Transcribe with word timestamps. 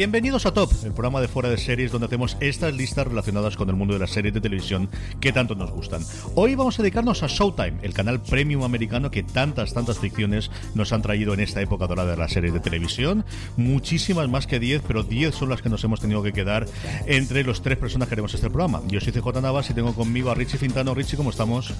Bienvenidos 0.00 0.46
a 0.46 0.54
Top, 0.54 0.72
el 0.82 0.92
programa 0.92 1.20
de 1.20 1.28
fuera 1.28 1.50
de 1.50 1.58
series 1.58 1.92
donde 1.92 2.06
hacemos 2.06 2.38
estas 2.40 2.72
listas 2.72 3.06
relacionadas 3.06 3.58
con 3.58 3.68
el 3.68 3.76
mundo 3.76 3.92
de 3.92 4.00
las 4.00 4.10
series 4.10 4.32
de 4.32 4.40
televisión 4.40 4.88
que 5.20 5.30
tanto 5.30 5.54
nos 5.54 5.70
gustan. 5.72 6.00
Hoy 6.36 6.54
vamos 6.54 6.78
a 6.78 6.82
dedicarnos 6.82 7.22
a 7.22 7.26
Showtime, 7.26 7.74
el 7.82 7.92
canal 7.92 8.22
premium 8.22 8.62
americano 8.62 9.10
que 9.10 9.22
tantas, 9.22 9.74
tantas 9.74 9.98
ficciones 9.98 10.50
nos 10.74 10.94
han 10.94 11.02
traído 11.02 11.34
en 11.34 11.40
esta 11.40 11.60
época 11.60 11.86
dorada 11.86 12.12
de 12.12 12.16
las 12.16 12.32
series 12.32 12.54
de 12.54 12.60
televisión. 12.60 13.26
Muchísimas 13.58 14.26
más 14.30 14.46
que 14.46 14.58
10, 14.58 14.84
pero 14.88 15.02
10 15.02 15.34
son 15.34 15.50
las 15.50 15.60
que 15.60 15.68
nos 15.68 15.84
hemos 15.84 16.00
tenido 16.00 16.22
que 16.22 16.32
quedar 16.32 16.64
entre 17.04 17.44
los 17.44 17.60
tres 17.60 17.76
personas 17.76 18.08
que 18.08 18.14
haremos 18.14 18.32
este 18.32 18.48
programa. 18.48 18.80
Yo 18.88 19.00
soy 19.00 19.12
CJ 19.12 19.42
Navas 19.42 19.68
y 19.68 19.74
tengo 19.74 19.92
conmigo 19.92 20.30
a 20.30 20.34
Richie 20.34 20.56
Fintano. 20.56 20.94
Richie, 20.94 21.18
¿cómo 21.18 21.28
estamos? 21.28 21.74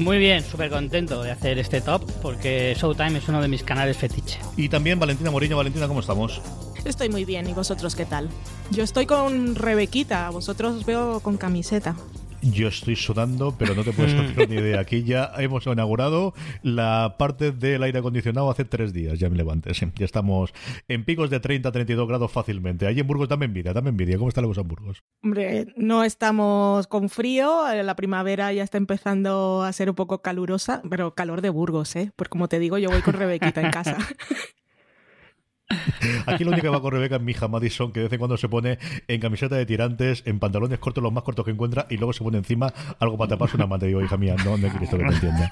Muy 0.00 0.18
bien, 0.18 0.42
súper 0.42 0.70
contento 0.70 1.22
de 1.22 1.30
hacer 1.30 1.56
este 1.60 1.80
top 1.80 2.02
porque 2.20 2.74
Showtime 2.76 3.18
es 3.18 3.28
uno 3.28 3.40
de 3.40 3.46
mis 3.46 3.62
canales 3.62 3.96
fetiche. 3.96 4.40
Y 4.56 4.68
también 4.68 4.98
Valentina 4.98 5.30
Moriño. 5.30 5.56
Valentina, 5.56 5.86
¿cómo 5.86 6.00
estamos? 6.00 6.42
Estoy 6.84 7.10
muy 7.10 7.24
bien, 7.24 7.48
¿y 7.48 7.52
vosotros 7.52 7.94
qué 7.94 8.06
tal? 8.06 8.28
Yo 8.70 8.82
estoy 8.82 9.06
con 9.06 9.54
Rebequita, 9.54 10.30
vosotros 10.30 10.76
os 10.76 10.86
veo 10.86 11.20
con 11.20 11.36
camiseta. 11.36 11.94
Yo 12.42 12.68
estoy 12.68 12.96
sudando, 12.96 13.54
pero 13.58 13.74
no 13.74 13.84
te 13.84 13.92
puedes 13.92 14.14
hacer 14.30 14.48
ni 14.48 14.56
idea. 14.56 14.80
Aquí 14.80 15.04
ya 15.04 15.30
hemos 15.36 15.66
inaugurado 15.66 16.32
la 16.62 17.16
parte 17.18 17.52
del 17.52 17.82
aire 17.82 17.98
acondicionado 17.98 18.50
hace 18.50 18.64
tres 18.64 18.94
días, 18.94 19.18
ya 19.18 19.28
me 19.28 19.36
levanté. 19.36 19.74
Sí, 19.74 19.86
ya 19.94 20.06
estamos 20.06 20.54
en 20.88 21.04
picos 21.04 21.28
de 21.28 21.40
30 21.40 21.70
32 21.70 22.08
grados 22.08 22.32
fácilmente. 22.32 22.86
Allí 22.86 23.00
en 23.00 23.06
Burgos 23.06 23.28
dame 23.28 23.44
envidia, 23.44 23.74
dame 23.74 23.90
envidia. 23.90 24.16
¿Cómo 24.16 24.28
está 24.28 24.40
la 24.40 24.46
cosa 24.46 24.62
en 24.62 24.68
Burgos? 24.68 25.02
Hombre, 25.22 25.66
no 25.76 26.02
estamos 26.02 26.86
con 26.86 27.10
frío, 27.10 27.70
eh, 27.70 27.82
la 27.82 27.94
primavera 27.94 28.52
ya 28.54 28.62
está 28.62 28.78
empezando 28.78 29.62
a 29.62 29.72
ser 29.74 29.90
un 29.90 29.96
poco 29.96 30.22
calurosa, 30.22 30.80
pero 30.88 31.14
calor 31.14 31.42
de 31.42 31.50
Burgos, 31.50 31.94
¿eh? 31.96 32.10
Pues 32.16 32.30
como 32.30 32.48
te 32.48 32.58
digo, 32.58 32.78
yo 32.78 32.88
voy 32.88 33.02
con 33.02 33.12
Rebequita 33.20 33.60
en 33.60 33.70
casa. 33.70 33.98
Aquí 36.26 36.44
lo 36.44 36.50
único 36.50 36.62
que 36.62 36.68
va 36.68 36.80
con 36.80 36.92
Rebeca 36.92 37.16
es 37.16 37.22
mi 37.22 37.32
hija 37.32 37.48
Madison, 37.48 37.92
que 37.92 38.00
de 38.00 38.04
vez 38.04 38.12
en 38.12 38.18
cuando 38.18 38.36
se 38.36 38.48
pone 38.48 38.78
en 39.08 39.20
camiseta 39.20 39.56
de 39.56 39.66
tirantes, 39.66 40.22
en 40.26 40.38
pantalones 40.38 40.78
cortos, 40.78 41.02
los 41.02 41.12
más 41.12 41.22
cortos 41.22 41.44
que 41.44 41.50
encuentra, 41.50 41.86
y 41.90 41.96
luego 41.96 42.12
se 42.12 42.24
pone 42.24 42.38
encima 42.38 42.72
algo 42.98 43.16
para 43.16 43.30
taparse 43.30 43.56
una 43.56 43.66
manta. 43.66 43.86
Digo, 43.86 44.02
hija 44.02 44.16
mía, 44.16 44.36
no, 44.44 44.56
no 44.56 44.68
quiero 44.68 44.84
esto 44.84 44.98
que 44.98 45.04
entienda. 45.04 45.50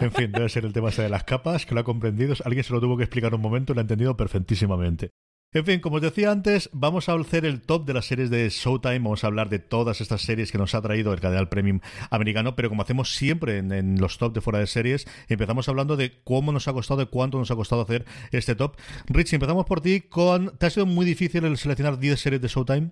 En 0.00 0.12
fin, 0.12 0.32
debe 0.32 0.48
ser 0.48 0.64
el 0.64 0.72
tema 0.72 0.90
de 0.90 1.08
las 1.08 1.24
capas, 1.24 1.66
que 1.66 1.74
lo 1.74 1.80
ha 1.80 1.84
comprendido. 1.84 2.34
Alguien 2.44 2.64
se 2.64 2.72
lo 2.72 2.80
tuvo 2.80 2.96
que 2.96 3.04
explicar 3.04 3.34
un 3.34 3.40
momento 3.40 3.72
y 3.72 3.74
lo 3.74 3.80
ha 3.80 3.82
entendido 3.82 4.16
perfectísimamente. 4.16 5.12
En 5.54 5.64
fin, 5.64 5.80
como 5.80 5.96
os 5.96 6.02
decía 6.02 6.30
antes, 6.30 6.68
vamos 6.74 7.08
a 7.08 7.14
hacer 7.14 7.46
el 7.46 7.62
top 7.62 7.86
de 7.86 7.94
las 7.94 8.04
series 8.04 8.28
de 8.28 8.50
Showtime, 8.50 8.98
vamos 8.98 9.24
a 9.24 9.28
hablar 9.28 9.48
de 9.48 9.58
todas 9.58 10.02
estas 10.02 10.20
series 10.20 10.52
que 10.52 10.58
nos 10.58 10.74
ha 10.74 10.82
traído 10.82 11.10
el 11.14 11.20
canal 11.20 11.48
Premium 11.48 11.80
americano, 12.10 12.54
pero 12.54 12.68
como 12.68 12.82
hacemos 12.82 13.14
siempre 13.14 13.56
en, 13.56 13.98
los 13.98 14.18
top 14.18 14.34
de 14.34 14.42
fuera 14.42 14.58
de 14.58 14.66
series, 14.66 15.06
empezamos 15.26 15.66
hablando 15.70 15.96
de 15.96 16.20
cómo 16.22 16.52
nos 16.52 16.68
ha 16.68 16.74
costado, 16.74 17.00
de 17.00 17.06
cuánto 17.06 17.38
nos 17.38 17.50
ha 17.50 17.56
costado 17.56 17.80
hacer 17.80 18.04
este 18.30 18.54
top. 18.56 18.76
Rich, 19.06 19.32
empezamos 19.32 19.64
por 19.64 19.80
ti 19.80 20.02
con... 20.02 20.54
¿Te 20.58 20.66
ha 20.66 20.70
sido 20.70 20.84
muy 20.84 21.06
difícil 21.06 21.42
el 21.46 21.56
seleccionar 21.56 21.98
10 21.98 22.20
series 22.20 22.42
de 22.42 22.48
Showtime? 22.48 22.90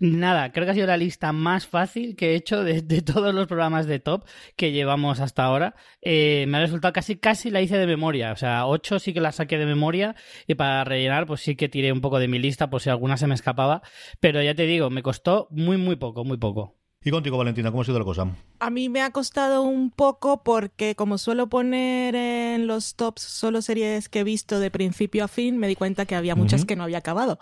Nada, 0.00 0.50
creo 0.50 0.64
que 0.64 0.72
ha 0.72 0.74
sido 0.74 0.88
la 0.88 0.96
lista 0.96 1.32
más 1.32 1.66
fácil 1.66 2.16
que 2.16 2.32
he 2.32 2.34
hecho 2.34 2.64
de, 2.64 2.82
todos 3.02 3.34
los 3.34 3.46
programas 3.46 3.86
de 3.86 4.00
top 4.00 4.24
que 4.56 4.72
llevamos 4.72 5.20
hasta 5.20 5.44
ahora. 5.44 5.76
Eh, 6.02 6.46
me 6.48 6.58
ha 6.58 6.60
resultado 6.60 6.92
casi, 6.92 7.16
casi 7.16 7.50
la 7.50 7.62
hice 7.62 7.78
de 7.78 7.86
memoria. 7.86 8.32
O 8.32 8.36
sea, 8.36 8.66
ocho 8.66 8.98
sí 8.98 9.12
que 9.12 9.20
la 9.20 9.32
saqué 9.32 9.56
de 9.56 9.66
memoria 9.66 10.16
y 10.46 10.54
para 10.54 10.84
rellenar, 10.84 11.26
pues 11.26 11.42
sí 11.42 11.54
que 11.54 11.68
tiré 11.68 11.92
un 11.92 12.00
poco 12.00 12.18
de 12.18 12.28
mi 12.28 12.38
lista 12.38 12.70
por 12.70 12.80
si 12.82 12.90
alguna 12.90 13.16
se 13.16 13.26
me 13.26 13.34
escapaba. 13.34 13.82
Pero 14.20 14.42
ya 14.42 14.54
te 14.54 14.66
digo, 14.66 14.90
me 14.90 15.02
costó 15.02 15.48
muy, 15.50 15.76
muy 15.76 15.96
poco, 15.96 16.24
muy 16.24 16.38
poco. 16.38 16.76
Y 17.06 17.10
contigo, 17.10 17.36
Valentina, 17.36 17.70
¿cómo 17.70 17.82
ha 17.82 17.84
sido 17.84 17.98
la 17.98 18.04
cosa? 18.04 18.34
A 18.60 18.70
mí 18.70 18.88
me 18.88 19.02
ha 19.02 19.10
costado 19.10 19.62
un 19.62 19.90
poco 19.90 20.42
porque 20.42 20.94
como 20.96 21.18
suelo 21.18 21.50
poner 21.50 22.14
en 22.14 22.66
los 22.66 22.94
tops 22.94 23.20
solo 23.20 23.60
series 23.60 24.08
que 24.08 24.20
he 24.20 24.24
visto 24.24 24.58
de 24.58 24.70
principio 24.70 25.24
a 25.24 25.28
fin, 25.28 25.58
me 25.58 25.68
di 25.68 25.76
cuenta 25.76 26.06
que 26.06 26.14
había 26.14 26.34
muchas 26.34 26.64
que 26.64 26.76
no 26.76 26.82
había 26.82 26.98
acabado. 26.98 27.38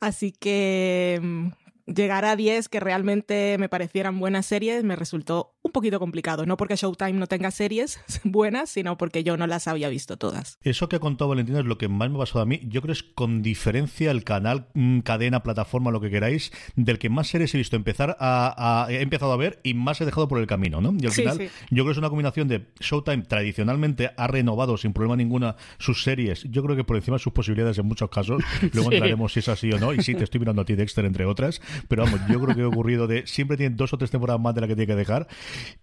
Así 0.00 0.32
que 0.32 1.18
mm, 1.22 1.48
llegar 1.86 2.24
a 2.24 2.36
10 2.36 2.68
que 2.68 2.80
realmente 2.80 3.56
me 3.58 3.68
parecieran 3.68 4.18
buenas 4.18 4.46
series 4.46 4.84
me 4.84 4.96
resultó 4.96 5.55
un 5.66 5.72
poquito 5.72 5.98
complicado. 5.98 6.46
No 6.46 6.56
porque 6.56 6.76
Showtime 6.76 7.14
no 7.14 7.26
tenga 7.26 7.50
series 7.50 8.00
buenas, 8.24 8.70
sino 8.70 8.96
porque 8.96 9.24
yo 9.24 9.36
no 9.36 9.46
las 9.46 9.68
había 9.68 9.88
visto 9.88 10.16
todas. 10.16 10.58
Eso 10.62 10.88
que 10.88 10.96
ha 10.96 11.00
contado 11.00 11.28
Valentina 11.28 11.60
es 11.60 11.66
lo 11.66 11.78
que 11.78 11.88
más 11.88 12.08
me 12.10 12.16
ha 12.16 12.20
pasado 12.20 12.40
a 12.40 12.46
mí. 12.46 12.60
Yo 12.64 12.82
creo 12.82 12.94
que 12.94 13.00
es 13.00 13.02
con 13.02 13.42
diferencia 13.42 14.10
el 14.10 14.24
canal, 14.24 14.68
mm, 14.74 15.00
cadena, 15.00 15.42
plataforma, 15.42 15.90
lo 15.90 16.00
que 16.00 16.10
queráis, 16.10 16.52
del 16.76 16.98
que 16.98 17.10
más 17.10 17.28
series 17.28 17.54
he 17.54 17.58
visto 17.58 17.76
empezar 17.76 18.16
a, 18.20 18.86
he 18.90 19.02
empezado 19.02 19.32
a 19.32 19.36
ver 19.36 19.60
y 19.62 19.74
más 19.74 20.00
he 20.00 20.04
dejado 20.04 20.28
por 20.28 20.38
el 20.38 20.46
camino, 20.46 20.80
¿no? 20.80 20.94
Y 20.98 21.06
al 21.06 21.12
final, 21.12 21.38
yo 21.38 21.50
creo 21.70 21.84
que 21.86 21.92
es 21.92 21.98
una 21.98 22.08
combinación 22.08 22.48
de 22.48 22.66
Showtime 22.80 23.22
tradicionalmente 23.22 24.10
ha 24.16 24.26
renovado 24.26 24.76
sin 24.76 24.92
problema 24.92 25.16
ninguna 25.16 25.56
sus 25.78 26.02
series. 26.02 26.44
Yo 26.44 26.62
creo 26.62 26.76
que 26.76 26.84
por 26.84 26.96
encima 26.96 27.16
de 27.16 27.22
sus 27.22 27.32
posibilidades 27.32 27.78
en 27.78 27.86
muchos 27.86 28.10
casos. 28.10 28.42
Luego 28.72 28.92
entraremos 28.92 29.32
si 29.32 29.40
es 29.40 29.48
así 29.48 29.70
o 29.72 29.78
no. 29.78 29.92
Y 29.92 30.02
sí, 30.02 30.14
te 30.14 30.24
estoy 30.24 30.40
mirando 30.40 30.62
a 30.62 30.64
ti, 30.64 30.74
Dexter, 30.74 31.04
entre 31.04 31.24
otras. 31.24 31.60
Pero 31.88 32.04
vamos, 32.04 32.20
yo 32.28 32.40
creo 32.40 32.54
que 32.54 32.62
ha 32.62 32.68
ocurrido 32.68 33.06
de 33.06 33.26
siempre 33.26 33.56
tienen 33.56 33.76
dos 33.76 33.92
o 33.92 33.98
tres 33.98 34.10
temporadas 34.10 34.40
más 34.40 34.54
de 34.54 34.60
la 34.60 34.66
que 34.66 34.74
tiene 34.74 34.86
que 34.86 34.96
dejar. 34.96 35.26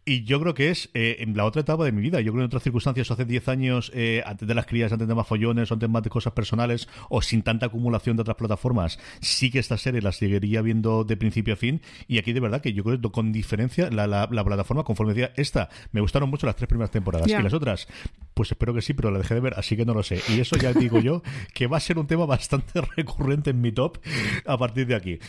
Y 0.05 0.23
yo 0.25 0.39
creo 0.41 0.53
que 0.53 0.69
es 0.69 0.89
eh, 0.93 1.17
en 1.19 1.37
la 1.37 1.45
otra 1.45 1.61
etapa 1.61 1.85
de 1.85 1.91
mi 1.91 2.01
vida. 2.01 2.19
Yo 2.19 2.33
creo 2.33 2.41
que 2.41 2.43
en 2.43 2.47
otras 2.47 2.63
circunstancias, 2.63 3.09
hace 3.09 3.25
10 3.25 3.47
años, 3.47 3.91
eh, 3.93 4.21
antes 4.25 4.47
de 4.47 4.53
las 4.53 4.65
crías, 4.65 4.91
antes 4.91 5.07
de 5.07 5.15
más 5.15 5.25
follones, 5.25 5.71
antes 5.71 5.89
más 5.89 6.03
de 6.03 6.09
cosas 6.09 6.33
personales, 6.33 6.89
o 7.09 7.21
sin 7.21 7.41
tanta 7.41 7.67
acumulación 7.67 8.17
de 8.17 8.21
otras 8.21 8.35
plataformas, 8.35 8.99
sí 9.21 9.49
que 9.49 9.59
esta 9.59 9.77
serie 9.77 10.01
la 10.01 10.11
seguiría 10.11 10.61
viendo 10.61 11.03
de 11.05 11.15
principio 11.15 11.53
a 11.53 11.57
fin. 11.57 11.81
Y 12.07 12.17
aquí, 12.17 12.33
de 12.33 12.41
verdad, 12.41 12.61
que 12.61 12.73
yo 12.73 12.83
creo 12.83 12.99
que 12.99 13.11
con 13.11 13.31
diferencia, 13.31 13.89
la, 13.91 14.07
la, 14.07 14.43
plataforma, 14.43 14.83
conforme 14.83 15.13
decía, 15.13 15.33
esta, 15.37 15.69
me 15.91 16.01
gustaron 16.01 16.29
mucho 16.29 16.47
las 16.47 16.55
tres 16.55 16.67
primeras 16.67 16.91
temporadas. 16.91 17.27
Y 17.27 17.41
las 17.41 17.53
otras, 17.53 17.87
pues 18.33 18.51
espero 18.51 18.73
que 18.73 18.81
sí, 18.81 18.93
pero 18.93 19.09
la 19.11 19.19
dejé 19.19 19.35
de 19.35 19.39
ver, 19.39 19.53
así 19.57 19.77
que 19.77 19.85
no 19.85 19.93
lo 19.93 20.03
sé. 20.03 20.19
Y 20.29 20.39
eso 20.39 20.57
ya 20.57 20.73
digo 20.73 20.99
yo 20.99 21.21
que 21.53 21.67
va 21.67 21.77
a 21.77 21.79
ser 21.79 21.97
un 21.97 22.07
tema 22.07 22.25
bastante 22.25 22.81
recurrente 22.97 23.51
en 23.51 23.61
mi 23.61 23.71
top 23.71 23.99
a 24.45 24.57
partir 24.57 24.87
de 24.87 24.95
aquí. 24.95 25.19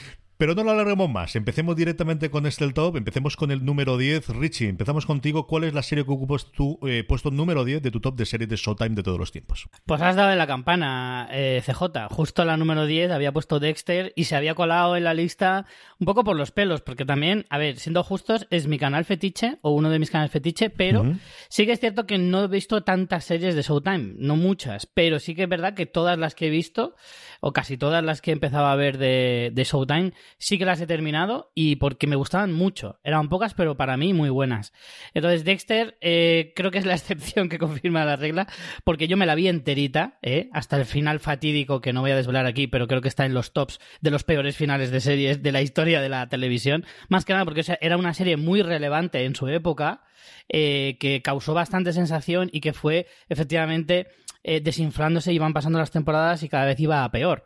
Pero 0.45 0.55
no 0.55 0.63
lo 0.63 0.73
alarguemos 0.73 1.09
más. 1.09 1.37
Empecemos 1.37 1.75
directamente 1.75 2.31
con 2.31 2.45
este 2.45 2.67
el 2.67 2.75
top. 2.75 2.99
Empecemos 2.99 3.35
con 3.35 3.51
el 3.51 3.65
número 3.65 3.97
10. 3.97 4.29
Richie, 4.29 4.69
empezamos 4.69 5.07
contigo. 5.07 5.47
¿Cuál 5.47 5.65
es 5.65 5.73
la 5.73 5.83
serie 5.83 6.05
que 6.05 6.11
ocupas 6.11 6.53
tu 6.53 6.79
eh, 6.87 7.03
puesto 7.03 7.31
número 7.31 7.65
10 7.65 7.81
de 7.81 7.91
tu 7.91 7.99
top 7.99 8.15
de 8.15 8.27
series 8.27 8.51
de 8.51 8.57
Showtime 8.57 8.95
de 8.95 9.03
todos 9.03 9.19
los 9.19 9.33
tiempos? 9.33 9.67
Pues 9.87 10.03
has 10.03 10.17
dado 10.17 10.33
en 10.33 10.37
la 10.37 10.47
campana, 10.47 11.29
eh, 11.31 11.63
CJ. 11.65 12.11
Justo 12.11 12.45
la 12.45 12.59
número 12.59 12.85
10 12.85 13.13
había 13.13 13.33
puesto 13.33 13.59
Dexter 13.59 14.13
y 14.17 14.25
se 14.25 14.37
había 14.37 14.55
colado 14.55 14.99
en 14.99 15.05
la 15.05 15.15
lista 15.15 15.65
un 15.99 16.05
poco 16.05 16.25
por 16.25 16.37
los 16.37 16.51
pelos, 16.51 16.83
porque 16.83 17.07
también, 17.07 17.47
a 17.49 17.57
ver, 17.57 17.79
siendo 17.79 18.05
justos, 18.05 18.47
es 18.51 18.67
mi 18.67 18.77
canal 18.77 19.07
fetiche 19.07 19.57
o 19.63 19.71
uno 19.71 19.89
de 19.89 19.99
mis 19.99 20.11
canales 20.11 20.31
fetiche, 20.31 20.69
pero 20.69 21.07
sí 21.49 21.65
que 21.65 21.73
es 21.73 21.81
cierto 21.81 22.07
que 22.07 22.19
no 22.19 22.45
he 22.45 22.49
visto 22.49 22.83
tantas 22.83 23.25
series 23.25 23.55
de 23.55 23.63
Showtime, 23.63 24.17
no 24.19 24.37
muchas, 24.37 24.85
pero 24.85 25.21
sí 25.21 25.35
que 25.35 25.45
es 25.45 25.49
verdad 25.49 25.73
que 25.73 25.87
todas 25.87 26.19
las 26.19 26.35
que 26.35 26.49
he 26.49 26.51
visto, 26.51 26.97
o 27.47 27.53
casi 27.53 27.77
todas 27.77 28.03
las 28.03 28.23
que 28.23 28.31
he 28.31 28.33
empezado 28.33 28.65
a 28.65 28.75
ver 28.75 28.97
de, 28.97 29.51
de 29.53 29.65
Showtime, 29.65 30.15
sí 30.39 30.57
que 30.57 30.65
las 30.65 30.81
he 30.81 30.87
terminado 30.87 31.53
y 31.55 31.77
porque 31.77 32.07
me 32.07 32.17
gustaban 32.17 32.55
mucho. 32.55 32.99
Eran 33.05 33.29
pocas, 33.29 33.53
pero 33.53 33.77
para 33.77 33.99
mí 33.99 34.15
muy 34.15 34.31
buenas. 34.31 34.73
Entonces, 35.13 35.45
Dexter 35.45 35.99
eh, 36.01 36.55
creo 36.57 36.71
que 36.71 36.79
es 36.79 36.87
la 36.87 36.95
excepción 36.95 37.51
que 37.51 37.59
confirma 37.59 38.07
la 38.07 38.17
regla, 38.17 38.49
porque 38.83 39.09
yo 39.09 39.19
me 39.19 39.27
la 39.27 39.35
vi 39.35 39.49
enterita, 39.49 40.19
eh, 40.23 40.49
hasta 40.55 40.79
el 40.79 40.87
final 40.87 41.21
fatídico 41.21 41.83
que 41.83 41.93
no 41.93 42.01
voy 42.01 42.13
a 42.13 42.17
desvelar 42.17 42.47
aquí, 42.47 42.67
pero 42.67 42.87
creo 42.87 43.03
que 43.03 43.09
está 43.09 43.27
en 43.27 43.35
los 43.35 43.53
tops 43.53 43.79
de 44.01 44.11
los 44.11 44.25
peores 44.25 44.57
finales 44.57 44.91
de 44.91 45.03
series 45.03 45.43
de 45.43 45.53
la 45.53 45.61
historia 45.61 46.01
de 46.01 46.09
la 46.09 46.27
televisión. 46.31 46.87
Más 47.11 47.27
que 47.27 47.35
nada 47.35 47.45
porque 47.45 47.63
era 47.83 47.99
una 47.99 48.15
serie 48.15 48.39
muy 48.39 48.63
relevante 48.63 49.23
en 49.27 49.35
su 49.35 49.49
época, 49.49 50.01
eh, 50.49 50.97
que 50.99 51.21
causó 51.23 51.53
bastante 51.53 51.93
sensación 51.93 52.49
y 52.53 52.61
que 52.61 52.73
fue 52.73 53.07
efectivamente 53.29 54.09
desinflándose 54.45 55.33
y 55.33 55.37
iban 55.37 55.55
pasando 55.55 55.79
las 55.79 55.91
temporadas 55.91 56.43
y 56.43 56.49
cada 56.49 56.67
vez 56.67 56.79
iba 56.79 57.03
a 57.03 57.11
peor 57.11 57.45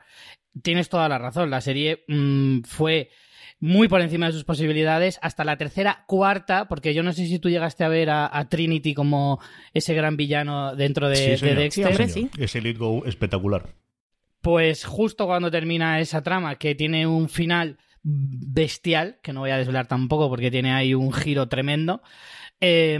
tienes 0.63 0.89
toda 0.89 1.09
la 1.09 1.19
razón. 1.19 1.51
La 1.51 1.61
serie 1.61 2.05
mm, 2.09 2.61
fue 2.63 3.11
muy 3.61 3.89
por 3.89 4.01
encima 4.01 4.27
de 4.27 4.33
sus 4.33 4.45
posibilidades 4.45 5.19
hasta 5.21 5.45
la 5.45 5.57
tercera, 5.57 6.05
cuarta, 6.07 6.69
porque 6.69 6.95
yo 6.95 7.03
no 7.03 7.13
sé 7.13 7.27
si 7.27 7.39
tú 7.39 7.51
llegaste 7.51 7.85
a 7.85 7.89
ver 7.89 8.09
a, 8.11 8.47
Trinity 8.49 8.95
como 8.95 9.41
ese 9.75 9.95
gran 9.95 10.17
villano 10.17 10.77
dentro 10.77 11.09
de, 11.09 11.37
Dexter. 11.37 12.09
Sí, 12.09 12.31
Ese 12.39 12.61
lead 12.61 12.77
go 12.77 13.05
espectacular. 13.05 13.75
Pues 14.41 14.85
justo 14.85 15.27
cuando 15.27 15.51
termina 15.51 15.99
esa 15.99 16.23
trama, 16.23 16.55
que 16.55 16.77
tiene 16.77 17.07
un 17.07 17.29
final 17.29 17.79
bestial, 18.03 19.19
que 19.23 19.33
no 19.33 19.41
voy 19.41 19.51
a 19.51 19.59
desvelar 19.59 19.89
tampoco 19.89 20.29
porque 20.29 20.53
tiene 20.53 20.73
ahí 20.73 20.95
un 20.95 21.13
giro 21.13 21.49
tremendo, 21.49 22.01
eh, 22.61 22.97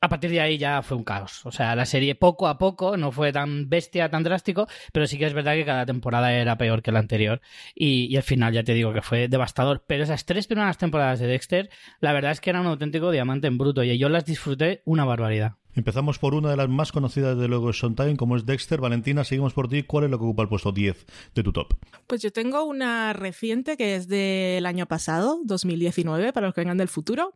a 0.00 0.08
partir 0.08 0.30
de 0.30 0.40
ahí 0.40 0.58
ya 0.58 0.82
fue 0.82 0.96
un 0.96 1.04
caos. 1.04 1.44
O 1.44 1.52
sea, 1.52 1.76
la 1.76 1.84
serie 1.86 2.14
poco 2.14 2.48
a 2.48 2.58
poco 2.58 2.96
no 2.96 3.12
fue 3.12 3.32
tan 3.32 3.68
bestia, 3.68 4.08
tan 4.10 4.22
drástico, 4.22 4.66
pero 4.92 5.06
sí 5.06 5.18
que 5.18 5.26
es 5.26 5.34
verdad 5.34 5.54
que 5.54 5.64
cada 5.64 5.86
temporada 5.86 6.32
era 6.32 6.56
peor 6.56 6.82
que 6.82 6.92
la 6.92 7.00
anterior. 7.00 7.40
Y, 7.74 8.06
y 8.06 8.16
el 8.16 8.22
final 8.22 8.52
ya 8.52 8.64
te 8.64 8.74
digo 8.74 8.92
que 8.92 9.02
fue 9.02 9.28
devastador. 9.28 9.84
Pero 9.86 10.04
esas 10.04 10.24
tres 10.24 10.46
primeras 10.46 10.78
temporadas 10.78 11.20
de 11.20 11.26
Dexter, 11.26 11.70
la 12.00 12.12
verdad 12.12 12.32
es 12.32 12.40
que 12.40 12.50
eran 12.50 12.62
un 12.62 12.68
auténtico 12.68 13.10
diamante 13.10 13.46
en 13.46 13.58
bruto 13.58 13.82
y 13.84 13.98
yo 13.98 14.08
las 14.08 14.24
disfruté 14.24 14.82
una 14.84 15.04
barbaridad. 15.04 15.59
Empezamos 15.74 16.18
por 16.18 16.34
una 16.34 16.50
de 16.50 16.56
las 16.56 16.68
más 16.68 16.90
conocidas 16.92 17.38
de 17.38 17.46
luego 17.46 17.70
Time, 17.72 18.16
como 18.16 18.36
es 18.36 18.44
Dexter. 18.44 18.80
Valentina, 18.80 19.24
seguimos 19.24 19.52
por 19.52 19.68
ti. 19.68 19.84
¿Cuál 19.84 20.04
es 20.04 20.10
lo 20.10 20.18
que 20.18 20.24
ocupa 20.24 20.42
el 20.42 20.48
puesto 20.48 20.72
10 20.72 21.06
de 21.34 21.42
tu 21.42 21.52
top? 21.52 21.74
Pues 22.06 22.22
yo 22.22 22.32
tengo 22.32 22.64
una 22.64 23.12
reciente 23.12 23.76
que 23.76 23.94
es 23.94 24.08
del 24.08 24.66
año 24.66 24.86
pasado, 24.86 25.40
2019, 25.44 26.32
para 26.32 26.46
los 26.46 26.54
que 26.54 26.62
vengan 26.62 26.78
del 26.78 26.88
futuro, 26.88 27.34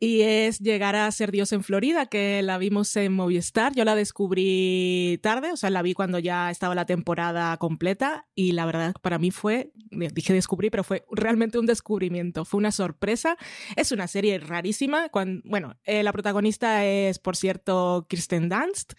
y 0.00 0.22
es 0.22 0.60
Llegar 0.64 0.96
a 0.96 1.10
ser 1.10 1.30
Dios 1.30 1.52
en 1.52 1.62
Florida, 1.62 2.06
que 2.06 2.40
la 2.42 2.56
vimos 2.56 2.96
en 2.96 3.12
Movistar. 3.12 3.74
Yo 3.74 3.84
la 3.84 3.94
descubrí 3.94 5.18
tarde, 5.22 5.52
o 5.52 5.56
sea, 5.56 5.68
la 5.68 5.82
vi 5.82 5.92
cuando 5.92 6.18
ya 6.18 6.50
estaba 6.50 6.74
la 6.74 6.86
temporada 6.86 7.56
completa, 7.58 8.26
y 8.34 8.52
la 8.52 8.64
verdad 8.64 8.94
para 9.02 9.18
mí 9.18 9.30
fue, 9.30 9.72
dije 9.90 10.32
descubrí, 10.32 10.70
pero 10.70 10.84
fue 10.84 11.04
realmente 11.10 11.58
un 11.58 11.66
descubrimiento, 11.66 12.46
fue 12.46 12.58
una 12.58 12.72
sorpresa. 12.72 13.36
Es 13.76 13.92
una 13.92 14.08
serie 14.08 14.38
rarísima. 14.38 15.08
Cuando, 15.10 15.42
bueno, 15.44 15.76
eh, 15.84 16.02
la 16.02 16.12
protagonista 16.12 16.84
es, 16.86 17.18
por 17.18 17.36
cierto, 17.36 17.73
Kirsten 18.08 18.48
Dunst. 18.48 18.94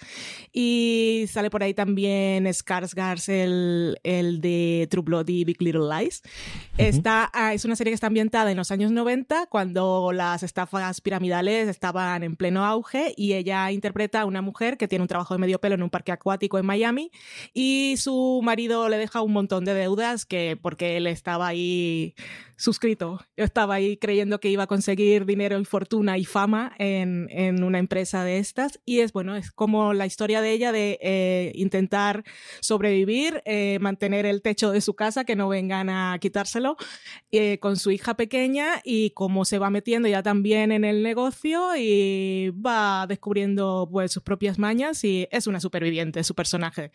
Y 0.52 1.26
sale 1.30 1.50
por 1.50 1.64
ahí 1.64 1.74
también 1.74 2.46
Skarsgård, 2.46 3.30
el, 3.30 4.00
el 4.04 4.42
de 4.42 4.88
True 4.90 5.04
Blood 5.04 5.28
y 5.30 5.44
Big 5.44 5.62
Little 5.62 5.90
Lies. 5.90 6.22
Está, 6.78 7.30
ah, 7.34 7.54
es 7.54 7.66
una 7.66 7.76
serie 7.76 7.92
que 7.92 7.96
está 7.96 8.08
ambientada 8.08 8.52
en 8.52 8.58
los 8.58 8.72
años 8.72 8.92
90, 8.92 9.48
cuando 9.48 10.12
las 10.12 10.44
estafas 10.44 11.02
piramidales 11.02 11.68
estaban 11.68 12.24
en 12.24 12.36
pleno 12.36 12.66
auge 12.66 13.14
y 13.16 13.34
ella 13.34 13.72
interpreta 13.72 14.22
a 14.22 14.26
una 14.26 14.42
mujer 14.42 14.78
que 14.78 14.88
tiene 14.88 15.04
un 15.04 15.08
trabajo 15.08 15.34
de 15.34 15.40
medio 15.40 15.60
pelo 15.60 15.76
en 15.76 15.84
un 15.84 15.90
parque 15.90 16.12
acuático 16.12 16.58
en 16.58 16.66
Miami 16.66 17.12
y 17.54 17.96
su 17.98 18.42
marido 18.44 18.90
le 18.90 18.98
deja 18.98 19.22
un 19.22 19.34
montón 19.34 19.66
de 19.66 19.74
deudas 19.74 20.26
que 20.26 20.58
porque 20.62 20.98
él 20.98 21.08
estaba 21.08 21.48
ahí 21.48 22.16
suscrito. 22.58 23.20
Yo 23.36 23.44
estaba 23.44 23.76
ahí 23.76 23.98
creyendo 23.98 24.40
que 24.40 24.50
iba 24.50 24.64
a 24.64 24.68
conseguir 24.68 25.26
dinero 25.26 25.60
y 25.60 25.66
fortuna 25.66 26.18
y 26.18 26.26
fama 26.26 26.74
en, 26.78 27.28
en 27.30 27.64
una 27.64 27.80
empresa 27.80 28.24
de 28.24 28.38
estas. 28.38 28.65
Y 28.86 29.00
es 29.00 29.14
bueno, 29.14 29.36
es 29.36 29.52
como 29.52 29.94
la 29.94 30.06
historia 30.06 30.42
de 30.42 30.52
ella 30.52 30.72
de 30.72 30.98
eh, 31.02 31.52
intentar 31.56 32.24
sobrevivir, 32.62 33.42
eh, 33.46 33.80
mantener 33.80 34.26
el 34.26 34.42
techo 34.42 34.72
de 34.72 34.82
su 34.82 34.94
casa, 34.96 35.26
que 35.26 35.36
no 35.36 35.48
vengan 35.48 35.90
a 35.90 36.18
quitárselo, 36.20 36.78
eh, 37.32 37.60
con 37.60 37.78
su 37.78 37.92
hija 37.92 38.16
pequeña 38.16 38.82
y 38.84 39.12
cómo 39.12 39.46
se 39.46 39.60
va 39.60 39.70
metiendo 39.70 40.08
ya 40.08 40.24
también 40.24 40.72
en 40.72 40.84
el 40.86 41.04
negocio 41.04 41.76
y 41.76 42.52
va 42.52 43.06
descubriendo 43.08 43.88
pues 43.92 44.12
sus 44.12 44.24
propias 44.24 44.60
mañas 44.60 45.04
y 45.04 45.28
es 45.32 45.48
una 45.48 45.60
superviviente 45.60 46.24
su 46.24 46.36
personaje. 46.36 46.92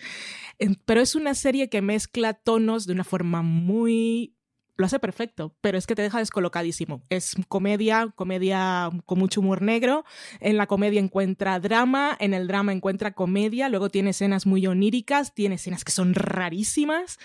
Pero 0.85 1.01
es 1.01 1.15
una 1.15 1.35
serie 1.35 1.69
que 1.69 1.83
mezcla 1.83 2.35
tonos 2.35 2.87
de 2.87 2.93
una 2.93 3.05
forma 3.05 3.43
muy 3.43 4.35
lo 4.81 4.87
hace 4.87 4.99
perfecto, 4.99 5.55
pero 5.61 5.79
es 5.79 5.87
que 5.87 5.95
te 5.95 6.03
deja 6.03 6.19
descolocadísimo. 6.19 7.03
Es 7.11 7.37
comedia, 7.49 8.13
comedia 8.15 8.91
con 9.07 9.19
mucho 9.19 9.41
humor 9.41 9.63
negro. 9.63 10.05
En 10.41 10.57
la 10.57 10.67
comedia 10.67 11.01
encuentra 11.01 11.61
drama, 11.61 12.17
en 12.19 12.35
el 12.35 12.49
drama 12.49 12.73
encuentra 12.73 13.13
comedia, 13.13 13.69
luego 13.69 13.91
tiene 13.91 14.11
escenas 14.11 14.47
muy 14.47 14.67
oníricas, 14.67 15.35
tiene 15.35 15.57
escenas 15.57 15.85
que 15.85 15.93
son 15.93 16.15
rarísimas. 16.15 17.19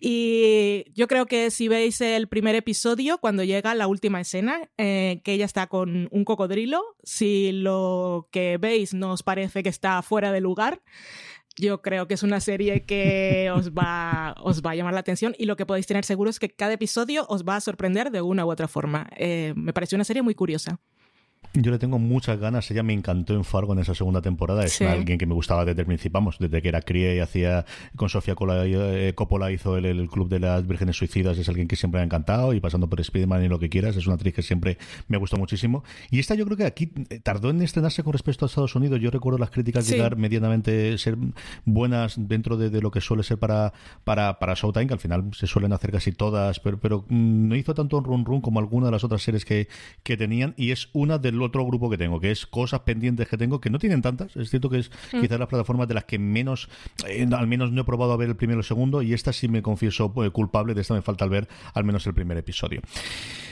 Y 0.00 0.84
yo 0.94 1.06
creo 1.08 1.26
que 1.26 1.50
si 1.50 1.68
veis 1.68 2.00
el 2.00 2.28
primer 2.28 2.54
episodio, 2.54 3.18
cuando 3.18 3.44
llega 3.44 3.74
la 3.74 3.86
última 3.86 4.20
escena, 4.20 4.68
eh, 4.76 5.20
que 5.24 5.32
ella 5.32 5.44
está 5.44 5.68
con 5.68 6.08
un 6.10 6.24
cocodrilo, 6.24 6.82
si 7.02 7.52
lo 7.52 8.28
que 8.32 8.58
veis 8.58 8.94
no 8.94 9.12
os 9.12 9.22
parece 9.22 9.62
que 9.62 9.68
está 9.68 10.02
fuera 10.02 10.32
de 10.32 10.40
lugar, 10.40 10.82
yo 11.56 11.82
creo 11.82 12.06
que 12.06 12.14
es 12.14 12.22
una 12.22 12.40
serie 12.40 12.84
que 12.84 13.50
os 13.54 13.72
va, 13.72 14.34
os 14.42 14.62
va 14.62 14.72
a 14.72 14.74
llamar 14.74 14.94
la 14.94 15.00
atención 15.00 15.34
y 15.38 15.46
lo 15.46 15.56
que 15.56 15.66
podéis 15.66 15.86
tener 15.86 16.04
seguro 16.04 16.30
es 16.30 16.38
que 16.38 16.50
cada 16.50 16.74
episodio 16.74 17.26
os 17.28 17.44
va 17.44 17.56
a 17.56 17.60
sorprender 17.60 18.10
de 18.10 18.20
una 18.22 18.44
u 18.44 18.50
otra 18.50 18.68
forma. 18.68 19.08
Eh, 19.16 19.54
me 19.56 19.72
pareció 19.72 19.96
una 19.96 20.04
serie 20.04 20.22
muy 20.22 20.34
curiosa. 20.34 20.80
Yo 21.56 21.72
le 21.72 21.78
tengo 21.78 21.98
muchas 21.98 22.38
ganas. 22.38 22.70
Ella 22.70 22.82
me 22.82 22.92
encantó 22.92 23.32
en 23.32 23.42
Fargo 23.42 23.72
en 23.72 23.78
esa 23.78 23.94
segunda 23.94 24.20
temporada. 24.20 24.64
Es 24.64 24.82
alguien 24.82 25.16
que 25.16 25.24
me 25.24 25.32
gustaba 25.32 25.64
desde 25.64 25.80
el 25.80 25.86
principio, 25.86 26.20
desde 26.38 26.60
que 26.60 26.68
era 26.68 26.82
cría 26.82 27.14
y 27.14 27.18
hacía 27.20 27.64
con 27.96 28.10
Sofía 28.10 28.34
eh, 28.38 29.12
Coppola 29.14 29.50
hizo 29.50 29.76
el, 29.78 30.08
Club 30.10 30.28
de 30.28 30.38
las 30.38 30.66
Vírgenes 30.66 30.96
Suicidas. 30.96 31.38
Es 31.38 31.48
alguien 31.48 31.66
que 31.66 31.76
siempre 31.76 31.98
me 31.98 32.02
ha 32.02 32.04
encantado 32.04 32.52
y 32.52 32.60
pasando 32.60 32.88
por 32.88 33.02
Spiderman 33.02 33.42
y 33.42 33.48
lo 33.48 33.58
que 33.58 33.70
quieras. 33.70 33.96
Es 33.96 34.06
una 34.06 34.14
actriz 34.14 34.34
que 34.34 34.42
siempre 34.42 34.76
me 35.08 35.16
gustó 35.16 35.38
muchísimo. 35.38 35.82
Y 36.10 36.18
esta 36.18 36.34
yo 36.34 36.44
creo 36.44 36.58
que 36.58 36.64
aquí 36.64 36.88
tardó 37.22 37.48
en 37.48 37.62
estrenarse 37.62 38.02
con 38.02 38.12
respecto 38.12 38.44
a 38.44 38.48
Estados 38.48 38.74
Unidos. 38.74 39.00
Yo 39.00 39.10
recuerdo 39.10 39.38
las 39.38 39.50
críticas 39.50 39.88
llegar 39.88 40.16
medianamente 40.16 40.98
ser 40.98 41.16
buenas 41.64 42.16
dentro 42.18 42.58
de, 42.58 42.76
lo 42.82 42.90
que 42.90 43.00
suele 43.00 43.22
ser 43.22 43.38
para, 43.38 43.72
para, 44.04 44.38
para 44.38 44.54
Showtime, 44.54 44.88
que 44.88 44.94
al 44.94 45.00
final 45.00 45.30
se 45.32 45.46
suelen 45.46 45.72
hacer 45.72 45.90
casi 45.90 46.12
todas, 46.12 46.60
pero, 46.60 46.78
pero 46.78 47.06
mm, 47.08 47.48
no 47.48 47.56
hizo 47.56 47.72
tanto 47.72 48.00
run 48.00 48.26
run 48.26 48.42
como 48.42 48.60
alguna 48.60 48.86
de 48.86 48.92
las 48.92 49.04
otras 49.04 49.22
series 49.22 49.46
que, 49.46 49.68
que 50.02 50.18
tenían. 50.18 50.52
Y 50.58 50.72
es 50.72 50.90
una 50.92 51.18
de 51.18 51.32
los 51.32 51.45
otro 51.46 51.64
grupo 51.64 51.90
que 51.90 51.98
tengo, 51.98 52.20
que 52.20 52.30
es 52.30 52.46
cosas 52.46 52.80
pendientes 52.80 53.28
que 53.28 53.36
tengo, 53.36 53.60
que 53.60 53.70
no 53.70 53.78
tienen 53.78 54.02
tantas. 54.02 54.36
Es 54.36 54.50
cierto 54.50 54.70
que 54.70 54.78
es 54.78 54.90
mm. 55.12 55.20
quizás 55.20 55.38
las 55.38 55.48
plataformas 55.48 55.88
de 55.88 55.94
las 55.94 56.04
que 56.04 56.18
menos, 56.18 56.68
eh, 57.06 57.26
al 57.30 57.46
menos 57.46 57.72
no 57.72 57.82
he 57.82 57.84
probado 57.84 58.12
a 58.12 58.16
ver 58.16 58.28
el 58.28 58.36
primero 58.36 58.58
y 58.58 58.60
el 58.60 58.64
segundo, 58.64 59.02
y 59.02 59.12
esta 59.12 59.32
sí 59.32 59.48
me 59.48 59.62
confieso 59.62 60.12
eh, 60.24 60.30
culpable, 60.30 60.74
de 60.74 60.80
esta 60.80 60.94
me 60.94 61.02
falta 61.02 61.24
al 61.24 61.30
ver 61.30 61.48
al 61.74 61.84
menos 61.84 62.06
el 62.06 62.14
primer 62.14 62.36
episodio. 62.36 62.80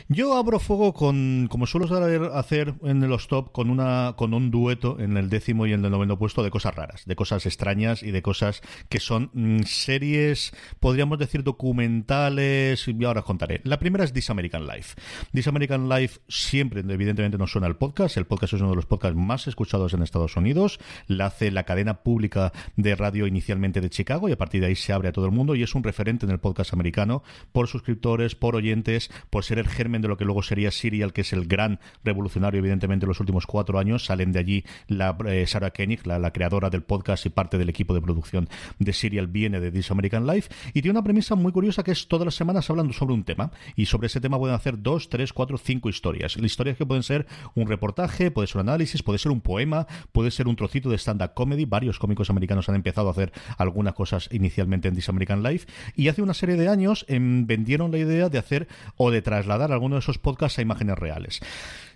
Yo 0.09 0.37
abro 0.37 0.61
fuego 0.61 0.93
con, 0.93 1.49
como 1.51 1.67
suelo 1.67 1.87
hacer 2.35 2.75
en 2.83 3.09
los 3.09 3.27
top, 3.27 3.53
con 3.53 3.71
una 3.71 4.15
con 4.17 4.35
un 4.35 4.51
dueto 4.51 4.99
en 5.01 5.17
el 5.17 5.31
décimo 5.31 5.67
y 5.67 5.73
en 5.73 5.83
el 5.83 5.91
noveno 5.91 6.19
puesto 6.19 6.43
de 6.43 6.51
cosas 6.51 6.75
raras, 6.75 7.05
de 7.07 7.17
cosas 7.17 7.47
extrañas 7.47 8.03
y 8.03 8.11
de 8.11 8.21
cosas 8.21 8.61
que 8.91 9.01
son 9.01 9.31
mm, 9.33 9.63
series, 9.63 10.53
podríamos 10.79 11.19
decir 11.19 11.43
documentales, 11.43 12.87
y 12.87 13.05
ahora 13.05 13.21
os 13.21 13.27
contaré. 13.27 13.63
La 13.65 13.79
primera 13.79 14.05
es 14.05 14.13
This 14.13 14.29
American 14.29 14.67
Life. 14.67 14.95
This 15.33 15.49
American 15.49 15.89
Life 15.89 16.21
siempre, 16.29 16.81
evidentemente, 16.81 17.39
no 17.39 17.47
suena 17.47 17.67
podcast. 17.77 18.17
El 18.17 18.27
podcast 18.27 18.55
es 18.55 18.61
uno 18.61 18.71
de 18.71 18.77
los 18.77 18.87
podcasts 18.87 19.17
más 19.17 19.47
escuchados 19.47 19.93
en 19.95 20.03
Estados 20.03 20.37
Unidos. 20.37 20.79
La 21.07 21.27
hace 21.27 21.51
la 21.51 21.65
cadena 21.65 22.03
pública 22.03 22.53
de 22.77 22.95
radio 22.95 23.27
inicialmente 23.27 23.81
de 23.81 23.91
Chicago 23.91 24.29
y 24.29 24.33
a 24.33 24.39
partir 24.39 24.61
de 24.61 24.69
ahí 24.69 24.77
se 24.77 24.93
abre 24.93 25.09
a 25.09 25.13
todo 25.13 25.27
el 25.27 25.33
mundo 25.33 25.55
y 25.55 25.63
es 25.63 25.75
un 25.75 25.83
referente 25.83 26.27
en 26.27 26.33
el 26.33 26.39
podcast 26.39 26.73
americano 26.73 27.23
por 27.53 27.69
suscriptores, 27.69 28.35
por 28.35 28.57
oyentes, 28.57 29.11
por 29.31 29.45
ser 29.45 29.59
el 29.59 29.69
germen 29.69 30.03
de 30.03 30.09
lo 30.09 30.17
que 30.17 30.25
luego 30.25 30.43
sería 30.43 30.71
Serial, 30.71 31.13
que 31.13 31.23
es 31.23 31.33
el 31.33 31.47
gran 31.47 31.81
revolucionario, 32.05 32.59
evidentemente, 32.59 33.05
en 33.05 33.09
los 33.09 33.21
últimos 33.21 33.47
cuatro 33.47 33.79
años. 33.79 34.05
Salen 34.05 34.33
de 34.33 34.39
allí 34.39 34.65
la 34.89 35.17
eh, 35.27 35.47
Sarah 35.47 35.71
Koenig, 35.71 36.07
la, 36.07 36.31
creadora 36.33 36.71
del 36.71 36.83
podcast 36.83 37.27
y 37.27 37.31
parte 37.31 37.59
del 37.59 37.69
equipo 37.69 37.95
de 37.95 38.01
producción 38.01 38.49
de 38.79 38.93
Serial, 38.93 39.27
viene 39.27 39.61
de 39.61 39.71
This 39.71 39.91
American 39.91 40.27
Life 40.27 40.53
y 40.69 40.83
tiene 40.83 40.91
una 40.91 41.05
premisa 41.05 41.35
muy 41.35 41.53
curiosa 41.53 41.83
que 41.83 41.93
es 41.93 42.09
todas 42.09 42.25
las 42.25 42.35
semanas 42.35 42.69
hablando 42.71 42.93
sobre 42.93 43.15
un 43.15 43.25
tema 43.25 43.51
y 43.77 43.87
sobre 43.87 44.07
ese 44.07 44.21
tema 44.21 44.39
pueden 44.39 44.57
hacer 44.57 44.83
dos, 44.83 45.09
tres, 45.09 45.33
cuatro, 45.33 45.59
cinco 45.59 45.89
historias. 45.89 46.37
Historias 46.37 46.77
que 46.77 46.87
pueden 46.87 47.03
ser 47.03 47.27
un 47.55 47.64
reportaje, 47.67 48.31
puede 48.31 48.49
ser 48.49 48.61
un 48.61 48.69
análisis, 48.69 49.03
puede 49.03 49.19
ser 49.19 49.33
un 49.33 49.41
poema, 49.41 49.87
puede 50.13 50.31
ser 50.31 50.49
un 50.49 50.57
trocito 50.57 50.91
de 50.91 50.99
stand-up 50.99 51.35
comedy. 51.35 51.65
Varios 51.65 51.99
cómicos 51.99 52.31
americanos 52.31 52.69
han 52.69 52.75
empezado 52.75 53.09
a 53.09 53.13
hacer 53.13 53.33
algunas 53.59 53.95
cosas 53.95 54.29
inicialmente 54.33 54.89
en 54.89 54.95
This 54.95 55.09
American 55.09 55.43
Life 55.43 55.67
y 55.95 56.09
hace 56.09 56.23
una 56.23 56.35
serie 56.35 56.57
de 56.57 56.69
años 56.69 57.05
em, 57.09 57.47
vendieron 57.47 57.91
la 57.91 57.99
idea 57.99 58.29
de 58.29 58.39
hacer 58.39 58.69
o 58.97 59.11
de 59.11 59.23
trasladar 59.23 59.73
alguno 59.73 59.97
de 59.97 60.01
esos 60.01 60.19
podcasts 60.19 60.59
a 60.59 60.63
imágenes 60.63 60.99
reales. 60.99 61.41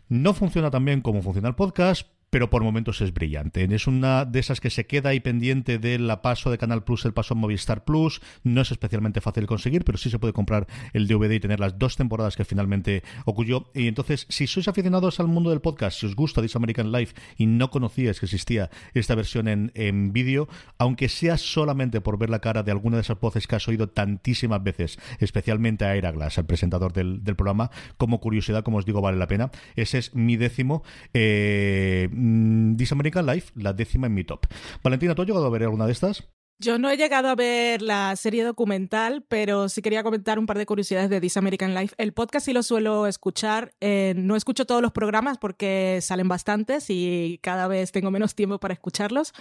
No 0.08 0.32
funciona 0.32 0.70
tan 0.70 0.84
bien 0.84 1.02
como 1.02 1.22
funciona 1.22 1.48
el 1.48 1.54
podcast, 1.54 2.08
pero 2.30 2.50
por 2.50 2.62
momentos 2.62 3.00
es 3.00 3.12
brillante. 3.12 3.66
Es 3.74 3.86
una 3.86 4.24
de 4.24 4.38
esas 4.38 4.60
que 4.60 4.70
se 4.70 4.86
queda 4.86 5.10
ahí 5.10 5.20
pendiente 5.20 5.78
del 5.78 6.12
paso 6.22 6.50
de 6.50 6.58
Canal 6.58 6.84
Plus, 6.84 7.04
el 7.04 7.12
paso 7.12 7.34
en 7.34 7.40
Movistar 7.40 7.84
Plus. 7.84 8.20
No 8.42 8.60
es 8.60 8.70
especialmente 8.70 9.20
fácil 9.20 9.46
conseguir, 9.46 9.84
pero 9.84 9.98
sí 9.98 10.10
se 10.10 10.18
puede 10.18 10.32
comprar 10.32 10.66
el 10.92 11.06
DVD 11.06 11.32
y 11.32 11.40
tener 11.40 11.60
las 11.60 11.78
dos 11.78 11.96
temporadas 11.96 12.36
que 12.36 12.44
finalmente 12.44 13.02
ocurrió. 13.24 13.70
Y 13.74 13.88
entonces, 13.88 14.26
si 14.28 14.46
sois 14.46 14.68
aficionados 14.68 15.20
al 15.20 15.28
mundo 15.28 15.50
del 15.50 15.60
podcast, 15.60 16.00
si 16.00 16.06
os 16.06 16.14
gusta 16.14 16.42
This 16.42 16.56
American 16.56 16.92
Life 16.92 17.14
y 17.36 17.46
no 17.46 17.70
conocíais 17.70 18.20
que 18.20 18.26
existía 18.26 18.70
esta 18.94 19.14
versión 19.14 19.48
en, 19.48 19.72
en 19.74 20.12
vídeo, 20.12 20.48
aunque 20.78 21.08
sea 21.08 21.38
solamente 21.38 22.00
por 22.00 22.18
ver 22.18 22.30
la 22.30 22.40
cara 22.40 22.62
de 22.62 22.72
alguna 22.72 22.96
de 22.96 23.02
esas 23.02 23.20
voces 23.20 23.46
que 23.46 23.56
has 23.56 23.68
oído 23.68 23.88
tantísimas 23.88 24.62
veces, 24.62 24.98
especialmente 25.18 25.84
a 25.84 25.96
Era 25.96 26.12
Glass, 26.12 26.38
el 26.38 26.46
presentador 26.46 26.92
del, 26.92 27.24
del 27.24 27.36
programa, 27.36 27.70
como 27.96 28.20
curiosidad, 28.20 28.62
como 28.62 28.78
os 28.78 28.84
digo, 28.84 29.00
vale 29.00 29.18
la 29.18 29.26
pena. 29.26 29.50
Ese 29.76 29.98
es 29.98 30.14
mi 30.14 30.36
décimo. 30.36 30.82
Eh, 31.14 32.08
Mm, 32.18 32.76
This 32.76 32.92
American 32.92 33.26
Life, 33.26 33.52
la 33.54 33.72
décima 33.72 34.06
en 34.08 34.14
mi 34.14 34.24
top. 34.24 34.46
Valentina, 34.82 35.14
¿tú 35.14 35.22
has 35.22 35.28
llegado 35.28 35.46
a 35.46 35.50
ver 35.50 35.62
alguna 35.62 35.86
de 35.86 35.92
estas? 35.92 36.28
Yo 36.60 36.76
no 36.76 36.90
he 36.90 36.96
llegado 36.96 37.28
a 37.28 37.36
ver 37.36 37.82
la 37.82 38.16
serie 38.16 38.42
documental, 38.42 39.24
pero 39.28 39.68
sí 39.68 39.80
quería 39.80 40.02
comentar 40.02 40.40
un 40.40 40.46
par 40.46 40.58
de 40.58 40.66
curiosidades 40.66 41.08
de 41.08 41.20
This 41.20 41.36
American 41.36 41.72
Life. 41.72 41.94
El 41.98 42.12
podcast 42.12 42.46
sí 42.46 42.52
lo 42.52 42.64
suelo 42.64 43.06
escuchar. 43.06 43.74
Eh, 43.80 44.14
no 44.16 44.34
escucho 44.34 44.66
todos 44.66 44.82
los 44.82 44.90
programas 44.90 45.38
porque 45.38 46.00
salen 46.02 46.26
bastantes 46.26 46.86
y 46.88 47.38
cada 47.44 47.68
vez 47.68 47.92
tengo 47.92 48.10
menos 48.10 48.34
tiempo 48.34 48.58
para 48.58 48.74
escucharlos. 48.74 49.34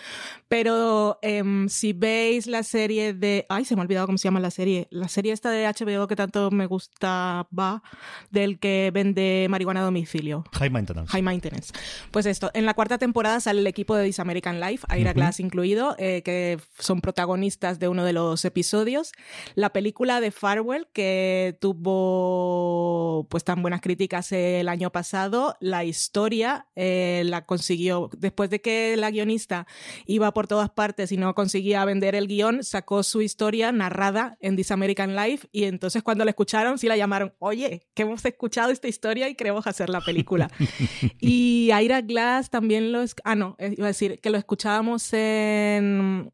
Pero 0.47 1.17
em, 1.23 1.67
si 1.69 1.91
veis 1.91 2.45
la 2.45 2.61
serie 2.61 3.15
de... 3.15 3.47
Ay, 3.49 3.65
se 3.65 3.75
me 3.75 3.81
ha 3.81 3.85
olvidado 3.85 4.05
cómo 4.05 4.19
se 4.19 4.27
llama 4.27 4.39
la 4.39 4.51
serie. 4.51 4.87
La 4.91 5.07
serie 5.07 5.33
esta 5.33 5.49
de 5.49 5.65
HBO 5.65 6.05
que 6.05 6.15
tanto 6.15 6.51
me 6.51 6.67
gustaba, 6.67 7.81
del 8.29 8.59
que 8.59 8.91
vende 8.93 9.47
marihuana 9.49 9.79
a 9.79 9.85
domicilio. 9.85 10.43
High 10.51 10.69
Maintenance. 10.69 11.11
High 11.11 11.23
Maintenance. 11.23 11.73
Pues 12.11 12.27
esto, 12.27 12.51
en 12.53 12.67
la 12.67 12.75
cuarta 12.75 12.99
temporada 12.99 13.39
sale 13.39 13.61
el 13.61 13.67
equipo 13.67 13.95
de 13.95 14.05
This 14.05 14.19
American 14.19 14.61
Life, 14.61 14.85
Aira 14.87 15.13
Glass 15.13 15.39
incluido, 15.39 15.95
eh, 15.97 16.21
que 16.21 16.59
son 16.77 17.01
protagonistas 17.07 17.79
de 17.79 17.87
uno 17.87 18.03
de 18.03 18.11
los 18.11 18.43
episodios. 18.43 19.13
La 19.55 19.71
película 19.71 20.19
de 20.19 20.31
Farwell, 20.31 20.89
que 20.91 21.57
tuvo 21.61 23.27
pues 23.29 23.45
tan 23.45 23.61
buenas 23.61 23.79
críticas 23.79 24.33
el 24.33 24.67
año 24.67 24.91
pasado, 24.91 25.55
la 25.61 25.85
historia 25.85 26.67
eh, 26.75 27.21
la 27.25 27.45
consiguió, 27.45 28.09
después 28.17 28.49
de 28.49 28.59
que 28.59 28.97
la 28.97 29.09
guionista 29.09 29.67
iba 30.05 30.33
por 30.33 30.47
todas 30.47 30.69
partes 30.69 31.13
y 31.13 31.17
no 31.17 31.33
conseguía 31.33 31.85
vender 31.85 32.13
el 32.13 32.27
guion, 32.27 32.61
sacó 32.61 33.03
su 33.03 33.21
historia 33.21 33.71
narrada 33.71 34.37
en 34.41 34.57
This 34.57 34.71
American 34.71 35.15
Life 35.15 35.47
y 35.53 35.63
entonces 35.63 36.03
cuando 36.03 36.25
la 36.25 36.31
escucharon 36.31 36.77
sí 36.77 36.87
la 36.87 36.97
llamaron, 36.97 37.33
oye, 37.39 37.87
que 37.93 38.01
hemos 38.01 38.25
escuchado 38.25 38.69
esta 38.71 38.89
historia 38.89 39.29
y 39.29 39.35
queremos 39.35 39.65
hacer 39.65 39.87
la 39.87 40.01
película. 40.01 40.51
y 41.21 41.71
Ira 41.71 42.01
Glass 42.01 42.49
también 42.49 42.91
lo... 42.91 43.01
Es... 43.01 43.15
Ah, 43.23 43.35
no, 43.35 43.55
eh, 43.59 43.75
iba 43.77 43.85
a 43.85 43.95
decir 43.95 44.19
que 44.19 44.29
lo 44.29 44.37
escuchábamos 44.37 45.13
en 45.13 46.33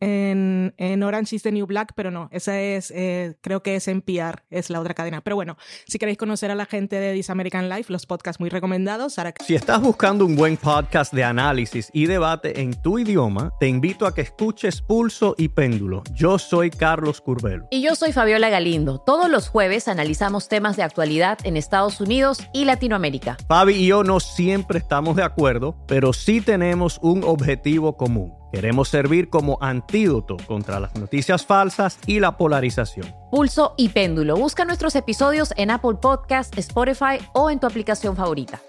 en, 0.00 0.74
en, 0.76 1.02
Orange 1.02 1.36
is 1.36 1.42
the 1.42 1.52
New 1.52 1.66
Black, 1.66 1.92
pero 1.94 2.10
no, 2.10 2.28
esa 2.32 2.60
es, 2.60 2.90
eh, 2.94 3.36
creo 3.40 3.62
que 3.62 3.76
es 3.76 3.88
NPR, 3.88 4.42
es 4.50 4.70
la 4.70 4.80
otra 4.80 4.94
cadena. 4.94 5.20
Pero 5.20 5.36
bueno, 5.36 5.56
si 5.86 5.98
queréis 5.98 6.18
conocer 6.18 6.50
a 6.50 6.54
la 6.54 6.66
gente 6.66 7.00
de 7.00 7.14
This 7.14 7.30
American 7.30 7.68
Life, 7.68 7.92
los 7.92 8.06
podcasts 8.06 8.40
muy 8.40 8.50
recomendados. 8.50 9.16
Si 9.46 9.54
estás 9.54 9.80
buscando 9.80 10.26
un 10.26 10.36
buen 10.36 10.56
podcast 10.56 11.12
de 11.12 11.24
análisis 11.24 11.90
y 11.92 12.06
debate 12.06 12.60
en 12.60 12.80
tu 12.82 12.98
idioma, 12.98 13.52
te 13.60 13.68
invito 13.68 14.06
a 14.06 14.14
que 14.14 14.22
escuches 14.22 14.82
Pulso 14.82 15.34
y 15.38 15.48
Péndulo. 15.48 16.02
Yo 16.12 16.38
soy 16.38 16.70
Carlos 16.70 17.20
Curbelo. 17.20 17.66
Y 17.70 17.82
yo 17.82 17.94
soy 17.94 18.12
Fabiola 18.12 18.48
Galindo. 18.48 18.98
Todos 18.98 19.30
los 19.30 19.48
jueves 19.48 19.88
analizamos 19.88 20.48
temas 20.48 20.76
de 20.76 20.82
actualidad 20.82 21.38
en 21.44 21.56
Estados 21.56 22.00
Unidos 22.00 22.38
y 22.52 22.64
Latinoamérica. 22.64 23.36
Fabi 23.48 23.74
y 23.74 23.86
yo 23.86 24.04
no 24.04 24.20
siempre 24.20 24.78
estamos 24.78 25.16
de 25.16 25.22
acuerdo, 25.22 25.76
pero 25.86 26.12
sí 26.12 26.40
tenemos 26.40 26.98
un 27.02 27.24
objetivo 27.24 27.96
común 27.96 28.43
Queremos 28.54 28.88
servir 28.88 29.30
como 29.30 29.58
antídoto 29.60 30.36
contra 30.46 30.78
las 30.78 30.94
noticias 30.94 31.44
falsas 31.44 31.98
y 32.06 32.20
la 32.20 32.36
polarización. 32.36 33.12
Pulso 33.28 33.74
y 33.76 33.88
péndulo. 33.88 34.36
Busca 34.36 34.64
nuestros 34.64 34.94
episodios 34.94 35.52
en 35.56 35.72
Apple 35.72 35.96
Podcast, 36.00 36.56
Spotify 36.56 37.18
o 37.32 37.50
en 37.50 37.58
tu 37.58 37.66
aplicación 37.66 38.14
favorita. 38.14 38.60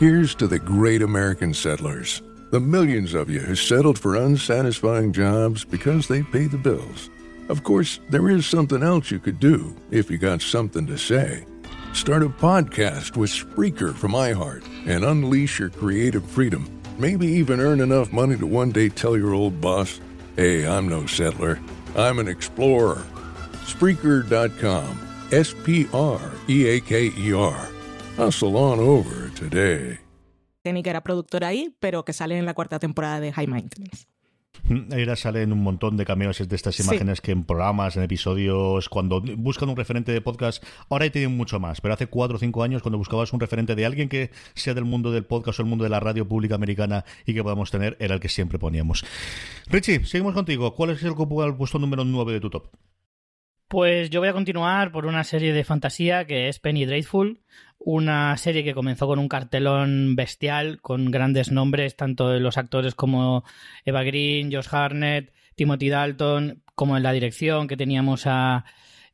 Here's 0.00 0.34
to 0.34 0.48
the 0.48 0.58
great 0.58 1.00
American 1.00 1.54
settlers. 1.54 2.24
The 2.50 2.58
millions 2.58 3.14
of 3.14 3.30
you 3.30 3.38
who 3.38 3.54
settled 3.54 4.00
for 4.00 4.16
unsatisfying 4.16 5.12
jobs 5.12 5.64
because 5.64 6.08
they 6.08 6.24
pay 6.24 6.48
the 6.48 6.58
bills. 6.58 7.08
Of 7.48 7.62
course, 7.62 8.00
there 8.10 8.28
is 8.30 8.46
something 8.46 8.82
else 8.82 9.12
you 9.12 9.20
could 9.20 9.38
do 9.38 9.76
if 9.92 10.10
you 10.10 10.18
got 10.18 10.42
something 10.42 10.88
to 10.88 10.98
say. 10.98 11.44
Start 11.92 12.24
a 12.24 12.28
podcast 12.28 13.16
with 13.16 13.30
Spreaker 13.30 13.94
from 13.94 14.10
iHeart 14.14 14.64
and 14.88 15.04
unleash 15.04 15.60
your 15.60 15.70
creative 15.70 16.24
freedom. 16.24 16.81
Maybe 17.02 17.26
even 17.26 17.58
earn 17.58 17.80
enough 17.80 18.12
money 18.12 18.36
to 18.36 18.46
one 18.46 18.70
day 18.70 18.88
tell 18.88 19.16
your 19.16 19.34
old 19.34 19.60
boss, 19.60 20.00
hey, 20.36 20.64
I'm 20.64 20.88
no 20.88 21.04
settler, 21.06 21.58
I'm 21.96 22.20
an 22.20 22.28
explorer. 22.28 23.02
Spreaker.com. 23.66 25.00
S 25.32 25.52
P 25.64 25.88
R 25.92 26.20
E 26.48 26.68
A 26.68 26.80
K 26.80 27.10
E 27.18 27.32
R. 27.32 27.68
Hustle 28.16 28.56
on 28.56 28.78
over 28.78 29.30
today. 29.34 29.98
Técnica 30.62 30.90
era 30.90 31.00
productora 31.02 31.48
ahí, 31.48 31.74
pero 31.80 32.04
que 32.04 32.12
sale 32.12 32.38
en 32.38 32.46
la 32.46 32.54
cuarta 32.54 32.78
temporada 32.78 33.18
de 33.18 33.32
High 33.32 33.48
Maintenance. 33.48 34.06
Ahora 34.70 35.16
salen 35.16 35.52
un 35.52 35.62
montón 35.62 35.96
de 35.96 36.04
cameos 36.04 36.46
de 36.46 36.56
estas 36.56 36.78
imágenes 36.80 37.20
que 37.20 37.32
en 37.32 37.44
programas, 37.44 37.96
en 37.96 38.02
episodios, 38.02 38.88
cuando 38.88 39.20
buscan 39.20 39.68
un 39.68 39.76
referente 39.76 40.12
de 40.12 40.20
podcast, 40.20 40.62
ahora 40.88 41.10
tienen 41.10 41.36
mucho 41.36 41.58
más, 41.58 41.80
pero 41.80 41.94
hace 41.94 42.06
cuatro 42.06 42.36
o 42.36 42.38
cinco 42.38 42.62
años 42.62 42.82
cuando 42.82 42.98
buscabas 42.98 43.32
un 43.32 43.40
referente 43.40 43.74
de 43.74 43.84
alguien 43.84 44.08
que 44.08 44.30
sea 44.54 44.74
del 44.74 44.84
mundo 44.84 45.10
del 45.10 45.24
podcast 45.24 45.58
o 45.58 45.62
el 45.62 45.68
mundo 45.68 45.84
de 45.84 45.90
la 45.90 46.00
radio 46.00 46.26
pública 46.26 46.54
americana 46.54 47.04
y 47.26 47.34
que 47.34 47.42
podamos 47.42 47.70
tener, 47.70 47.96
era 48.00 48.14
el 48.14 48.20
que 48.20 48.28
siempre 48.28 48.58
poníamos. 48.58 49.04
Richie, 49.66 50.04
seguimos 50.04 50.34
contigo. 50.34 50.74
¿Cuál 50.74 50.90
es 50.90 51.02
el, 51.02 51.10
el 51.12 51.56
puesto 51.56 51.78
número 51.78 52.04
9 52.04 52.32
de 52.32 52.40
tu 52.40 52.50
top? 52.50 52.70
Pues 53.72 54.10
yo 54.10 54.20
voy 54.20 54.28
a 54.28 54.34
continuar 54.34 54.92
por 54.92 55.06
una 55.06 55.24
serie 55.24 55.54
de 55.54 55.64
fantasía 55.64 56.26
que 56.26 56.48
es 56.48 56.58
Penny 56.58 56.84
Dreadful, 56.84 57.40
una 57.84 58.36
serie 58.36 58.64
que 58.64 58.74
comenzó 58.74 59.06
con 59.06 59.18
un 59.18 59.28
cartelón 59.28 60.16
bestial, 60.16 60.80
con 60.80 61.10
grandes 61.10 61.50
nombres, 61.50 61.96
tanto 61.96 62.28
de 62.28 62.40
los 62.40 62.58
actores 62.58 62.94
como 62.94 63.44
Eva 63.84 64.02
Green, 64.02 64.52
Josh 64.52 64.68
Harnett, 64.70 65.32
Timothy 65.54 65.88
Dalton, 65.88 66.62
como 66.74 66.96
en 66.96 67.02
la 67.02 67.12
dirección, 67.12 67.68
que 67.68 67.76
teníamos 67.76 68.26
a, 68.26 68.64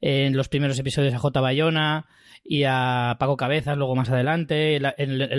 en 0.00 0.36
los 0.36 0.48
primeros 0.48 0.78
episodios 0.78 1.14
a 1.14 1.18
J. 1.18 1.40
Bayona, 1.40 2.06
y 2.48 2.64
a 2.64 3.16
Paco 3.20 3.36
Cabezas 3.36 3.76
luego 3.76 3.94
más 3.94 4.08
adelante. 4.08 4.76
En 4.76 4.82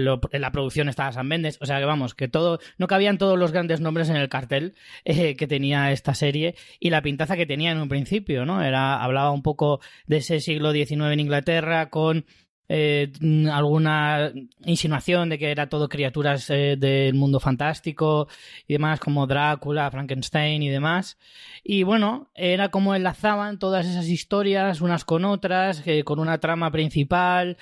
la, 0.06 0.52
producción 0.52 0.90
estaba 0.90 1.12
San 1.12 1.28
Méndez. 1.28 1.58
O 1.60 1.66
sea 1.66 1.80
que 1.80 1.86
vamos, 1.86 2.14
que 2.14 2.28
todo, 2.28 2.60
no 2.78 2.88
cabían 2.88 3.18
todos 3.18 3.38
los 3.38 3.52
grandes 3.52 3.82
nombres 3.82 4.10
en 4.10 4.16
el 4.16 4.30
cartel 4.30 4.76
eh, 5.06 5.36
que 5.36 5.48
tenía 5.48 5.92
esta 5.92 6.14
serie 6.14 6.56
y 6.80 6.92
la 6.92 7.02
pintaza 7.02 7.36
que 7.36 7.48
tenía 7.48 7.72
en 7.72 7.80
un 7.80 7.90
principio, 7.90 8.46
¿no? 8.46 8.62
Era, 8.64 9.02
hablaba 9.04 9.32
un 9.32 9.42
poco 9.42 9.82
de 10.06 10.18
ese 10.18 10.40
siglo 10.40 10.72
XIX 10.72 11.12
en 11.12 11.20
Inglaterra 11.20 11.90
con 11.90 12.26
eh, 12.72 13.12
alguna 13.52 14.32
insinuación 14.64 15.30
de 15.30 15.40
que 15.40 15.50
era 15.50 15.70
todo 15.70 15.90
criaturas 15.90 16.50
eh, 16.52 16.76
del 16.78 17.16
mundo 17.16 17.40
fantástico 17.40 18.28
y 18.68 18.74
demás, 18.74 19.00
como 19.00 19.26
Drácula, 19.26 19.90
Frankenstein 19.90 20.62
y 20.62 20.70
demás. 20.70 21.18
Y 21.64 21.82
bueno, 21.82 22.30
era 22.36 22.70
como 22.70 22.94
enlazaban 22.94 23.58
todas 23.58 23.88
esas 23.88 24.08
historias 24.08 24.82
unas 24.82 25.04
con 25.04 25.26
otras, 25.26 25.82
eh, 25.88 26.04
con 26.04 26.20
una 26.20 26.38
trama 26.38 26.72
principal 26.72 27.58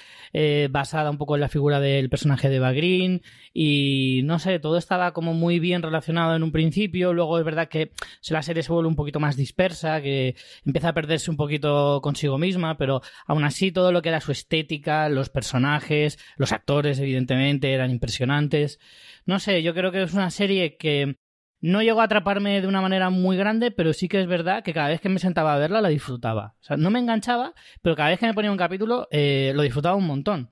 basada 0.70 1.10
un 1.10 1.18
poco 1.18 1.36
en 1.36 1.42
la 1.42 1.50
figura 1.50 1.80
del 1.80 2.10
personaje 2.10 2.50
de 2.50 2.58
Eva 2.58 2.74
Green. 2.74 3.22
Y 3.54 4.22
no 4.26 4.40
sé, 4.40 4.60
todo 4.60 4.78
estaba 4.78 5.14
como 5.14 5.34
muy 5.34 5.60
bien 5.60 5.82
relacionado 5.82 6.36
en 6.36 6.44
un 6.44 6.52
principio. 6.52 7.14
Luego 7.14 7.40
es 7.40 7.46
verdad 7.46 7.70
que 7.70 7.92
la 8.30 8.44
serie 8.44 8.62
se 8.62 8.72
vuelve 8.72 8.90
un 8.90 8.96
poquito 8.96 9.20
más 9.20 9.36
dispersa, 9.36 10.02
que 10.02 10.36
empieza 10.66 10.90
a 10.90 10.94
perderse 10.94 11.32
un 11.32 11.38
poquito 11.38 12.02
consigo 12.02 12.38
misma, 12.38 12.78
pero 12.78 13.02
aún 13.26 13.44
así 13.46 13.72
todo 13.72 13.92
lo 13.92 14.02
que 14.02 14.10
era 14.10 14.22
su 14.22 14.32
estética 14.32 14.97
los 15.10 15.30
personajes, 15.30 16.20
los 16.38 16.52
actores, 16.52 17.00
evidentemente, 17.00 17.74
eran 17.74 17.92
impresionantes. 17.92 18.80
No 19.26 19.40
sé, 19.40 19.64
yo 19.64 19.74
creo 19.74 19.92
que 19.92 20.04
es 20.04 20.14
una 20.14 20.30
serie 20.30 20.78
que 20.78 21.18
no 21.60 21.82
llegó 21.82 22.02
a 22.02 22.06
atraparme 22.06 22.62
de 22.62 22.68
una 22.68 22.82
manera 22.82 23.10
muy 23.10 23.38
grande, 23.38 23.72
pero 23.72 23.94
sí 23.94 24.08
que 24.08 24.22
es 24.22 24.28
verdad 24.28 24.64
que 24.64 24.74
cada 24.74 24.90
vez 24.90 25.02
que 25.02 25.10
me 25.10 25.20
sentaba 25.20 25.54
a 25.54 25.58
verla 25.58 25.82
la 25.82 25.90
disfrutaba. 25.90 26.56
O 26.60 26.64
sea, 26.64 26.78
no 26.78 26.90
me 26.90 27.00
enganchaba, 27.00 27.54
pero 27.82 27.96
cada 27.96 28.10
vez 28.10 28.20
que 28.20 28.28
me 28.28 28.34
ponía 28.34 28.52
un 28.52 28.58
capítulo 28.58 29.08
eh, 29.12 29.52
lo 29.56 29.64
disfrutaba 29.64 29.96
un 29.96 30.08
montón. 30.08 30.52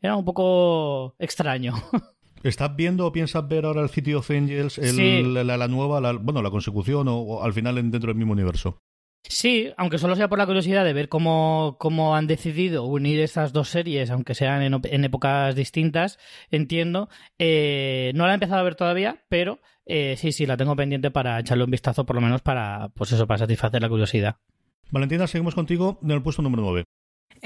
Era 0.00 0.16
un 0.16 0.24
poco 0.24 1.16
extraño. 1.18 1.74
¿Estás 2.42 2.76
viendo 2.76 3.06
o 3.06 3.12
piensas 3.12 3.48
ver 3.48 3.64
ahora 3.64 3.80
el 3.80 3.88
City 3.88 4.12
of 4.12 4.30
Angels, 4.30 4.76
la, 4.76 5.68
nueva, 5.68 6.12
bueno, 6.12 6.42
la 6.42 6.50
consecución 6.50 7.06
o, 7.08 7.42
al 7.42 7.54
final 7.54 7.76
dentro 7.76 8.08
del 8.08 8.16
mismo 8.16 8.34
universo? 8.34 8.82
Sí, 9.26 9.72
aunque 9.78 9.98
solo 9.98 10.16
sea 10.16 10.28
por 10.28 10.38
la 10.38 10.46
curiosidad 10.46 10.84
de 10.84 10.92
ver 10.92 11.08
cómo, 11.08 11.76
cómo 11.78 12.14
han 12.14 12.26
decidido 12.26 12.84
unir 12.84 13.20
estas 13.20 13.52
dos 13.52 13.70
series, 13.70 14.10
aunque 14.10 14.34
sean 14.34 14.62
en, 14.62 15.04
épocas 15.04 15.54
distintas, 15.54 16.18
entiendo. 16.50 17.08
Eh, 17.38 18.12
no 18.14 18.26
la 18.26 18.32
he 18.32 18.34
empezado 18.34 18.60
a 18.60 18.64
ver 18.64 18.74
todavía, 18.74 19.24
pero 19.30 19.60
eh, 19.86 20.16
sí, 20.18 20.30
sí, 20.32 20.44
la 20.44 20.58
tengo 20.58 20.76
pendiente 20.76 21.10
para 21.10 21.40
echarle 21.40 21.64
un 21.64 21.70
vistazo, 21.70 22.04
por 22.04 22.16
lo 22.16 22.22
menos 22.22 22.42
para, 22.42 22.90
pues 22.94 23.12
eso, 23.12 23.26
para 23.26 23.38
satisfacer 23.38 23.80
la 23.80 23.88
curiosidad. 23.88 24.36
Valentina, 24.90 25.26
seguimos 25.26 25.54
contigo 25.54 25.98
en 26.02 26.10
el 26.10 26.22
puesto 26.22 26.42
número 26.42 26.62
9. 26.62 26.84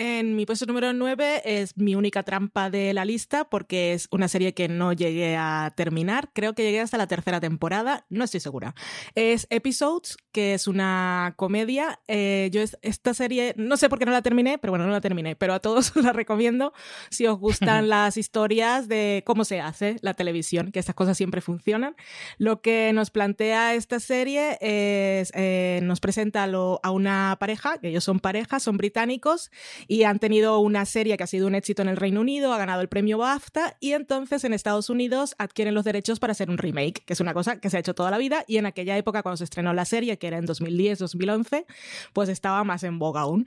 En 0.00 0.36
mi 0.36 0.46
puesto 0.46 0.64
número 0.64 0.92
9 0.92 1.42
es 1.44 1.76
mi 1.76 1.96
única 1.96 2.22
trampa 2.22 2.70
de 2.70 2.94
la 2.94 3.04
lista 3.04 3.50
porque 3.50 3.94
es 3.94 4.06
una 4.12 4.28
serie 4.28 4.54
que 4.54 4.68
no 4.68 4.92
llegué 4.92 5.34
a 5.36 5.72
terminar. 5.76 6.30
Creo 6.32 6.54
que 6.54 6.62
llegué 6.62 6.78
hasta 6.78 6.98
la 6.98 7.08
tercera 7.08 7.40
temporada, 7.40 8.06
no 8.08 8.22
estoy 8.22 8.38
segura. 8.38 8.76
Es 9.16 9.48
Episodes, 9.50 10.16
que 10.30 10.54
es 10.54 10.68
una 10.68 11.34
comedia. 11.34 11.98
Eh, 12.06 12.48
yo 12.52 12.62
esta 12.82 13.12
serie, 13.12 13.54
no 13.56 13.76
sé 13.76 13.88
por 13.88 13.98
qué 13.98 14.04
no 14.04 14.12
la 14.12 14.22
terminé, 14.22 14.56
pero 14.58 14.70
bueno, 14.70 14.86
no 14.86 14.92
la 14.92 15.00
terminé, 15.00 15.34
pero 15.34 15.52
a 15.52 15.58
todos 15.58 15.90
la 15.96 16.12
recomiendo 16.12 16.72
si 17.10 17.26
os 17.26 17.36
gustan 17.36 17.88
las 17.88 18.16
historias 18.16 18.86
de 18.86 19.24
cómo 19.26 19.44
se 19.44 19.60
hace 19.60 19.96
la 20.02 20.14
televisión, 20.14 20.70
que 20.70 20.78
estas 20.78 20.94
cosas 20.94 21.16
siempre 21.16 21.40
funcionan. 21.40 21.96
Lo 22.36 22.62
que 22.62 22.92
nos 22.92 23.10
plantea 23.10 23.74
esta 23.74 23.98
serie 23.98 24.58
es, 24.60 25.32
eh, 25.34 25.80
nos 25.82 25.98
presenta 25.98 26.44
a 26.44 26.90
una 26.92 27.36
pareja, 27.40 27.78
que 27.78 27.88
ellos 27.88 28.04
son 28.04 28.20
parejas, 28.20 28.62
son 28.62 28.76
británicos 28.76 29.50
y 29.88 30.02
han 30.02 30.18
tenido 30.18 30.58
una 30.60 30.84
serie 30.84 31.16
que 31.16 31.24
ha 31.24 31.26
sido 31.26 31.46
un 31.46 31.54
éxito 31.54 31.80
en 31.80 31.88
el 31.88 31.96
Reino 31.96 32.20
Unido, 32.20 32.52
ha 32.52 32.58
ganado 32.58 32.82
el 32.82 32.88
premio 32.88 33.16
BAFTA 33.16 33.78
y 33.80 33.92
entonces 33.92 34.44
en 34.44 34.52
Estados 34.52 34.90
Unidos 34.90 35.34
adquieren 35.38 35.74
los 35.74 35.84
derechos 35.84 36.20
para 36.20 36.32
hacer 36.32 36.50
un 36.50 36.58
remake, 36.58 37.02
que 37.06 37.14
es 37.14 37.20
una 37.20 37.32
cosa 37.32 37.58
que 37.58 37.70
se 37.70 37.78
ha 37.78 37.80
hecho 37.80 37.94
toda 37.94 38.10
la 38.10 38.18
vida 38.18 38.44
y 38.46 38.58
en 38.58 38.66
aquella 38.66 38.98
época 38.98 39.22
cuando 39.22 39.38
se 39.38 39.44
estrenó 39.44 39.72
la 39.72 39.86
serie, 39.86 40.18
que 40.18 40.26
era 40.26 40.36
en 40.36 40.46
2010-2011, 40.46 41.64
pues 42.12 42.28
estaba 42.28 42.62
más 42.64 42.84
en 42.84 42.98
boga 42.98 43.22
aún. 43.22 43.46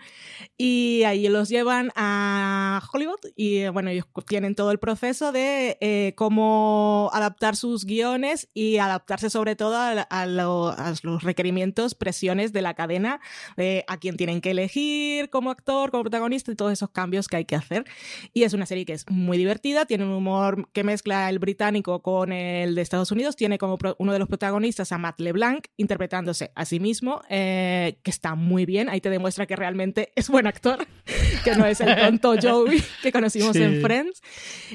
Y 0.57 1.03
ahí 1.03 1.27
los 1.29 1.47
llevan 1.47 1.91
a 1.95 2.81
Hollywood 2.91 3.19
y 3.35 3.67
bueno, 3.67 3.91
ellos 3.91 4.07
tienen 4.27 4.55
todo 4.55 4.71
el 4.71 4.79
proceso 4.79 5.31
de 5.31 5.77
eh, 5.79 6.13
cómo 6.15 7.11
adaptar 7.13 7.55
sus 7.55 7.85
guiones 7.85 8.49
y 8.55 8.77
adaptarse 8.77 9.29
sobre 9.29 9.55
todo 9.55 9.77
a, 9.77 10.25
los 10.25 11.23
requerimientos, 11.23 11.93
presiones 11.93 12.51
de 12.51 12.63
la 12.63 12.73
cadena 12.73 13.21
de 13.57 13.85
a 13.87 13.97
quién 13.97 14.17
tienen 14.17 14.41
que 14.41 14.51
elegir 14.51 15.29
como 15.29 15.51
actor, 15.51 15.91
como 15.91 16.03
protagonista 16.03 16.30
y 16.31 16.55
todos 16.55 16.71
esos 16.71 16.89
cambios 16.89 17.27
que 17.27 17.37
hay 17.37 17.45
que 17.45 17.55
hacer. 17.55 17.85
Y 18.33 18.43
es 18.43 18.53
una 18.53 18.65
serie 18.65 18.85
que 18.85 18.93
es 18.93 19.05
muy 19.09 19.37
divertida, 19.37 19.85
tiene 19.85 20.05
un 20.05 20.11
humor 20.11 20.69
que 20.71 20.83
mezcla 20.83 21.29
el 21.29 21.39
británico 21.39 22.01
con 22.01 22.31
el 22.31 22.75
de 22.75 22.81
Estados 22.81 23.11
Unidos, 23.11 23.35
tiene 23.35 23.57
como 23.57 23.77
uno 23.97 24.13
de 24.13 24.19
los 24.19 24.27
protagonistas 24.27 24.91
a 24.91 24.97
Matt 24.97 25.19
LeBlanc 25.19 25.67
interpretándose 25.77 26.51
a 26.55 26.65
sí 26.65 26.79
mismo, 26.79 27.21
eh, 27.29 27.99
que 28.03 28.11
está 28.11 28.35
muy 28.35 28.65
bien, 28.65 28.89
ahí 28.89 29.01
te 29.01 29.09
demuestra 29.09 29.45
que 29.45 29.55
realmente 29.55 30.11
es 30.15 30.29
buen 30.29 30.47
actor, 30.47 30.87
que 31.43 31.55
no 31.55 31.65
es 31.65 31.81
el 31.81 31.95
tonto 31.95 32.35
Joey 32.41 32.83
que 33.01 33.11
conocimos 33.11 33.55
en 33.55 33.81
Friends. 33.81 34.21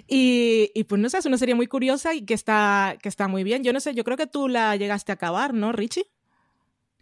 Y, 0.06 0.70
y, 0.74 0.84
pues 0.84 1.00
no 1.00 1.08
sé, 1.08 1.18
es 1.18 1.26
una 1.26 1.38
serie 1.38 1.54
muy 1.54 1.66
curiosa 1.66 2.14
y 2.14 2.22
que 2.22 2.34
está, 2.34 2.96
que 3.02 3.08
está 3.08 3.28
muy 3.28 3.44
bien. 3.44 3.64
Yo 3.64 3.72
no 3.72 3.80
sé, 3.80 3.94
yo 3.94 4.04
creo 4.04 4.16
que 4.16 4.26
tú 4.26 4.48
la 4.48 4.76
llegaste 4.76 5.12
a 5.12 5.14
acabar, 5.14 5.54
¿no, 5.54 5.72
Richie? 5.72 6.06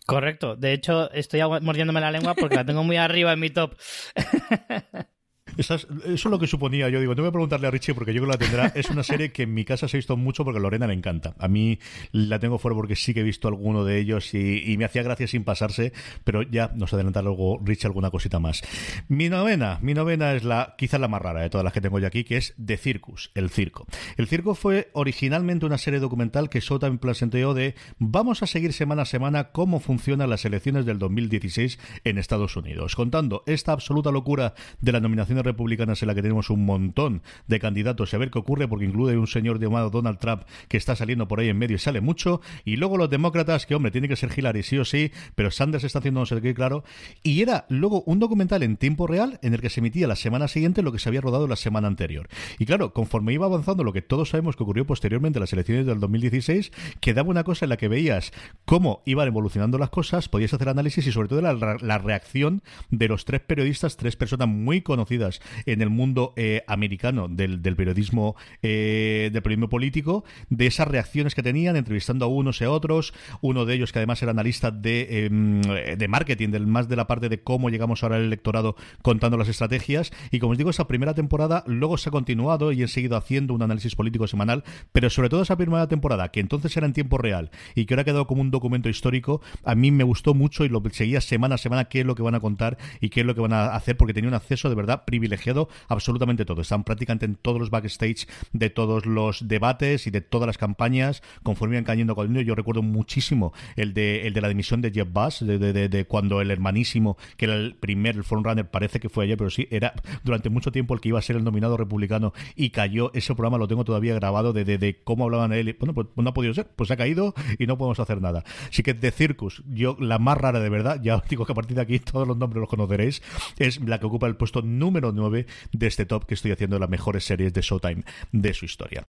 Correcto. 0.06 0.56
De 0.56 0.72
hecho, 0.72 1.10
estoy 1.12 1.40
mordiéndome 1.62 2.00
la 2.00 2.10
lengua 2.10 2.34
porque 2.34 2.56
la 2.56 2.64
tengo 2.64 2.84
muy 2.84 2.96
arriba 2.98 3.32
en 3.32 3.40
mi 3.40 3.50
top. 3.50 3.74
eso 5.56 5.76
es 6.06 6.24
lo 6.24 6.38
que 6.38 6.46
suponía. 6.46 6.88
Yo 6.88 7.00
digo, 7.00 7.14
te 7.14 7.20
voy 7.20 7.28
a 7.28 7.32
preguntarle 7.32 7.66
a 7.66 7.70
Richie 7.70 7.94
porque 7.94 8.12
yo 8.12 8.22
creo 8.22 8.32
que 8.32 8.38
la 8.38 8.50
tendrá. 8.50 8.72
Es 8.74 8.90
una 8.90 9.02
serie 9.02 9.32
que 9.32 9.42
en 9.44 9.54
mi 9.54 9.64
casa 9.64 9.88
se 9.88 9.96
ha 9.96 9.98
visto 9.98 10.16
mucho 10.16 10.44
porque 10.44 10.58
a 10.58 10.62
Lorena 10.62 10.86
le 10.86 10.94
encanta. 10.94 11.34
A 11.38 11.48
mí 11.48 11.78
la 12.12 12.38
tengo 12.38 12.58
fuera 12.58 12.74
porque 12.74 12.96
sí 12.96 13.14
que 13.14 13.20
he 13.20 13.24
visto 13.24 13.48
alguno 13.48 13.84
de 13.84 13.98
ellos 13.98 14.34
y, 14.34 14.74
me 14.78 14.84
hacía 14.84 15.02
gracia 15.02 15.26
sin 15.28 15.44
pasarse, 15.44 15.92
pero 16.24 16.42
ya 16.42 16.72
nos 16.74 16.92
adelanta 16.92 17.22
luego 17.22 17.60
Richie 17.64 17.86
alguna 17.86 18.10
cosita 18.10 18.40
más. 18.40 18.62
Mi 19.08 19.28
novena, 19.28 19.78
mi 19.82 19.94
novena 19.94 20.34
es 20.34 20.44
la 20.44 20.74
quizás 20.76 21.00
la 21.00 21.08
más 21.08 21.22
rara 21.22 21.42
de 21.42 21.50
todas 21.50 21.64
las 21.64 21.72
que 21.72 21.80
tengo 21.80 21.98
yo 21.98 22.06
aquí, 22.06 22.24
que 22.24 22.36
es 22.36 22.54
The 22.64 22.76
Circus, 22.76 23.30
el 23.34 23.50
circo. 23.50 23.86
El 24.16 24.26
circo 24.26 24.54
fue 24.54 24.90
originalmente 24.92 25.66
una 25.66 25.78
serie 25.78 26.00
documental 26.00 26.50
que 26.50 26.60
Showtime 26.60 26.98
planteó 26.98 27.54
de 27.54 27.74
vamos 27.98 28.42
a 28.42 28.46
seguir 28.46 28.72
semana 28.72 29.02
a 29.02 29.06
semana 29.06 29.52
cómo 29.52 29.80
funcionan 29.80 30.30
las 30.30 30.44
elecciones 30.44 30.86
del 30.86 30.98
2016 30.98 31.78
en 32.04 32.18
Estados 32.18 32.56
Unidos, 32.56 32.96
contando 32.96 33.42
esta 33.46 33.72
absoluta 33.72 34.10
locura 34.10 34.54
de 34.80 34.92
la 34.92 35.00
nominación 35.00 35.38
republicanas 35.44 36.02
en 36.02 36.08
la 36.08 36.14
que 36.14 36.22
tenemos 36.22 36.50
un 36.50 36.64
montón 36.64 37.22
de 37.46 37.60
candidatos. 37.60 38.12
A 38.14 38.18
ver 38.18 38.30
qué 38.30 38.38
ocurre, 38.38 38.68
porque 38.68 38.84
incluye 38.84 39.16
un 39.16 39.26
señor 39.26 39.60
llamado 39.60 39.90
Donald 39.90 40.18
Trump 40.18 40.42
que 40.68 40.76
está 40.76 40.96
saliendo 40.96 41.28
por 41.28 41.40
ahí 41.40 41.48
en 41.48 41.58
medio 41.58 41.76
y 41.76 41.78
sale 41.78 42.00
mucho, 42.00 42.40
y 42.64 42.76
luego 42.76 42.96
los 42.96 43.10
demócratas, 43.10 43.66
que 43.66 43.74
hombre, 43.74 43.90
tiene 43.90 44.08
que 44.08 44.16
ser 44.16 44.30
Hillary 44.36 44.62
sí 44.62 44.78
o 44.78 44.84
sí, 44.84 45.12
pero 45.34 45.50
Sanders 45.50 45.84
está 45.84 45.98
haciendo 45.98 46.20
no 46.20 46.26
sé 46.26 46.40
qué, 46.40 46.54
claro, 46.54 46.84
y 47.22 47.42
era 47.42 47.66
luego 47.68 48.02
un 48.06 48.18
documental 48.18 48.62
en 48.62 48.76
tiempo 48.76 49.06
real 49.06 49.38
en 49.42 49.54
el 49.54 49.60
que 49.60 49.70
se 49.70 49.80
emitía 49.80 50.06
la 50.06 50.16
semana 50.16 50.48
siguiente 50.48 50.82
lo 50.82 50.92
que 50.92 50.98
se 50.98 51.08
había 51.08 51.20
rodado 51.20 51.46
la 51.46 51.56
semana 51.56 51.88
anterior. 51.88 52.28
Y 52.58 52.66
claro, 52.66 52.92
conforme 52.92 53.32
iba 53.32 53.46
avanzando 53.46 53.84
lo 53.84 53.92
que 53.92 54.02
todos 54.02 54.30
sabemos 54.30 54.56
que 54.56 54.62
ocurrió 54.62 54.86
posteriormente 54.86 55.38
en 55.38 55.42
las 55.42 55.52
elecciones 55.52 55.86
del 55.86 56.00
2016, 56.00 56.72
quedaba 57.00 57.28
una 57.28 57.44
cosa 57.44 57.64
en 57.64 57.70
la 57.70 57.76
que 57.76 57.88
veías 57.88 58.32
cómo 58.64 59.02
iban 59.04 59.28
evolucionando 59.28 59.78
las 59.78 59.90
cosas, 59.90 60.28
podías 60.28 60.54
hacer 60.54 60.68
análisis 60.68 61.06
y 61.06 61.12
sobre 61.12 61.28
todo 61.28 61.42
la 61.42 61.98
reacción 61.98 62.62
de 62.90 63.08
los 63.08 63.24
tres 63.24 63.40
periodistas, 63.40 63.96
tres 63.96 64.16
personas 64.16 64.48
muy 64.48 64.80
conocidas 64.80 65.33
en 65.66 65.82
el 65.82 65.90
mundo 65.90 66.32
eh, 66.36 66.62
americano 66.66 67.28
del, 67.28 67.60
periodismo 67.60 68.36
eh, 68.62 69.30
del 69.32 69.42
periodismo 69.42 69.68
político, 69.68 70.24
de 70.50 70.66
esas 70.66 70.88
reacciones 70.88 71.34
que 71.34 71.42
tenían, 71.42 71.76
entrevistando 71.76 72.24
a 72.24 72.28
unos 72.28 72.60
y 72.60 72.64
a 72.64 72.70
otros, 72.70 73.14
uno 73.40 73.64
de 73.64 73.74
ellos 73.74 73.92
que 73.92 73.98
además 73.98 74.22
era 74.22 74.32
analista 74.32 74.70
de, 74.70 75.26
em, 75.26 75.60
de 75.62 76.08
marketing, 76.08 76.50
del 76.50 76.66
más 76.66 76.88
de 76.88 76.96
la 76.96 77.06
parte 77.06 77.28
de 77.28 77.42
cómo 77.42 77.70
llegamos 77.70 78.02
ahora 78.02 78.16
al 78.16 78.24
electorado 78.24 78.76
contando 79.02 79.36
las 79.36 79.48
estrategias, 79.48 80.12
y 80.30 80.38
como 80.38 80.52
os 80.52 80.58
digo, 80.58 80.70
esa 80.70 80.86
primera 80.86 81.14
temporada 81.14 81.64
luego 81.66 81.98
se 81.98 82.08
ha 82.08 82.12
continuado 82.12 82.72
y 82.72 82.82
han 82.82 82.88
seguido 82.88 83.16
haciendo 83.16 83.54
un 83.54 83.62
análisis 83.62 83.94
político 83.94 84.26
semanal, 84.26 84.64
pero 84.92 85.10
sobre 85.10 85.28
todo 85.28 85.42
esa 85.42 85.56
primera 85.56 85.88
temporada, 85.88 86.30
que 86.30 86.40
entonces 86.40 86.76
era 86.76 86.86
en 86.86 86.92
tiempo 86.92 87.18
real 87.18 87.50
y 87.74 87.84
que 87.84 87.94
ahora 87.94 88.02
ha 88.02 88.04
quedado 88.04 88.26
como 88.26 88.42
un 88.42 88.50
documento 88.50 88.88
histórico, 88.88 89.40
a 89.64 89.74
mí 89.74 89.90
me 89.90 90.04
gustó 90.04 90.34
mucho 90.34 90.64
y 90.64 90.68
lo 90.68 90.82
seguía 90.90 91.20
semana 91.20 91.56
a 91.56 91.58
semana 91.58 91.86
qué 91.86 92.00
es 92.00 92.06
lo 92.06 92.14
que 92.14 92.22
van 92.22 92.34
a 92.34 92.40
contar 92.40 92.78
y 93.00 93.08
qué 93.08 93.20
es 93.20 93.26
lo 93.26 93.34
que 93.34 93.40
van 93.40 93.52
a 93.52 93.74
hacer, 93.74 93.96
porque 93.96 94.14
tenía 94.14 94.28
un 94.28 94.34
acceso 94.34 94.68
de 94.68 94.74
verdad 94.74 95.04
privilegiado 95.04 95.23
privilegiado 95.24 95.70
absolutamente 95.88 96.44
todo. 96.44 96.60
Están 96.60 96.84
prácticamente 96.84 97.24
en 97.24 97.36
todos 97.36 97.58
los 97.58 97.70
backstage 97.70 98.28
de 98.52 98.68
todos 98.68 99.06
los 99.06 99.48
debates 99.48 100.06
y 100.06 100.10
de 100.10 100.20
todas 100.20 100.46
las 100.46 100.58
campañas 100.58 101.22
conforme 101.42 101.76
iban 101.76 101.84
cayendo 101.84 102.14
con 102.14 102.34
Yo 102.34 102.54
recuerdo 102.54 102.82
muchísimo 102.82 103.54
el 103.76 103.94
de, 103.94 104.26
el 104.26 104.34
de 104.34 104.40
la 104.42 104.48
dimisión 104.48 104.82
de 104.82 104.90
Jeff 104.90 105.08
Bass, 105.10 105.40
de, 105.40 105.58
de, 105.58 106.04
cuando 106.04 106.42
el 106.42 106.50
hermanísimo, 106.50 107.16
que 107.38 107.46
era 107.46 107.54
el 107.54 107.74
primer, 107.74 108.16
el 108.16 108.24
frontrunner, 108.24 108.70
parece 108.70 109.00
que 109.00 109.08
fue 109.08 109.24
ayer, 109.24 109.38
pero 109.38 109.48
sí, 109.48 109.66
era 109.70 109.94
durante 110.24 110.50
mucho 110.50 110.70
tiempo 110.72 110.92
el 110.92 111.00
que 111.00 111.08
iba 111.08 111.18
a 111.18 111.22
ser 111.22 111.36
el 111.36 111.44
nominado 111.44 111.78
republicano 111.78 112.34
y 112.54 112.68
cayó. 112.70 113.10
Ese 113.14 113.34
programa 113.34 113.56
lo 113.56 113.66
tengo 113.66 113.84
todavía 113.84 114.14
grabado 114.14 114.52
de, 114.52 114.64
de, 114.64 115.00
cómo 115.04 115.24
hablaban 115.24 115.52
él. 115.52 115.74
Bueno, 115.78 115.94
pues 115.94 116.08
no 116.16 116.28
ha 116.28 116.34
podido 116.34 116.52
ser, 116.52 116.68
pues 116.76 116.90
ha 116.90 116.96
caído 116.96 117.34
y 117.58 117.66
no 117.66 117.78
podemos 117.78 117.98
hacer 117.98 118.20
nada. 118.20 118.44
Así 118.68 118.82
que 118.82 118.92
de 118.92 119.10
Circus, 119.10 119.62
yo 119.72 119.96
la 119.98 120.18
más 120.18 120.36
rara 120.36 120.60
de 120.60 120.68
verdad, 120.68 121.00
ya 121.02 121.16
os 121.16 121.28
digo 121.28 121.46
que 121.46 121.52
a 121.52 121.54
partir 121.54 121.76
de 121.76 121.82
aquí 121.82 121.98
todos 121.98 122.28
los 122.28 122.36
nombres 122.36 122.60
los 122.60 122.68
conoceréis, 122.68 123.22
es 123.58 123.80
la 123.80 123.98
que 123.98 124.06
ocupa 124.06 124.26
el 124.26 124.36
puesto 124.36 124.60
número 124.60 125.12
9 125.14 125.46
de 125.72 125.86
este 125.86 126.06
top 126.06 126.26
que 126.26 126.34
estoy 126.34 126.52
haciendo 126.52 126.78
las 126.78 126.90
mejores 126.90 127.24
series 127.24 127.52
de 127.52 127.62
Showtime 127.62 128.04
de 128.32 128.54
su 128.54 128.64
historia. 128.64 129.04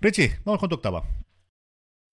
Richie, 0.00 0.38
vamos 0.44 0.60
con 0.60 0.68
tu 0.68 0.76
octava. 0.76 1.04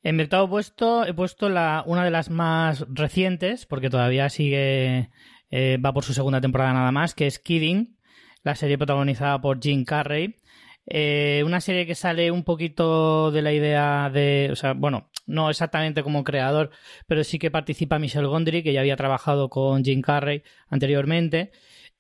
En 0.02 0.16
mi 0.16 0.24
octavo 0.24 0.50
puesto 0.50 1.06
he 1.06 1.14
puesto 1.14 1.50
la, 1.50 1.84
una 1.86 2.06
de 2.06 2.12
las 2.12 2.30
más 2.30 2.86
recientes, 2.90 3.66
porque 3.66 3.90
todavía 3.90 4.30
sigue, 4.30 5.10
eh, 5.50 5.78
va 5.84 5.94
por 5.94 6.06
su 6.06 6.14
segunda 6.14 6.40
temporada 6.40 6.74
nada 6.74 6.92
más, 6.92 7.16
que 7.16 7.28
es 7.28 7.40
Kidding, 7.40 7.98
la 8.44 8.56
serie 8.56 8.78
protagonizada 8.78 9.42
por 9.42 9.60
Jim 9.62 9.84
Carrey. 9.84 10.38
Eh, 10.86 11.44
una 11.46 11.62
serie 11.62 11.86
que 11.86 11.96
sale 11.96 12.32
un 12.32 12.44
poquito 12.44 13.32
de 13.32 13.42
la 13.42 13.54
idea 13.54 14.10
de, 14.10 14.50
o 14.52 14.56
sea, 14.56 14.74
bueno, 14.74 15.12
no 15.28 15.50
exactamente 15.50 16.02
como 16.02 16.24
creador, 16.24 16.72
pero 17.06 17.24
sí 17.24 17.38
que 17.38 17.52
participa 17.52 18.00
Michelle 18.00 18.28
Gondry, 18.28 18.64
que 18.64 18.74
ya 18.74 18.80
había 18.80 18.96
trabajado 18.96 19.50
con 19.50 19.84
Jim 19.84 20.02
Carrey 20.02 20.44
anteriormente. 20.68 21.52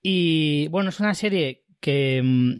Y 0.01 0.67
bueno, 0.69 0.89
es 0.89 0.99
una 0.99 1.13
serie 1.13 1.65
que 1.79 2.21
mm, 2.23 2.53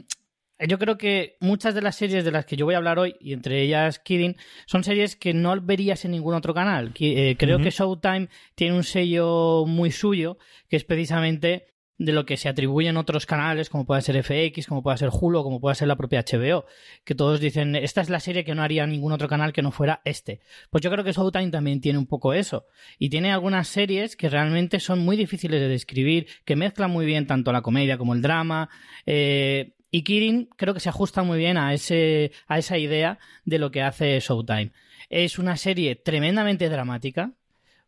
yo 0.67 0.77
creo 0.77 0.97
que 0.97 1.37
muchas 1.39 1.73
de 1.73 1.81
las 1.81 1.95
series 1.95 2.25
de 2.25 2.31
las 2.31 2.45
que 2.45 2.57
yo 2.57 2.65
voy 2.65 2.73
a 2.73 2.77
hablar 2.77 2.99
hoy, 2.99 3.15
y 3.19 3.33
entre 3.33 3.61
ellas 3.61 3.99
Kidding, 3.99 4.35
son 4.65 4.83
series 4.83 5.15
que 5.15 5.33
no 5.33 5.59
verías 5.61 6.03
en 6.03 6.11
ningún 6.11 6.33
otro 6.33 6.53
canal. 6.53 6.93
Eh, 6.99 7.35
creo 7.37 7.59
que 7.59 7.71
Showtime 7.71 8.27
tiene 8.55 8.75
un 8.75 8.83
sello 8.83 9.65
muy 9.65 9.91
suyo, 9.91 10.37
que 10.67 10.75
es 10.75 10.83
precisamente 10.83 11.67
de 11.99 12.13
lo 12.13 12.25
que 12.25 12.37
se 12.37 12.47
atribuyen 12.47 12.95
otros 12.95 13.25
canales, 13.25 13.69
como 13.69 13.85
puede 13.85 14.01
ser 14.01 14.23
FX, 14.23 14.67
como 14.67 14.81
puede 14.81 14.97
ser 14.97 15.09
Hulu, 15.11 15.43
como 15.43 15.59
puede 15.59 15.75
ser 15.75 15.89
la 15.89 15.97
propia 15.97 16.23
HBO, 16.23 16.65
que 17.03 17.13
todos 17.13 17.41
dicen, 17.41 17.75
esta 17.75 17.99
es 17.99 18.09
la 18.09 18.21
serie 18.21 18.45
que 18.45 18.55
no 18.55 18.63
haría 18.63 18.87
ningún 18.87 19.11
otro 19.11 19.27
canal 19.27 19.51
que 19.51 19.61
no 19.61 19.71
fuera 19.71 20.01
este. 20.05 20.39
Pues 20.69 20.81
yo 20.81 20.89
creo 20.89 21.03
que 21.03 21.11
Showtime 21.11 21.51
también 21.51 21.81
tiene 21.81 21.99
un 21.99 22.07
poco 22.07 22.33
eso, 22.33 22.65
y 22.97 23.09
tiene 23.09 23.33
algunas 23.33 23.67
series 23.67 24.15
que 24.15 24.29
realmente 24.29 24.79
son 24.79 24.99
muy 24.99 25.17
difíciles 25.17 25.59
de 25.59 25.67
describir, 25.67 26.27
que 26.45 26.55
mezclan 26.55 26.89
muy 26.89 27.05
bien 27.05 27.27
tanto 27.27 27.51
la 27.51 27.61
comedia 27.61 27.97
como 27.97 28.13
el 28.13 28.21
drama, 28.21 28.69
eh, 29.05 29.73
y 29.91 30.03
Kirin 30.03 30.47
creo 30.55 30.73
que 30.73 30.79
se 30.79 30.89
ajusta 30.89 31.23
muy 31.23 31.37
bien 31.37 31.57
a, 31.57 31.73
ese, 31.73 32.31
a 32.47 32.57
esa 32.57 32.77
idea 32.77 33.19
de 33.43 33.59
lo 33.59 33.71
que 33.71 33.81
hace 33.81 34.17
Showtime. 34.21 34.71
Es 35.09 35.37
una 35.37 35.57
serie 35.57 35.97
tremendamente 35.97 36.69
dramática, 36.69 37.33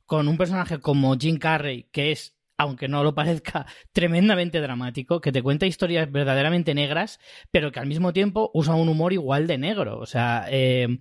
con 0.06 0.28
un 0.28 0.36
personaje 0.36 0.80
como 0.80 1.15
Jim 1.17 1.38
Carrey, 1.38 1.88
que 1.93 2.12
es 2.12 2.36
aunque 2.62 2.88
no 2.88 3.04
lo 3.04 3.15
parezca, 3.15 3.65
tremendamente 3.91 4.62
dramático, 4.62 5.19
que 5.19 5.32
te 5.32 5.41
cuenta 5.41 5.65
historias 5.65 6.12
verdaderamente 6.12 6.74
negras, 6.74 7.19
pero 7.50 7.71
que 7.71 7.80
al 7.80 7.88
mismo 7.88 8.13
tiempo 8.13 8.52
usa 8.54 8.76
un 8.76 8.89
humor 8.89 9.13
igual 9.13 9.47
de 9.47 9.58
negro. 9.58 10.00
O 10.00 10.06
sea, 10.06 10.45
eh, 10.50 11.00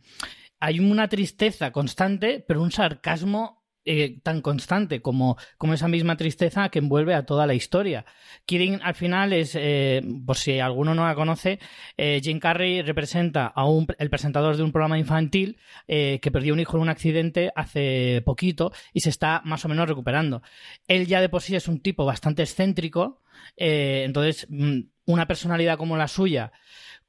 hay 0.59 0.81
una 0.81 1.09
tristeza 1.09 1.71
constante, 1.71 2.45
pero 2.47 2.63
un 2.63 2.73
sarcasmo 2.73 3.60
eh, 3.87 4.19
tan 4.23 4.43
constante 4.43 5.01
como, 5.01 5.39
como, 5.57 5.73
esa 5.73 5.89
misma 5.89 6.19
tristeza 6.19 6.69
que 6.69 6.81
envuelve 6.81 7.15
a 7.15 7.25
toda 7.25 7.47
la 7.47 7.55
historia. 7.55 8.05
Kirin 8.45 8.79
al 8.83 8.95
final 8.95 9.33
es, 9.33 9.53
eh, 9.55 10.03
por 10.27 10.37
si 10.37 10.61
alguno 10.61 10.95
no 10.95 11.07
la 11.07 11.15
conoce, 11.15 11.59
eh, 11.97 12.21
Jim 12.23 12.41
Carrey 12.41 12.83
representa 12.83 13.47
a 13.47 13.65
un, 13.65 13.87
el 13.99 14.11
presentador 14.11 14.59
de 14.59 14.65
un 14.65 14.73
programa 14.73 14.99
infantil 14.99 15.59
que 15.87 16.31
perdió 16.31 16.53
un 16.53 16.61
hijo 16.61 16.77
en 16.77 16.83
un 16.83 16.89
accidente 16.89 17.53
hace 17.57 18.23
poquito 18.25 18.71
y 18.93 19.01
se 19.01 19.11
está 19.11 19.41
más 19.45 19.65
o 19.65 19.69
menos 19.69 19.89
recuperando. 19.89 20.43
Él 20.87 21.07
ya 21.07 21.21
de 21.21 21.29
por 21.29 21.43
sí 21.43 21.57
es 21.57 21.67
un 21.67 21.81
tipo 21.81 22.05
bastante 22.05 22.43
excéntrico, 22.43 23.23
entonces 23.57 24.47
mm, 24.51 24.81
una 25.07 25.27
personalidad 25.27 25.79
como 25.79 25.97
la 25.97 26.09
suya 26.09 26.53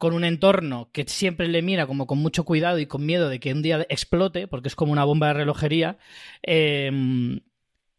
con 0.02 0.16
un 0.16 0.24
entorno 0.24 0.90
que 0.92 1.06
siempre 1.08 1.48
le 1.48 1.62
mira 1.62 1.86
como 1.86 2.08
con 2.08 2.18
mucho 2.18 2.44
cuidado 2.44 2.80
y 2.80 2.88
con 2.88 3.06
miedo 3.06 3.30
de 3.30 3.40
que 3.40 3.54
un 3.54 3.62
día 3.62 3.86
explote, 3.88 4.48
porque 4.48 4.68
es 4.68 4.76
como 4.76 4.92
una 4.92 5.04
bomba 5.04 5.28
de 5.28 5.34
relojería, 5.34 6.00
em, 6.42 7.42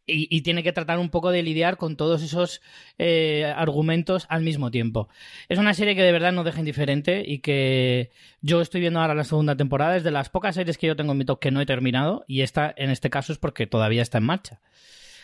y, 0.05 0.43
tiene 0.43 0.65
que 0.65 0.73
tratar 0.73 0.99
un 0.99 1.11
poco 1.11 1.31
de 1.31 1.45
lidiar 1.45 1.77
con 1.77 1.95
todos 1.95 2.25
esos 2.25 2.61
eh, 2.99 3.45
argumentos 3.57 4.27
al 4.31 4.43
mismo 4.43 4.73
tiempo. 4.73 5.09
Es 5.49 5.61
una 5.61 5.75
serie 5.75 5.95
que 5.95 6.03
de 6.03 6.11
verdad 6.11 6.33
no 6.33 6.43
deja 6.43 6.59
indiferente 6.59 7.23
y 7.25 7.38
que 7.38 8.11
yo 8.41 8.61
estoy 8.61 8.81
viendo 8.81 8.99
ahora 8.99 9.15
la 9.15 9.23
segunda 9.23 9.57
temporada. 9.57 9.97
Es 9.97 10.03
de 10.03 10.11
las 10.11 10.29
pocas 10.29 10.57
series 10.57 10.79
que 10.79 10.88
yo 10.88 10.97
tengo 10.97 11.12
en 11.12 11.19
mi 11.19 11.25
top 11.25 11.38
que 11.38 11.53
no 11.53 11.61
he 11.61 11.67
terminado 11.67 12.25
y 12.27 12.41
esta 12.41 12.75
en 12.77 12.91
este 12.91 13.11
caso 13.11 13.33
es 13.33 13.38
porque 13.38 13.69
todavía 13.69 14.03
está 14.03 14.19
en 14.19 14.25
marcha. 14.25 14.61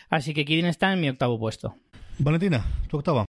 Así 0.09 0.33
que 0.33 0.45
Kirin 0.45 0.65
está 0.65 0.93
en 0.93 1.01
mi 1.01 1.09
octavo 1.09 1.37
puesto. 1.37 1.75
Valentina, 2.19 2.65
tu 2.87 2.99
octava. 2.99 3.25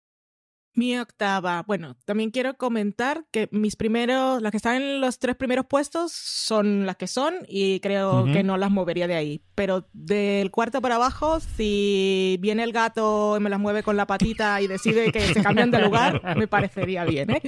Mi 0.76 0.98
octava. 0.98 1.64
Bueno, 1.66 1.96
también 2.04 2.30
quiero 2.30 2.58
comentar 2.58 3.24
que 3.30 3.48
mis 3.50 3.76
primeros, 3.76 4.42
las 4.42 4.50
que 4.50 4.58
están 4.58 4.76
en 4.76 5.00
los 5.00 5.18
tres 5.18 5.34
primeros 5.34 5.64
puestos 5.64 6.12
son 6.12 6.84
las 6.84 6.96
que 6.96 7.06
son 7.06 7.34
y 7.48 7.80
creo 7.80 8.26
que 8.26 8.42
no 8.42 8.58
las 8.58 8.70
movería 8.70 9.08
de 9.08 9.14
ahí. 9.14 9.42
Pero 9.54 9.88
del 9.94 10.50
cuarto 10.50 10.82
para 10.82 10.96
abajo, 10.96 11.40
si 11.40 12.36
viene 12.40 12.62
el 12.62 12.72
gato 12.72 13.38
y 13.38 13.40
me 13.40 13.48
las 13.48 13.58
mueve 13.58 13.82
con 13.82 13.96
la 13.96 14.06
patita 14.06 14.60
y 14.60 14.66
decide 14.66 15.10
que 15.12 15.20
se 15.20 15.42
cambian 15.42 15.70
de 15.70 15.78
lugar, 15.80 16.36
me 16.36 16.46
parecería 16.46 17.06
bien, 17.06 17.30
¿eh? 17.30 17.42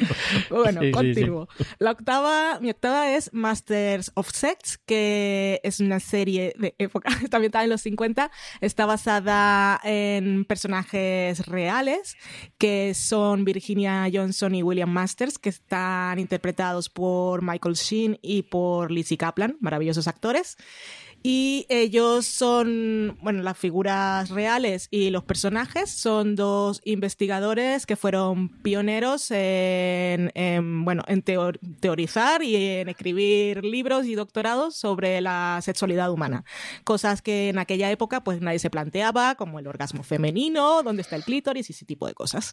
Bueno, 0.48 0.80
continúo. 0.90 1.48
La 1.78 1.90
octava, 1.90 2.60
mi 2.60 2.70
octava 2.70 3.10
es 3.14 3.30
Masters 3.34 4.10
of 4.14 4.30
Sex, 4.32 4.78
que 4.86 5.60
es 5.62 5.80
una 5.80 6.00
serie 6.00 6.54
de 6.58 6.74
época, 6.78 7.10
también 7.30 7.50
está 7.50 7.62
en 7.62 7.68
los 7.68 7.82
50, 7.82 8.30
está 8.62 8.86
basada 8.86 9.78
en 9.84 10.46
personajes 10.46 11.46
reales 11.46 12.16
que 12.56 12.94
son 12.94 13.17
Virginia 13.44 14.08
Johnson 14.12 14.54
y 14.54 14.62
William 14.62 14.90
Masters, 14.90 15.38
que 15.38 15.48
están 15.48 16.18
interpretados 16.18 16.88
por 16.88 17.42
Michael 17.42 17.74
Sheen 17.74 18.18
y 18.22 18.42
por 18.42 18.90
Lizzie 18.90 19.16
Kaplan, 19.16 19.56
maravillosos 19.60 20.08
actores. 20.08 20.56
Y 21.22 21.66
ellos 21.68 22.26
son, 22.26 23.18
bueno, 23.22 23.42
las 23.42 23.58
figuras 23.58 24.30
reales 24.30 24.86
y 24.90 25.10
los 25.10 25.24
personajes 25.24 25.90
son 25.90 26.36
dos 26.36 26.80
investigadores 26.84 27.86
que 27.86 27.96
fueron 27.96 28.48
pioneros 28.48 29.30
en, 29.32 30.84
bueno, 30.84 31.02
en 31.08 31.22
teorizar 31.22 32.42
y 32.42 32.54
en 32.54 32.88
escribir 32.88 33.64
libros 33.64 34.06
y 34.06 34.14
doctorados 34.14 34.76
sobre 34.76 35.20
la 35.20 35.58
sexualidad 35.60 36.12
humana. 36.12 36.44
Cosas 36.84 37.20
que 37.20 37.48
en 37.48 37.58
aquella 37.58 37.90
época 37.90 38.22
pues 38.22 38.40
nadie 38.40 38.60
se 38.60 38.70
planteaba, 38.70 39.34
como 39.34 39.58
el 39.58 39.66
orgasmo 39.66 40.04
femenino, 40.04 40.82
dónde 40.84 41.02
está 41.02 41.16
el 41.16 41.24
clítoris 41.24 41.68
y 41.68 41.72
ese 41.72 41.84
tipo 41.84 42.06
de 42.06 42.14
cosas. 42.14 42.52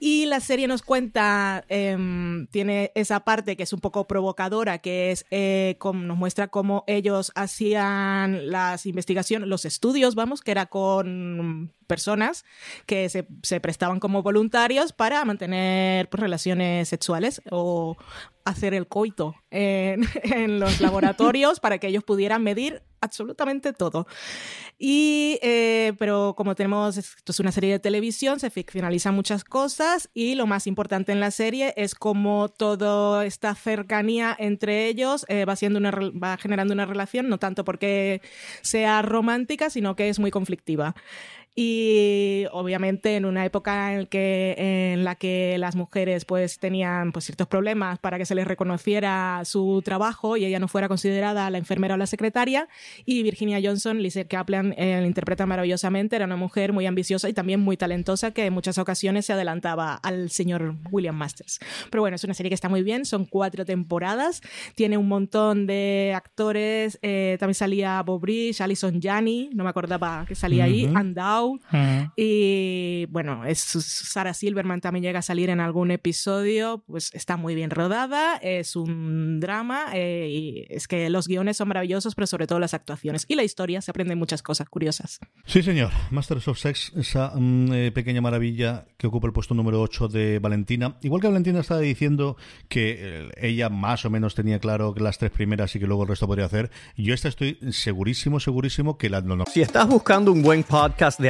Y 0.00 0.26
la 0.26 0.40
serie 0.40 0.66
nos 0.66 0.82
cuenta, 0.82 1.64
em, 1.68 2.48
tiene 2.48 2.90
esa 2.96 3.20
parte 3.20 3.56
que 3.56 3.62
es 3.62 3.72
un 3.72 3.80
poco 3.80 4.08
provocadora, 4.08 4.78
que 4.78 5.12
es, 5.12 5.26
eh, 5.30 5.76
como, 5.78 6.02
nos 6.02 6.16
muestra 6.16 6.48
cómo 6.48 6.82
ellos 6.88 7.30
hacían 7.36 7.99
las 8.28 8.86
investigaciones, 8.86 9.48
los 9.48 9.64
estudios, 9.64 10.14
vamos, 10.14 10.40
que 10.40 10.50
era 10.50 10.66
con 10.66 11.72
personas 11.86 12.44
que 12.86 13.08
se, 13.08 13.60
prestaban 13.60 13.98
como 13.98 14.22
voluntarios 14.22 14.92
para 14.92 15.24
mantener 15.24 16.08
pues, 16.08 16.20
relaciones 16.20 16.88
sexuales 16.88 17.42
o 17.50 17.96
hacer 18.50 18.74
el 18.74 18.86
coito 18.86 19.34
en, 19.50 20.60
los 20.60 20.80
laboratorios 20.80 21.60
para 21.60 21.78
que 21.78 21.88
ellos 21.88 22.04
pudieran 22.04 22.42
medir 22.42 22.82
absolutamente 23.00 23.72
todo. 23.72 24.06
Y, 24.78 25.38
eh, 25.42 25.94
pero 25.98 26.34
como 26.36 26.54
tenemos, 26.54 26.98
esto 26.98 27.32
es 27.32 27.40
una 27.40 27.50
serie 27.50 27.72
de 27.72 27.78
televisión, 27.78 28.40
se 28.40 28.50
ficcionalizan 28.50 29.14
muchas 29.14 29.42
cosas 29.42 30.10
y 30.12 30.34
lo 30.34 30.46
más 30.46 30.66
importante 30.66 31.12
en 31.12 31.20
la 31.20 31.30
serie 31.30 31.72
es 31.76 31.94
cómo 31.94 32.48
toda 32.48 33.24
esta 33.24 33.54
cercanía 33.54 34.36
entre 34.38 34.86
ellos 34.86 35.24
eh, 35.28 35.44
va, 35.46 35.56
siendo 35.56 35.78
una, 35.78 35.90
va 35.90 36.36
generando 36.36 36.74
una 36.74 36.86
relación, 36.86 37.28
no 37.28 37.38
tanto 37.38 37.64
porque 37.64 38.20
sea 38.62 39.02
romántica, 39.02 39.70
sino 39.70 39.96
que 39.96 40.08
es 40.08 40.18
muy 40.18 40.30
conflictiva 40.30 40.94
y 41.54 42.46
obviamente 42.52 43.16
en 43.16 43.24
una 43.24 43.44
época 43.44 43.94
en, 43.94 44.06
que, 44.06 44.54
en 44.92 45.04
la 45.04 45.16
que 45.16 45.56
las 45.58 45.74
mujeres 45.76 46.24
pues 46.24 46.58
tenían 46.58 47.12
pues, 47.12 47.24
ciertos 47.24 47.48
problemas 47.48 47.98
para 47.98 48.18
que 48.18 48.24
se 48.24 48.34
les 48.34 48.46
reconociera 48.46 49.42
su 49.44 49.82
trabajo 49.84 50.36
y 50.36 50.44
ella 50.44 50.58
no 50.58 50.68
fuera 50.68 50.88
considerada 50.88 51.50
la 51.50 51.58
enfermera 51.58 51.94
o 51.94 51.96
la 51.96 52.06
secretaria 52.06 52.68
y 53.04 53.22
Virginia 53.22 53.60
Johnson, 53.62 54.00
Lizzie 54.00 54.26
Kaplan 54.26 54.74
eh, 54.76 55.02
interpreta 55.04 55.44
maravillosamente, 55.46 56.16
era 56.16 56.24
una 56.24 56.36
mujer 56.36 56.72
muy 56.72 56.86
ambiciosa 56.86 57.28
y 57.28 57.32
también 57.32 57.60
muy 57.60 57.76
talentosa 57.76 58.30
que 58.30 58.46
en 58.46 58.52
muchas 58.52 58.78
ocasiones 58.78 59.26
se 59.26 59.32
adelantaba 59.32 59.94
al 59.94 60.30
señor 60.30 60.76
William 60.90 61.16
Masters. 61.16 61.58
Pero 61.90 62.02
bueno, 62.02 62.14
es 62.14 62.24
una 62.24 62.34
serie 62.34 62.50
que 62.50 62.54
está 62.54 62.68
muy 62.68 62.82
bien, 62.82 63.04
son 63.04 63.26
cuatro 63.26 63.64
temporadas, 63.64 64.40
tiene 64.76 64.96
un 64.96 65.08
montón 65.08 65.66
de 65.66 66.12
actores, 66.14 66.98
eh, 67.02 67.36
también 67.40 67.54
salía 67.54 68.02
Bob 68.02 68.24
Rich, 68.24 68.60
Alison 68.60 69.00
Janney, 69.00 69.50
no 69.52 69.64
me 69.64 69.70
acordaba 69.70 70.24
que 70.26 70.34
salía 70.34 70.64
ahí, 70.64 70.88
Andau 71.40 71.60
y 72.16 73.06
bueno, 73.06 73.44
es, 73.44 73.60
Sarah 73.60 74.34
Silverman 74.34 74.80
también 74.80 75.02
llega 75.02 75.20
a 75.20 75.22
salir 75.22 75.50
en 75.50 75.60
algún 75.60 75.90
episodio, 75.90 76.82
pues 76.86 77.10
está 77.14 77.36
muy 77.36 77.54
bien 77.54 77.70
rodada, 77.70 78.36
es 78.36 78.76
un 78.76 79.40
drama 79.40 79.86
eh, 79.94 80.28
y 80.30 80.66
es 80.68 80.88
que 80.88 81.08
los 81.10 81.28
guiones 81.28 81.56
son 81.56 81.68
maravillosos, 81.68 82.14
pero 82.14 82.26
sobre 82.26 82.46
todo 82.46 82.58
las 82.58 82.74
actuaciones 82.74 83.24
y 83.28 83.34
la 83.34 83.44
historia, 83.44 83.80
se 83.80 83.90
aprenden 83.90 84.18
muchas 84.18 84.42
cosas 84.42 84.68
curiosas. 84.68 85.20
Sí, 85.46 85.62
señor. 85.62 85.90
Masters 86.10 86.48
of 86.48 86.58
Sex, 86.58 86.92
esa 86.96 87.32
mm, 87.34 87.72
eh, 87.72 87.92
pequeña 87.92 88.20
maravilla 88.20 88.86
que 88.96 89.06
ocupa 89.06 89.26
el 89.26 89.32
puesto 89.32 89.54
número 89.54 89.80
8 89.80 90.08
de 90.08 90.38
Valentina. 90.38 90.96
Igual 91.02 91.20
que 91.20 91.28
Valentina 91.28 91.60
estaba 91.60 91.80
diciendo 91.80 92.36
que 92.68 92.96
eh, 92.98 93.30
ella 93.36 93.68
más 93.68 94.04
o 94.04 94.10
menos 94.10 94.34
tenía 94.34 94.58
claro 94.58 94.94
que 94.94 95.02
las 95.02 95.18
tres 95.18 95.30
primeras 95.30 95.74
y 95.76 95.80
que 95.80 95.86
luego 95.86 96.02
el 96.02 96.08
resto 96.08 96.26
podría 96.26 96.46
hacer, 96.46 96.70
yo 96.96 97.14
esta 97.14 97.28
estoy 97.28 97.58
segurísimo, 97.70 98.40
segurísimo 98.40 98.98
que 98.98 99.08
la... 99.08 99.20
No, 99.20 99.44
Si 99.46 99.62
estás 99.62 99.86
buscando 99.86 100.32
un 100.32 100.42
buen 100.42 100.64
podcast 100.64 101.20
de 101.20 101.29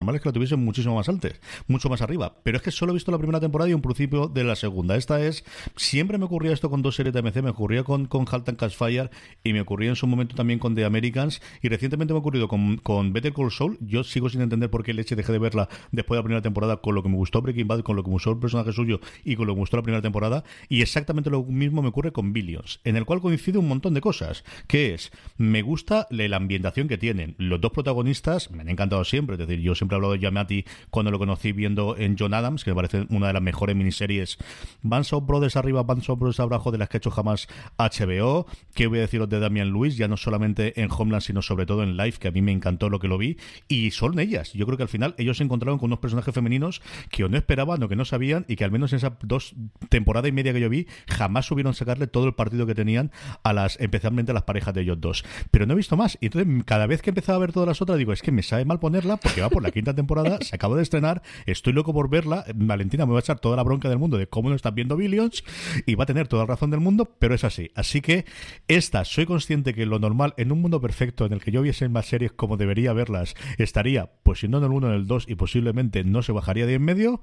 Normal 0.00 0.16
es 0.16 0.22
que 0.22 0.28
la 0.28 0.32
tuviesen 0.32 0.64
muchísimo 0.64 0.94
más 0.94 1.08
antes, 1.08 1.40
mucho 1.66 1.88
más 1.88 2.02
arriba. 2.02 2.36
Pero 2.42 2.56
es 2.56 2.62
que 2.62 2.70
solo 2.70 2.92
he 2.92 2.94
visto 2.94 3.10
la 3.10 3.18
primera 3.18 3.40
temporada 3.40 3.68
y 3.68 3.74
un 3.74 3.82
principio 3.82 4.28
de 4.28 4.44
la 4.44 4.56
segunda. 4.56 4.96
Esta 4.96 5.20
es. 5.20 5.44
Siempre 5.76 6.18
me 6.18 6.24
ocurría 6.24 6.52
esto 6.52 6.70
con 6.70 6.82
dos 6.82 6.94
series 6.96 7.12
de 7.12 7.20
AMC, 7.20 7.42
me 7.42 7.50
ocurría 7.50 7.82
con, 7.84 8.06
con 8.06 8.24
Halt 8.30 8.48
and 8.48 8.70
Fire 8.70 9.10
y 9.44 9.52
me 9.52 9.60
ocurría 9.60 9.90
en 9.90 9.96
su 9.96 10.06
momento 10.06 10.34
también 10.34 10.58
con 10.58 10.74
The 10.74 10.84
Americans. 10.84 11.42
Y 11.62 11.68
recientemente 11.68 12.14
me 12.14 12.18
ha 12.18 12.20
ocurrido 12.20 12.48
con, 12.48 12.78
con 12.78 13.12
Better 13.12 13.32
Call 13.32 13.50
Saul. 13.50 13.76
Yo 13.80 14.04
sigo 14.04 14.28
sin 14.28 14.40
entender 14.40 14.70
por 14.70 14.84
qué 14.84 14.94
leche 14.94 15.16
dejé 15.16 15.32
de 15.32 15.38
verla 15.38 15.68
después 15.90 16.16
de 16.16 16.20
la 16.20 16.24
primera 16.24 16.42
temporada 16.42 16.78
con 16.78 16.94
lo 16.94 17.02
que 17.02 17.08
me 17.08 17.16
gustó 17.16 17.42
Breaking 17.42 17.66
Bad, 17.66 17.82
con 17.82 17.96
lo 17.96 18.02
que 18.02 18.08
me 18.08 18.14
gustó 18.14 18.30
el 18.30 18.38
personaje 18.38 18.72
suyo 18.72 19.00
y 19.24 19.36
con 19.36 19.46
lo 19.46 19.54
que 19.54 19.56
me 19.56 19.62
gustó 19.62 19.76
la 19.76 19.82
primera 19.82 20.02
temporada. 20.02 20.44
Y 20.68 20.82
exactamente 20.82 21.28
lo 21.30 21.42
mismo 21.42 21.82
me 21.82 21.88
ocurre 21.88 22.12
con 22.12 22.32
Billions, 22.32 22.80
en 22.84 22.96
el 22.96 23.04
cual 23.04 23.20
coincide 23.20 23.58
un 23.58 23.68
montón 23.68 23.94
de 23.94 24.00
cosas. 24.00 24.44
Que 24.68 24.94
es, 24.94 25.10
me 25.36 25.62
gusta 25.62 26.06
la 26.10 26.36
ambientación 26.36 26.88
que 26.88 26.98
tienen. 26.98 27.34
Los 27.38 27.60
dos 27.60 27.72
protagonistas 27.72 28.50
me 28.50 28.62
han 28.62 28.68
encantado 28.68 29.04
siempre. 29.04 29.34
Es 29.34 29.40
decir, 29.40 29.60
yo 29.60 29.74
siempre 29.74 29.87
he 29.94 29.96
hablado 29.96 30.12
de 30.14 30.20
Yamati 30.20 30.64
cuando 30.90 31.10
lo 31.10 31.18
conocí 31.18 31.52
viendo 31.52 31.96
en 31.96 32.16
John 32.18 32.34
Adams, 32.34 32.64
que 32.64 32.70
me 32.70 32.76
parece 32.76 33.06
una 33.10 33.28
de 33.28 33.32
las 33.32 33.42
mejores 33.42 33.76
miniseries. 33.76 34.38
Bands 34.82 35.12
of 35.12 35.26
Brothers 35.26 35.56
arriba, 35.56 35.82
Bands 35.82 36.08
of 36.08 36.18
Brothers 36.18 36.40
abajo 36.40 36.70
de 36.70 36.78
las 36.78 36.88
que 36.88 36.96
ha 36.96 36.98
hecho 36.98 37.10
jamás 37.10 37.48
HBO. 37.78 38.46
¿Qué 38.74 38.86
voy 38.86 38.98
a 38.98 39.02
deciros 39.02 39.28
de 39.28 39.40
Damian 39.40 39.72
Lewis? 39.72 39.96
Ya 39.96 40.08
no 40.08 40.16
solamente 40.16 40.80
en 40.80 40.88
Homeland, 40.90 41.22
sino 41.22 41.42
sobre 41.42 41.66
todo 41.66 41.82
en 41.82 41.96
Life, 41.96 42.18
que 42.18 42.28
a 42.28 42.30
mí 42.30 42.42
me 42.42 42.52
encantó 42.52 42.88
lo 42.90 42.98
que 42.98 43.08
lo 43.08 43.18
vi. 43.18 43.36
Y 43.68 43.90
son 43.90 44.18
ellas. 44.18 44.52
Yo 44.52 44.66
creo 44.66 44.76
que 44.76 44.82
al 44.82 44.88
final 44.88 45.14
ellos 45.18 45.38
se 45.38 45.44
encontraron 45.44 45.78
con 45.78 45.88
unos 45.88 45.98
personajes 45.98 46.34
femeninos 46.34 46.82
que 47.10 47.24
o 47.24 47.28
no 47.28 47.36
esperaban 47.36 47.82
o 47.82 47.88
que 47.88 47.96
no 47.96 48.04
sabían 48.04 48.44
y 48.48 48.56
que 48.56 48.64
al 48.64 48.70
menos 48.70 48.92
en 48.92 48.98
esas 48.98 49.12
dos 49.22 49.54
temporadas 49.88 50.28
y 50.28 50.32
media 50.32 50.52
que 50.52 50.60
yo 50.60 50.68
vi, 50.68 50.86
jamás 51.08 51.46
subieron 51.46 51.74
sacarle 51.74 52.06
todo 52.06 52.26
el 52.26 52.34
partido 52.34 52.66
que 52.66 52.74
tenían 52.74 53.10
a 53.42 53.52
las, 53.52 53.78
especialmente 53.80 54.32
a 54.32 54.34
las 54.34 54.44
parejas 54.44 54.74
de 54.74 54.82
ellos 54.82 55.00
dos. 55.00 55.24
Pero 55.50 55.66
no 55.66 55.74
he 55.74 55.76
visto 55.76 55.96
más. 55.96 56.18
Y 56.20 56.26
entonces, 56.26 56.64
cada 56.64 56.86
vez 56.86 57.02
que 57.02 57.10
empezaba 57.10 57.36
a 57.36 57.40
ver 57.40 57.52
todas 57.52 57.66
las 57.66 57.82
otras, 57.82 57.98
digo, 57.98 58.12
es 58.12 58.22
que 58.22 58.32
me 58.32 58.42
sabe 58.42 58.64
mal 58.64 58.80
ponerla 58.80 59.16
porque 59.16 59.40
va 59.40 59.50
por 59.50 59.62
la 59.62 59.70
quinta 59.78 59.94
temporada, 59.94 60.38
se 60.42 60.54
acaba 60.56 60.76
de 60.76 60.82
estrenar, 60.82 61.22
estoy 61.46 61.72
loco 61.72 61.92
por 61.92 62.10
verla. 62.10 62.44
Valentina 62.54 63.06
me 63.06 63.12
va 63.12 63.18
a 63.18 63.20
echar 63.20 63.38
toda 63.38 63.56
la 63.56 63.62
bronca 63.62 63.88
del 63.88 63.98
mundo 63.98 64.18
de 64.18 64.26
cómo 64.26 64.48
no 64.48 64.56
estás 64.56 64.74
viendo 64.74 64.96
Billions 64.96 65.44
y 65.86 65.94
va 65.94 66.04
a 66.04 66.06
tener 66.06 66.28
toda 66.28 66.42
la 66.42 66.48
razón 66.48 66.70
del 66.70 66.80
mundo, 66.80 67.16
pero 67.18 67.34
es 67.34 67.44
así. 67.44 67.70
Así 67.74 68.00
que 68.00 68.24
esta, 68.66 69.04
soy 69.04 69.26
consciente 69.26 69.74
que 69.74 69.86
lo 69.86 69.98
normal 69.98 70.34
en 70.36 70.52
un 70.52 70.60
mundo 70.60 70.80
perfecto 70.80 71.26
en 71.26 71.32
el 71.32 71.42
que 71.42 71.50
yo 71.50 71.62
viese 71.62 71.88
más 71.88 72.06
series 72.06 72.32
como 72.32 72.56
debería 72.56 72.92
verlas, 72.92 73.34
estaría, 73.58 74.10
pues 74.22 74.40
si 74.40 74.48
no 74.48 74.58
en 74.58 74.64
el 74.64 74.70
1, 74.70 74.88
en 74.88 74.94
el 74.94 75.06
2 75.06 75.26
y 75.28 75.34
posiblemente 75.34 76.04
no 76.04 76.22
se 76.22 76.32
bajaría 76.32 76.66
de 76.66 76.74
en 76.74 76.84
medio, 76.84 77.20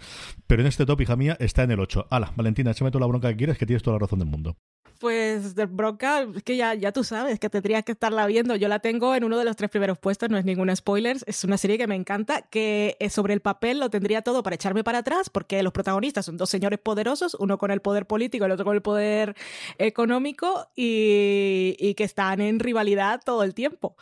pero 0.47 0.61
en 0.61 0.67
este 0.67 0.85
top, 0.85 1.01
hija 1.01 1.15
mía, 1.15 1.35
está 1.39 1.63
en 1.63 1.71
el 1.71 1.79
8. 1.79 2.07
Hala, 2.09 2.33
Valentina, 2.35 2.71
échame 2.71 2.91
toda 2.91 3.01
la 3.01 3.07
bronca 3.07 3.29
que 3.29 3.37
quieres, 3.37 3.57
que 3.57 3.65
tienes 3.65 3.83
toda 3.83 3.95
la 3.95 3.99
razón 3.99 4.19
del 4.19 4.27
mundo. 4.27 4.55
Pues 4.99 5.24
de 5.55 5.65
bronca, 5.65 6.25
es 6.35 6.43
que 6.43 6.57
ya, 6.57 6.73
ya 6.73 6.91
tú 6.91 7.03
sabes 7.03 7.39
que 7.39 7.49
tendrías 7.49 7.83
que 7.83 7.91
estarla 7.93 8.25
viendo. 8.25 8.55
Yo 8.55 8.67
la 8.67 8.79
tengo 8.79 9.15
en 9.15 9.23
uno 9.23 9.37
de 9.37 9.45
los 9.45 9.55
tres 9.55 9.69
primeros 9.69 9.97
puestos, 9.97 10.29
no 10.29 10.37
es 10.37 10.45
ningún 10.45 10.73
spoiler. 10.75 11.17
Es 11.25 11.43
una 11.43 11.57
serie 11.57 11.77
que 11.77 11.87
me 11.87 11.95
encanta, 11.95 12.41
que 12.41 12.97
sobre 13.09 13.33
el 13.33 13.41
papel 13.41 13.79
lo 13.79 13.89
tendría 13.89 14.21
todo 14.21 14.43
para 14.43 14.55
echarme 14.55 14.83
para 14.83 14.99
atrás, 14.99 15.29
porque 15.29 15.61
los 15.63 15.73
protagonistas 15.73 16.25
son 16.25 16.37
dos 16.37 16.49
señores 16.49 16.79
poderosos, 16.79 17.35
uno 17.35 17.57
con 17.57 17.71
el 17.71 17.81
poder 17.81 18.05
político 18.05 18.45
el 18.45 18.51
otro 18.51 18.65
con 18.65 18.75
el 18.75 18.81
poder 18.81 19.35
económico, 19.77 20.67
y, 20.75 21.75
y 21.79 21.93
que 21.95 22.03
están 22.03 22.41
en 22.41 22.59
rivalidad 22.59 23.21
todo 23.23 23.43
el 23.43 23.53
tiempo. 23.53 23.95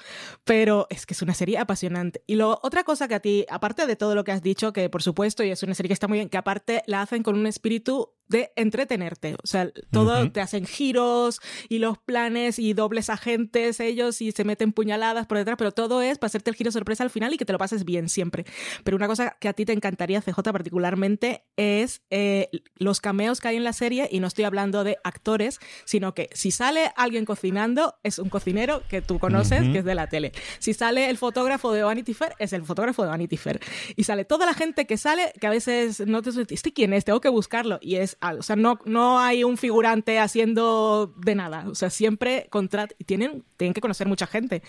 Pero 0.43 0.87
es 0.89 1.05
que 1.05 1.13
es 1.13 1.21
una 1.21 1.33
serie 1.33 1.57
apasionante. 1.57 2.23
Y 2.27 2.35
lo, 2.35 2.59
otra 2.63 2.83
cosa 2.83 3.07
que 3.07 3.15
a 3.15 3.19
ti, 3.19 3.45
aparte 3.49 3.87
de 3.87 3.95
todo 3.95 4.15
lo 4.15 4.23
que 4.23 4.31
has 4.31 4.41
dicho, 4.41 4.73
que 4.73 4.89
por 4.89 5.01
supuesto, 5.03 5.43
y 5.43 5.49
es 5.49 5.63
una 5.63 5.73
serie 5.73 5.87
que 5.89 5.93
está 5.93 6.07
muy 6.07 6.17
bien, 6.17 6.29
que 6.29 6.37
aparte 6.37 6.83
la 6.87 7.01
hacen 7.01 7.23
con 7.23 7.35
un 7.35 7.47
espíritu 7.47 8.11
de 8.27 8.51
entretenerte. 8.55 9.35
O 9.35 9.47
sea, 9.47 9.69
todo 9.91 10.21
uh 10.21 10.25
-huh. 10.25 10.31
te 10.31 10.41
hacen 10.41 10.65
giros 10.65 11.39
y 11.69 11.79
los 11.79 11.97
planes 11.97 12.59
y 12.59 12.73
dobles 12.73 13.09
agentes 13.09 13.79
ellos 13.79 14.21
y 14.21 14.31
se 14.31 14.43
meten 14.43 14.71
puñaladas 14.71 15.27
por 15.27 15.37
detrás, 15.37 15.57
pero 15.57 15.71
todo 15.71 16.01
es 16.01 16.17
para 16.17 16.27
hacerte 16.27 16.49
el 16.49 16.55
giro 16.55 16.71
sorpresa 16.71 17.03
al 17.03 17.09
final 17.09 17.33
y 17.33 17.37
que 17.37 17.45
te 17.45 17.53
lo 17.53 17.59
pases 17.59 17.85
bien 17.85 18.09
siempre. 18.09 18.45
Pero 18.83 18.97
una 18.97 19.07
cosa 19.07 19.35
que 19.39 19.47
a 19.47 19.53
ti 19.53 19.65
te 19.65 19.73
encantaría, 19.73 20.21
CJ, 20.21 20.39
particularmente, 20.51 21.43
es 21.57 22.01
eh, 22.09 22.49
los 22.75 23.01
cameos 23.01 23.39
que 23.39 23.49
hay 23.49 23.57
en 23.57 23.63
la 23.63 23.73
serie, 23.73 24.07
y 24.11 24.19
no 24.19 24.27
estoy 24.27 24.45
hablando 24.45 24.83
de 24.83 24.97
actores, 25.03 25.59
sino 25.85 26.13
que 26.13 26.29
si 26.33 26.51
sale 26.51 26.91
alguien 26.95 27.25
cocinando, 27.25 27.95
es 28.03 28.19
un 28.19 28.29
cocinero 28.29 28.83
que 28.89 29.01
tú 29.01 29.19
conoces, 29.19 29.61
uh 29.61 29.65
-huh. 29.65 29.73
que 29.73 29.79
es 29.79 29.85
de 29.85 29.95
la 29.95 30.07
tele. 30.07 30.31
Si 30.59 30.73
sale 30.73 31.09
el 31.09 31.17
fotógrafo 31.17 31.71
de 31.71 31.83
Vanity 31.83 32.13
Fair, 32.13 32.33
es 32.39 32.53
el 32.53 32.63
fotógrafo 32.63 33.03
de 33.03 33.09
Vanity 33.09 33.37
Fair. 33.37 33.59
Y 33.95 34.03
sale 34.03 34.25
toda 34.25 34.45
la 34.45 34.53
gente 34.53 34.85
que 34.85 34.97
sale, 34.97 35.33
que 35.39 35.47
a 35.47 35.49
veces 35.49 36.05
no 36.05 36.21
te 36.21 36.31
¿este 36.49 36.73
quién 36.73 36.93
es? 36.93 37.05
Tengo 37.05 37.21
que 37.21 37.29
buscarlo. 37.29 37.79
Y 37.81 37.95
es 37.95 38.12
o 38.21 38.43
sea, 38.43 38.55
no, 38.55 38.79
no 38.85 39.19
hay 39.19 39.43
un 39.43 39.57
figurante 39.57 40.19
haciendo 40.19 41.13
de 41.17 41.35
nada. 41.35 41.65
O 41.67 41.75
sea, 41.75 41.89
siempre 41.89 42.47
contrat 42.49 42.93
tienen, 43.05 43.43
tienen 43.57 43.73
que 43.73 43.81
conocer 43.81 44.07
mucha 44.07 44.27
gente. 44.27 44.63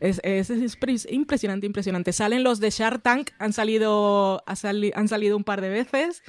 Es, 0.00 0.20
es, 0.24 0.50
es, 0.50 0.76
impresionante, 1.10 1.66
impresionante. 1.66 2.12
Salen 2.12 2.42
los 2.42 2.60
de 2.60 2.70
Shark 2.70 3.02
Tank, 3.02 3.30
han 3.38 3.52
salido, 3.52 4.42
han 4.46 5.08
salido 5.08 5.36
un 5.36 5.44
par 5.44 5.60
de 5.60 5.68
veces, 5.68 6.22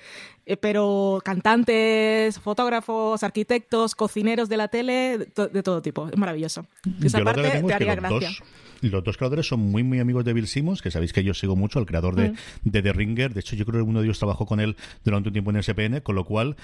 eh, 0.46 0.58
pero 0.58 1.22
cantantes, 1.24 2.40
fotógrafos, 2.40 3.24
arquitectos, 3.24 3.96
cocineros 3.96 4.50
de 4.50 4.58
la 4.58 4.68
tele, 4.68 5.18
de, 5.18 5.48
de 5.48 5.64
todo 5.64 5.82
tipo. 5.82 6.08
Es 6.10 6.18
maravilloso. 6.18 6.66
Esa 7.04 7.20
Yo 7.20 7.26
parte 7.26 7.62
te 7.62 7.74
haría 7.74 7.96
gracia. 7.96 8.30
Dos 8.30 8.44
los 8.82 9.04
dos 9.04 9.18
creadores 9.18 9.48
son 9.48 9.60
muy, 9.60 9.84
muy 9.84 10.00
amigos 10.00 10.26
de 10.26 10.34
Bill 10.34 10.48
Simmons, 10.48 10.82
que 10.82 10.92
sabéis 10.92 11.14
que 11.14 11.24
yo 11.24 11.34
sigo 11.34 11.56
mucho, 11.56 11.80
el 11.80 11.86
creador 11.86 12.16
de, 12.16 12.30
mm. 12.30 12.36
de 12.64 12.82
The 12.82 12.94
Ringer. 12.94 13.34
De 13.34 13.40
hecho, 13.40 13.56
yo 13.56 13.66
creo 13.66 13.84
que 13.84 13.90
uno 13.90 14.00
de 14.00 14.06
ellos 14.06 14.20
trabajó 14.20 14.46
con 14.46 14.60
él 14.60 14.76
durante 15.04 15.30
un 15.30 15.34
tiempo 15.34 15.52
en 15.52 15.62
SPN, 15.62 16.02
con 16.02 16.16
lo 16.16 16.26
cual 16.26 16.56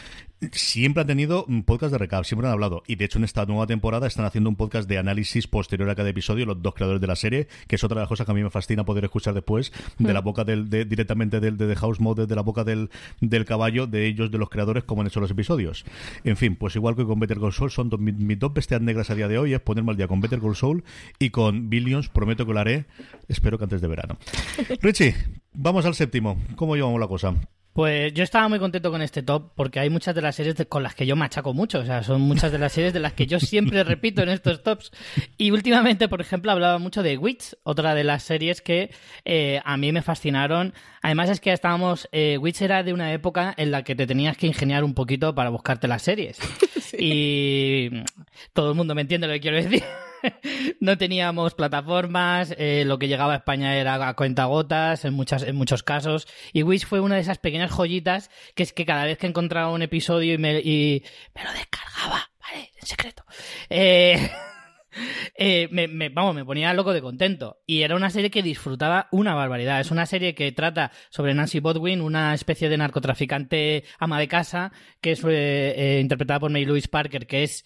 siempre 0.51 1.01
han 1.01 1.07
tenido 1.07 1.45
un 1.45 1.63
podcast 1.63 1.91
de 1.91 1.97
recap, 1.97 2.23
siempre 2.25 2.47
han 2.47 2.53
hablado. 2.53 2.83
Y 2.87 2.95
de 2.95 3.05
hecho, 3.05 3.17
en 3.17 3.23
esta 3.23 3.45
nueva 3.45 3.67
temporada 3.67 4.07
están 4.07 4.25
haciendo 4.25 4.49
un 4.49 4.55
podcast 4.55 4.87
de 4.89 4.97
análisis 4.97 5.47
posterior 5.47 5.89
a 5.89 5.95
cada 5.95 6.09
episodio, 6.09 6.45
los 6.45 6.61
dos 6.61 6.73
creadores 6.73 7.01
de 7.01 7.07
la 7.07 7.15
serie, 7.15 7.47
que 7.67 7.75
es 7.75 7.83
otra 7.83 7.95
de 7.95 8.01
las 8.01 8.09
cosas 8.09 8.25
que 8.25 8.31
a 8.31 8.35
mí 8.35 8.43
me 8.43 8.49
fascina 8.49 8.85
poder 8.85 9.05
escuchar 9.05 9.33
después, 9.33 9.71
de 9.97 10.11
mm. 10.11 10.13
la 10.13 10.21
boca 10.21 10.43
del, 10.43 10.69
de, 10.69 10.85
directamente 10.85 11.39
del, 11.39 11.57
de 11.57 11.67
The 11.67 11.75
House 11.75 11.99
Mode, 11.99 12.27
de 12.27 12.35
la 12.35 12.41
boca 12.41 12.63
del, 12.63 12.89
del 13.21 13.45
caballo, 13.45 13.87
de 13.87 14.05
ellos, 14.07 14.31
de 14.31 14.37
los 14.37 14.49
creadores, 14.49 14.83
como 14.83 15.01
han 15.01 15.07
hecho 15.07 15.19
los 15.19 15.31
episodios. 15.31 15.85
En 16.23 16.37
fin, 16.37 16.55
pues 16.55 16.75
igual 16.75 16.95
que 16.95 17.05
con 17.05 17.19
Better 17.19 17.39
Call 17.39 17.53
Saul, 17.53 17.71
son 17.71 17.89
dos, 17.89 17.99
mis, 17.99 18.15
mis 18.15 18.39
dos 18.39 18.53
bestias 18.53 18.81
negras 18.81 19.09
a 19.09 19.15
día 19.15 19.27
de 19.27 19.37
hoy, 19.37 19.53
es 19.53 19.61
ponerme 19.61 19.91
al 19.91 19.97
día 19.97 20.07
con 20.07 20.21
Better 20.21 20.39
Call 20.39 20.55
Saul 20.55 20.83
y 21.19 21.29
con 21.29 21.69
Billions, 21.69 22.02
prometo 22.09 22.45
que 22.45 22.53
lo 22.53 22.59
haré 22.59 22.85
espero 23.27 23.57
que 23.57 23.65
antes 23.65 23.81
de 23.81 23.87
verano. 23.87 24.17
Richie, 24.81 25.15
vamos 25.53 25.85
al 25.85 25.95
séptimo. 25.95 26.37
¿Cómo 26.55 26.75
llevamos 26.75 26.99
la 26.99 27.07
cosa? 27.07 27.35
Pues 27.73 28.13
yo 28.13 28.23
estaba 28.23 28.47
muy 28.47 28.59
contento 28.59 28.91
con 28.91 29.01
este 29.01 29.23
top 29.23 29.51
porque 29.55 29.79
hay 29.79 29.89
muchas 29.89 30.13
de 30.13 30.21
las 30.21 30.35
series 30.35 30.55
de, 30.55 30.67
con 30.67 30.83
las 30.83 30.93
que 30.93 31.07
yo 31.07 31.15
machaco 31.15 31.55
mucho, 31.55 31.79
o 31.79 31.85
sea, 31.85 32.03
son 32.03 32.21
muchas 32.21 32.51
de 32.51 32.59
las 32.59 32.71
series 32.71 32.93
de 32.93 32.99
las 32.99 33.13
que 33.13 33.25
yo 33.25 33.39
siempre 33.39 33.83
repito 33.83 34.21
en 34.21 34.29
estos 34.29 34.61
tops. 34.61 34.91
Y 35.37 35.49
últimamente, 35.49 36.07
por 36.07 36.21
ejemplo, 36.21 36.51
hablaba 36.51 36.77
mucho 36.77 37.01
de 37.01 37.17
Witch, 37.17 37.55
otra 37.63 37.95
de 37.95 38.03
las 38.03 38.21
series 38.21 38.61
que 38.61 38.91
eh, 39.25 39.59
a 39.65 39.75
mí 39.77 39.91
me 39.91 40.03
fascinaron. 40.03 40.75
Además 41.01 41.31
es 41.31 41.39
que 41.39 41.51
estábamos, 41.51 42.07
eh, 42.11 42.37
Witch 42.37 42.61
era 42.61 42.83
de 42.83 42.93
una 42.93 43.11
época 43.11 43.55
en 43.57 43.71
la 43.71 43.83
que 43.83 43.95
te 43.95 44.05
tenías 44.05 44.37
que 44.37 44.45
ingeniar 44.45 44.83
un 44.83 44.93
poquito 44.93 45.33
para 45.33 45.49
buscarte 45.49 45.87
las 45.87 46.03
series. 46.03 46.37
Sí. 46.83 46.97
Y 46.99 48.03
todo 48.51 48.69
el 48.69 48.75
mundo 48.75 48.93
me 48.93 49.01
entiende 49.01 49.25
lo 49.25 49.33
que 49.33 49.39
quiero 49.39 49.57
decir. 49.57 49.81
no 50.79 50.97
teníamos 50.97 51.53
plataformas, 51.53 52.53
eh, 52.57 52.83
lo 52.85 52.99
que 52.99 53.07
llegaba 53.07 53.33
a 53.33 53.37
España 53.37 53.77
era 53.77 54.07
a 54.07 54.13
cuentagotas 54.15 55.05
en, 55.05 55.13
muchas, 55.13 55.43
en 55.43 55.55
muchos 55.55 55.83
casos. 55.83 56.27
Y 56.51 56.63
Wish 56.63 56.85
fue 56.85 56.99
una 56.99 57.15
de 57.15 57.21
esas 57.21 57.37
pequeñas 57.37 57.71
joyitas 57.71 58.29
que 58.55 58.63
es 58.63 58.73
que 58.73 58.85
cada 58.85 59.05
vez 59.05 59.17
que 59.17 59.27
encontraba 59.27 59.71
un 59.71 59.81
episodio 59.81 60.33
y 60.33 60.37
me, 60.37 60.53
me 60.53 61.43
lo 61.43 61.51
descargaba, 61.53 62.31
¿vale? 62.41 62.71
En 62.79 62.87
secreto. 62.87 63.23
Eh, 63.69 64.29
eh, 65.35 65.67
me, 65.71 66.09
vamos, 66.09 66.35
me 66.35 66.45
ponía 66.45 66.73
loco 66.73 66.93
de 66.93 67.01
contento. 67.01 67.61
Y 67.65 67.81
era 67.81 67.95
una 67.95 68.09
serie 68.09 68.31
que 68.31 68.43
disfrutaba 68.43 69.07
una 69.11 69.35
barbaridad. 69.35 69.79
Es 69.79 69.91
una 69.91 70.05
serie 70.05 70.35
que 70.35 70.51
trata 70.51 70.91
sobre 71.09 71.33
Nancy 71.33 71.59
Bodwin, 71.59 72.01
una 72.01 72.33
especie 72.33 72.69
de 72.69 72.77
narcotraficante 72.77 73.83
ama 73.99 74.19
de 74.19 74.27
casa, 74.27 74.71
que 75.01 75.11
es 75.11 75.23
interpretada 76.01 76.39
por 76.39 76.51
May 76.51 76.65
Louise 76.65 76.87
Parker, 76.87 77.27
que 77.27 77.43
es 77.43 77.65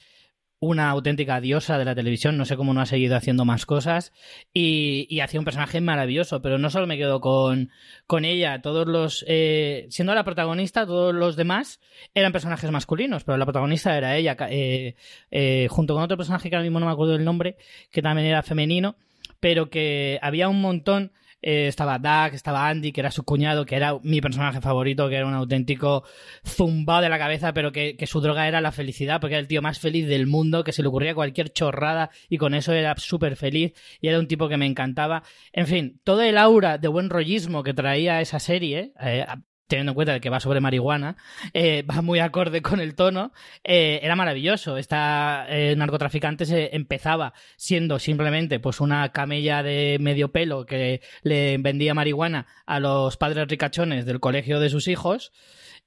una 0.59 0.89
auténtica 0.89 1.39
diosa 1.39 1.77
de 1.77 1.85
la 1.85 1.93
televisión, 1.93 2.37
no 2.37 2.45
sé 2.45 2.57
cómo 2.57 2.73
no 2.73 2.81
ha 2.81 2.85
seguido 2.87 3.15
haciendo 3.15 3.45
más 3.45 3.65
cosas 3.65 4.11
y, 4.53 5.05
y 5.09 5.19
hacía 5.19 5.39
un 5.39 5.45
personaje 5.45 5.81
maravilloso, 5.81 6.41
pero 6.41 6.57
no 6.57 6.71
solo 6.71 6.87
me 6.87 6.97
quedo 6.97 7.21
con, 7.21 7.69
con 8.07 8.25
ella, 8.25 8.61
todos 8.61 8.87
los, 8.87 9.23
eh, 9.27 9.85
siendo 9.89 10.15
la 10.15 10.23
protagonista, 10.23 10.87
todos 10.87 11.13
los 11.13 11.35
demás 11.35 11.79
eran 12.15 12.31
personajes 12.31 12.71
masculinos, 12.71 13.23
pero 13.23 13.37
la 13.37 13.45
protagonista 13.45 13.95
era 13.95 14.15
ella, 14.15 14.35
eh, 14.49 14.95
eh, 15.29 15.67
junto 15.69 15.93
con 15.93 16.03
otro 16.03 16.17
personaje 16.17 16.49
que 16.49 16.55
ahora 16.55 16.63
mismo 16.63 16.79
no 16.79 16.87
me 16.87 16.91
acuerdo 16.91 17.13
del 17.13 17.25
nombre, 17.25 17.57
que 17.91 18.01
también 18.01 18.27
era 18.27 18.41
femenino, 18.41 18.95
pero 19.39 19.69
que 19.69 20.17
había 20.23 20.49
un 20.49 20.59
montón 20.59 21.11
eh, 21.41 21.67
estaba 21.67 21.99
Doug, 21.99 22.33
estaba 22.33 22.67
Andy, 22.67 22.91
que 22.91 23.01
era 23.01 23.11
su 23.11 23.23
cuñado, 23.23 23.65
que 23.65 23.75
era 23.75 23.97
mi 24.03 24.21
personaje 24.21 24.61
favorito, 24.61 25.09
que 25.09 25.15
era 25.15 25.25
un 25.25 25.33
auténtico 25.33 26.03
zumbado 26.45 27.01
de 27.01 27.09
la 27.09 27.19
cabeza, 27.19 27.53
pero 27.53 27.71
que, 27.71 27.95
que 27.95 28.07
su 28.07 28.21
droga 28.21 28.47
era 28.47 28.61
la 28.61 28.71
felicidad, 28.71 29.21
porque 29.21 29.35
era 29.35 29.41
el 29.41 29.47
tío 29.47 29.61
más 29.61 29.79
feliz 29.79 30.07
del 30.07 30.27
mundo, 30.27 30.63
que 30.63 30.71
se 30.71 30.81
le 30.81 30.87
ocurría 30.87 31.15
cualquier 31.15 31.51
chorrada 31.51 32.09
y 32.29 32.37
con 32.37 32.53
eso 32.53 32.73
era 32.73 32.95
súper 32.97 33.35
feliz 33.35 33.73
y 34.01 34.07
era 34.07 34.19
un 34.19 34.27
tipo 34.27 34.49
que 34.49 34.57
me 34.57 34.65
encantaba. 34.65 35.23
En 35.53 35.67
fin, 35.67 36.01
todo 36.03 36.21
el 36.21 36.37
aura 36.37 36.77
de 36.77 36.87
buen 36.87 37.09
rollismo 37.09 37.63
que 37.63 37.73
traía 37.73 38.21
esa 38.21 38.39
serie, 38.39 38.93
eh, 39.01 39.25
teniendo 39.67 39.91
en 39.91 39.95
cuenta 39.95 40.19
que 40.19 40.29
va 40.29 40.39
sobre 40.39 40.61
marihuana, 40.61 41.17
eh, 41.53 41.83
va 41.83 42.01
muy 42.01 42.19
acorde 42.19 42.61
con 42.61 42.79
el 42.79 42.95
tono, 42.95 43.33
eh, 43.63 43.99
era 44.01 44.15
maravilloso. 44.15 44.77
Esta 44.77 45.45
eh, 45.49 45.75
narcotraficante 45.75 46.45
se 46.45 46.75
empezaba 46.75 47.33
siendo 47.57 47.99
simplemente 47.99 48.59
pues 48.59 48.79
una 48.79 49.09
camella 49.11 49.63
de 49.63 49.97
medio 49.99 50.31
pelo 50.31 50.65
que 50.65 51.01
le 51.21 51.57
vendía 51.59 51.93
marihuana 51.93 52.47
a 52.65 52.79
los 52.79 53.17
padres 53.17 53.47
ricachones 53.47 54.05
del 54.05 54.19
colegio 54.19 54.59
de 54.59 54.69
sus 54.69 54.87
hijos. 54.87 55.31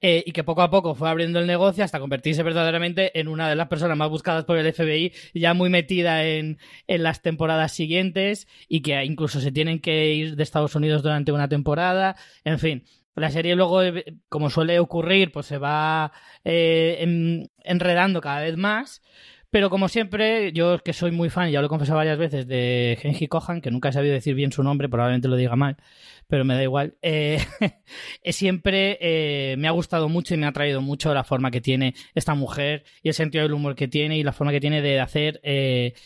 y 0.03 0.33
que 0.33 0.45
poco 0.45 0.62
a 0.62 0.71
poco 0.71 0.95
fue 0.95 1.11
abriendo 1.11 1.40
el 1.40 1.47
negocio 1.47 1.85
hasta 1.85 2.01
convertirse 2.01 2.43
verdaderamente 2.43 3.21
en 3.21 3.29
una 3.29 3.51
de 3.51 3.55
las 3.55 3.69
personas 3.69 3.99
más 3.99 4.09
buscadas 4.09 4.47
por 4.47 4.57
el 4.57 4.73
FBI, 4.73 5.12
ya 5.35 5.53
muy 5.53 5.69
metida 5.69 6.25
en, 6.25 6.59
en 6.87 7.03
las 7.03 7.21
temporadas 7.21 7.73
siguientes 7.73 8.49
y 8.66 8.81
que 8.81 9.05
incluso 9.05 9.40
se 9.40 9.53
tienen 9.53 9.79
que 9.79 10.14
ir 10.14 10.37
de 10.37 10.43
Estados 10.43 10.75
Unidos 10.75 11.03
durante 11.03 11.33
una 11.33 11.49
temporada. 11.49 12.16
En 12.45 12.59
fin, 12.59 12.85
la 13.16 13.31
serie 13.31 13.57
luego, 13.57 13.83
eh, 13.83 14.05
como 14.29 14.51
suele 14.51 14.79
ocurrir, 14.79 15.33
pues 15.33 15.46
se 15.46 15.59
va 15.59 16.12
eh, 16.44 17.46
enredando 17.64 18.20
cada 18.20 18.40
vez 18.40 18.57
más. 18.57 19.03
Pero 19.53 19.68
como 19.68 19.88
siempre, 19.88 20.53
yo 20.53 20.79
que 20.79 20.92
soy 20.92 21.11
muy 21.11 21.29
fan, 21.29 21.51
ya 21.51 21.59
lo 21.61 21.66
he 21.66 21.68
confesado 21.68 21.96
varias 21.96 22.18
veces, 22.18 22.46
de 22.46 22.96
Genji 23.03 23.27
Kohan, 23.27 23.61
que 23.61 23.73
nunca 23.73 23.88
he 23.88 23.92
sabido 23.92 24.14
decir 24.14 24.37
bien 24.37 24.53
su 24.53 24.62
nombre, 24.62 24.88
probablemente 24.88 25.27
lo 25.27 25.35
diga 25.35 25.57
mal, 25.57 25.77
pero 26.29 26.44
me 26.44 26.55
da 26.55 26.62
igual. 26.62 26.94
Eh, 27.03 27.40
siempre 28.27 29.57
me 29.59 29.66
ha 29.66 29.73
gustado 29.73 30.09
mucho 30.09 30.35
y 30.35 30.37
me 30.37 30.46
ha 30.46 30.53
traído 30.53 30.83
mucho 30.83 31.12
la 31.14 31.25
forma 31.25 31.51
que 31.51 31.61
tiene 31.61 31.94
esta 32.14 32.37
mujer 32.37 32.85
y 33.03 33.09
el 33.09 33.14
sentido 33.14 33.42
del 33.42 33.55
humor 33.55 33.75
que 33.75 33.88
tiene 33.88 34.18
y 34.18 34.23
la 34.23 34.33
forma 34.33 34.53
que 34.53 34.61
tiene 34.61 34.83
de 34.83 35.01
hacer 35.01 35.40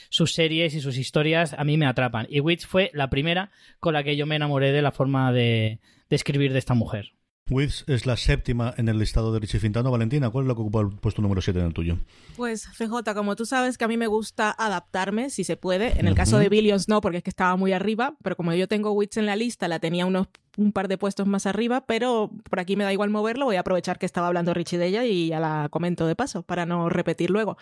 sus 0.08 0.32
series 0.32 0.72
y 0.72 0.80
sus 0.80 0.96
historias 0.96 1.52
a 1.52 1.64
mí 1.64 1.76
me 1.76 1.84
atrapan. 1.84 2.26
Y 2.30 2.40
Witch 2.40 2.66
fue 2.66 2.90
la 2.94 3.10
primera 3.10 3.50
con 3.78 3.92
la 3.92 4.02
que 4.02 4.16
yo 4.16 4.24
me 4.24 4.36
enamoré 4.36 4.72
de 4.72 4.80
la 4.80 4.90
forma 4.90 5.34
de, 5.34 5.80
de 6.10 6.16
escribir 6.16 6.52
de 6.52 6.58
esta 6.58 6.74
mujer. 6.74 7.14
Wiz 7.50 7.84
es 7.88 8.06
la 8.06 8.16
séptima 8.16 8.72
en 8.78 8.88
el 8.88 8.98
listado 8.98 9.30
de 9.30 9.38
Richie 9.38 9.60
Fintano. 9.60 9.90
Valentina, 9.90 10.30
¿cuál 10.30 10.44
es 10.44 10.48
lo 10.48 10.54
que 10.54 10.62
ocupa 10.62 10.80
el 10.80 10.88
puesto 10.88 11.20
número 11.20 11.42
7 11.42 11.60
en 11.60 11.66
el 11.66 11.74
tuyo? 11.74 11.98
Pues, 12.36 12.66
CJ, 12.66 13.12
como 13.14 13.36
tú 13.36 13.44
sabes 13.44 13.76
que 13.76 13.84
a 13.84 13.88
mí 13.88 13.98
me 13.98 14.06
gusta 14.06 14.50
adaptarme, 14.50 15.28
si 15.28 15.44
se 15.44 15.58
puede. 15.58 16.00
En 16.00 16.08
el 16.08 16.14
caso 16.14 16.38
de 16.38 16.48
Billions 16.48 16.88
no, 16.88 17.02
porque 17.02 17.18
es 17.18 17.22
que 17.22 17.28
estaba 17.28 17.56
muy 17.56 17.74
arriba, 17.74 18.16
pero 18.22 18.34
como 18.34 18.54
yo 18.54 18.66
tengo 18.66 18.92
Wiz 18.92 19.18
en 19.18 19.26
la 19.26 19.36
lista, 19.36 19.68
la 19.68 19.78
tenía 19.78 20.06
unos 20.06 20.28
un 20.56 20.72
par 20.72 20.88
de 20.88 20.96
puestos 20.96 21.26
más 21.26 21.46
arriba, 21.46 21.84
pero 21.84 22.30
por 22.48 22.60
aquí 22.60 22.76
me 22.76 22.84
da 22.84 22.92
igual 22.92 23.10
moverlo. 23.10 23.44
Voy 23.44 23.56
a 23.56 23.60
aprovechar 23.60 23.98
que 23.98 24.06
estaba 24.06 24.28
hablando 24.28 24.54
Richie 24.54 24.78
de 24.78 24.86
ella 24.86 25.04
y 25.04 25.28
ya 25.28 25.40
la 25.40 25.68
comento 25.70 26.06
de 26.06 26.16
paso 26.16 26.44
para 26.44 26.64
no 26.64 26.88
repetir 26.88 27.28
luego. 27.28 27.58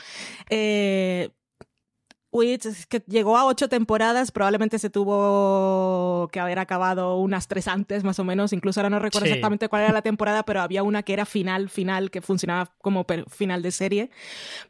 Eh, 0.49 1.31
Witch 2.33 2.65
es 2.65 2.87
que 2.87 3.03
llegó 3.07 3.37
a 3.37 3.45
ocho 3.45 3.69
temporadas, 3.69 4.33
probablemente 4.33 4.79
se 4.79 4.89
tuvo 4.89 6.29
que 6.33 6.41
haber 6.41 6.59
acabado 6.59 7.19
unas 7.19 7.47
tres 7.47 7.69
antes, 7.69 8.05
más 8.05 8.19
o 8.19 8.25
menos. 8.25 8.55
Incluso 8.55 8.81
ahora 8.81 8.89
no 8.89 8.99
recuerdo 8.99 9.27
exactamente 9.27 9.69
cuál 9.69 9.83
era 9.83 9.93
la 9.93 10.01
temporada, 10.01 10.43
pero 10.43 10.63
había 10.63 10.83
una 10.83 11.03
que 11.03 11.13
era 11.13 11.27
final, 11.27 11.69
final, 11.69 12.11
que 12.11 12.23
funcionaba 12.23 12.73
como 12.81 13.05
final 13.29 13.61
de 13.61 13.71
serie. 13.71 14.11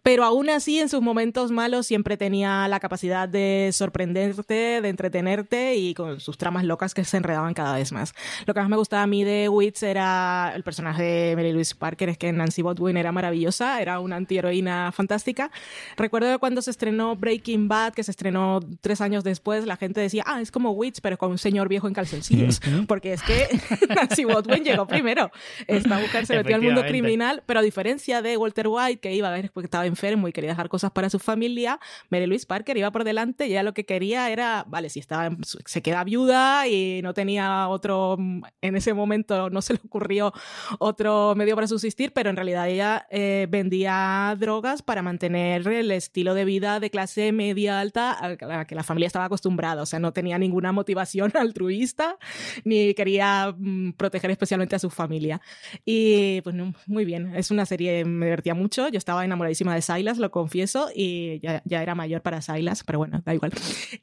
Pero 0.03 0.25
aún 0.25 0.51
así, 0.51 0.81
en 0.81 0.89
sus 0.89 1.03
momentos 1.03 1.53
malos, 1.53 1.87
siempre 1.87 2.17
tenía 2.17 2.67
la 2.67 2.81
capacidad 2.81 3.29
de 3.29 3.71
sorprenderte, 3.73 4.81
de 4.81 4.89
entretenerte 4.89 5.77
y 5.77 5.95
con 5.95 6.19
sus 6.19 6.37
tramas 6.37 6.65
locas 6.65 6.95
que 6.95 7.05
se 7.05 7.17
enredaban 7.17 7.55
cada 7.55 7.77
vez 7.77 7.93
más. 7.93 8.13
Lo 8.45 8.55
que 8.55 8.61
más 8.61 8.71
me 8.71 8.77
gustaba 8.77 9.05
a 9.05 9.07
mí 9.07 9.23
de 9.23 9.49
Witch 9.49 9.85
era 9.85 10.53
el 10.57 10.65
personaje 10.65 11.03
de 11.05 11.37
Mary 11.37 11.53
Louise 11.53 11.77
Parker, 11.77 12.09
es 12.09 12.19
que 12.19 12.33
Nancy 12.33 12.63
Botwin 12.63 12.97
era 12.97 13.13
maravillosa, 13.13 13.81
era 13.81 14.01
una 14.01 14.17
antiheroína 14.17 14.91
fantástica. 14.91 15.53
Recuerdo 15.97 16.41
cuando 16.41 16.61
se 16.61 16.73
estrenó 16.73 17.15
Breaking 17.15 17.52
Bad, 17.57 17.95
que 17.95 18.03
se 18.03 18.11
estrenó 18.11 18.61
tres 18.81 19.01
años 19.01 19.25
después, 19.25 19.67
la 19.67 19.77
gente 19.77 20.01
decía, 20.01 20.25
ah, 20.27 20.41
es 20.41 20.51
como 20.51 20.73
Witch, 20.73 21.01
pero 21.01 21.19
con 21.19 21.31
un 21.31 21.39
señor 21.39 21.69
viejo 21.69 21.89
en 21.89 21.95
calzoncillos. 21.95 22.61
Porque 22.89 23.13
es 23.13 23.23
que 23.23 23.49
Nancy 23.95 24.25
Botwin 24.25 24.65
llegó 24.65 24.87
primero. 24.87 25.31
Esta 25.67 25.99
mujer 25.99 26.27
se 26.27 26.37
metió 26.37 26.57
al 26.57 26.63
mundo 26.63 26.83
criminal, 26.83 27.43
pero 27.47 27.61
a 27.61 27.63
diferencia 27.63 28.23
de 28.23 28.37
Walter 28.37 28.67
White, 28.69 29.01
que 29.01 29.15
iba 29.15 29.29
a 29.29 29.33
ver 29.33 29.51
porque 29.53 29.67
estaba 29.67 29.87
enfermo 29.87 30.29
y 30.29 30.33
quería 30.33 30.51
dejar 30.51 30.69
cosas 30.69 30.91
para 30.91 31.11
su 31.11 31.19
familia, 31.19 31.79
Mary 32.11 32.27
Louise 32.27 32.47
Parker 32.47 32.77
iba 32.77 32.91
por 32.91 33.05
delante 33.05 33.47
y 33.47 33.53
ella 33.53 33.63
lo 33.63 33.75
que 33.75 33.85
quería 33.85 34.31
era, 34.31 34.65
vale, 34.67 34.89
si 34.89 35.01
estaba, 35.01 35.37
se 35.43 35.83
queda 35.83 36.05
viuda 36.05 36.67
y 36.69 37.01
no 37.03 37.15
tenía 37.15 37.69
otro, 37.69 38.17
en 38.19 38.77
ese 38.77 38.95
momento 38.95 39.51
no 39.51 39.63
se 39.63 39.75
le 39.75 39.81
ocurrió 39.85 40.33
otro 40.79 41.35
medio 41.37 41.55
para 41.55 41.67
subsistir, 41.67 42.13
pero 42.13 42.31
en 42.31 42.37
realidad 42.37 42.69
ella 42.69 43.07
eh, 43.11 43.47
vendía 43.51 44.35
drogas 44.39 44.83
para 44.83 45.03
mantener 45.03 45.67
el 45.67 45.91
estilo 45.91 46.35
de 46.35 46.45
vida 46.45 46.81
de 46.81 46.91
clase 46.91 47.33
media 47.33 47.42
alta 47.71 48.13
a 48.13 48.37
la 48.47 48.65
que 48.67 48.75
la 48.75 48.83
familia 48.83 49.07
estaba 49.07 49.27
acostumbrada. 49.27 49.83
O 49.83 49.87
sea, 49.87 49.99
no 49.99 50.13
tenía 50.13 50.39
ninguna 50.39 50.73
motivación 50.73 51.33
altruista 51.37 52.17
ni 52.65 52.95
quería 52.95 53.55
mm, 53.57 53.93
proteger 53.93 54.31
especialmente 54.31 54.77
a 54.77 54.79
su 54.79 54.91
familia. 54.91 55.41
Y 55.85 56.41
pues 56.43 56.55
muy 56.87 57.05
bien, 57.05 57.35
es 57.37 57.51
una 57.51 57.67
serie, 57.67 58.05
me 58.05 58.27
divertía 58.27 58.55
mucho. 58.55 58.89
Yo 58.89 58.99
estaba 58.99 59.25
enamoradísima 59.25 59.75
de 59.75 59.83
Silas, 59.83 60.19
lo 60.19 60.31
confieso, 60.31 60.89
y 60.95 61.41
ya, 61.41 61.63
ya 61.65 61.83
era 61.83 61.95
mayor 61.95 62.23
para 62.23 62.41
Silas, 62.43 62.83
pero 62.85 62.99
bueno, 62.99 63.23
da 63.25 63.35
igual. 63.35 63.53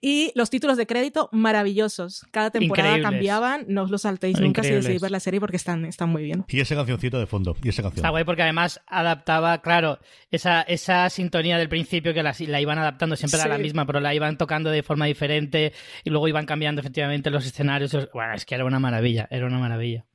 Y 0.02 0.32
los 0.36 0.49
títulos 0.49 0.78
de 0.78 0.88
crédito 0.88 1.30
maravillosos. 1.32 2.25
Cada 2.32 2.52
temporada 2.52 3.02
cambiaban, 3.02 3.65
no 3.67 3.84
os 3.84 3.91
los 3.91 4.02
saltéis 4.02 4.39
nunca 4.39 4.63
si 4.63 4.71
decidís 4.71 5.02
ver 5.02 5.12
la 5.12 5.19
serie 5.19 5.39
porque 5.39 5.58
están, 5.58 5.86
están 5.86 6.10
muy 6.10 6.23
bien. 6.23 6.45
Y 6.47 6.60
ese 6.60 6.75
cancioncito 6.75 7.19
de 7.19 7.28
fondo, 7.28 7.56
y 7.63 7.69
esa 7.69 7.82
canción. 7.82 7.99
Está 7.99 8.10
guay 8.10 8.23
porque 8.23 8.43
además 8.43 8.82
adaptaba, 8.88 9.62
claro, 9.62 9.99
esa, 10.32 10.62
esa 10.63 11.10
sintonía 11.10 11.58
del 11.58 11.69
principio 11.69 12.13
que 12.13 12.23
la, 12.23 12.36
la 12.39 12.62
iban 12.62 12.78
adaptando 12.78 13.15
siempre 13.15 13.28
era 13.37 13.47
la 13.47 13.57
misma, 13.57 13.85
pero 13.85 13.99
la 13.99 14.13
iban 14.13 14.37
tocando 14.37 14.69
de 14.69 14.83
forma 14.83 15.05
diferente 15.05 15.73
y 16.03 16.09
luego 16.09 16.27
iban 16.27 16.45
cambiando 16.45 16.81
efectivamente 16.81 17.29
los 17.29 17.45
escenarios. 17.45 18.09
Bueno, 18.13 18.33
es 18.33 18.45
que 18.45 18.55
era 18.55 18.65
una 18.65 18.79
maravilla, 18.79 19.27
era 19.29 19.45
una 19.45 19.59
maravilla. 19.59 20.05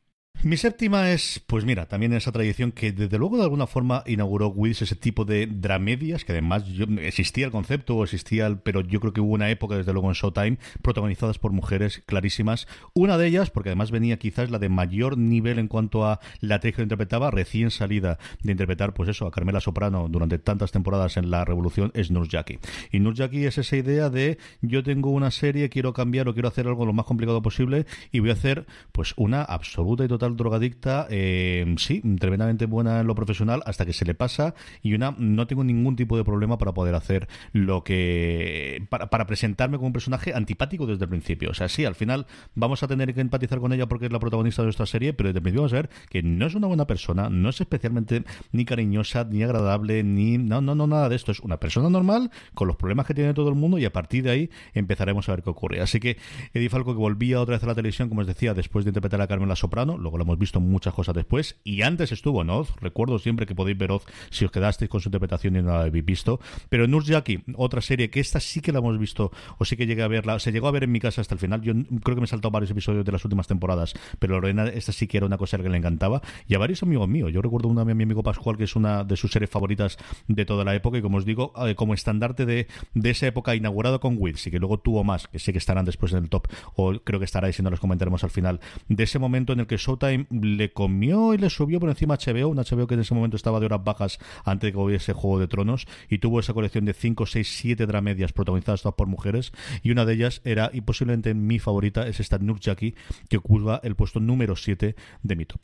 Mi 0.43 0.59
séptima 0.59 1.11
es, 1.11 1.43
pues 1.47 1.65
mira, 1.65 1.87
también 1.87 2.13
esa 2.13 2.31
tradición 2.31 2.71
que 2.71 2.93
desde 2.93 3.17
luego 3.17 3.39
de 3.39 3.45
alguna 3.45 3.67
forma 3.67 4.03
inauguró 4.07 4.49
Wills 4.49 4.83
ese 4.83 4.95
tipo 4.95 5.25
de 5.25 5.47
dramedias, 5.47 6.27
que 6.27 6.33
además 6.33 6.67
yo, 6.67 6.85
existía 7.01 7.47
el 7.47 7.53
concepto, 7.53 8.05
existía, 8.05 8.47
el, 8.47 8.59
pero 8.59 8.83
yo 8.83 9.01
creo 9.01 9.15
que 9.15 9.23
hubo 9.23 9.33
una 9.33 9.49
época 9.49 9.77
desde 9.77 9.95
luego 9.95 10.09
en 10.09 10.15
Showtime 10.15 10.59
protagonizadas 10.83 11.39
por 11.39 11.53
mujeres 11.53 12.03
clarísimas. 12.05 12.67
Una 12.93 13.17
de 13.17 13.29
ellas, 13.29 13.49
porque 13.49 13.71
además 13.71 13.91
venía 13.91 14.19
quizás 14.19 14.51
la 14.51 14.59
de 14.59 14.69
mayor 14.69 15.17
nivel 15.17 15.59
en 15.59 15.67
cuanto 15.67 16.05
a 16.05 16.21
la 16.41 16.57
actriz 16.57 16.77
que 16.77 16.83
interpretaba, 16.83 17.31
recién 17.31 17.71
salida 17.71 18.19
de 18.43 18.53
interpretar, 18.53 18.93
pues 18.93 19.09
eso, 19.09 19.27
a 19.27 19.31
Carmela 19.31 19.63
Soprano 19.63 20.09
durante 20.11 20.39
tantas 20.39 20.73
temporadas 20.73 21.17
en 21.17 21.31
La 21.31 21.47
Revolución, 21.47 21.91
es 21.95 22.11
Nurjaki. 22.11 22.59
Y 22.93 23.01
Nurjaki 23.01 23.47
es 23.47 23.57
esa 23.57 23.77
idea 23.77 24.11
de 24.11 24.37
yo 24.61 24.83
tengo 24.83 25.09
una 25.09 25.31
serie, 25.31 25.71
quiero 25.71 25.95
cambiar 25.95 26.29
o 26.29 26.35
quiero 26.35 26.49
hacer 26.49 26.67
algo 26.67 26.85
lo 26.85 26.93
más 26.93 27.07
complicado 27.07 27.41
posible 27.41 27.87
y 28.13 28.21
voy 28.21 28.29
a 28.29 28.35
hacer 28.35 28.67
pues 28.93 29.15
una 29.17 29.43
absoluta 29.43 30.05
y 30.05 30.09
total 30.09 30.24
drogadicta, 30.31 31.07
eh, 31.11 31.75
sí, 31.79 32.03
tremendamente 32.19 32.67
buena 32.67 33.01
en 33.01 33.07
lo 33.07 33.15
profesional 33.15 33.63
hasta 33.67 33.87
que 33.87 33.93
se 33.93 34.05
le 34.05 34.15
pasa 34.15 34.55
y 34.83 34.95
una 34.95 35.15
no 35.19 35.47
tengo 35.47 35.65
ningún 35.65 35.97
tipo 35.97 36.17
de 36.17 36.25
problema 36.25 36.59
para 36.59 36.73
poder 36.73 36.95
hacer 36.95 37.29
lo 37.53 37.85
que 37.85 38.87
para, 38.89 39.11
para 39.11 39.27
presentarme 39.27 39.77
como 39.77 39.89
un 39.89 39.93
personaje 39.93 40.35
antipático 40.35 40.87
desde 40.87 41.05
el 41.05 41.11
principio. 41.11 41.51
O 41.51 41.55
sea, 41.55 41.69
sí, 41.69 41.85
al 41.85 41.95
final 41.95 42.27
vamos 42.55 42.83
a 42.83 42.89
tener 42.89 43.15
que 43.15 43.21
empatizar 43.21 43.61
con 43.61 43.73
ella 43.73 43.87
porque 43.87 44.07
es 44.07 44.13
la 44.13 44.19
protagonista 44.19 44.63
de 44.63 44.67
nuestra 44.67 44.87
serie, 44.87 45.13
pero 45.13 45.29
desde 45.29 45.39
el 45.39 45.43
principio 45.43 45.63
vamos 45.63 45.73
a 45.73 45.77
ver 45.77 45.91
que 46.09 46.23
no 46.23 46.47
es 46.47 46.55
una 46.55 46.67
buena 46.67 46.87
persona, 46.87 47.29
no 47.31 47.49
es 47.49 47.61
especialmente 47.61 48.25
ni 48.53 48.65
cariñosa, 48.65 49.25
ni 49.25 49.43
agradable, 49.43 50.03
ni 50.03 50.39
no, 50.39 50.61
no, 50.61 50.75
no, 50.75 50.87
nada 50.87 51.09
de 51.09 51.17
esto. 51.17 51.33
Es 51.33 51.41
una 51.41 51.59
persona 51.59 51.89
normal 51.91 52.31
con 52.55 52.69
los 52.69 52.77
problemas 52.77 53.07
que 53.07 53.15
tiene 53.15 53.35
todo 53.35 53.49
el 53.49 53.55
mundo 53.55 53.79
y 53.79 53.85
a 53.85 53.93
partir 53.93 54.25
de 54.25 54.31
ahí 54.31 54.51
empezaremos 54.75 55.29
a 55.29 55.33
ver 55.33 55.43
qué 55.43 55.51
ocurre. 55.51 55.81
Así 55.81 56.01
que 56.01 56.17
Eddie 56.53 56.69
Falco 56.69 56.93
que 56.93 56.99
volvía 56.99 57.41
otra 57.41 57.57
vez 57.57 57.65
a 57.65 57.67
la 57.67 57.75
televisión, 57.75 58.09
como 58.09 58.21
os 58.21 58.27
decía, 58.27 58.55
después 58.55 58.85
de 58.85 58.91
interpretar 58.91 59.21
a 59.21 59.27
Carmen 59.27 59.49
La 59.49 59.57
Soprano, 59.57 59.99
luego 59.99 60.14
hemos 60.23 60.39
visto 60.39 60.61
muchas 60.61 60.95
cosas 60.95 61.15
después. 61.15 61.57
Y 61.65 61.83
antes 61.83 62.13
estuvo 62.13 62.43
en 62.43 62.51
Oz. 62.51 62.75
Recuerdo 62.81 63.19
siempre 63.19 63.47
que 63.47 63.55
podéis 63.55 63.79
ver 63.79 63.93
Oz 63.93 64.05
si 64.31 64.45
os 64.45 64.51
quedasteis 64.51 64.91
con 64.91 65.01
su 65.01 65.09
interpretación 65.09 65.57
y 65.57 65.63
no 65.63 65.73
la 65.73 65.83
habéis 65.83 66.05
visto. 66.05 66.41
Pero 66.69 66.87
Jackie 67.01 67.43
otra 67.57 67.81
serie 67.81 68.11
que 68.11 68.21
esta 68.21 68.41
sí 68.41 68.61
que 68.61 68.73
la 68.73 68.79
hemos 68.79 68.99
visto, 68.99 69.33
o 69.59 69.65
sí 69.65 69.77
que 69.77 69.87
llegué 69.87 70.03
a 70.03 70.09
verla, 70.09 70.39
se 70.39 70.53
llegó 70.53 70.69
a 70.69 70.71
ver 70.71 70.85
en 70.85 70.93
mi 70.93 71.01
casa 71.01 71.21
hasta 71.21 71.35
el 71.35 71.41
final. 71.41 71.61
Yo 71.63 71.75
creo 72.03 72.15
que 72.15 72.21
me 72.21 72.25
he 72.25 72.29
saltado 72.29 72.51
varios 72.51 72.71
episodios 72.71 73.05
de 73.05 73.13
las 73.13 73.25
últimas 73.25 73.47
temporadas, 73.47 73.95
pero 74.19 74.35
Lorena, 74.35 74.67
esta 74.67 74.93
sí 74.93 75.07
que 75.07 75.19
era 75.19 75.27
una 75.27 75.39
cosa 75.39 75.59
que 75.59 75.69
le 75.69 75.79
encantaba. 75.79 76.23
Y 76.47 76.55
a 76.55 76.59
varios 76.59 76.83
amigos 76.83 77.09
míos. 77.09 77.33
Yo 77.33 77.43
recuerdo 77.43 77.69
una 77.69 77.85
de 77.85 77.95
mi 77.95 78.05
amigo 78.05 78.23
Pascual, 78.23 78.57
que 78.57 78.65
es 78.65 78.77
una 78.77 79.05
de 79.05 79.17
sus 79.17 79.33
series 79.33 79.51
favoritas 79.51 79.99
de 80.29 80.45
toda 80.45 80.65
la 80.65 80.75
época. 80.75 80.99
Y 80.99 81.03
como 81.03 81.19
os 81.19 81.25
digo, 81.25 81.53
eh, 81.67 81.75
como 81.75 81.95
estandarte 81.95 82.47
de, 82.47 82.67
de 82.95 83.11
esa 83.11 83.27
época 83.27 83.55
inaugurado 83.55 84.01
con 84.01 84.17
Wills 84.19 84.47
y 84.47 84.51
que 84.51 84.59
luego 84.59 84.79
tuvo 84.79 85.05
más, 85.05 85.29
que 85.29 85.39
sé 85.39 85.53
que 85.53 85.59
estarán 85.59 85.85
después 85.85 86.13
en 86.13 86.19
el 86.19 86.29
top, 86.29 86.49
o 86.75 86.93
creo 87.01 87.19
que 87.19 87.25
estará 87.25 87.53
si 87.53 87.63
no 87.63 87.71
los 87.71 87.81
comentaremos 87.81 88.25
al 88.25 88.31
final, 88.31 88.61
de 88.89 89.05
ese 89.05 89.19
momento 89.19 89.53
en 89.53 89.61
el 89.61 89.67
que 89.67 89.77
Showtime 89.77 90.04
Le 90.31 90.73
comió 90.73 91.35
y 91.35 91.39
le 91.39 91.51
subió 91.51 91.81
por 91.81 91.89
encima 91.89 92.17
HBO, 92.17 92.49
un 92.49 92.59
HBO 92.59 92.87
que 92.87 92.95
en 92.95 93.01
ese 93.01 93.15
momento 93.15 93.37
estaba 93.37 93.61
de 93.61 93.67
horas 93.67 93.85
bajas 93.85 94.19
antes 94.45 94.69
de 94.69 94.73
que 94.73 94.79
hubiese 94.79 95.13
Juego 95.13 95.39
de 95.39 95.49
Tronos, 95.49 95.87
y 96.09 96.19
tuvo 96.19 96.41
esa 96.41 96.55
colección 96.55 96.85
de 96.85 96.93
5, 96.93 97.27
6, 97.27 97.57
7 97.59 97.87
dramedias 97.87 98.33
protagonizadas 98.33 98.83
todas 98.83 98.97
por 98.97 99.09
mujeres, 99.09 99.53
y 99.83 99.91
una 99.91 100.05
de 100.05 100.15
ellas 100.15 100.41
era, 100.45 100.71
y 100.73 100.83
posiblemente 100.83 101.35
mi 101.35 101.59
favorita, 101.59 102.07
es 102.07 102.21
esta 102.21 102.39
Jackie 102.61 102.95
que 103.29 103.39
ocupa 103.39 103.81
el 103.83 103.97
puesto 103.97 104.21
número 104.21 104.57
7 104.57 104.95
de 105.23 105.37
mi 105.37 105.45
top. 105.45 105.61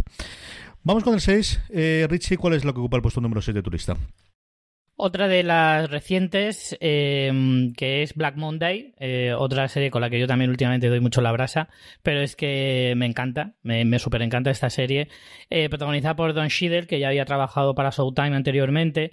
Vamos 0.82 1.04
con 1.04 1.14
el 1.14 1.20
6. 1.20 1.60
Eh, 1.70 2.06
Richie, 2.08 2.38
¿cuál 2.38 2.54
es 2.54 2.64
lo 2.64 2.72
que 2.72 2.80
ocupa 2.80 2.96
el 2.96 3.02
puesto 3.02 3.20
número 3.20 3.42
6 3.42 3.54
de 3.54 3.62
tu 3.62 3.70
lista? 3.70 3.96
Otra 5.02 5.28
de 5.28 5.42
las 5.42 5.90
recientes, 5.90 6.76
eh, 6.78 7.32
que 7.74 8.02
es 8.02 8.12
Black 8.14 8.36
Monday, 8.36 8.92
eh, 8.98 9.32
otra 9.32 9.66
serie 9.66 9.90
con 9.90 10.02
la 10.02 10.10
que 10.10 10.20
yo 10.20 10.26
también 10.26 10.50
últimamente 10.50 10.90
doy 10.90 11.00
mucho 11.00 11.22
la 11.22 11.32
brasa, 11.32 11.70
pero 12.02 12.20
es 12.20 12.36
que 12.36 12.92
me 12.98 13.06
encanta, 13.06 13.54
me, 13.62 13.82
me 13.86 13.96
encanta 14.20 14.50
esta 14.50 14.68
serie, 14.68 15.08
eh, 15.48 15.70
protagonizada 15.70 16.16
por 16.16 16.34
Don 16.34 16.50
Cheadle, 16.50 16.86
que 16.86 16.98
ya 16.98 17.08
había 17.08 17.24
trabajado 17.24 17.74
para 17.74 17.88
Showtime 17.88 18.36
anteriormente, 18.36 19.12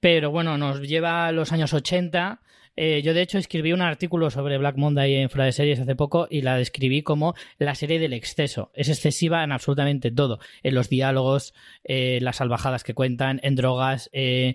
pero 0.00 0.32
bueno, 0.32 0.58
nos 0.58 0.80
lleva 0.82 1.28
a 1.28 1.30
los 1.30 1.52
años 1.52 1.72
80 1.72 2.40
eh, 2.80 3.02
yo, 3.02 3.12
de 3.12 3.22
hecho, 3.22 3.38
escribí 3.38 3.72
un 3.72 3.80
artículo 3.80 4.30
sobre 4.30 4.56
Black 4.56 4.76
Monday 4.76 5.16
en 5.16 5.30
Fuera 5.30 5.46
de 5.46 5.52
Series 5.52 5.80
hace 5.80 5.96
poco 5.96 6.28
y 6.30 6.42
la 6.42 6.56
describí 6.56 7.02
como 7.02 7.34
la 7.58 7.74
serie 7.74 7.98
del 7.98 8.12
exceso. 8.12 8.70
Es 8.72 8.88
excesiva 8.88 9.42
en 9.42 9.50
absolutamente 9.50 10.12
todo. 10.12 10.38
En 10.62 10.76
los 10.76 10.88
diálogos, 10.88 11.54
eh, 11.82 12.20
las 12.22 12.36
salvajadas 12.36 12.84
que 12.84 12.94
cuentan, 12.94 13.40
en 13.42 13.56
drogas, 13.56 14.10
eh, 14.12 14.54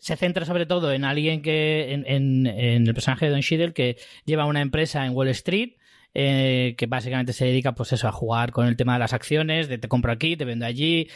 se 0.00 0.16
centra 0.16 0.46
sobre 0.46 0.64
todo 0.64 0.90
en 0.90 1.04
alguien 1.04 1.42
que. 1.42 1.92
en, 1.92 2.46
el 2.46 2.94
personaje 2.94 3.26
de 3.26 3.32
Don 3.32 3.42
Cheadle 3.42 3.74
que 3.74 3.98
lleva 4.24 4.46
una 4.46 4.62
empresa 4.62 5.04
en 5.04 5.14
Wall 5.14 5.28
Street. 5.28 5.72
que 6.14 6.86
básicamente 6.88 7.34
se 7.34 7.44
dedica 7.44 7.74
pues 7.74 7.92
eso 7.92 8.08
a 8.08 8.12
jugar 8.12 8.52
con 8.52 8.66
el 8.66 8.76
tema 8.76 8.94
de 8.94 9.00
las 9.00 9.12
acciones, 9.12 9.68
de 9.68 9.76
te 9.76 9.88
compro 9.88 10.12
aquí, 10.12 10.34
te 10.34 10.46
vendo 10.46 10.64
allí, 10.64 11.08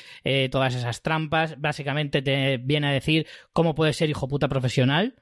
todas 0.50 0.74
esas 0.74 1.00
trampas, 1.00 1.58
básicamente 1.58 2.20
te 2.20 2.58
viene 2.58 2.88
a 2.88 2.92
decir 2.92 3.26
cómo 3.54 3.74
puedes 3.74 3.96
ser 3.96 4.10
hijo 4.10 4.28
puta 4.28 4.48
profesional, 4.48 5.14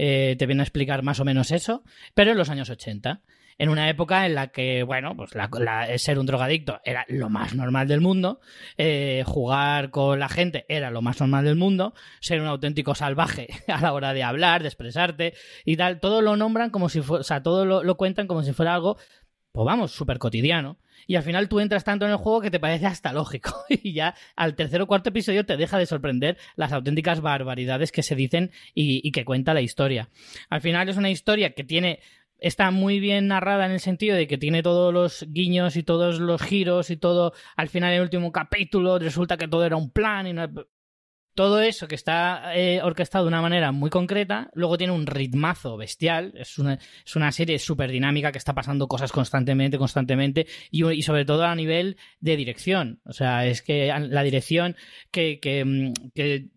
eh, 0.00 0.36
te 0.38 0.46
viene 0.46 0.62
a 0.62 0.64
explicar 0.64 1.02
más 1.02 1.18
o 1.18 1.24
menos 1.24 1.50
eso, 1.50 1.82
pero 2.14 2.30
en 2.30 2.38
los 2.38 2.50
años 2.50 2.70
80 2.70 3.20
en 3.58 3.68
una 3.68 3.90
época 3.90 4.24
en 4.24 4.36
la 4.36 4.46
que, 4.48 4.84
bueno, 4.84 5.16
pues 5.16 5.32
ser 6.00 6.20
un 6.20 6.26
drogadicto 6.26 6.80
era 6.84 7.04
lo 7.08 7.28
más 7.28 7.56
normal 7.56 7.88
del 7.88 8.00
mundo, 8.00 8.38
eh, 8.76 9.24
jugar 9.26 9.90
con 9.90 10.20
la 10.20 10.28
gente 10.28 10.64
era 10.68 10.92
lo 10.92 11.02
más 11.02 11.18
normal 11.18 11.44
del 11.44 11.56
mundo, 11.56 11.92
ser 12.20 12.40
un 12.40 12.46
auténtico 12.46 12.94
salvaje 12.94 13.48
a 13.66 13.80
la 13.80 13.92
hora 13.92 14.14
de 14.14 14.22
hablar, 14.22 14.62
de 14.62 14.68
expresarte 14.68 15.34
y 15.64 15.76
tal, 15.76 15.98
todo 15.98 16.22
lo 16.22 16.36
nombran 16.36 16.70
como 16.70 16.88
si 16.88 17.00
fuera, 17.00 17.22
o 17.22 17.24
sea, 17.24 17.42
todo 17.42 17.66
lo, 17.66 17.82
lo 17.82 17.96
cuentan 17.96 18.28
como 18.28 18.44
si 18.44 18.52
fuera 18.52 18.74
algo, 18.74 18.96
pues 19.50 19.66
vamos, 19.66 19.90
súper 19.90 20.20
cotidiano 20.20 20.78
y 21.08 21.16
al 21.16 21.24
final 21.24 21.48
tú 21.48 21.58
entras 21.58 21.82
tanto 21.82 22.04
en 22.04 22.12
el 22.12 22.18
juego 22.18 22.42
que 22.42 22.50
te 22.50 22.60
parece 22.60 22.86
hasta 22.86 23.12
lógico 23.12 23.64
y 23.68 23.94
ya 23.94 24.14
al 24.36 24.54
tercer 24.54 24.82
o 24.82 24.86
cuarto 24.86 25.08
episodio 25.08 25.44
te 25.44 25.56
deja 25.56 25.78
de 25.78 25.86
sorprender 25.86 26.36
las 26.54 26.72
auténticas 26.72 27.20
barbaridades 27.20 27.90
que 27.90 28.04
se 28.04 28.14
dicen 28.14 28.52
y, 28.74 29.10
que 29.10 29.24
cuenta 29.24 29.54
la 29.54 29.62
historia. 29.62 30.10
Al 30.50 30.60
final 30.60 30.88
es 30.88 30.98
una 30.98 31.10
historia 31.10 31.54
que 31.54 31.64
tiene 31.64 32.00
está 32.38 32.70
muy 32.70 33.00
bien 33.00 33.26
narrada 33.26 33.66
en 33.66 33.72
el 33.72 33.80
sentido 33.80 34.14
de 34.14 34.28
que 34.28 34.38
tiene 34.38 34.62
todos 34.62 34.92
los 34.92 35.26
guiños 35.28 35.76
y 35.76 35.82
todos 35.82 36.20
los 36.20 36.42
giros 36.42 36.90
y 36.90 36.96
todo. 36.96 37.32
Al 37.56 37.68
final, 37.68 37.90
en 37.90 37.96
el 37.96 38.02
último 38.02 38.30
capítulo, 38.30 38.98
resulta 38.98 39.36
que 39.38 39.48
todo 39.48 39.64
era 39.64 39.76
un 39.76 39.90
plan 39.90 40.26
y 40.26 40.34
no 40.34 40.46
todo 41.38 41.60
eso 41.60 41.86
que 41.86 41.94
está 41.94 42.52
eh, 42.56 42.80
orquestado 42.82 43.24
de 43.24 43.28
una 43.28 43.40
manera 43.40 43.70
muy 43.70 43.90
concreta, 43.90 44.50
luego 44.54 44.76
tiene 44.76 44.92
un 44.92 45.06
ritmazo 45.06 45.76
bestial, 45.76 46.32
es 46.34 46.58
una, 46.58 46.80
es 47.06 47.14
una 47.14 47.30
serie 47.30 47.60
súper 47.60 47.92
dinámica 47.92 48.32
que 48.32 48.38
está 48.38 48.56
pasando 48.56 48.88
cosas 48.88 49.12
constantemente, 49.12 49.78
constantemente, 49.78 50.48
y, 50.72 51.00
sobre 51.02 51.24
todo 51.24 51.44
a 51.44 51.54
nivel 51.54 51.96
de 52.18 52.36
dirección. 52.36 53.00
O 53.04 53.12
sea, 53.12 53.46
es 53.46 53.62
que 53.62 53.86
la 53.86 54.24
dirección 54.24 54.74
que, 55.12 55.38
que, 55.38 55.64
mm, 55.64 55.92
que 56.12 56.48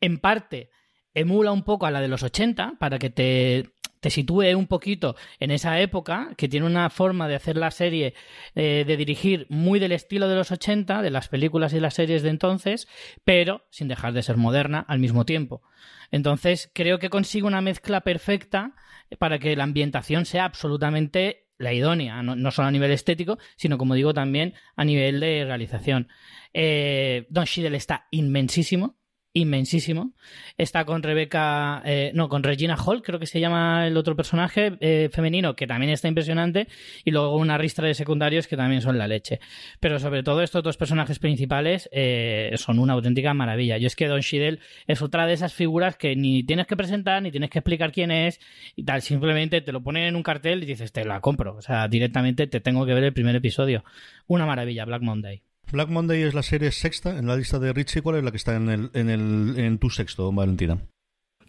en 0.00 0.18
parte 0.18 0.70
emula 1.14 1.52
un 1.52 1.62
poco 1.62 1.86
a 1.86 1.92
la 1.92 2.00
de 2.00 2.08
los 2.08 2.24
80 2.24 2.78
para 2.80 2.98
que 2.98 3.10
te 3.10 3.74
te 4.00 4.10
sitúe 4.10 4.54
un 4.56 4.66
poquito 4.66 5.14
en 5.38 5.50
esa 5.50 5.78
época, 5.80 6.30
que 6.36 6.48
tiene 6.48 6.66
una 6.66 6.90
forma 6.90 7.28
de 7.28 7.34
hacer 7.36 7.56
la 7.56 7.70
serie, 7.70 8.14
eh, 8.54 8.84
de 8.86 8.96
dirigir 8.96 9.46
muy 9.48 9.78
del 9.78 9.92
estilo 9.92 10.28
de 10.28 10.34
los 10.34 10.50
80, 10.50 11.02
de 11.02 11.10
las 11.10 11.28
películas 11.28 11.72
y 11.72 11.80
las 11.80 11.94
series 11.94 12.22
de 12.22 12.30
entonces, 12.30 12.88
pero 13.24 13.66
sin 13.70 13.88
dejar 13.88 14.12
de 14.12 14.22
ser 14.22 14.36
moderna 14.36 14.84
al 14.88 14.98
mismo 14.98 15.24
tiempo. 15.24 15.62
Entonces, 16.10 16.70
creo 16.74 16.98
que 16.98 17.10
consigue 17.10 17.46
una 17.46 17.60
mezcla 17.60 18.00
perfecta 18.00 18.74
para 19.18 19.38
que 19.38 19.56
la 19.56 19.64
ambientación 19.64 20.24
sea 20.24 20.44
absolutamente 20.44 21.46
la 21.58 21.74
idónea, 21.74 22.22
no, 22.22 22.50
solo 22.50 22.68
a 22.68 22.70
nivel 22.70 22.90
estético, 22.90 23.38
sino 23.56 23.76
como 23.76 23.94
digo 23.94 24.14
también 24.14 24.54
a 24.76 24.84
nivel 24.84 25.20
de 25.20 25.44
realización. 25.44 26.08
Eh, 26.54 27.26
Don 27.28 27.44
Cheadle 27.44 27.76
está 27.76 28.06
inmensísimo, 28.10 28.99
inmensísimo. 29.32 30.12
Está 30.58 30.84
con 30.84 31.02
Rebeca, 31.02 31.82
eh, 31.84 32.10
no, 32.14 32.28
con 32.28 32.42
Regina 32.42 32.76
Hall, 32.76 33.02
creo 33.02 33.18
que 33.18 33.26
se 33.26 33.40
llama 33.40 33.86
el 33.86 33.96
otro 33.96 34.16
personaje 34.16 34.76
eh, 34.80 35.08
femenino, 35.12 35.54
que 35.54 35.66
también 35.66 35.92
está 35.92 36.08
impresionante, 36.08 36.66
y 37.04 37.10
luego 37.10 37.36
una 37.36 37.56
ristra 37.56 37.86
de 37.86 37.94
secundarios 37.94 38.46
que 38.46 38.56
también 38.56 38.82
son 38.82 38.98
la 38.98 39.06
leche. 39.06 39.40
Pero 39.78 39.98
sobre 39.98 40.22
todo 40.22 40.42
estos 40.42 40.62
dos 40.62 40.76
personajes 40.76 41.18
principales 41.18 41.88
eh, 41.92 42.52
son 42.56 42.78
una 42.78 42.94
auténtica 42.94 43.32
maravilla. 43.34 43.78
Yo 43.78 43.86
es 43.86 43.96
que 43.96 44.08
Don 44.08 44.20
Shidel 44.20 44.60
es 44.86 45.02
otra 45.02 45.26
de 45.26 45.34
esas 45.34 45.54
figuras 45.54 45.96
que 45.96 46.16
ni 46.16 46.42
tienes 46.42 46.66
que 46.66 46.76
presentar, 46.76 47.22
ni 47.22 47.30
tienes 47.30 47.50
que 47.50 47.60
explicar 47.60 47.92
quién 47.92 48.10
es, 48.10 48.40
y 48.74 48.84
tal, 48.84 49.02
simplemente 49.02 49.60
te 49.60 49.72
lo 49.72 49.82
ponen 49.82 50.04
en 50.04 50.16
un 50.16 50.22
cartel 50.22 50.62
y 50.62 50.66
dices, 50.66 50.92
te 50.92 51.04
la 51.04 51.20
compro. 51.20 51.56
O 51.56 51.62
sea, 51.62 51.88
directamente 51.88 52.46
te 52.46 52.60
tengo 52.60 52.84
que 52.84 52.94
ver 52.94 53.04
el 53.04 53.12
primer 53.12 53.36
episodio. 53.36 53.84
Una 54.26 54.46
maravilla, 54.46 54.84
Black 54.84 55.02
Monday. 55.02 55.42
Black 55.72 55.88
Monday 55.88 56.22
es 56.22 56.34
la 56.34 56.42
serie 56.42 56.72
sexta 56.72 57.16
en 57.16 57.26
la 57.26 57.36
lista 57.36 57.58
de 57.58 57.72
Richie. 57.72 58.02
¿Cuál 58.02 58.16
es 58.16 58.24
la 58.24 58.30
que 58.30 58.36
está 58.36 58.56
en, 58.56 58.68
el, 58.68 58.90
en, 58.94 59.08
el, 59.08 59.58
en 59.58 59.78
tu 59.78 59.90
sexto, 59.90 60.32
Valentina? 60.32 60.80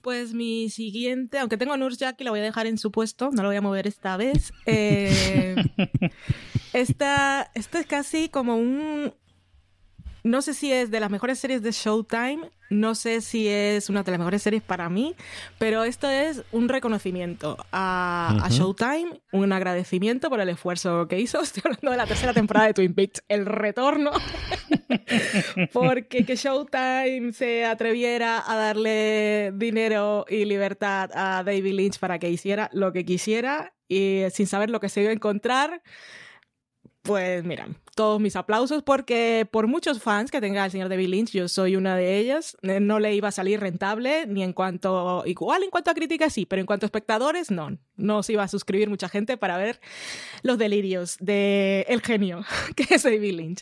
Pues 0.02 0.34
mi 0.34 0.70
siguiente, 0.70 1.40
aunque 1.40 1.58
tengo 1.58 1.74
a 1.74 1.78
Nurse 1.78 2.00
Jackie, 2.00 2.24
la 2.24 2.32
voy 2.32 2.40
a 2.40 2.44
dejar 2.44 2.66
en 2.66 2.78
su 2.78 2.92
puesto, 2.92 3.30
no 3.32 3.44
lo 3.44 3.50
voy 3.50 3.58
a 3.58 3.62
mover 3.62 3.88
esta 3.88 4.18
vez. 4.18 4.52
Eh, 4.66 5.56
esta, 6.74 7.52
esta 7.54 7.80
es 7.80 7.86
casi 7.86 8.30
como 8.30 8.58
un, 8.58 9.14
no 10.24 10.42
sé 10.42 10.54
si 10.54 10.72
es 10.72 10.92
de 10.92 11.00
las 11.00 11.10
mejores 11.10 11.40
series 11.40 11.62
de 11.62 11.72
Showtime, 11.72 12.52
no 12.70 12.96
sé 12.96 13.22
si 13.22 13.48
es 13.48 13.90
una 13.90 14.04
de 14.04 14.12
las 14.12 14.20
mejores 14.20 14.42
series 14.44 14.62
para 14.62 14.90
mí, 14.90 15.16
pero 15.58 15.84
esto 15.84 16.10
es 16.10 16.44
un 16.52 16.70
reconocimiento 16.70 17.58
a, 17.72 18.48
Showtime, 18.50 19.22
un 19.32 19.52
agradecimiento 19.52 20.30
por 20.30 20.40
el 20.40 20.50
esfuerzo 20.50 21.08
que 21.08 21.20
hizo. 21.20 21.42
Estoy 21.42 21.64
hablando 21.66 21.92
de 21.92 21.98
la 21.98 22.06
tercera 22.06 22.34
temporada 22.34 22.68
de 22.68 22.74
Twin 22.74 22.94
Peaks, 22.94 23.24
el 23.28 23.46
retorno, 23.46 24.12
porque 25.74 26.26
que 26.26 26.36
Showtime 26.36 27.34
se 27.34 27.66
atreviera 27.66 28.44
a 28.46 28.56
darle 28.56 29.52
dinero 29.56 30.26
y 30.30 30.46
libertad 30.46 31.10
a 31.14 31.44
David 31.44 31.74
Lynch 31.74 32.00
para 32.00 32.20
que 32.20 32.30
hiciera 32.30 32.70
lo 32.74 32.94
que 32.94 33.06
quisiera 33.06 33.74
y 33.88 34.24
sin 34.32 34.48
saber 34.48 34.70
lo 34.70 34.80
que 34.80 34.88
se 34.88 35.02
iba 35.02 35.10
a 35.10 35.14
encontrar 35.14 35.82
pues 37.02 37.44
mira, 37.44 37.68
todos 38.02 38.20
mis 38.20 38.36
aplausos 38.36 38.82
porque 38.82 39.48
por 39.52 39.68
muchos 39.68 40.02
fans 40.02 40.32
que 40.32 40.42
tenga 40.42 40.66
el 40.66 40.72
señor 40.72 40.90
David 40.90 41.10
Lynch, 41.10 41.34
yo 41.34 41.48
soy 41.48 41.76
una 41.76 41.96
de 41.96 42.18
ellas, 42.18 42.58
eh, 42.64 42.80
no 42.80 43.00
le 43.00 43.14
iba 43.14 43.28
a 43.28 43.32
salir 43.32 43.60
rentable 43.60 44.26
ni 44.26 44.42
en 44.42 44.54
cuanto, 44.54 45.22
igual 45.28 45.62
en 45.62 45.70
cuanto 45.70 45.92
a 45.92 45.94
críticas 45.94 46.34
sí, 46.34 46.48
pero 46.48 46.62
en 46.62 46.66
cuanto 46.66 46.84
a 46.84 46.88
espectadores 46.88 47.52
no, 47.52 47.78
no 47.98 48.24
se 48.24 48.34
iba 48.34 48.42
a 48.42 48.48
suscribir 48.48 48.90
mucha 48.90 49.08
gente 49.08 49.38
para 49.38 49.56
ver 49.58 49.80
los 50.42 50.58
delirios 50.58 51.16
de 51.20 51.86
el 51.90 52.02
genio 52.02 52.44
que 52.76 52.96
es 52.96 53.04
David 53.04 53.36
Lynch. 53.36 53.62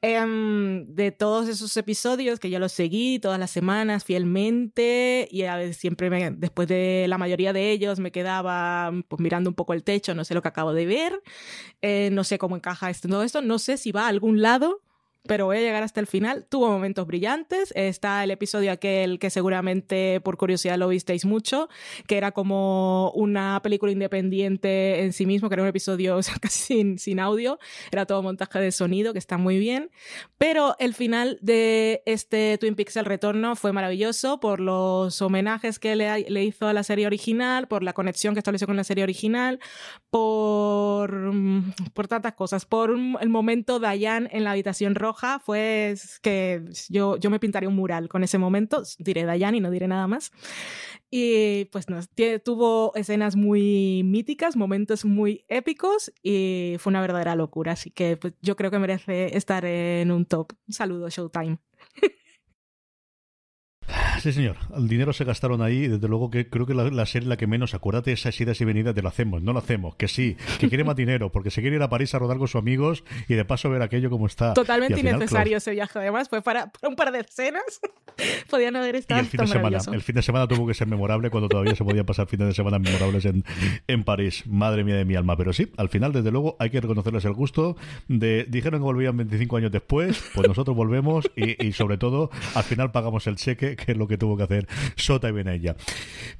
Em, 0.00 0.86
de 0.86 1.10
todos 1.10 1.48
esos 1.48 1.76
episodios 1.76 2.38
que 2.38 2.50
yo 2.50 2.60
los 2.60 2.70
seguí 2.70 3.18
todas 3.18 3.40
las 3.40 3.50
semanas 3.50 4.04
fielmente 4.04 5.26
y 5.28 5.42
a 5.42 5.56
veces 5.56 5.76
siempre 5.76 6.30
después 6.36 6.68
de 6.68 7.06
la 7.08 7.18
mayoría 7.18 7.52
de 7.52 7.72
ellos 7.72 7.98
me 7.98 8.12
quedaba 8.12 8.92
pues 9.08 9.18
mirando 9.18 9.50
un 9.50 9.54
poco 9.54 9.72
el 9.72 9.82
techo, 9.82 10.14
no 10.14 10.24
sé 10.24 10.34
lo 10.34 10.42
que 10.42 10.48
acabo 10.48 10.72
de 10.72 10.86
ver, 10.86 11.20
eh, 11.80 12.10
no 12.12 12.22
sé 12.22 12.38
cómo 12.38 12.54
encaja 12.54 12.88
esto, 12.88 13.08
todo 13.08 13.24
esto, 13.24 13.42
no 13.42 13.58
sé 13.58 13.71
si 13.76 13.92
va 13.92 14.04
a 14.04 14.08
algún 14.08 14.42
lado 14.42 14.80
pero 15.24 15.46
voy 15.46 15.58
a 15.58 15.60
llegar 15.60 15.82
hasta 15.82 16.00
el 16.00 16.06
final. 16.06 16.46
Tuvo 16.48 16.68
momentos 16.68 17.06
brillantes. 17.06 17.72
Está 17.76 18.24
el 18.24 18.32
episodio 18.32 18.72
aquel 18.72 19.18
que 19.18 19.30
seguramente 19.30 20.20
por 20.20 20.36
curiosidad 20.36 20.76
lo 20.78 20.88
visteis 20.88 21.24
mucho, 21.24 21.68
que 22.08 22.16
era 22.16 22.32
como 22.32 23.12
una 23.12 23.60
película 23.62 23.92
independiente 23.92 25.04
en 25.04 25.12
sí 25.12 25.26
mismo, 25.26 25.48
que 25.48 25.54
era 25.54 25.62
un 25.62 25.68
episodio 25.68 26.18
casi 26.40 26.74
sin, 26.74 26.98
sin 26.98 27.20
audio. 27.20 27.58
Era 27.92 28.04
todo 28.04 28.22
montaje 28.22 28.58
de 28.58 28.72
sonido, 28.72 29.12
que 29.12 29.20
está 29.20 29.38
muy 29.38 29.58
bien. 29.58 29.90
Pero 30.38 30.74
el 30.80 30.92
final 30.92 31.38
de 31.40 32.02
este 32.04 32.58
Twin 32.58 32.74
Peaks 32.74 32.96
El 32.96 33.04
Retorno 33.04 33.54
fue 33.54 33.72
maravilloso 33.72 34.40
por 34.40 34.58
los 34.58 35.22
homenajes 35.22 35.78
que 35.78 35.94
le, 35.94 36.28
le 36.28 36.44
hizo 36.44 36.66
a 36.66 36.72
la 36.72 36.82
serie 36.82 37.06
original, 37.06 37.68
por 37.68 37.84
la 37.84 37.92
conexión 37.92 38.34
que 38.34 38.40
estableció 38.40 38.66
con 38.66 38.76
la 38.76 38.84
serie 38.84 39.04
original, 39.04 39.60
por, 40.10 41.32
por 41.94 42.08
tantas 42.08 42.32
cosas, 42.34 42.66
por 42.66 42.90
el 42.90 43.28
momento 43.28 43.78
Diane 43.78 44.28
en 44.32 44.42
la 44.42 44.50
habitación 44.50 44.96
roja 44.96 45.11
fue 45.44 45.94
que 46.22 46.64
yo, 46.88 47.16
yo 47.16 47.30
me 47.30 47.40
pintaría 47.40 47.68
un 47.68 47.76
mural 47.76 48.08
con 48.08 48.24
ese 48.24 48.38
momento, 48.38 48.82
diré 48.98 49.24
Dayani, 49.24 49.60
no 49.60 49.70
diré 49.70 49.88
nada 49.88 50.06
más. 50.06 50.32
Y 51.10 51.66
pues 51.66 51.86
tuvo 52.44 52.92
escenas 52.94 53.36
muy 53.36 54.02
míticas, 54.04 54.56
momentos 54.56 55.04
muy 55.04 55.44
épicos 55.48 56.12
y 56.22 56.76
fue 56.78 56.90
una 56.90 57.00
verdadera 57.00 57.36
locura. 57.36 57.72
Así 57.72 57.90
que 57.90 58.16
pues, 58.16 58.34
yo 58.40 58.56
creo 58.56 58.70
que 58.70 58.78
merece 58.78 59.36
estar 59.36 59.64
en 59.64 60.10
un 60.10 60.24
top. 60.24 60.52
Un 60.66 60.74
saludo, 60.74 61.08
Showtime. 61.08 61.58
Sí, 64.22 64.32
señor. 64.32 64.56
El 64.76 64.86
dinero 64.86 65.12
se 65.12 65.24
gastaron 65.24 65.62
ahí. 65.62 65.88
Desde 65.88 66.06
luego 66.06 66.30
que 66.30 66.48
creo 66.48 66.64
que 66.64 66.74
la, 66.74 67.06
serie 67.06 67.28
la 67.28 67.36
que 67.36 67.48
menos. 67.48 67.74
Acuérdate 67.74 68.12
esas 68.12 68.40
idas 68.40 68.60
y 68.60 68.64
venidas 68.64 68.94
de 68.94 69.02
lo 69.02 69.08
hacemos, 69.08 69.42
no 69.42 69.52
lo 69.52 69.58
hacemos. 69.58 69.96
Que 69.96 70.06
sí, 70.06 70.36
que 70.60 70.68
quiere 70.68 70.84
más 70.84 70.94
dinero, 70.94 71.32
porque 71.32 71.50
se 71.50 71.60
quiere 71.60 71.74
ir 71.74 71.82
a 71.82 71.88
París 71.88 72.14
a 72.14 72.20
rodar 72.20 72.38
con 72.38 72.46
sus 72.46 72.60
amigos 72.60 73.02
y 73.26 73.34
de 73.34 73.44
paso 73.44 73.68
ver 73.68 73.82
aquello 73.82 74.10
como 74.10 74.26
está. 74.26 74.54
Totalmente 74.54 75.00
innecesario 75.00 75.56
ese 75.56 75.72
viaje. 75.72 75.98
Además, 75.98 76.28
fue 76.28 76.40
para, 76.40 76.70
un 76.86 76.94
par 76.94 77.10
de 77.10 77.18
escenas. 77.18 77.80
Podían 78.50 78.76
haber 78.76 78.94
estado. 78.94 79.22
Y 79.22 79.24
el 79.24 79.28
fin, 79.28 79.40
de 79.40 79.46
semana, 79.48 79.78
el 79.92 80.02
fin 80.02 80.14
de 80.14 80.22
semana 80.22 80.46
tuvo 80.46 80.68
que 80.68 80.74
ser 80.74 80.86
memorable 80.86 81.28
cuando 81.28 81.48
todavía 81.48 81.74
se 81.74 81.82
podían 81.82 82.06
pasar 82.06 82.28
fines 82.28 82.46
de 82.46 82.54
semana 82.54 82.78
memorables 82.78 83.24
en, 83.24 83.44
en 83.88 84.04
París. 84.04 84.44
Madre 84.46 84.84
mía 84.84 84.94
de 84.94 85.04
mi 85.04 85.16
alma. 85.16 85.36
Pero 85.36 85.52
sí, 85.52 85.72
al 85.78 85.88
final, 85.88 86.12
desde 86.12 86.30
luego, 86.30 86.54
hay 86.60 86.70
que 86.70 86.80
reconocerles 86.80 87.24
el 87.24 87.32
gusto 87.32 87.76
de. 88.06 88.46
Dijeron 88.48 88.78
que 88.78 88.84
volvían 88.84 89.16
25 89.16 89.56
años 89.56 89.72
después, 89.72 90.22
pues 90.32 90.46
nosotros 90.46 90.76
volvemos 90.76 91.28
y, 91.34 91.66
y 91.66 91.72
sobre 91.72 91.98
todo, 91.98 92.30
al 92.54 92.62
final 92.62 92.92
pagamos 92.92 93.26
el 93.26 93.34
cheque, 93.34 93.74
que 93.74 93.90
es 93.90 93.98
lo 93.98 94.06
que 94.06 94.11
tuvo 94.18 94.36
que 94.36 94.44
hacer 94.44 94.68
Sota 94.96 95.28
y 95.30 95.48
ella. 95.48 95.76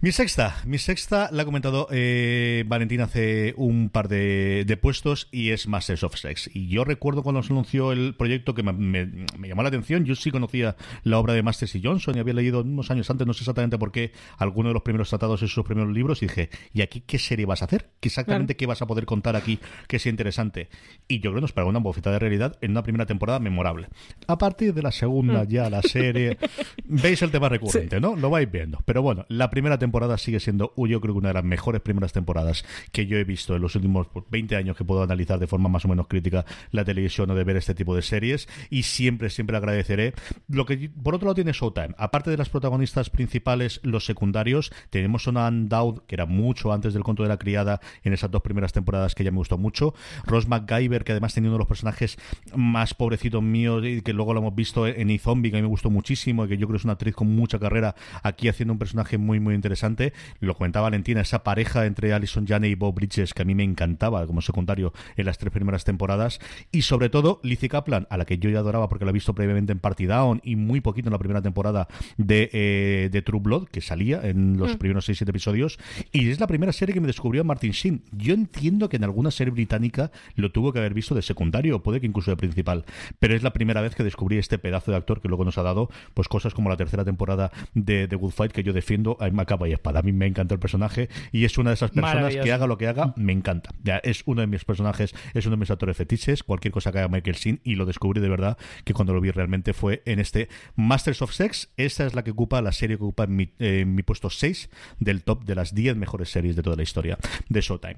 Mi 0.01 0.13
sexta, 0.13 0.57
mi 0.65 0.79
sexta 0.79 1.29
la 1.33 1.43
ha 1.43 1.45
comentado 1.45 1.89
eh, 1.91 2.65
Valentín 2.67 3.01
hace 3.01 3.55
un 3.57 3.89
par 3.89 4.09
de, 4.09 4.79
puestos 4.81 5.29
y 5.31 5.51
es 5.51 5.69
Masters 5.69 6.03
of 6.03 6.17
Sex. 6.17 6.51
Y 6.55 6.69
yo 6.69 6.85
recuerdo 6.85 7.23
cuando 7.23 7.43
se 7.43 7.53
anunció 7.53 7.93
el 7.93 8.15
proyecto 8.15 8.55
que 8.55 8.63
me, 8.63 9.27
llamó 9.49 9.63
la 9.63 9.69
atención. 9.69 10.05
Yo 10.05 10.15
sí 10.15 10.31
conocía 10.31 10.77
la 11.05 11.19
obra 11.19 11.35
de 11.35 11.43
Masters 11.43 11.75
y 11.75 11.83
Johnson 11.83 12.17
y 12.17 12.21
había 12.21 12.35
leído 12.35 12.63
unos 12.63 12.91
años 12.91 13.11
antes, 13.11 13.27
no 13.27 13.33
sé 13.33 13.41
exactamente 13.41 13.79
por 13.79 13.93
qué, 13.93 14.13
alguno 14.39 14.69
de 14.69 14.75
los 14.75 14.83
primeros 14.83 15.09
tratados 15.09 15.43
en 15.43 15.49
sus 15.49 15.65
primeros 15.65 15.93
libros 15.93 16.23
y 16.23 16.27
dije, 16.27 16.51
¿y 16.73 16.83
aquí 16.83 17.03
qué 17.07 17.19
serie 17.19 17.47
vas 17.47 17.63
a 17.63 17.67
hacer? 17.67 17.91
¿Qué 18.01 18.09
exactamente 18.09 18.57
qué 18.57 18.67
vas 18.67 18.83
a 18.83 18.87
poder 18.87 19.07
contar 19.07 19.37
aquí 19.37 19.59
que 19.89 19.99
sea 19.99 20.11
interesante? 20.11 20.69
Y 21.09 21.17
yo 21.17 21.31
creo 21.31 21.37
que 21.37 21.41
nos 21.43 21.53
pagó 21.53 21.69
una 21.69 21.79
bofetada 21.79 22.15
de 22.15 22.21
realidad 22.21 22.59
en 22.61 22.73
una 22.73 22.83
primera 22.83 23.07
temporada 23.07 23.39
memorable. 23.39 23.89
A 24.27 24.39
partir 24.39 24.75
de 24.75 24.83
la 24.83 24.93
segunda, 24.93 25.45
mm. 25.45 25.49
ya 25.49 25.71
la 25.71 25.83
serie, 25.83 26.39
veis 26.85 27.23
el 27.23 27.31
tema 27.31 27.49
recurrente, 27.67 28.01
¿no? 28.01 28.17
Lo 28.17 28.31
vais 28.31 28.51
viendo. 28.51 28.79
Pero 28.85 29.03
bueno, 29.03 29.25
la 29.29 29.51
primera 29.51 29.79
temporada 29.79 30.19
sigue 30.19 30.41
siendo, 30.41 30.73
yo 30.77 31.01
creo 31.01 31.15
que 31.15 31.19
una 31.19 31.29
de 31.29 31.35
las 31.35 31.45
mejores 31.45 31.81
primeras 31.81 32.13
temporadas 32.13 32.65
que 32.93 33.07
yo 33.07 33.17
he 33.17 33.25
visto 33.25 33.57
en 33.57 33.63
los 33.63 33.75
últimos 33.75 34.09
20 34.31 34.55
pues, 34.55 34.59
años 34.59 34.77
que 34.77 34.85
puedo 34.85 35.03
analizar 35.03 35.39
de 35.39 35.47
forma 35.47 35.69
más 35.69 35.85
o 35.85 35.89
menos 35.89 36.07
crítica 36.09 36.45
la 36.71 36.85
televisión 36.85 37.31
o 37.31 37.35
de 37.35 37.45
ver 37.45 37.57
este 37.57 37.75
tipo 37.75 37.95
de 37.95 38.03
series. 38.03 38.49
Y 38.71 38.83
siempre, 38.83 39.31
siempre 39.31 39.57
agradeceré. 39.57 40.15
Lo 40.49 40.67
que 40.67 40.91
por 40.91 41.15
otro 41.15 41.27
lado 41.27 41.35
tiene 41.35 41.53
Showtime. 41.53 41.95
Aparte 41.99 42.31
de 42.31 42.37
las 42.37 42.49
protagonistas 42.49 43.11
principales, 43.11 43.81
los 43.83 44.05
secundarios, 44.05 44.73
tenemos 44.91 45.23
a 45.29 45.51
Dowd, 45.53 46.03
que 46.07 46.15
era 46.15 46.27
mucho 46.27 46.73
antes 46.73 46.95
del 46.95 47.03
conto 47.03 47.23
de 47.23 47.29
la 47.29 47.39
criada 47.39 47.81
en 48.03 48.13
esas 48.13 48.31
dos 48.31 48.43
primeras 48.43 48.73
temporadas 48.73 49.15
que 49.15 49.25
ya 49.25 49.31
me 49.31 49.39
gustó 49.39 49.59
mucho. 49.59 49.95
Rose 50.25 50.49
McGyver, 50.49 51.05
que 51.05 51.13
además 51.13 51.35
tenía 51.35 51.49
uno 51.49 51.57
de 51.57 51.61
los 51.61 51.69
personajes 51.69 52.19
más 52.55 52.95
pobrecitos 52.95 53.43
míos 53.43 53.83
y 53.85 54.03
que 54.03 54.13
luego 54.13 54.35
lo 54.35 54.41
hemos 54.41 54.55
visto 54.55 54.87
en 54.87 55.11
E-Zombie, 55.11 55.51
que 55.51 55.57
a 55.57 55.61
mí 55.61 55.63
me 55.63 55.69
gustó 55.69 55.91
muchísimo 55.91 56.45
y 56.45 56.49
que 56.49 56.59
yo 56.59 56.67
creo 56.67 56.77
que 56.77 56.81
es 56.81 56.85
una 56.85 56.95
actriz 56.95 57.15
con 57.15 57.35
mucha 57.43 57.59
carrera 57.59 57.97
aquí 58.23 58.49
haciendo 58.49 58.73
un 58.73 58.79
personaje 58.79 59.19
muy, 59.19 59.41
muy 59.41 59.55
interesante. 59.55 60.13
Lo 60.39 60.55
comentaba 60.55 60.85
Valentina, 60.85 61.21
esa 61.21 61.43
pareja 61.43 61.87
entre 61.87 62.13
Alison 62.13 62.47
Janney 62.47 62.71
y 62.71 62.75
Bob 62.77 62.95
Bridges, 62.95 63.35
que 63.35 63.43
a 63.43 63.45
mí 63.45 63.55
me 63.57 63.65
encantaba 63.65 64.25
como 64.29 64.41
secundario 64.43 64.93
en 65.17 65.27
las 65.27 65.39
tres 65.39 65.53
primeras 65.53 65.85
temporadas. 65.85 66.39
Y 66.71 66.83
sobre 66.83 67.09
todo, 67.09 67.41
Lizzie 67.43 67.69
Kaplan, 67.69 68.07
a 68.11 68.17
la 68.17 68.25
que 68.25 68.39
yo 68.39 68.49
ya 68.49 68.61
adoraba 68.61 68.89
porque 68.89 69.05
la 69.05 69.11
he 69.11 69.15
visto 69.15 69.35
previamente 69.35 69.73
en 69.73 69.81
Party 69.81 70.07
Down 70.07 70.41
y 70.45 70.55
muy 70.55 70.81
poquito 70.81 71.09
en 71.09 71.13
la 71.13 71.19
primera 71.19 71.43
temporada 71.43 71.89
de, 72.17 72.49
eh, 72.53 73.09
de 73.11 73.23
True 73.23 73.41
Blood, 73.41 73.69
que 73.69 73.81
salía 73.81 74.21
en 74.23 74.57
los 74.57 74.75
mm. 74.75 74.79
primeros 74.79 75.09
6-7 75.09 75.29
episodios. 75.29 75.79
Y 76.13 76.31
es 76.31 76.39
la 76.39 76.47
primera 76.47 76.73
serie 76.73 76.95
que 76.95 77.01
me 77.01 77.09
descubrió 77.09 77.43
Martin 77.43 77.73
Sheen. 77.73 78.03
Yo 78.13 78.35
entiendo 78.35 78.89
que 78.89 78.99
en 78.99 79.05
alguna 79.05 79.33
serie 79.33 79.53
británica 79.53 80.13
lo 80.37 80.53
tuvo 80.53 80.73
que 80.73 80.79
haber 80.79 80.95
visto 80.95 81.15
de 81.15 81.23
secundario, 81.23 81.77
o 81.77 81.83
puede 81.83 82.01
que 82.01 82.07
incluso 82.07 82.31
de 82.31 82.37
principal. 82.37 82.85
Pero 83.19 83.35
es 83.35 83.43
la 83.43 83.53
primera 83.53 83.81
vez 83.81 83.95
que 83.95 84.05
descubrí 84.05 84.39
este 84.39 84.59
pedazo 84.59 84.93
de 84.93 84.97
actor 84.97 85.21
que 85.21 85.29
luego 85.29 85.45
nos 85.45 85.59
ha 85.59 85.63
dado 85.63 85.89
pues 86.15 86.29
cosas 86.29 86.55
como 86.55 86.69
la 86.69 86.77
tercera 86.77 87.05
temporada 87.05 87.32
de 87.75 88.09
The 88.09 88.17
Good 88.17 88.33
Fight, 88.33 88.53
que 88.53 88.63
yo 88.63 88.73
defiendo 88.73 89.17
a 89.21 89.31
capa 89.45 89.69
y 89.69 89.73
espada. 89.73 90.01
A 90.01 90.03
mí 90.03 90.13
me 90.13 90.27
encanta 90.27 90.55
el 90.55 90.61
personaje 90.61 91.09
y 91.33 91.45
es 91.45 91.59
una 91.59 91.71
de 91.71 91.75
esas 91.75 91.91
personas 91.91 92.35
que 92.37 92.53
haga 92.53 92.67
lo 92.67 92.79
que 92.79 92.89
haga, 92.89 93.15
me 93.17 93.33
encanta. 93.33 93.71
Ya, 93.83 93.99
es 93.99 94.23
uno 94.27 94.41
de 94.41 94.47
mis 94.47 94.65
personajes, 94.65 95.15
es 95.35 95.47
uno 95.47 95.57
de 95.57 95.61
mis 95.61 95.71
actores 95.71 95.97
fetiches, 95.97 96.43
cualquier 96.43 96.73
cosa 96.73 96.93
que 96.93 96.99
haga 96.99 97.09
Michael 97.09 97.37
Sin 97.37 97.61
y 97.65 97.75
lo 97.75 97.87
descubrí 97.87 98.21
de 98.21 98.29
verdad 98.29 98.57
que 98.85 98.95
cuando 98.95 99.15
lo 99.15 99.21
vi 99.21 99.31
realmente 99.31 99.73
fue 99.73 100.03
en 100.07 100.21
este 100.21 100.49
Masters 100.77 101.23
of 101.23 101.33
Sex. 101.33 101.71
Esta 101.77 102.07
es 102.07 102.15
la 102.15 102.25
que 102.25 102.31
ocupa, 102.31 102.63
la 102.63 102.73
serie 102.73 102.97
que 102.97 103.05
ocupa 103.05 103.25
en 103.25 103.37
mi, 103.37 103.53
mi 103.59 104.03
puesto 104.03 104.31
6 104.31 104.71
del 105.01 105.23
top 105.23 105.45
de 105.45 105.55
las 105.55 105.75
10 105.75 105.97
mejores 105.97 106.31
series 106.31 106.57
de 106.57 106.63
toda 106.63 106.77
la 106.77 106.83
historia 106.83 107.19
de 107.49 107.61
Showtime. 107.61 107.97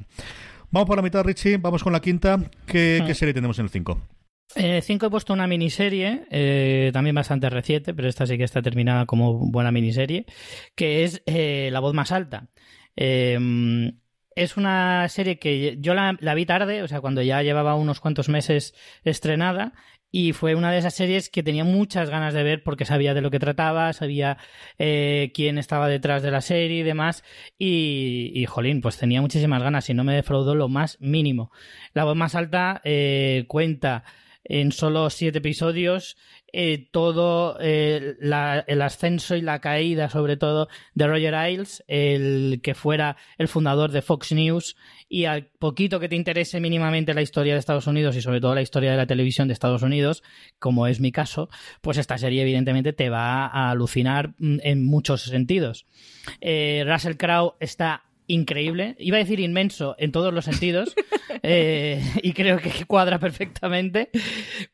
Vamos 0.71 0.87
por 0.87 0.97
la 0.97 1.03
mitad, 1.03 1.25
Richie. 1.25 1.59
Vamos 1.59 1.85
con 1.85 1.93
la 1.93 2.01
quinta. 2.01 2.39
¿Qué, 2.67 3.03
¿qué 3.07 3.13
hmm. 3.13 3.15
serie 3.15 3.35
tenemos 3.35 3.59
en 3.59 3.67
el 3.67 3.71
5? 3.71 4.01
Eh, 4.57 4.83
cinco 4.83 5.07
he 5.07 5.11
puesto 5.11 5.33
una 5.33 5.47
miniserie, 5.47 6.27
eh, 6.31 6.91
también 6.93 7.15
bastante 7.17 7.51
reciente, 7.51 7.93
pero 7.93 8.09
esta 8.09 8.27
sí 8.27 8.39
que 8.39 8.45
está 8.45 8.63
terminada 8.63 9.05
como 9.07 9.51
buena 9.51 9.73
miniserie, 9.73 10.27
que 10.77 11.05
es 11.05 11.23
eh, 11.27 11.71
La 11.73 11.81
voz 11.81 11.95
más 11.95 12.13
alta. 12.13 12.49
Em, 12.95 13.99
es 14.37 14.57
una 14.57 15.09
serie 15.09 15.39
que 15.39 15.79
yo 15.81 15.95
la, 15.95 16.35
vi 16.35 16.47
tarde, 16.47 16.83
o 16.83 16.89
sea, 16.89 17.01
cuando 17.01 17.23
ya 17.23 17.43
llevaba 17.43 17.75
unos 17.75 18.01
cuantos 18.01 18.29
meses 18.29 18.75
estrenada, 19.03 19.73
y 20.11 20.33
fue 20.33 20.55
una 20.55 20.71
de 20.71 20.79
esas 20.79 20.95
series 20.95 21.29
que 21.29 21.43
tenía 21.43 21.65
muchas 21.65 22.09
ganas 22.09 22.35
de 22.35 22.45
ver 22.45 22.63
porque 22.63 22.85
sabía 22.85 23.15
de 23.15 23.21
lo 23.21 23.33
que 23.33 23.41
trataba, 23.41 23.93
sabía 23.93 24.39
quién 24.79 25.59
estaba 25.59 25.89
detrás 25.89 26.23
de 26.23 26.31
la 26.31 26.41
serie 26.41 26.79
y 26.81 26.83
demás, 26.85 27.25
y, 27.59 28.45
jolín, 28.49 28.81
pues 28.81 28.97
tenía 28.97 29.21
muchísimas 29.21 29.63
ganas 29.63 29.91
y 29.91 29.95
no 29.95 30.05
me 30.05 30.15
defraudó 30.15 30.55
lo 30.55 30.69
más 30.69 31.01
mínimo. 31.01 31.51
La 31.95 32.05
voz 32.05 32.15
más 32.17 32.37
alta 32.37 32.81
cuenta 33.49 34.05
en 34.45 34.73
solo 34.73 35.11
siete 35.11 35.39
episodios 35.39 36.17
eh, 36.57 36.87
todo 36.93 37.57
eh, 37.61 38.15
el 38.21 38.83
ascenso 38.83 39.35
y 39.35 39.41
la 39.41 39.61
caída, 39.61 40.09
sobre 40.09 40.37
todo, 40.37 40.69
de 40.95 41.09
Roger 41.09 41.35
Ailes, 41.35 41.83
el 41.89 42.61
que 42.63 42.77
fuera 42.77 43.17
el 43.39 43.49
fundador 43.49 43.91
de 43.91 44.03
Fox 44.03 44.31
News, 44.31 44.77
y 45.09 45.25
al 45.25 45.47
poquito 45.47 45.99
que 45.99 46.09
te 46.09 46.15
interese 46.15 46.61
mínimamente 46.61 47.13
la 47.13 47.23
historia 47.23 47.55
de 47.55 47.59
Estados 47.59 47.89
Unidos 47.89 48.15
y 48.15 48.21
sobre 48.23 48.41
todo 48.41 48.55
la 48.55 48.63
historia 48.63 48.93
de 48.93 48.97
la 48.97 49.09
televisión 49.09 49.49
de 49.49 49.55
Estados 49.55 49.83
Unidos, 49.83 50.23
como 50.61 50.87
es 50.87 51.01
mi 51.01 51.11
caso, 51.11 51.49
pues 51.81 51.99
esta 51.99 52.19
serie 52.19 52.43
evidentemente 52.43 52.93
te 52.93 53.11
va 53.11 53.47
a 53.47 53.71
alucinar 53.71 54.35
mm, 54.39 54.59
en 54.63 54.87
muchos 54.87 55.23
sentidos. 55.23 55.87
Eh, 56.41 56.85
Russell 56.87 57.17
Crowe 57.17 57.57
está 57.59 58.05
increíble. 58.27 58.97
Iba 58.99 59.17
a 59.17 59.21
decir 59.21 59.41
inmenso 59.41 59.97
en 59.99 60.13
todos 60.13 60.33
los 60.33 60.45
sentidos 60.45 60.95
eh, 61.43 62.03
y 62.23 62.33
creo 62.33 62.59
que 62.59 62.85
cuadra 62.87 63.19
perfectamente, 63.19 64.11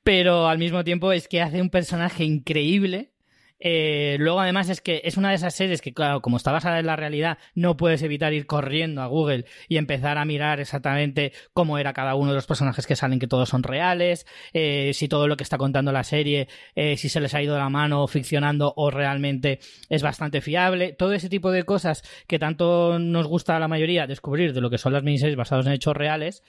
pero 0.02 0.48
al 0.48 0.58
mismo 0.58 0.84
tiempo 0.84 1.12
es 1.12 1.28
que 1.28 1.40
hace 1.40 1.60
un 1.60 1.70
personaje 1.70 2.24
increíble 2.24 3.12
eh, 3.60 4.16
luego, 4.18 4.40
además, 4.40 4.70
es 4.70 4.80
que 4.80 5.02
es 5.04 5.16
una 5.18 5.28
de 5.30 5.34
esas 5.36 5.54
series 5.54 5.82
que, 5.82 5.92
claro, 5.92 6.22
como 6.22 6.38
está 6.38 6.50
basada 6.50 6.78
en 6.78 6.86
la 6.86 6.96
realidad, 6.96 7.38
no 7.54 7.76
puedes 7.76 8.02
evitar 8.02 8.32
ir 8.32 8.46
corriendo 8.46 9.02
a 9.02 9.06
Google 9.06 9.44
y 9.68 9.76
empezar 9.76 10.16
a 10.16 10.24
mirar 10.24 10.60
exactamente 10.60 11.32
cómo 11.52 11.78
era 11.78 11.92
cada 11.92 12.14
uno 12.14 12.30
de 12.30 12.36
los 12.36 12.46
personajes 12.46 12.86
que 12.86 12.96
salen, 12.96 13.18
que 13.18 13.26
todos 13.26 13.50
son 13.50 13.62
reales, 13.62 14.26
eh, 14.54 14.92
si 14.94 15.08
todo 15.08 15.28
lo 15.28 15.36
que 15.36 15.44
está 15.44 15.58
contando 15.58 15.92
la 15.92 16.04
serie, 16.04 16.48
eh, 16.74 16.96
si 16.96 17.08
se 17.10 17.20
les 17.20 17.34
ha 17.34 17.42
ido 17.42 17.58
la 17.58 17.68
mano 17.68 18.06
ficcionando 18.06 18.72
o 18.76 18.90
realmente 18.90 19.60
es 19.90 20.02
bastante 20.02 20.40
fiable. 20.40 20.92
Todo 20.92 21.12
ese 21.12 21.28
tipo 21.28 21.50
de 21.50 21.64
cosas 21.64 22.02
que 22.26 22.38
tanto 22.38 22.98
nos 22.98 23.26
gusta 23.26 23.56
a 23.56 23.60
la 23.60 23.68
mayoría 23.68 24.06
descubrir 24.06 24.54
de 24.54 24.62
lo 24.62 24.70
que 24.70 24.78
son 24.78 24.94
las 24.94 25.02
miniseries 25.02 25.36
basadas 25.36 25.66
en 25.66 25.72
hechos 25.72 25.96
reales, 25.96 26.42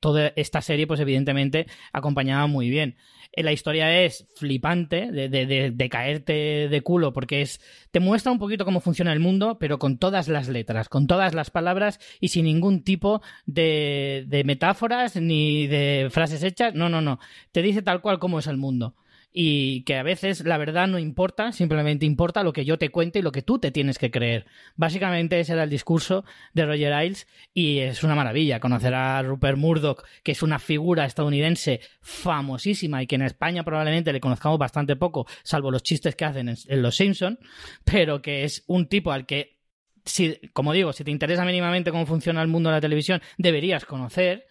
toda 0.00 0.32
esta 0.34 0.60
serie, 0.60 0.86
pues 0.86 1.00
evidentemente, 1.00 1.66
acompañaba 1.92 2.46
muy 2.46 2.68
bien. 2.68 2.96
La 3.36 3.52
historia 3.52 4.02
es 4.02 4.28
flipante, 4.36 5.10
de, 5.10 5.83
caerte 5.88 6.68
de 6.68 6.80
culo, 6.82 7.12
porque 7.12 7.42
es. 7.42 7.60
te 7.90 8.00
muestra 8.00 8.32
un 8.32 8.38
poquito 8.38 8.64
cómo 8.64 8.80
funciona 8.80 9.12
el 9.12 9.20
mundo, 9.20 9.58
pero 9.58 9.78
con 9.78 9.98
todas 9.98 10.28
las 10.28 10.48
letras, 10.48 10.88
con 10.88 11.06
todas 11.06 11.34
las 11.34 11.50
palabras 11.50 12.00
y 12.20 12.28
sin 12.28 12.44
ningún 12.44 12.82
tipo 12.82 13.22
de, 13.46 14.24
de 14.28 14.44
metáforas 14.44 15.16
ni 15.16 15.66
de 15.66 16.08
frases 16.10 16.42
hechas. 16.42 16.74
No, 16.74 16.88
no, 16.88 17.00
no. 17.00 17.18
Te 17.52 17.62
dice 17.62 17.82
tal 17.82 18.00
cual 18.00 18.18
cómo 18.18 18.38
es 18.38 18.46
el 18.46 18.56
mundo 18.56 18.94
y 19.36 19.82
que 19.82 19.96
a 19.96 20.04
veces 20.04 20.44
la 20.44 20.58
verdad 20.58 20.86
no 20.86 21.00
importa, 21.00 21.50
simplemente 21.50 22.06
importa 22.06 22.44
lo 22.44 22.52
que 22.52 22.64
yo 22.64 22.78
te 22.78 22.90
cuente 22.90 23.18
y 23.18 23.22
lo 23.22 23.32
que 23.32 23.42
tú 23.42 23.58
te 23.58 23.72
tienes 23.72 23.98
que 23.98 24.12
creer. 24.12 24.46
Básicamente 24.76 25.40
ese 25.40 25.54
era 25.54 25.64
el 25.64 25.70
discurso 25.70 26.24
de 26.52 26.64
Roger 26.64 26.92
Ailes 26.92 27.26
y 27.52 27.80
es 27.80 28.04
una 28.04 28.14
maravilla 28.14 28.60
conocer 28.60 28.94
a 28.94 29.20
Rupert 29.22 29.58
Murdoch, 29.58 30.04
que 30.22 30.30
es 30.32 30.42
una 30.44 30.60
figura 30.60 31.04
estadounidense 31.04 31.80
famosísima 32.00 33.02
y 33.02 33.08
que 33.08 33.16
en 33.16 33.22
España 33.22 33.64
probablemente 33.64 34.12
le 34.12 34.20
conozcamos 34.20 34.56
bastante 34.56 34.94
poco, 34.94 35.26
salvo 35.42 35.72
los 35.72 35.82
chistes 35.82 36.14
que 36.14 36.24
hacen 36.24 36.48
en, 36.50 36.82
Los 36.82 36.94
Simpson, 36.94 37.40
pero 37.84 38.22
que 38.22 38.44
es 38.44 38.62
un 38.68 38.86
tipo 38.86 39.10
al 39.10 39.26
que 39.26 39.58
si, 40.04 40.38
como 40.52 40.72
digo, 40.72 40.92
si 40.92 41.02
te 41.02 41.10
interesa 41.10 41.44
mínimamente 41.44 41.90
cómo 41.90 42.06
funciona 42.06 42.40
el 42.40 42.46
mundo 42.46 42.70
de 42.70 42.76
la 42.76 42.80
televisión, 42.80 43.20
deberías 43.36 43.84
conocer 43.84 44.46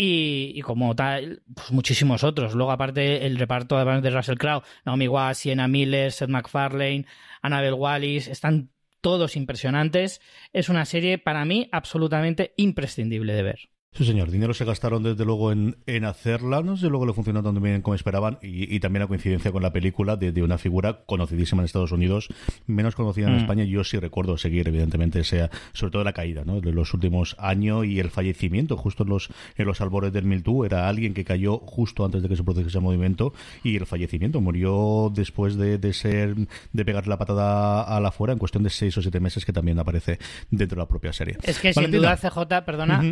y, 0.00 0.60
como 0.62 0.94
tal, 0.94 1.42
pues 1.54 1.72
muchísimos 1.72 2.22
otros. 2.22 2.54
Luego, 2.54 2.70
aparte, 2.70 3.26
el 3.26 3.36
reparto 3.36 3.76
además 3.76 4.00
de 4.00 4.10
Russell 4.10 4.38
Crowe, 4.38 4.62
Naomi 4.84 5.08
Watts, 5.08 5.38
Sienna 5.38 5.66
Miller, 5.66 6.12
Seth 6.12 6.28
MacFarlane, 6.28 7.04
Annabelle 7.42 7.72
Wallis, 7.72 8.28
están 8.28 8.70
todos 9.00 9.34
impresionantes. 9.34 10.20
Es 10.52 10.68
una 10.68 10.84
serie, 10.84 11.18
para 11.18 11.44
mí, 11.44 11.68
absolutamente 11.72 12.54
imprescindible 12.56 13.32
de 13.32 13.42
ver. 13.42 13.70
Sí, 13.92 14.04
señor. 14.04 14.30
Dinero 14.30 14.54
se 14.54 14.64
gastaron 14.64 15.02
desde 15.02 15.24
luego 15.24 15.50
en, 15.50 15.76
en 15.86 16.04
hacerla. 16.04 16.62
No 16.62 16.76
sé 16.76 16.88
luego 16.88 17.04
le 17.04 17.12
funcionó 17.14 17.42
tan 17.42 17.60
bien 17.60 17.82
como 17.82 17.94
esperaban. 17.94 18.38
Y, 18.42 18.78
también 18.80 19.00
la 19.00 19.08
coincidencia 19.08 19.50
con 19.50 19.62
la 19.62 19.72
película 19.72 20.16
de, 20.16 20.42
una 20.42 20.56
figura 20.56 21.00
conocidísima 21.04 21.62
en 21.62 21.66
Estados 21.66 21.90
Unidos, 21.90 22.28
menos 22.66 22.94
conocida 22.94 23.26
en 23.26 23.34
mm. 23.34 23.38
España. 23.38 23.64
Yo 23.64 23.82
sí 23.82 23.98
recuerdo 23.98 24.38
seguir, 24.38 24.68
evidentemente, 24.68 25.24
sea 25.24 25.50
sobre 25.72 25.90
todo 25.90 26.04
la 26.04 26.12
caída 26.12 26.44
¿no? 26.44 26.60
de 26.60 26.72
los 26.72 26.94
últimos 26.94 27.34
años 27.40 27.86
y 27.86 27.98
el 27.98 28.10
fallecimiento 28.10 28.76
justo 28.76 29.02
en 29.02 29.08
los, 29.08 29.30
en 29.56 29.66
los 29.66 29.80
albores 29.80 30.12
del 30.12 30.26
Miltú. 30.26 30.64
Era 30.64 30.88
alguien 30.88 31.12
que 31.12 31.24
cayó 31.24 31.58
justo 31.58 32.04
antes 32.04 32.22
de 32.22 32.28
que 32.28 32.36
se 32.36 32.44
produjese 32.44 32.68
ese 32.68 32.80
movimiento 32.80 33.32
y 33.64 33.76
el 33.76 33.86
fallecimiento 33.86 34.40
murió 34.40 35.10
después 35.12 35.56
de, 35.56 35.78
de 35.78 35.92
ser 35.92 36.36
de 36.72 36.84
pegarle 36.84 37.10
la 37.10 37.18
patada 37.18 37.82
a 37.82 38.00
la 38.00 38.12
fuera 38.12 38.32
en 38.32 38.38
cuestión 38.38 38.62
de 38.62 38.70
seis 38.70 38.96
o 38.96 39.02
siete 39.02 39.18
meses 39.18 39.44
que 39.44 39.52
también 39.52 39.78
aparece 39.80 40.18
dentro 40.50 40.76
de 40.76 40.82
la 40.82 40.88
propia 40.88 41.12
serie. 41.12 41.36
Es 41.42 41.58
que 41.58 41.72
sin 41.72 41.90
duda 41.90 42.16
CJ, 42.16 42.64
perdona, 42.64 43.02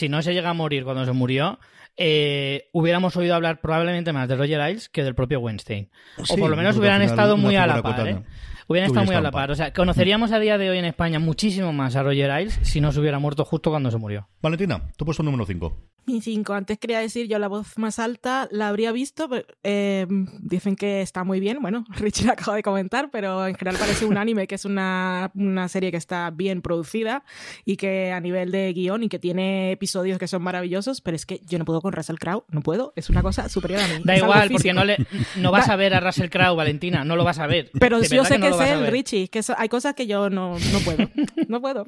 si 0.00 0.08
no 0.08 0.22
se 0.22 0.32
llega 0.32 0.48
a 0.48 0.54
morir 0.54 0.84
cuando 0.84 1.04
se 1.04 1.12
murió, 1.12 1.60
eh, 1.98 2.70
hubiéramos 2.72 3.14
oído 3.16 3.34
hablar 3.34 3.60
probablemente 3.60 4.14
más 4.14 4.26
de 4.28 4.36
Roger 4.36 4.58
Ailes 4.58 4.88
que 4.88 5.04
del 5.04 5.14
propio 5.14 5.40
Weinstein. 5.40 5.90
o 6.16 6.36
por 6.38 6.48
lo 6.48 6.56
menos 6.56 6.78
hubieran 6.78 7.02
estado 7.02 7.36
muy 7.36 7.56
a 7.56 7.66
la 7.66 7.82
par. 7.82 8.08
¿eh? 8.08 8.22
Hubieran 8.70 8.86
estado 8.86 9.04
muy 9.04 9.16
a 9.16 9.20
la 9.20 9.32
par. 9.32 9.50
O 9.50 9.56
sea, 9.56 9.72
conoceríamos 9.72 10.30
a 10.30 10.38
día 10.38 10.56
de 10.56 10.70
hoy 10.70 10.78
en 10.78 10.84
España 10.84 11.18
muchísimo 11.18 11.72
más 11.72 11.96
a 11.96 12.04
Roger 12.04 12.30
Ailes 12.30 12.60
si 12.62 12.80
no 12.80 12.92
se 12.92 13.00
hubiera 13.00 13.18
muerto 13.18 13.44
justo 13.44 13.70
cuando 13.70 13.90
se 13.90 13.98
murió. 13.98 14.28
Valentina, 14.40 14.92
tu 14.96 15.04
puesto 15.04 15.24
número 15.24 15.44
5. 15.44 15.76
Mi 16.06 16.20
5. 16.20 16.54
Antes 16.54 16.78
quería 16.78 16.98
decir 17.00 17.28
yo 17.28 17.38
la 17.38 17.48
voz 17.48 17.76
más 17.78 17.98
alta, 17.98 18.48
la 18.50 18.68
habría 18.68 18.90
visto. 18.90 19.28
Eh, 19.62 20.06
dicen 20.40 20.76
que 20.76 21.02
está 21.02 21.24
muy 21.24 21.40
bien. 21.40 21.58
Bueno, 21.60 21.84
Richie 21.96 22.26
la 22.26 22.32
acaba 22.32 22.56
de 22.56 22.62
comentar, 22.62 23.10
pero 23.10 23.46
en 23.46 23.54
general 23.54 23.78
parece 23.78 24.06
un 24.06 24.16
anime 24.16 24.46
que 24.46 24.54
es 24.54 24.64
una, 24.64 25.30
una 25.34 25.68
serie 25.68 25.90
que 25.90 25.96
está 25.96 26.30
bien 26.30 26.62
producida 26.62 27.24
y 27.64 27.76
que 27.76 28.12
a 28.12 28.20
nivel 28.20 28.50
de 28.50 28.72
guion 28.72 29.02
y 29.02 29.08
que 29.08 29.18
tiene 29.18 29.72
episodios 29.72 30.18
que 30.18 30.26
son 30.26 30.42
maravillosos, 30.42 31.00
pero 31.00 31.16
es 31.16 31.26
que 31.26 31.40
yo 31.44 31.58
no 31.58 31.64
puedo 31.64 31.80
con 31.80 31.92
Russell 31.92 32.16
Crowe, 32.16 32.44
no 32.48 32.62
puedo. 32.62 32.92
Es 32.96 33.10
una 33.10 33.22
cosa 33.22 33.48
superior 33.48 33.80
a 33.80 33.88
mí. 33.88 34.02
Da 34.04 34.16
igual, 34.16 34.48
porque 34.50 34.72
no, 34.72 34.84
le, 34.84 34.96
no 35.36 35.50
vas 35.50 35.68
a 35.68 35.76
ver 35.76 35.94
a 35.94 36.00
Russell 36.00 36.30
Crowe, 36.30 36.56
Valentina, 36.56 37.04
no 37.04 37.16
lo 37.16 37.24
vas 37.24 37.40
a 37.40 37.46
ver. 37.46 37.70
Pero 37.78 38.00
yo 38.00 38.24
sé 38.24 38.38
que, 38.40 38.48
es 38.48 38.59
él, 38.62 38.86
Richie, 38.88 39.28
que 39.28 39.40
hay 39.56 39.68
cosas 39.68 39.94
que 39.94 40.06
yo 40.06 40.30
no, 40.30 40.58
no 40.58 40.78
puedo. 40.84 41.08
No 41.48 41.60
puedo. 41.60 41.86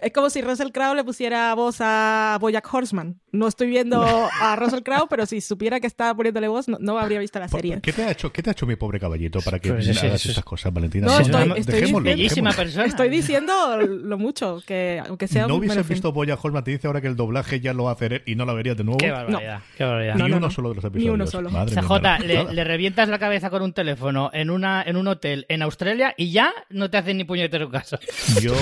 Es 0.00 0.12
como 0.12 0.30
si 0.30 0.42
Russell 0.42 0.70
Crowe 0.70 0.94
le 0.94 1.04
pusiera 1.04 1.54
voz 1.54 1.76
a 1.80 2.38
Bojack 2.40 2.72
Horseman. 2.72 3.20
No 3.32 3.48
estoy 3.48 3.68
viendo 3.68 4.02
a 4.02 4.56
Russell 4.56 4.82
Crowe, 4.82 5.06
pero 5.08 5.26
si 5.26 5.40
supiera 5.40 5.80
que 5.80 5.86
estaba 5.86 6.14
poniéndole 6.14 6.48
voz, 6.48 6.66
no, 6.68 6.98
habría 6.98 7.18
visto 7.18 7.38
la 7.38 7.48
serie. 7.48 7.80
¿Qué 7.82 7.92
te 7.92 8.04
ha 8.04 8.10
hecho, 8.10 8.32
qué 8.32 8.42
te 8.42 8.50
ha 8.50 8.52
hecho 8.52 8.66
mi 8.66 8.76
pobre 8.76 9.00
caballito 9.00 9.40
para 9.40 9.58
que 9.58 9.72
pues 9.72 10.02
hagas 10.02 10.26
estas 10.26 10.44
cosas, 10.44 10.72
Valentina? 10.72 11.06
No, 11.06 11.18
estoy, 11.18 11.52
estoy, 11.56 11.92
bellísima 12.02 12.52
persona. 12.52 12.84
Estoy 12.84 13.08
diciendo 13.08 13.52
lo 13.78 14.18
mucho, 14.18 14.62
que 14.66 15.02
aunque 15.06 15.28
sea 15.28 15.46
No 15.46 15.56
hubiese 15.56 15.82
visto 15.82 16.12
Bojack 16.12 16.44
Horseman, 16.44 16.64
te 16.64 16.72
dice 16.72 16.86
ahora 16.86 17.00
que 17.00 17.08
el 17.08 17.16
doblaje 17.16 17.60
ya 17.60 17.72
lo 17.72 17.84
va 17.84 17.90
a 17.90 17.94
hacer 17.94 18.22
y 18.26 18.34
no 18.34 18.44
la 18.44 18.52
verías 18.52 18.76
de 18.76 18.84
nuevo. 18.84 18.98
Qué 18.98 19.10
barbaridad, 19.10 19.62
qué 19.76 19.84
barbaridad. 19.84 20.14
Ni 20.16 20.32
uno 20.32 20.50
solo 20.50 20.68
de 20.70 20.74
los 20.76 20.84
episodios. 20.84 21.08
Ni 21.08 21.14
uno 21.14 21.26
solo. 21.26 21.50
Madre 21.50 21.74
CJ, 21.74 22.26
le, 22.26 22.54
le, 22.54 22.64
revientas 22.64 23.08
la 23.08 23.18
cabeza 23.18 23.50
con 23.50 23.62
un 23.62 23.72
teléfono 23.72 24.30
en, 24.32 24.50
una, 24.50 24.82
en 24.82 24.96
un 24.96 25.08
hotel 25.08 25.46
en 25.48 25.62
Australia 25.62 26.14
y 26.16 26.32
ya 26.32 26.52
no 26.70 26.90
te 26.90 26.98
hacen 26.98 27.16
ni 27.16 27.24
puñetero 27.24 27.70
caso. 27.70 27.98
Yo 28.40 28.54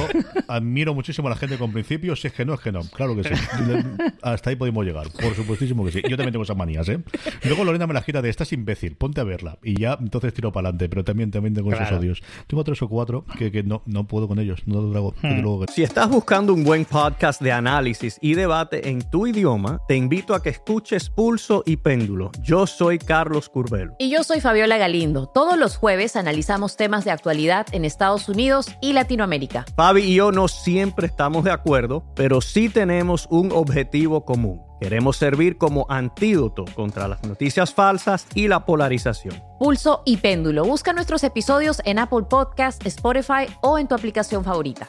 admiro 0.49 0.90
muchísimo 0.95 1.29
a 1.29 1.31
la 1.31 1.37
gente 1.37 1.59
con 1.59 1.73
principios, 1.73 2.21
si 2.21 2.29
es 2.29 2.33
que 2.33 2.45
no, 2.45 2.55
es 2.55 2.61
que 2.61 2.73
no. 2.73 2.81
Claro 2.91 3.17
que 3.17 3.25
sí. 3.25 3.35
Hasta 4.23 4.51
ahí 4.51 4.57
podemos 4.57 4.85
llegar. 4.85 5.09
Por 5.11 5.35
supuestísimo 5.35 5.85
que 5.85 5.93
sí. 5.93 6.03
Yo 6.03 6.17
también 6.17 6.33
tengo 6.33 6.45
esas 6.45 6.57
manías, 6.57 6.89
¿eh? 6.89 7.01
Luego 7.45 7.65
Lorena 7.65 7.87
me 7.87 7.95
la 7.95 8.03
gira 8.03 8.23
de 8.23 8.31
estás 8.31 8.53
imbécil, 8.53 8.97
ponte 8.97 9.21
a 9.21 9.25
verla. 9.25 9.59
Y 9.63 9.81
ya 9.81 9.97
entonces 10.01 10.33
tiro 10.33 10.53
para 10.53 10.69
adelante. 10.69 10.89
Pero 10.89 11.05
también, 11.05 11.31
también 11.31 11.55
tengo 11.55 11.73
esos 11.73 11.91
odios. 11.93 12.23
Tengo 12.47 12.65
tres 12.65 12.81
o 12.83 12.89
cuatro 12.89 13.25
que, 13.39 13.51
que 13.51 13.63
no, 13.63 13.83
no 13.87 14.07
puedo 14.07 14.29
con 14.29 14.39
ellos. 14.39 14.63
No 14.67 14.83
lo 14.83 15.11
hmm. 15.11 15.65
Si 15.73 15.83
estás 15.83 16.09
buscando 16.09 16.53
un 16.55 16.65
buen 16.65 16.85
podcast 16.85 17.41
de 17.41 17.53
análisis 17.53 18.19
y 18.21 18.35
debate 18.35 18.89
en 18.89 19.09
tu 19.11 19.27
idioma, 19.27 19.81
te 19.89 19.97
invito 19.97 20.35
a 20.35 20.43
que 20.43 20.51
escuches 20.51 21.11
Pulso 21.11 21.63
y 21.67 21.77
Péndulo. 21.77 22.31
Yo 22.43 22.67
soy 22.67 22.99
Carlos 22.99 23.49
Curbelo. 23.49 23.95
Y 23.99 24.11
yo 24.11 24.25
soy 24.25 24.41
Fabiola 24.41 24.79
Galindo. 24.79 25.27
Todos 25.27 25.59
los 25.59 25.77
jueves 25.77 26.17
analizamos 26.17 26.77
temas 26.77 27.05
de 27.05 27.11
actualidad 27.11 27.67
en 27.73 27.85
Estados 27.85 28.29
Unidos 28.29 28.67
y 28.81 28.93
Latinoamérica. 28.93 29.65
Fabi 29.77 30.03
y 30.03 30.15
yo 30.15 30.33
no 30.33 30.49
siempre 30.81 31.09
estamos 31.09 31.45
de 31.45 31.51
acuerdo, 31.51 32.03
pero 32.15 32.41
sí 32.41 32.71
tenemos 32.71 33.27
un 33.29 33.53
objetivo 33.53 34.25
común. 34.25 34.63
Queremos 34.81 35.19
servir 35.19 35.59
como 35.59 35.85
antídoto 35.91 36.65
contra 36.75 37.07
las 37.07 37.23
noticias 37.23 37.75
falsas 37.75 38.27
y 38.35 38.49
la 38.49 38.65
polarización. 38.65 39.43
Pulso 39.59 40.01
y 40.07 40.17
péndulo. 40.17 40.65
Busca 40.65 40.95
nuestros 40.95 41.23
episodios 41.23 41.83
en 41.85 41.99
Apple 41.99 42.23
Podcast, 42.31 42.87
Spotify 42.87 43.45
o 43.61 43.79
en 43.79 43.89
tu 43.89 43.95
aplicación 43.95 44.43
favorita. 44.43 44.89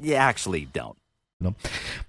You 0.00 0.16
actually 0.16 0.66
don't. 0.72 0.98
¿no? 1.40 1.54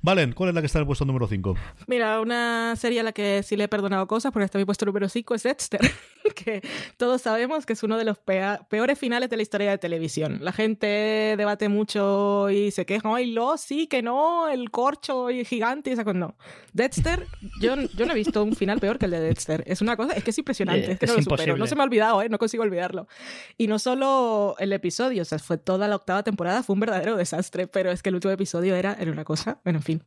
Valen, 0.02 0.34
¿cuál 0.34 0.50
es 0.50 0.56
la 0.56 0.62
que 0.62 0.68
está 0.68 0.80
en 0.80 0.82
el 0.82 0.88
puesto 0.88 1.06
número 1.06 1.28
5? 1.28 1.56
Mira, 1.88 2.20
una 2.20 2.76
serie 2.76 3.00
a 3.00 3.04
la 3.04 3.12
que 3.12 3.44
sí 3.44 3.56
le 3.56 3.66
he 3.66 3.68
perdonado 3.68 4.08
cosas, 4.08 4.32
porque 4.32 4.46
está 4.46 4.58
en 4.58 4.62
mi 4.62 4.66
puesto 4.66 4.86
número 4.86 5.08
5, 5.08 5.36
es 5.36 5.44
Dexter, 5.44 5.82
que 6.34 6.62
todos 6.98 7.22
sabemos 7.22 7.66
que 7.66 7.74
es 7.74 7.84
uno 7.84 7.98
de 7.98 8.06
los 8.06 8.18
peores 8.18 8.98
finales 8.98 9.30
de 9.30 9.38
la 9.38 9.44
historia 9.44 9.72
de 9.72 9.78
televisión. 9.78 10.40
La 10.42 10.52
gente 10.52 11.36
debate 11.38 11.70
mucho 11.70 12.50
y 12.50 12.72
se 12.72 12.86
queja, 12.86 13.16
ay, 13.16 13.32
lo, 13.32 13.58
sí, 13.58 13.88
que 13.88 14.02
no, 14.02 14.50
el 14.50 14.72
corcho 14.72 15.30
y 15.30 15.46
gigante 15.46 15.90
y 15.90 15.94
esa 15.94 16.04
cosa. 16.04 16.18
No. 16.18 16.36
Dexter, 16.74 17.28
yo, 17.62 17.76
yo 17.76 18.06
no 18.06 18.14
he 18.14 18.16
visto 18.16 18.44
un 18.44 18.56
final 18.56 18.80
peor 18.80 18.98
que 18.98 19.06
el 19.06 19.12
de 19.12 19.20
Dexter. 19.20 19.64
Es 19.68 19.82
una 19.82 19.96
cosa, 19.96 20.14
es 20.14 20.24
que 20.24 20.32
es 20.32 20.38
impresionante, 20.38 20.94
es 20.94 21.00
que 21.00 21.06
no 21.06 21.16
lo 21.16 21.22
supero. 21.22 21.58
No 21.58 21.68
se 21.68 21.76
me 21.76 21.82
ha 21.82 21.86
olvidado, 21.86 22.22
¿eh? 22.22 22.30
no 22.30 22.40
consigo 22.40 22.64
olvidarlo. 22.64 23.08
Y 23.58 23.68
no 23.68 23.80
solo 23.80 24.56
el 24.60 24.74
episodio, 24.74 25.22
o 25.22 25.26
sea, 25.26 25.40
fue 25.40 25.58
toda 25.58 25.88
la 25.88 25.96
octava 25.96 26.24
temporada, 26.24 26.64
fue 26.64 26.74
un 26.74 26.80
verdadero 26.80 27.16
desastre, 27.16 27.68
pero 27.68 27.92
es 27.92 28.02
que 28.02 28.10
el 28.10 28.16
último 28.16 28.34
episodio 28.34 28.76
era, 28.76 28.94
era 28.94 29.12
cosa. 29.24 29.60
Bueno, 29.64 29.80
en 29.80 29.84
fin, 29.84 30.04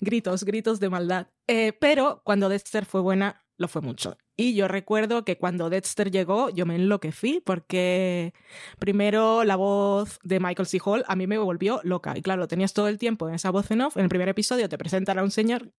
gritos, 0.00 0.44
gritos 0.44 0.80
de 0.80 0.88
maldad. 0.88 1.28
Eh, 1.46 1.72
pero 1.78 2.22
cuando 2.24 2.48
Dexter 2.48 2.84
fue 2.84 3.00
buena, 3.00 3.44
lo 3.56 3.68
fue 3.68 3.82
mucho. 3.82 4.16
Y 4.38 4.54
yo 4.54 4.68
recuerdo 4.68 5.24
que 5.24 5.38
cuando 5.38 5.70
Dexter 5.70 6.10
llegó, 6.10 6.50
yo 6.50 6.66
me 6.66 6.76
enloquecí 6.76 7.42
porque 7.44 8.34
primero 8.78 9.44
la 9.44 9.56
voz 9.56 10.18
de 10.24 10.40
Michael 10.40 10.66
C. 10.66 10.78
Hall 10.84 11.04
a 11.08 11.16
mí 11.16 11.26
me 11.26 11.38
volvió 11.38 11.80
loca. 11.84 12.16
Y 12.16 12.22
claro, 12.22 12.46
tenías 12.46 12.74
todo 12.74 12.88
el 12.88 12.98
tiempo 12.98 13.28
en 13.28 13.34
esa 13.34 13.50
voz 13.50 13.70
en 13.70 13.80
off. 13.80 13.96
En 13.96 14.02
el 14.04 14.08
primer 14.10 14.28
episodio 14.28 14.68
te 14.68 14.76
presentan 14.76 15.18
a 15.18 15.22
un 15.22 15.30
señor 15.30 15.72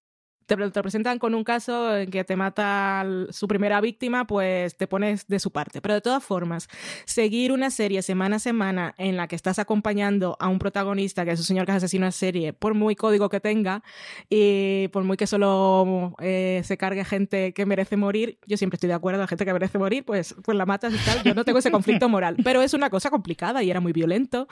te, 0.47 0.81
presentan 0.81 1.19
con 1.19 1.35
un 1.35 1.43
caso 1.43 1.97
en 1.97 2.09
que 2.09 2.23
te 2.23 2.35
mata 2.35 3.05
su 3.29 3.47
primera 3.47 3.81
víctima, 3.81 4.25
pues 4.25 4.75
te 4.77 4.87
pones 4.87 5.27
de 5.27 5.39
su 5.39 5.51
parte. 5.51 5.81
Pero 5.81 5.93
de 5.93 6.01
todas 6.01 6.23
formas, 6.23 6.69
seguir 7.05 7.51
una 7.51 7.69
serie 7.69 8.01
semana 8.01 8.37
a 8.37 8.39
semana 8.39 8.95
en 8.97 9.17
la 9.17 9.27
que 9.27 9.35
estás 9.35 9.59
acompañando 9.59 10.37
a 10.39 10.47
un 10.47 10.57
protagonista 10.57 11.25
que 11.25 11.31
es 11.31 11.39
un 11.39 11.45
señor 11.45 11.65
que 11.65 11.73
asesina 11.73 12.05
una 12.05 12.11
serie, 12.11 12.53
por 12.53 12.73
muy 12.73 12.95
código 12.95 13.27
que 13.27 13.39
tenga 13.39 13.83
y 14.29 14.87
por 14.89 15.03
muy 15.03 15.17
que 15.17 15.27
solo 15.27 16.15
eh, 16.19 16.61
se 16.63 16.77
cargue 16.77 17.03
gente 17.03 17.53
que 17.53 17.65
merece 17.65 17.97
morir, 17.97 18.39
yo 18.45 18.55
siempre 18.55 18.75
estoy 18.75 18.87
de 18.87 18.93
acuerdo, 18.93 19.19
la 19.19 19.27
gente 19.27 19.45
que 19.45 19.53
merece 19.53 19.77
morir, 19.77 20.05
pues, 20.05 20.35
pues 20.43 20.57
la 20.57 20.65
matas 20.65 20.93
y 20.93 20.97
tal. 20.97 21.23
Yo 21.23 21.33
no 21.33 21.43
tengo 21.43 21.59
ese 21.59 21.71
conflicto 21.71 22.07
moral, 22.09 22.37
pero 22.43 22.61
es 22.61 22.73
una 22.73 22.89
cosa 22.89 23.09
complicada 23.09 23.63
y 23.63 23.69
era 23.69 23.81
muy 23.81 23.91
violento. 23.91 24.47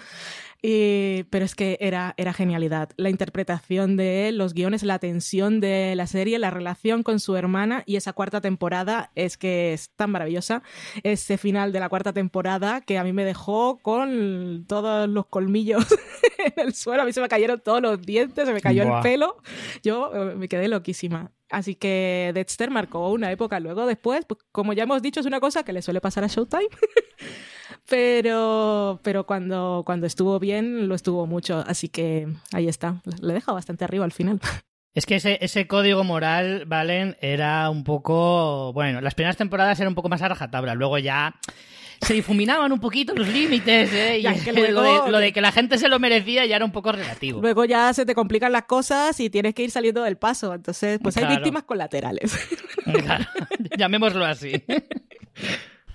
pero 0.61 1.45
es 1.45 1.55
que 1.55 1.77
era, 1.79 2.13
era 2.17 2.33
genialidad. 2.33 2.89
La 2.97 3.09
interpretación 3.09 3.95
de 3.95 4.27
él, 4.27 4.37
los 4.37 4.53
guiones, 4.53 4.83
la 4.83 4.99
tensión 4.99 5.59
de 5.61 5.84
la 5.93 6.07
serie, 6.07 6.39
la 6.39 6.49
relación 6.49 7.03
con 7.03 7.19
su 7.19 7.35
hermana 7.35 7.83
y 7.85 7.97
esa 7.97 8.13
cuarta 8.13 8.41
temporada 8.41 9.11
es 9.13 9.37
que 9.37 9.73
es 9.73 9.91
tan 9.91 10.09
maravillosa. 10.09 10.63
Ese 11.03 11.37
final 11.37 11.71
de 11.71 11.79
la 11.79 11.89
cuarta 11.89 12.13
temporada 12.13 12.81
que 12.81 12.97
a 12.97 13.03
mí 13.03 13.13
me 13.13 13.25
dejó 13.25 13.77
con 13.83 14.65
todos 14.67 15.07
los 15.07 15.27
colmillos 15.27 15.85
en 16.37 16.53
el 16.65 16.73
suelo, 16.73 17.03
a 17.03 17.05
mí 17.05 17.13
se 17.13 17.21
me 17.21 17.29
cayeron 17.29 17.59
todos 17.59 17.81
los 17.81 18.01
dientes, 18.01 18.47
se 18.47 18.53
me 18.53 18.61
cayó 18.61 18.83
el 18.83 19.01
pelo, 19.03 19.37
yo 19.83 20.11
eh, 20.13 20.35
me 20.35 20.47
quedé 20.47 20.67
loquísima. 20.67 21.31
Así 21.49 21.75
que 21.75 22.31
Dexter 22.33 22.71
marcó 22.71 23.11
una 23.11 23.31
época. 23.31 23.59
Luego, 23.59 23.85
después, 23.85 24.25
pues, 24.25 24.39
como 24.51 24.73
ya 24.73 24.83
hemos 24.83 25.01
dicho, 25.01 25.19
es 25.19 25.25
una 25.25 25.39
cosa 25.39 25.63
que 25.63 25.73
le 25.73 25.81
suele 25.81 26.01
pasar 26.01 26.23
a 26.23 26.27
Showtime. 26.27 26.69
pero 27.89 28.99
pero 29.03 29.25
cuando, 29.25 29.83
cuando 29.85 30.07
estuvo 30.07 30.39
bien, 30.39 30.87
lo 30.87 30.95
estuvo 30.95 31.27
mucho. 31.27 31.63
Así 31.67 31.87
que 31.87 32.27
ahí 32.51 32.67
está. 32.67 33.01
Le 33.21 33.33
deja 33.33 33.53
bastante 33.53 33.83
arriba 33.83 34.05
al 34.05 34.11
final. 34.11 34.39
Es 34.95 35.05
que 35.05 35.15
ese, 35.15 35.37
ese 35.41 35.67
código 35.67 36.03
moral, 36.05 36.63
Valen, 36.65 37.17
era 37.19 37.69
un 37.69 37.83
poco. 37.83 38.71
Bueno, 38.73 39.01
las 39.01 39.13
primeras 39.13 39.35
temporadas 39.35 39.77
eran 39.79 39.89
un 39.89 39.95
poco 39.95 40.07
más 40.07 40.21
a 40.21 40.29
rajatabla. 40.29 40.73
Luego 40.73 40.97
ya 40.97 41.35
se 42.01 42.13
difuminaban 42.13 42.71
un 42.71 42.79
poquito 42.79 43.13
los 43.13 43.27
límites, 43.27 43.91
¿eh? 43.91 44.19
Y 44.19 44.23
lo, 44.71 45.19
de, 45.19 45.33
que 45.33 45.41
la 45.41 45.51
gente 45.51 45.77
se 45.77 45.89
lo 45.89 45.99
merecía 45.99 46.45
ya 46.45 46.55
era 46.55 46.65
un 46.65 46.71
poco 46.71 46.93
relativo. 46.93 47.41
Luego 47.41 47.65
ya 47.65 47.93
se 47.93 48.05
te 48.05 48.15
complican 48.15 48.51
las 48.51 48.63
cosas 48.63 49.19
y 49.19 49.29
tienes 49.29 49.53
que 49.53 49.63
ir 49.63 49.71
saliendo 49.71 50.01
del 50.03 50.17
paso. 50.17 50.53
Entonces, 50.53 50.99
pues 51.03 51.17
hay 51.17 51.27
víctimas 51.27 51.63
colaterales. 51.63 52.33
Claro. 52.85 53.25
Llamémoslo 53.77 54.25
así. 54.25 54.63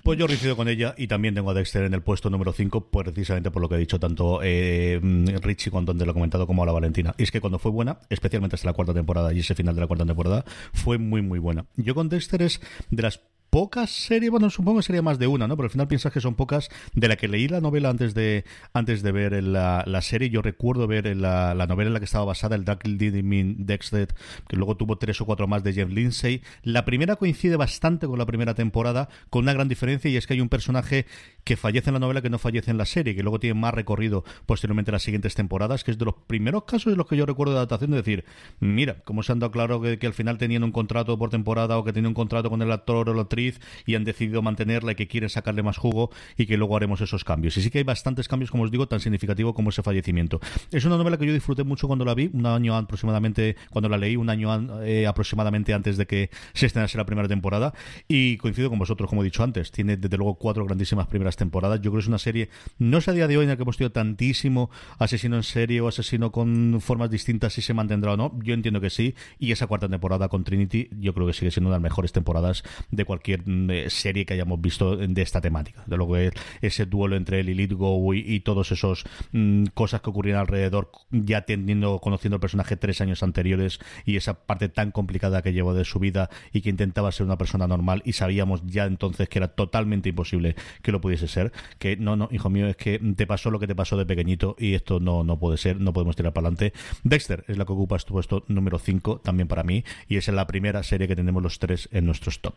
Pues 0.03 0.17
yo 0.17 0.25
coincido 0.25 0.55
con 0.55 0.67
ella 0.67 0.95
y 0.97 1.07
también 1.07 1.35
tengo 1.35 1.51
a 1.51 1.53
Dexter 1.53 1.83
en 1.83 1.93
el 1.93 2.01
puesto 2.01 2.29
número 2.29 2.53
5, 2.53 2.87
pues 2.89 3.05
precisamente 3.05 3.51
por 3.51 3.61
lo 3.61 3.69
que 3.69 3.75
ha 3.75 3.77
dicho 3.77 3.99
tanto 3.99 4.39
eh, 4.41 4.99
Richie 5.41 5.69
cuando 5.69 5.93
lo 5.93 6.09
ha 6.09 6.13
comentado 6.13 6.47
como 6.47 6.63
a 6.63 6.65
la 6.65 6.71
Valentina. 6.71 7.13
Y 7.17 7.23
es 7.23 7.31
que 7.31 7.39
cuando 7.39 7.59
fue 7.59 7.71
buena, 7.71 7.99
especialmente 8.09 8.55
hasta 8.55 8.67
la 8.67 8.73
cuarta 8.73 8.93
temporada 8.93 9.31
y 9.31 9.39
ese 9.39 9.53
final 9.53 9.75
de 9.75 9.81
la 9.81 9.87
cuarta 9.87 10.05
temporada, 10.05 10.43
fue 10.73 10.97
muy, 10.97 11.21
muy 11.21 11.39
buena. 11.39 11.65
Yo 11.75 11.93
con 11.93 12.09
Dexter 12.09 12.41
es 12.41 12.61
de 12.89 13.03
las 13.03 13.21
pocas 13.51 13.91
series, 13.91 14.31
bueno, 14.31 14.49
supongo 14.49 14.79
que 14.79 14.83
sería 14.83 15.01
más 15.01 15.19
de 15.19 15.27
una, 15.27 15.45
¿no? 15.45 15.57
Pero 15.57 15.65
al 15.65 15.71
final 15.71 15.87
piensas 15.87 16.11
que 16.13 16.21
son 16.21 16.35
pocas. 16.35 16.69
De 16.93 17.07
la 17.09 17.17
que 17.17 17.27
leí 17.27 17.49
la 17.49 17.59
novela 17.59 17.89
antes 17.89 18.13
de 18.13 18.45
antes 18.73 19.03
de 19.03 19.11
ver 19.11 19.43
la, 19.43 19.83
la 19.85 20.01
serie, 20.01 20.29
yo 20.29 20.41
recuerdo 20.41 20.87
ver 20.87 21.15
la, 21.17 21.53
la, 21.53 21.67
novela 21.67 21.89
en 21.89 21.93
la 21.93 21.99
que 21.99 22.05
estaba 22.05 22.23
basada, 22.23 22.55
el 22.55 22.63
Dark 22.63 22.83
Mean 22.87 23.57
Dexter, 23.65 24.07
que 24.47 24.55
luego 24.55 24.77
tuvo 24.77 24.97
tres 24.97 25.19
o 25.19 25.25
cuatro 25.25 25.47
más 25.47 25.63
de 25.63 25.73
Jeff 25.73 25.89
Lindsay. 25.89 26.41
La 26.63 26.85
primera 26.85 27.17
coincide 27.17 27.57
bastante 27.57 28.07
con 28.07 28.17
la 28.17 28.25
primera 28.25 28.55
temporada, 28.55 29.09
con 29.29 29.43
una 29.43 29.53
gran 29.53 29.67
diferencia, 29.67 30.09
y 30.09 30.15
es 30.15 30.27
que 30.27 30.33
hay 30.33 30.41
un 30.41 30.49
personaje 30.49 31.05
que 31.43 31.57
fallece 31.57 31.89
en 31.89 31.95
la 31.95 31.99
novela 31.99 32.21
que 32.21 32.29
no 32.29 32.39
fallece 32.39 32.71
en 32.71 32.77
la 32.77 32.85
serie, 32.85 33.15
que 33.15 33.21
luego 33.21 33.39
tiene 33.39 33.59
más 33.59 33.73
recorrido 33.73 34.23
posteriormente 34.45 34.91
en 34.91 34.93
las 34.93 35.03
siguientes 35.03 35.35
temporadas, 35.35 35.83
que 35.83 35.91
es 35.91 35.97
de 35.97 36.05
los 36.05 36.15
primeros 36.25 36.63
casos 36.63 36.93
de 36.93 36.97
los 36.97 37.05
que 37.05 37.17
yo 37.17 37.25
recuerdo 37.25 37.51
de 37.51 37.59
adaptación, 37.59 37.91
de 37.91 37.97
decir, 37.97 38.23
mira, 38.61 39.01
cómo 39.03 39.23
se 39.23 39.33
han 39.33 39.39
dado 39.39 39.51
claro 39.51 39.81
que, 39.81 39.99
que 39.99 40.07
al 40.07 40.13
final 40.13 40.37
tenían 40.37 40.63
un 40.63 40.71
contrato 40.71 41.17
por 41.17 41.29
temporada 41.29 41.77
o 41.77 41.83
que 41.83 41.91
tenían 41.91 42.09
un 42.09 42.13
contrato 42.13 42.49
con 42.49 42.61
el 42.61 42.71
actor 42.71 43.09
o 43.09 43.13
la 43.13 43.23
actriz 43.23 43.40
y 43.85 43.95
han 43.95 44.03
decidido 44.03 44.41
mantenerla 44.41 44.91
y 44.93 44.95
que 44.95 45.07
quieren 45.07 45.29
sacarle 45.29 45.63
más 45.63 45.77
jugo 45.77 46.11
y 46.37 46.45
que 46.45 46.57
luego 46.57 46.77
haremos 46.77 47.01
esos 47.01 47.23
cambios. 47.23 47.57
Y 47.57 47.61
sí 47.61 47.69
que 47.69 47.79
hay 47.79 47.83
bastantes 47.83 48.27
cambios, 48.27 48.51
como 48.51 48.63
os 48.63 48.71
digo, 48.71 48.87
tan 48.87 48.99
significativo 48.99 49.53
como 49.53 49.69
ese 49.69 49.83
fallecimiento. 49.83 50.39
Es 50.71 50.85
una 50.85 50.97
novela 50.97 51.17
que 51.17 51.25
yo 51.25 51.33
disfruté 51.33 51.63
mucho 51.63 51.87
cuando 51.87 52.05
la 52.05 52.13
vi, 52.13 52.29
un 52.33 52.45
año 52.45 52.75
aproximadamente, 52.75 53.55
cuando 53.69 53.89
la 53.89 53.97
leí, 53.97 54.15
un 54.15 54.29
año 54.29 54.81
eh, 54.83 55.07
aproximadamente 55.07 55.73
antes 55.73 55.97
de 55.97 56.05
que 56.05 56.29
se 56.53 56.65
estrenase 56.65 56.97
la 56.97 57.05
primera 57.05 57.27
temporada. 57.27 57.73
Y 58.07 58.37
coincido 58.37 58.69
con 58.69 58.79
vosotros, 58.79 59.09
como 59.09 59.21
he 59.21 59.25
dicho 59.25 59.43
antes, 59.43 59.71
tiene 59.71 59.97
desde 59.97 60.17
luego 60.17 60.35
cuatro 60.35 60.65
grandísimas 60.65 61.07
primeras 61.07 61.35
temporadas. 61.35 61.79
Yo 61.81 61.91
creo 61.91 61.99
que 61.99 62.03
es 62.03 62.07
una 62.07 62.19
serie, 62.19 62.49
no 62.77 63.01
sé 63.01 63.11
a 63.11 63.13
día 63.13 63.27
de 63.27 63.37
hoy 63.37 63.43
en 63.43 63.49
la 63.49 63.55
que 63.55 63.63
hemos 63.63 63.77
tenido 63.77 63.91
tantísimo 63.91 64.69
asesino 64.99 65.35
en 65.37 65.43
serie 65.43 65.81
o 65.81 65.87
asesino 65.87 66.31
con 66.31 66.79
formas 66.81 67.09
distintas, 67.09 67.53
si 67.53 67.61
se 67.61 67.73
mantendrá 67.73 68.13
o 68.13 68.17
no. 68.17 68.37
Yo 68.43 68.53
entiendo 68.53 68.81
que 68.81 68.89
sí. 68.89 69.15
Y 69.39 69.51
esa 69.51 69.67
cuarta 69.67 69.87
temporada 69.87 70.27
con 70.29 70.43
Trinity, 70.43 70.89
yo 70.99 71.13
creo 71.13 71.27
que 71.27 71.33
sigue 71.33 71.51
siendo 71.51 71.69
una 71.69 71.77
de 71.77 71.79
las 71.79 71.83
mejores 71.83 72.11
temporadas 72.11 72.63
de 72.91 73.05
cualquier 73.05 73.30
Mm, 73.37 73.89
serie 73.89 74.25
que 74.25 74.33
hayamos 74.33 74.61
visto 74.61 74.97
de 74.97 75.21
esta 75.21 75.41
temática. 75.41 75.83
De 75.85 75.97
lo 75.97 76.07
que 76.11 76.31
ese 76.61 76.85
duelo 76.85 77.15
entre 77.15 77.43
Lilith 77.43 77.73
Go 77.73 78.13
y, 78.13 78.19
y 78.19 78.39
todos 78.41 78.71
esos 78.71 79.03
mm, 79.31 79.65
cosas 79.73 80.01
que 80.01 80.09
ocurrían 80.09 80.39
alrededor, 80.39 80.91
ya 81.11 81.41
teniendo, 81.41 81.99
conociendo 81.99 82.35
el 82.35 82.41
personaje 82.41 82.77
tres 82.77 83.01
años 83.01 83.23
anteriores 83.23 83.79
y 84.05 84.17
esa 84.17 84.45
parte 84.45 84.69
tan 84.69 84.91
complicada 84.91 85.41
que 85.41 85.53
llevó 85.53 85.73
de 85.73 85.85
su 85.85 85.99
vida 85.99 86.29
y 86.51 86.61
que 86.61 86.69
intentaba 86.69 87.11
ser 87.11 87.25
una 87.25 87.37
persona 87.37 87.67
normal 87.67 88.01
y 88.05 88.13
sabíamos 88.13 88.61
ya 88.65 88.85
entonces 88.85 89.29
que 89.29 89.39
era 89.39 89.49
totalmente 89.49 90.09
imposible 90.09 90.55
que 90.81 90.91
lo 90.91 91.01
pudiese 91.01 91.27
ser. 91.27 91.51
Que 91.79 91.97
no, 91.97 92.15
no, 92.15 92.29
hijo 92.31 92.49
mío, 92.49 92.67
es 92.67 92.77
que 92.77 92.99
te 93.15 93.27
pasó 93.27 93.51
lo 93.51 93.59
que 93.59 93.67
te 93.67 93.75
pasó 93.75 93.97
de 93.97 94.05
pequeñito 94.05 94.55
y 94.59 94.73
esto 94.73 94.99
no, 94.99 95.23
no 95.23 95.39
puede 95.39 95.57
ser, 95.57 95.79
no 95.79 95.93
podemos 95.93 96.15
tirar 96.15 96.33
para 96.33 96.47
adelante. 96.47 96.73
Dexter 97.03 97.43
es 97.47 97.57
la 97.57 97.65
que 97.65 97.73
ocupa 97.73 97.97
tu 97.99 98.13
puesto 98.13 98.45
número 98.47 98.79
5 98.79 99.19
también 99.19 99.47
para 99.47 99.63
mí 99.63 99.83
y 100.07 100.17
es 100.17 100.27
la 100.27 100.47
primera 100.47 100.83
serie 100.83 101.07
que 101.07 101.15
tenemos 101.15 101.43
los 101.43 101.59
tres 101.59 101.89
en 101.91 102.05
nuestros 102.05 102.41
top. 102.41 102.55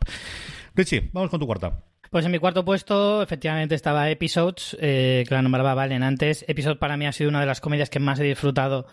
Richie, 0.75 1.11
vamos 1.12 1.31
con 1.31 1.41
tu 1.41 1.47
cuarta. 1.47 1.85
Pues 2.11 2.25
en 2.27 2.33
mi 2.33 2.39
cuarto 2.39 2.64
puesto, 2.64 3.22
efectivamente, 3.22 3.75
estaba 3.75 4.09
Episodes, 4.09 4.77
eh, 4.81 5.25
que 5.27 5.35
la 5.35 5.43
nombraba 5.43 5.75
Valen 5.75 6.05
antes. 6.05 6.45
Episodes 6.47 6.79
para 6.79 6.97
mí 6.97 7.07
ha 7.07 7.12
sido 7.12 7.31
una 7.31 7.41
de 7.41 7.47
las 7.47 7.61
comedias 7.61 7.91
que 7.91 7.99
más 7.99 8.20
he 8.20 8.25
disfrutado 8.25 8.87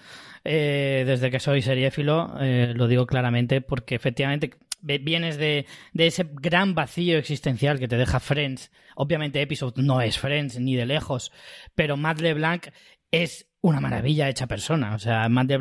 eh, 0.43 1.03
desde 1.05 1.29
que 1.29 1.39
soy 1.39 1.61
seriéfilo, 1.61 2.33
eh, 2.41 2.73
lo 2.75 2.87
digo 2.87 3.05
claramente, 3.05 3.61
porque 3.61 3.93
efectivamente 3.93 4.51
vienes 4.81 5.37
de, 5.37 5.67
ese 5.93 6.27
gran 6.31 6.73
vacío 6.73 7.19
existencial 7.19 7.77
que 7.77 7.87
te 7.87 7.97
deja 7.97 8.19
Friends. 8.19 8.71
Obviamente 8.95 9.41
Episodes 9.41 9.77
no 9.77 10.01
es 10.01 10.17
Friends, 10.17 10.59
ni 10.59 10.75
de 10.75 10.87
lejos, 10.87 11.31
pero 11.75 11.97
Matt 11.97 12.21
LeBlanc 12.21 12.69
es 13.11 13.50
una 13.61 13.79
maravilla 13.79 14.27
hecha 14.27 14.47
persona. 14.47 14.95
O 14.95 14.99
sea, 14.99 15.29
Matt 15.29 15.51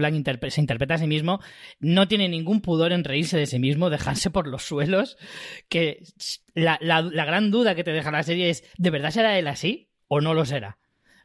se 0.49 0.61
interpreta 0.61 0.95
a 0.95 0.99
sí 0.99 1.07
mismo, 1.07 1.41
no 1.79 2.09
tiene 2.09 2.29
ningún 2.29 2.61
pudor 2.61 2.93
en 2.93 3.05
reírse 3.05 3.39
de 3.39 3.47
sí 3.47 3.59
mismo, 3.59 3.91
dejarse 3.91 4.31
por 4.31 4.47
los 4.47 4.63
suelos. 4.63 5.17
Que 5.69 6.03
la, 6.55 6.79
gran 6.81 7.51
duda 7.51 7.75
que 7.75 7.85
te 7.85 7.93
deja 7.93 8.11
la 8.11 8.23
serie 8.23 8.51
es: 8.51 8.65
¿de 8.79 8.91
verdad 8.91 9.11
será 9.11 9.39
él 9.39 9.47
así 9.47 9.91
o 10.09 10.21
no 10.21 10.35
lo 10.35 10.45
será? 10.45 10.79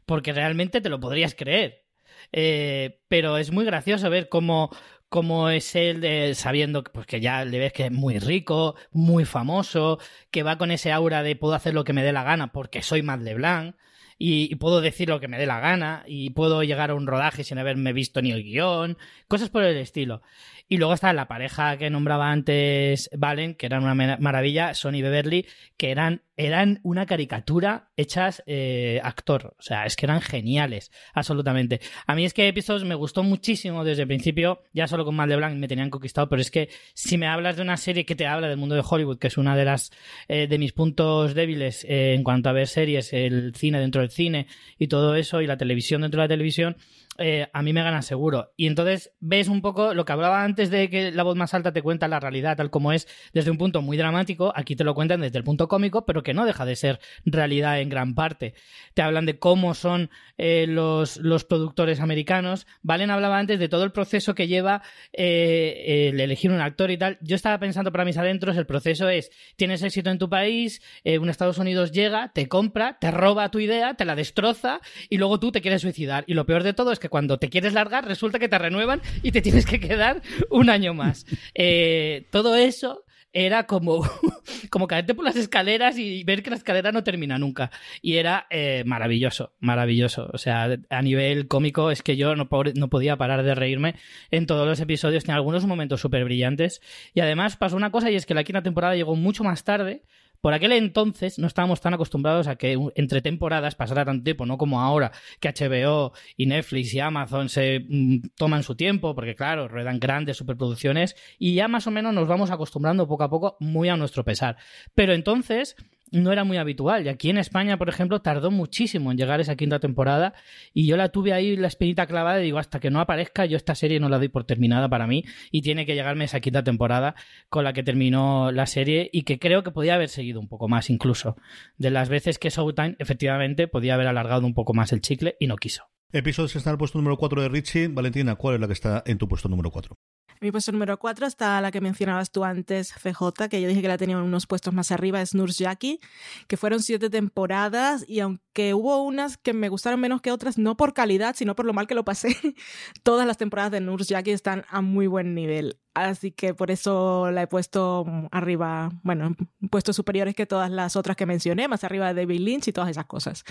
Porque 0.04 0.32
realmente 0.32 0.80
te 0.80 0.90
lo 0.90 1.00
podrías 1.00 1.34
creer. 1.34 1.84
Eh, 2.32 3.00
pero 3.08 3.38
es 3.38 3.52
muy 3.52 3.64
gracioso 3.64 4.10
ver 4.10 4.28
cómo, 4.28 4.70
cómo 5.08 5.48
es 5.50 5.74
él 5.76 6.00
de, 6.00 6.34
sabiendo 6.34 6.82
pues, 6.84 7.06
que 7.06 7.20
ya 7.20 7.44
le 7.44 7.58
ves 7.58 7.72
que 7.72 7.86
es 7.86 7.92
muy 7.92 8.18
rico, 8.18 8.74
muy 8.90 9.24
famoso, 9.24 9.98
que 10.30 10.42
va 10.42 10.58
con 10.58 10.70
ese 10.70 10.92
aura 10.92 11.22
de 11.22 11.36
puedo 11.36 11.54
hacer 11.54 11.74
lo 11.74 11.84
que 11.84 11.92
me 11.92 12.02
dé 12.02 12.12
la 12.12 12.24
gana 12.24 12.52
porque 12.52 12.82
soy 12.82 13.02
Matt 13.02 13.22
LeBlanc 13.22 13.76
y, 14.18 14.54
puedo 14.56 14.80
decir 14.80 15.08
lo 15.08 15.20
que 15.20 15.28
me 15.28 15.38
dé 15.38 15.46
la 15.46 15.60
gana 15.60 16.04
y 16.06 16.30
puedo 16.30 16.62
llegar 16.62 16.90
a 16.90 16.94
un 16.94 17.06
rodaje 17.06 17.44
sin 17.44 17.58
haberme 17.58 17.92
visto 17.92 18.22
ni 18.22 18.32
el 18.32 18.42
guion, 18.42 18.96
cosas 19.28 19.50
por 19.50 19.62
el 19.62 19.76
estilo. 19.76 20.22
Y 20.68 20.78
luego 20.78 20.94
está 20.94 21.12
la 21.12 21.28
pareja 21.28 21.76
que 21.76 21.90
nombraba 21.90 22.32
antes 22.32 23.08
Valen, 23.16 23.54
que 23.54 23.66
eran 23.66 23.84
una 23.84 24.16
maravilla, 24.18 24.74
Sonny 24.74 25.00
Beverly, 25.00 25.46
que 25.76 25.92
eran, 25.92 26.22
eran 26.36 26.80
una 26.82 27.06
caricatura 27.06 27.90
hechas 27.96 28.42
eh, 28.46 29.00
actor. 29.04 29.54
O 29.58 29.62
sea, 29.62 29.86
es 29.86 29.94
que 29.94 30.06
eran 30.06 30.20
geniales, 30.20 30.90
absolutamente. 31.14 31.80
A 32.06 32.16
mí 32.16 32.24
es 32.24 32.34
que 32.34 32.48
Episodes 32.48 32.82
me 32.82 32.96
gustó 32.96 33.22
muchísimo 33.22 33.84
desde 33.84 34.02
el 34.02 34.08
principio, 34.08 34.64
ya 34.72 34.88
solo 34.88 35.04
con 35.04 35.14
Mal 35.14 35.28
de 35.28 35.36
Blanc 35.36 35.56
me 35.56 35.68
tenían 35.68 35.88
conquistado, 35.88 36.28
pero 36.28 36.42
es 36.42 36.50
que 36.50 36.68
si 36.94 37.16
me 37.16 37.28
hablas 37.28 37.56
de 37.56 37.62
una 37.62 37.76
serie 37.76 38.04
que 38.04 38.16
te 38.16 38.26
habla 38.26 38.48
del 38.48 38.56
mundo 38.58 38.74
de 38.74 38.82
Hollywood, 38.88 39.18
que 39.18 39.28
es 39.28 39.38
una 39.38 39.56
de 39.56 39.64
las 39.64 39.92
eh, 40.26 40.48
de 40.48 40.58
mis 40.58 40.72
puntos 40.72 41.34
débiles 41.34 41.84
eh, 41.84 42.14
en 42.14 42.24
cuanto 42.24 42.48
a 42.48 42.52
ver 42.52 42.66
series, 42.66 43.12
el 43.12 43.54
cine 43.54 43.78
dentro 43.78 44.00
del 44.00 44.10
cine 44.10 44.48
y 44.80 44.88
todo 44.88 45.14
eso, 45.14 45.40
y 45.42 45.46
la 45.46 45.56
televisión 45.56 46.02
dentro 46.02 46.20
de 46.20 46.24
la 46.24 46.34
televisión, 46.34 46.76
eh, 47.18 47.48
a 47.52 47.62
mí 47.62 47.72
me 47.72 47.82
gana 47.82 48.02
seguro. 48.02 48.52
Y 48.56 48.66
entonces 48.66 49.12
ves 49.20 49.48
un 49.48 49.62
poco 49.62 49.94
lo 49.94 50.04
que 50.04 50.12
hablaba 50.12 50.44
antes 50.44 50.70
de 50.70 50.90
que 50.90 51.12
la 51.12 51.22
voz 51.22 51.36
más 51.36 51.54
alta 51.54 51.72
te 51.72 51.82
cuenta 51.82 52.08
la 52.08 52.20
realidad 52.20 52.56
tal 52.56 52.70
como 52.70 52.92
es 52.92 53.08
desde 53.32 53.50
un 53.50 53.58
punto 53.58 53.82
muy 53.82 53.96
dramático, 53.96 54.52
aquí 54.54 54.76
te 54.76 54.84
lo 54.84 54.94
cuentan 54.94 55.20
desde 55.20 55.38
el 55.38 55.44
punto 55.44 55.68
cómico, 55.68 56.04
pero 56.04 56.22
que 56.22 56.34
no 56.34 56.44
deja 56.44 56.64
de 56.64 56.76
ser 56.76 57.00
realidad 57.24 57.80
en 57.80 57.88
gran 57.88 58.14
parte. 58.14 58.54
Te 58.94 59.02
hablan 59.02 59.26
de 59.26 59.38
cómo 59.38 59.74
son 59.74 60.10
eh, 60.38 60.66
los, 60.68 61.16
los, 61.18 61.44
productores 61.44 62.00
americanos. 62.00 62.66
Valen 62.82 63.10
hablaba 63.10 63.38
antes 63.38 63.58
de 63.58 63.68
todo 63.68 63.84
el 63.84 63.92
proceso 63.92 64.34
que 64.34 64.48
lleva 64.48 64.82
eh, 65.12 66.10
el 66.10 66.20
elegir 66.20 66.50
un 66.50 66.60
actor 66.60 66.90
y 66.90 66.98
tal. 66.98 67.18
Yo 67.20 67.36
estaba 67.36 67.58
pensando 67.58 67.92
para 67.92 68.04
mis 68.04 68.16
adentros, 68.16 68.56
el 68.56 68.66
proceso 68.66 69.08
es, 69.08 69.30
tienes 69.56 69.82
éxito 69.82 70.10
en 70.10 70.18
tu 70.18 70.28
país, 70.28 70.82
un 71.04 71.30
Estados 71.30 71.58
Unidos 71.58 71.92
llega, 71.92 72.32
te 72.32 72.48
compra, 72.48 72.98
te 72.98 73.10
roba 73.10 73.50
tu 73.50 73.58
idea, 73.58 73.94
te 73.94 74.04
la 74.04 74.16
destroza 74.16 74.80
y 75.08 75.18
luego 75.18 75.38
tú 75.38 75.52
te 75.52 75.60
quieres 75.60 75.82
suicidar. 75.82 76.24
Y 76.26 76.34
lo 76.34 76.46
peor 76.46 76.62
de 76.62 76.72
todo 76.72 76.92
es 76.92 76.98
que 76.98 77.05
cuando 77.08 77.38
te 77.38 77.48
quieres 77.48 77.72
largar 77.72 78.06
resulta 78.06 78.38
que 78.38 78.48
te 78.48 78.58
renuevan 78.58 79.00
y 79.22 79.32
te 79.32 79.42
tienes 79.42 79.66
que 79.66 79.80
quedar 79.80 80.22
un 80.50 80.70
año 80.70 80.94
más. 80.94 81.26
Eh, 81.58 82.26
todo 82.30 82.54
eso 82.54 83.06
era 83.32 83.66
como, 83.66 84.02
como 84.70 84.86
caerte 84.86 85.14
por 85.14 85.24
las 85.24 85.36
escaleras 85.36 85.98
y 85.98 86.24
ver 86.24 86.42
que 86.42 86.48
la 86.48 86.56
escalera 86.56 86.90
no 86.90 87.04
termina 87.04 87.38
nunca. 87.38 87.70
Y 88.00 88.16
era 88.16 88.46
eh, 88.48 88.82
maravilloso, 88.86 89.52
maravilloso. 89.58 90.30
O 90.32 90.38
sea, 90.38 90.78
a 90.88 91.02
nivel 91.02 91.48
cómico 91.48 91.90
es 91.90 92.02
que 92.02 92.16
yo 92.16 92.34
no, 92.34 92.48
no 92.74 92.88
podía 92.88 93.16
parar 93.16 93.42
de 93.42 93.54
reírme 93.54 93.94
en 94.30 94.46
todos 94.46 94.66
los 94.66 94.80
episodios. 94.80 95.24
Tiene 95.24 95.36
algunos 95.36 95.66
momentos 95.66 96.00
súper 96.00 96.24
brillantes. 96.24 96.80
Y 97.12 97.20
además 97.20 97.56
pasó 97.56 97.76
una 97.76 97.90
cosa 97.90 98.10
y 98.10 98.16
es 98.16 98.24
que 98.24 98.34
la 98.34 98.44
quinta 98.44 98.62
temporada 98.62 98.96
llegó 98.96 99.16
mucho 99.16 99.44
más 99.44 99.64
tarde 99.64 100.02
por 100.40 100.52
aquel 100.52 100.72
entonces 100.72 101.38
no 101.38 101.46
estábamos 101.46 101.80
tan 101.80 101.94
acostumbrados 101.94 102.46
a 102.46 102.56
que 102.56 102.78
entre 102.94 103.22
temporadas 103.22 103.74
pasara 103.74 104.04
tanto 104.04 104.24
tiempo, 104.24 104.46
no 104.46 104.58
como 104.58 104.80
ahora 104.80 105.12
que 105.40 105.48
HBO 105.48 106.12
y 106.36 106.46
Netflix 106.46 106.94
y 106.94 107.00
Amazon 107.00 107.48
se 107.48 107.80
mm, 107.88 108.28
toman 108.36 108.62
su 108.62 108.74
tiempo, 108.74 109.14
porque 109.14 109.34
claro, 109.34 109.68
ruedan 109.68 110.00
grandes 110.00 110.36
superproducciones 110.36 111.16
y 111.38 111.54
ya 111.54 111.68
más 111.68 111.86
o 111.86 111.90
menos 111.90 112.14
nos 112.14 112.28
vamos 112.28 112.50
acostumbrando 112.50 113.06
poco 113.06 113.24
a 113.24 113.30
poco 113.30 113.56
muy 113.60 113.88
a 113.88 113.96
nuestro 113.96 114.24
pesar. 114.24 114.56
Pero 114.94 115.12
entonces 115.12 115.76
no 116.10 116.32
era 116.32 116.44
muy 116.44 116.56
habitual. 116.56 117.06
Y 117.06 117.08
aquí 117.08 117.30
en 117.30 117.38
España, 117.38 117.78
por 117.78 117.88
ejemplo, 117.88 118.20
tardó 118.20 118.50
muchísimo 118.50 119.10
en 119.10 119.18
llegar 119.18 119.40
esa 119.40 119.56
quinta 119.56 119.80
temporada. 119.80 120.34
Y 120.72 120.86
yo 120.86 120.96
la 120.96 121.10
tuve 121.10 121.32
ahí 121.32 121.56
la 121.56 121.68
espinita 121.68 122.06
clavada 122.06 122.40
y 122.40 122.44
digo, 122.44 122.58
hasta 122.58 122.80
que 122.80 122.90
no 122.90 123.00
aparezca, 123.00 123.46
yo 123.46 123.56
esta 123.56 123.74
serie 123.74 124.00
no 124.00 124.08
la 124.08 124.18
doy 124.18 124.28
por 124.28 124.44
terminada 124.44 124.88
para 124.88 125.06
mí. 125.06 125.24
Y 125.50 125.62
tiene 125.62 125.86
que 125.86 125.94
llegarme 125.94 126.24
esa 126.24 126.40
quinta 126.40 126.62
temporada 126.62 127.14
con 127.48 127.64
la 127.64 127.72
que 127.72 127.82
terminó 127.82 128.52
la 128.52 128.66
serie 128.66 129.10
y 129.12 129.22
que 129.22 129.38
creo 129.38 129.62
que 129.62 129.70
podía 129.70 129.94
haber 129.94 130.08
seguido 130.08 130.40
un 130.40 130.48
poco 130.48 130.68
más 130.68 130.90
incluso. 130.90 131.36
De 131.76 131.90
las 131.90 132.08
veces 132.08 132.38
que 132.38 132.50
Showtime 132.50 132.96
efectivamente 132.98 133.68
podía 133.68 133.94
haber 133.94 134.06
alargado 134.06 134.46
un 134.46 134.54
poco 134.54 134.74
más 134.74 134.92
el 134.92 135.00
chicle 135.00 135.36
y 135.40 135.46
no 135.46 135.56
quiso. 135.56 135.84
Episodios 136.12 136.54
está 136.54 136.70
en 136.70 136.74
el 136.74 136.78
puesto 136.78 136.98
número 136.98 137.16
4 137.16 137.42
de 137.42 137.48
Richie. 137.48 137.88
Valentina, 137.88 138.36
¿cuál 138.36 138.54
es 138.54 138.60
la 138.60 138.66
que 138.68 138.72
está 138.72 139.02
en 139.06 139.18
tu 139.18 139.28
puesto 139.28 139.48
número 139.48 139.70
4? 139.70 139.96
Mi 140.40 140.52
puesto 140.52 140.70
número 140.72 140.98
4 140.98 141.26
está 141.26 141.60
la 141.60 141.70
que 141.70 141.80
mencionabas 141.80 142.30
tú 142.30 142.44
antes, 142.44 142.92
CJ, 142.92 143.48
que 143.48 143.60
yo 143.62 143.68
dije 143.68 143.80
que 143.80 143.88
la 143.88 143.96
tenía 143.96 144.16
en 144.16 144.22
unos 144.22 144.46
puestos 144.46 144.74
más 144.74 144.92
arriba, 144.92 145.22
es 145.22 145.34
Nurse 145.34 145.64
Jackie, 145.64 146.00
que 146.46 146.56
fueron 146.56 146.82
siete 146.82 147.08
temporadas 147.08 148.04
y 148.06 148.20
aunque 148.20 148.74
hubo 148.74 149.02
unas 149.02 149.38
que 149.38 149.54
me 149.54 149.68
gustaron 149.68 150.00
menos 150.00 150.20
que 150.20 150.32
otras, 150.32 150.58
no 150.58 150.76
por 150.76 150.92
calidad, 150.92 151.34
sino 151.36 151.56
por 151.56 151.64
lo 151.64 151.72
mal 151.72 151.86
que 151.86 151.94
lo 151.94 152.04
pasé, 152.04 152.36
todas 153.02 153.26
las 153.26 153.38
temporadas 153.38 153.72
de 153.72 153.80
Nurse 153.80 154.12
Jackie 154.12 154.32
están 154.32 154.64
a 154.68 154.82
muy 154.82 155.06
buen 155.06 155.34
nivel. 155.34 155.78
Así 155.96 156.30
que 156.30 156.52
por 156.52 156.70
eso 156.70 157.30
la 157.30 157.40
he 157.40 157.46
puesto 157.46 158.04
arriba, 158.30 158.90
bueno, 159.02 159.28
en 159.28 159.68
puestos 159.70 159.96
superiores 159.96 160.34
que 160.34 160.44
todas 160.44 160.70
las 160.70 160.94
otras 160.94 161.16
que 161.16 161.24
mencioné, 161.24 161.68
más 161.68 161.84
arriba 161.84 162.12
de 162.12 162.20
David 162.20 162.40
Lynch 162.40 162.68
y 162.68 162.72
todas 162.72 162.90
esas 162.90 163.06
cosas. 163.06 163.44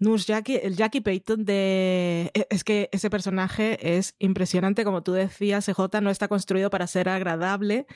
Nurse 0.00 0.26
Jackie, 0.26 0.56
el 0.56 0.74
Jackie 0.74 1.00
Payton 1.00 1.44
de... 1.44 2.32
E, 2.34 2.46
es 2.50 2.64
que 2.64 2.88
ese 2.90 3.08
personaje 3.08 3.96
es 3.96 4.16
impresionante, 4.18 4.84
como 4.84 5.04
tú 5.04 5.12
decías, 5.12 5.64
CJ 5.64 6.00
no 6.06 6.10
está 6.10 6.28
construido 6.28 6.70
para 6.70 6.86
ser 6.86 7.08
agradable, 7.08 7.86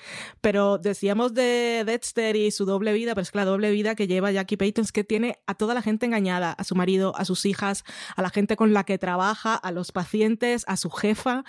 pero 0.41 0.77
decíamos 0.79 1.33
de 1.33 1.85
Dexter 1.87 2.37
y 2.37 2.51
su 2.51 2.67
doble 2.67 2.93
vida, 2.93 3.15
pero 3.15 3.23
es 3.23 3.31
que 3.31 3.39
la 3.39 3.45
doble 3.45 3.71
vida 3.71 3.95
que 3.95 4.07
lleva 4.07 4.31
Jackie 4.31 4.57
Payton 4.57 4.85
es 4.85 4.93
que 4.93 5.05
tiene 5.05 5.39
a 5.47 5.55
toda 5.55 5.73
la 5.73 5.81
gente 5.81 6.07
engañada, 6.07 6.53
a 6.53 6.65
su 6.65 6.75
marido, 6.75 7.17
a 7.17 7.25
sus 7.25 7.47
hijas, 7.47 7.85
a 8.17 8.23
la 8.23 8.31
gente 8.31 8.57
con 8.57 8.75
la 8.75 8.85
que 8.85 8.99
trabaja, 8.99 9.55
a 9.55 9.73
los 9.73 9.93
pacientes, 9.93 10.65
a 10.67 10.77
su 10.77 10.91
jefa, 10.91 11.45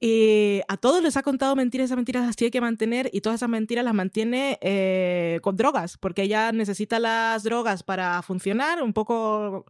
y 0.00 0.60
a 0.68 0.76
todos 0.76 1.02
les 1.02 1.16
ha 1.16 1.22
contado 1.22 1.56
mentiras 1.56 1.86
esas 1.86 1.96
mentiras 1.96 2.26
las 2.26 2.36
tiene 2.36 2.50
que 2.50 2.60
mantener 2.60 3.10
y 3.12 3.20
todas 3.20 3.38
esas 3.40 3.48
mentiras 3.48 3.84
las 3.84 3.94
mantiene 3.94 4.58
eh, 4.60 5.40
con 5.42 5.56
drogas, 5.56 5.98
porque 5.98 6.22
ella 6.22 6.52
necesita 6.52 6.98
las 6.98 7.42
drogas 7.42 7.82
para 7.82 8.22
funcionar, 8.22 8.82
un 8.82 8.92
poco... 8.92 9.66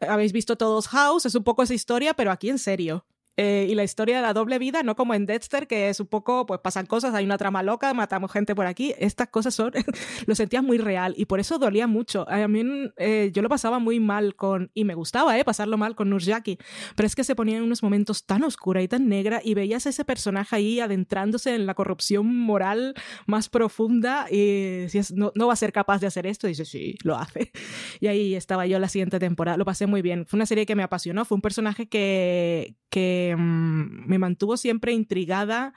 Habéis 0.00 0.32
visto 0.32 0.56
todos 0.56 0.88
House, 0.88 1.26
es 1.26 1.36
un 1.36 1.44
poco 1.44 1.62
esa 1.62 1.74
historia, 1.74 2.12
pero 2.14 2.32
aquí 2.32 2.50
en 2.50 2.58
serio. 2.58 3.04
Eh, 3.38 3.66
y 3.70 3.74
la 3.74 3.82
historia 3.82 4.16
de 4.16 4.22
la 4.22 4.34
doble 4.34 4.58
vida, 4.58 4.82
no 4.82 4.94
como 4.94 5.14
en 5.14 5.24
Dexter, 5.24 5.66
que 5.66 5.88
es 5.88 6.00
un 6.00 6.06
poco, 6.06 6.44
pues 6.44 6.60
pasan 6.60 6.84
cosas, 6.84 7.14
hay 7.14 7.24
una 7.24 7.38
trama 7.38 7.62
loca, 7.62 7.94
matamos 7.94 8.30
gente 8.30 8.54
por 8.54 8.66
aquí. 8.66 8.94
Estas 8.98 9.28
cosas 9.28 9.54
son, 9.54 9.72
lo 10.26 10.34
sentías 10.34 10.62
muy 10.62 10.76
real 10.76 11.14
y 11.16 11.24
por 11.24 11.40
eso 11.40 11.58
dolía 11.58 11.86
mucho. 11.86 12.28
A 12.28 12.46
mí 12.46 12.62
eh, 12.98 13.30
yo 13.32 13.40
lo 13.40 13.48
pasaba 13.48 13.78
muy 13.78 14.00
mal 14.00 14.36
con, 14.36 14.70
y 14.74 14.84
me 14.84 14.94
gustaba, 14.94 15.38
eh, 15.38 15.44
pasarlo 15.44 15.78
mal 15.78 15.94
con 15.94 16.10
Nurjaki, 16.10 16.58
pero 16.94 17.06
es 17.06 17.14
que 17.14 17.24
se 17.24 17.34
ponía 17.34 17.56
en 17.56 17.62
unos 17.62 17.82
momentos 17.82 18.26
tan 18.26 18.44
oscura 18.44 18.82
y 18.82 18.88
tan 18.88 19.08
negra 19.08 19.40
y 19.42 19.54
veías 19.54 19.86
a 19.86 19.90
ese 19.90 20.04
personaje 20.04 20.56
ahí 20.56 20.80
adentrándose 20.80 21.54
en 21.54 21.64
la 21.64 21.74
corrupción 21.74 22.26
moral 22.26 22.94
más 23.26 23.48
profunda 23.48 24.26
y 24.30 24.86
si 24.88 25.00
no, 25.14 25.32
no 25.34 25.46
va 25.46 25.54
a 25.54 25.56
ser 25.56 25.72
capaz 25.72 26.00
de 26.00 26.06
hacer 26.06 26.26
esto, 26.26 26.46
y 26.46 26.50
dice, 26.50 26.64
sí, 26.64 26.96
lo 27.02 27.16
hace. 27.16 27.50
Y 28.00 28.08
ahí 28.08 28.34
estaba 28.34 28.66
yo 28.66 28.78
la 28.78 28.88
siguiente 28.88 29.20
temporada, 29.20 29.56
lo 29.56 29.64
pasé 29.64 29.86
muy 29.86 30.02
bien. 30.02 30.26
Fue 30.26 30.36
una 30.36 30.46
serie 30.46 30.66
que 30.66 30.74
me 30.74 30.82
apasionó, 30.82 31.24
fue 31.24 31.36
un 31.36 31.42
personaje 31.42 31.88
que, 31.88 32.74
que 32.90 33.21
mm, 33.36 34.06
me 34.06 34.18
mantuvo 34.18 34.56
siempre 34.56 34.92
intrigada 34.92 35.74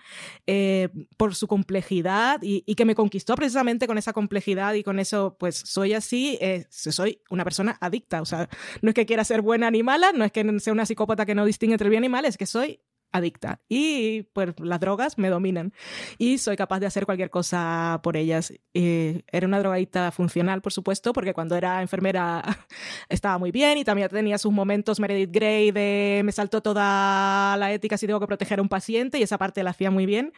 eh, 0.47 0.89
por 1.17 1.35
su 1.35 1.47
complejidad 1.47 2.39
y, 2.41 2.63
que 2.75 2.85
me 2.85 2.95
conquistó 2.95 3.35
precisamente 3.35 3.87
con 3.87 3.97
esa 3.97 4.13
complejidad 4.13 4.73
y 4.73 4.83
con 4.83 4.99
eso, 4.99 5.37
pues 5.39 5.55
soy 5.55 5.93
así, 5.93 6.37
eh, 6.41 6.65
soy 6.69 7.21
una 7.29 7.43
persona 7.43 7.77
adicta. 7.79 8.21
O 8.21 8.25
sea, 8.25 8.49
no 8.81 8.89
es 8.89 8.95
que 8.95 9.05
quiera 9.05 9.23
ser 9.23 9.41
buena 9.41 9.71
ni 9.71 9.83
mala, 9.83 10.11
no 10.11 10.25
es 10.25 10.31
que 10.31 10.59
sea 10.59 10.73
una 10.73 10.85
psicópata 10.85 11.25
que 11.25 11.35
no 11.35 11.45
distingue 11.45 11.73
entre 11.73 11.89
bien 11.89 12.03
y 12.03 12.09
mal, 12.09 12.25
es 12.25 12.37
que 12.37 12.45
soy 12.45 12.81
adicta. 13.15 13.61
Y 13.69 14.23
pues 14.33 14.53
las 14.59 14.79
drogas 14.79 15.17
me 15.17 15.29
dominan. 15.29 15.73
Y 16.17 16.37
soy 16.37 16.55
capaz 16.55 16.79
de 16.79 16.87
hacer 16.87 17.05
cualquier 17.05 17.29
cosa 17.29 17.99
por 18.03 18.17
ellas. 18.17 18.53
era 18.73 19.47
una 19.47 19.59
drogadicta 19.59 20.11
funcional, 20.11 20.61
por 20.61 20.73
supuesto, 20.73 21.13
porque 21.13 21.33
cuando 21.33 21.55
era 21.55 21.81
enfermera 21.81 22.43
estaba 23.09 23.37
muy 23.37 23.51
bien 23.51 23.77
y 23.77 23.83
también 23.83 24.09
tenía 24.09 24.37
sus 24.37 24.51
momentos 24.51 24.99
Meredith 24.99 25.31
Grey 25.31 25.71
de 25.71 26.21
me 26.23 26.31
saltó 26.31 26.61
toda 26.61 27.55
la 27.57 27.71
ética 27.71 27.97
si 27.97 28.07
tengo 28.07 28.19
que 28.19 28.27
proteger 28.27 28.59
a 28.59 28.61
un 28.61 28.69
paciente 28.69 29.19
y 29.19 29.23
esa 29.23 29.37
parte 29.37 29.63
la 29.63 29.71
hacía 29.71 29.91
muy 29.91 30.05
bien, 30.05 30.33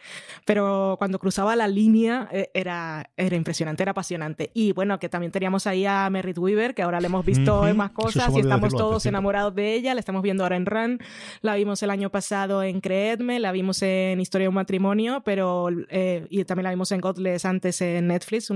pero 0.45 0.95
cuando 0.97 1.19
cruzaba 1.19 1.55
la 1.55 1.67
línea 1.67 2.27
eh, 2.31 2.49
era, 2.53 3.09
era 3.15 3.35
impresionante, 3.35 3.83
era 3.83 3.91
apasionante. 3.91 4.51
Y 4.53 4.73
bueno, 4.73 4.99
que 4.99 5.09
también 5.09 5.31
teníamos 5.31 5.67
ahí 5.67 5.85
a 5.85 6.09
Merritt 6.09 6.37
Weaver, 6.37 6.75
que 6.75 6.81
ahora 6.81 6.99
le 6.99 7.07
hemos 7.07 7.25
visto 7.25 7.67
en 7.67 7.77
más 7.77 7.91
cosas 7.91 8.35
y 8.35 8.39
estamos 8.39 8.73
todos 8.73 9.05
enamorados 9.05 9.55
de 9.55 9.73
ella, 9.73 9.93
la 9.93 9.99
estamos 9.99 10.21
viendo 10.21 10.43
ahora 10.43 10.57
en 10.57 10.65
Run, 10.65 10.99
la 11.41 11.55
vimos 11.55 11.81
el 11.83 11.89
año 11.89 12.09
pasado 12.09 12.63
en 12.63 12.66
Creedme, 12.81 13.39
la 13.39 13.51
vimos 13.51 13.81
en 13.81 14.19
Historia 14.19 14.45
de 14.45 14.49
un 14.49 14.55
matrimonio, 14.55 15.21
pero 15.23 15.69
eh, 15.89 16.27
y 16.29 16.43
también 16.45 16.65
la 16.65 16.69
vimos 16.69 16.91
en 16.91 17.01
Godless 17.01 17.45
antes 17.45 17.81
en 17.81 18.07
Netflix, 18.07 18.51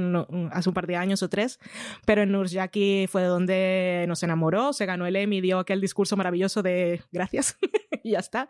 hace 0.51 0.69
un 0.69 0.73
par 0.73 0.87
de 0.87 0.95
años 0.95 1.23
o 1.23 1.29
tres, 1.29 1.59
pero 2.05 2.21
en 2.21 2.31
Nurjaki 2.31 3.07
fue 3.09 3.23
donde 3.23 4.05
nos 4.07 4.23
enamoró, 4.23 4.73
se 4.73 4.85
ganó 4.85 5.05
el 5.05 5.15
Emmy, 5.15 5.41
dio 5.41 5.59
aquel 5.59 5.81
discurso 5.81 6.15
maravilloso 6.17 6.61
de 6.61 7.01
gracias 7.11 7.57
y 8.03 8.11
ya 8.11 8.19
está. 8.19 8.47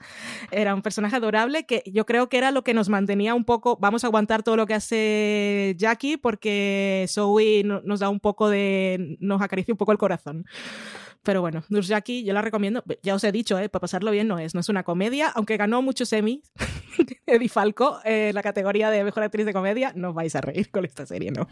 Era 0.52 0.76
un 0.76 0.82
personaje 0.82 1.16
adorable 1.16 1.66
que 1.66 1.84
yo 1.86 2.06
creo 2.06 2.30
que 2.30 2.38
era 2.38 2.52
lo 2.52 2.64
que 2.64 2.74
nos 2.74 2.90
mantenía 2.90 3.34
un 3.36 3.46
poco, 3.46 3.78
vamos 3.80 4.04
a 4.04 4.08
aguantar 4.08 4.44
todo 4.44 4.56
lo 4.56 4.66
que 4.66 4.74
hace 4.74 5.76
Jackie 5.78 6.18
porque 6.18 7.06
Zoe 7.08 7.64
nos 7.64 8.00
da 8.00 8.10
un 8.10 8.20
poco 8.20 8.50
de, 8.50 9.18
nos 9.20 9.42
acaricia 9.42 9.74
un 9.74 9.78
poco 9.78 9.92
el 9.92 9.98
corazón. 9.98 10.46
Pero 11.24 11.42
bueno, 11.42 11.64
Jackie 11.70 12.24
yo 12.24 12.34
la 12.34 12.42
recomiendo. 12.42 12.84
Ya 13.04 13.16
os 13.16 13.24
he 13.24 13.32
dicho, 13.32 13.58
¿eh? 13.60 13.70
para 13.70 13.82
pasarlo 13.82 14.12
bien 14.12 14.28
no 14.28 14.40
es. 14.40 14.56
No 14.56 14.62
es 14.62 14.70
una 14.70 14.84
comedia, 14.84 15.30
aunque 15.30 15.58
ganó 15.58 15.82
muchos 15.82 16.12
Emmys. 16.14 16.52
Eddie 17.26 17.50
Falco, 17.50 18.00
en 18.04 18.36
la 18.36 18.44
categoría 18.44 18.90
de 18.90 19.04
mejor 19.04 19.24
actriz 19.24 19.46
de 19.46 19.54
comedia, 19.54 19.94
no 19.96 20.14
vais 20.14 20.36
a 20.36 20.42
reír 20.42 20.70
con 20.70 20.84
esta 20.84 21.06
serie, 21.06 21.32
¿no? 21.32 21.48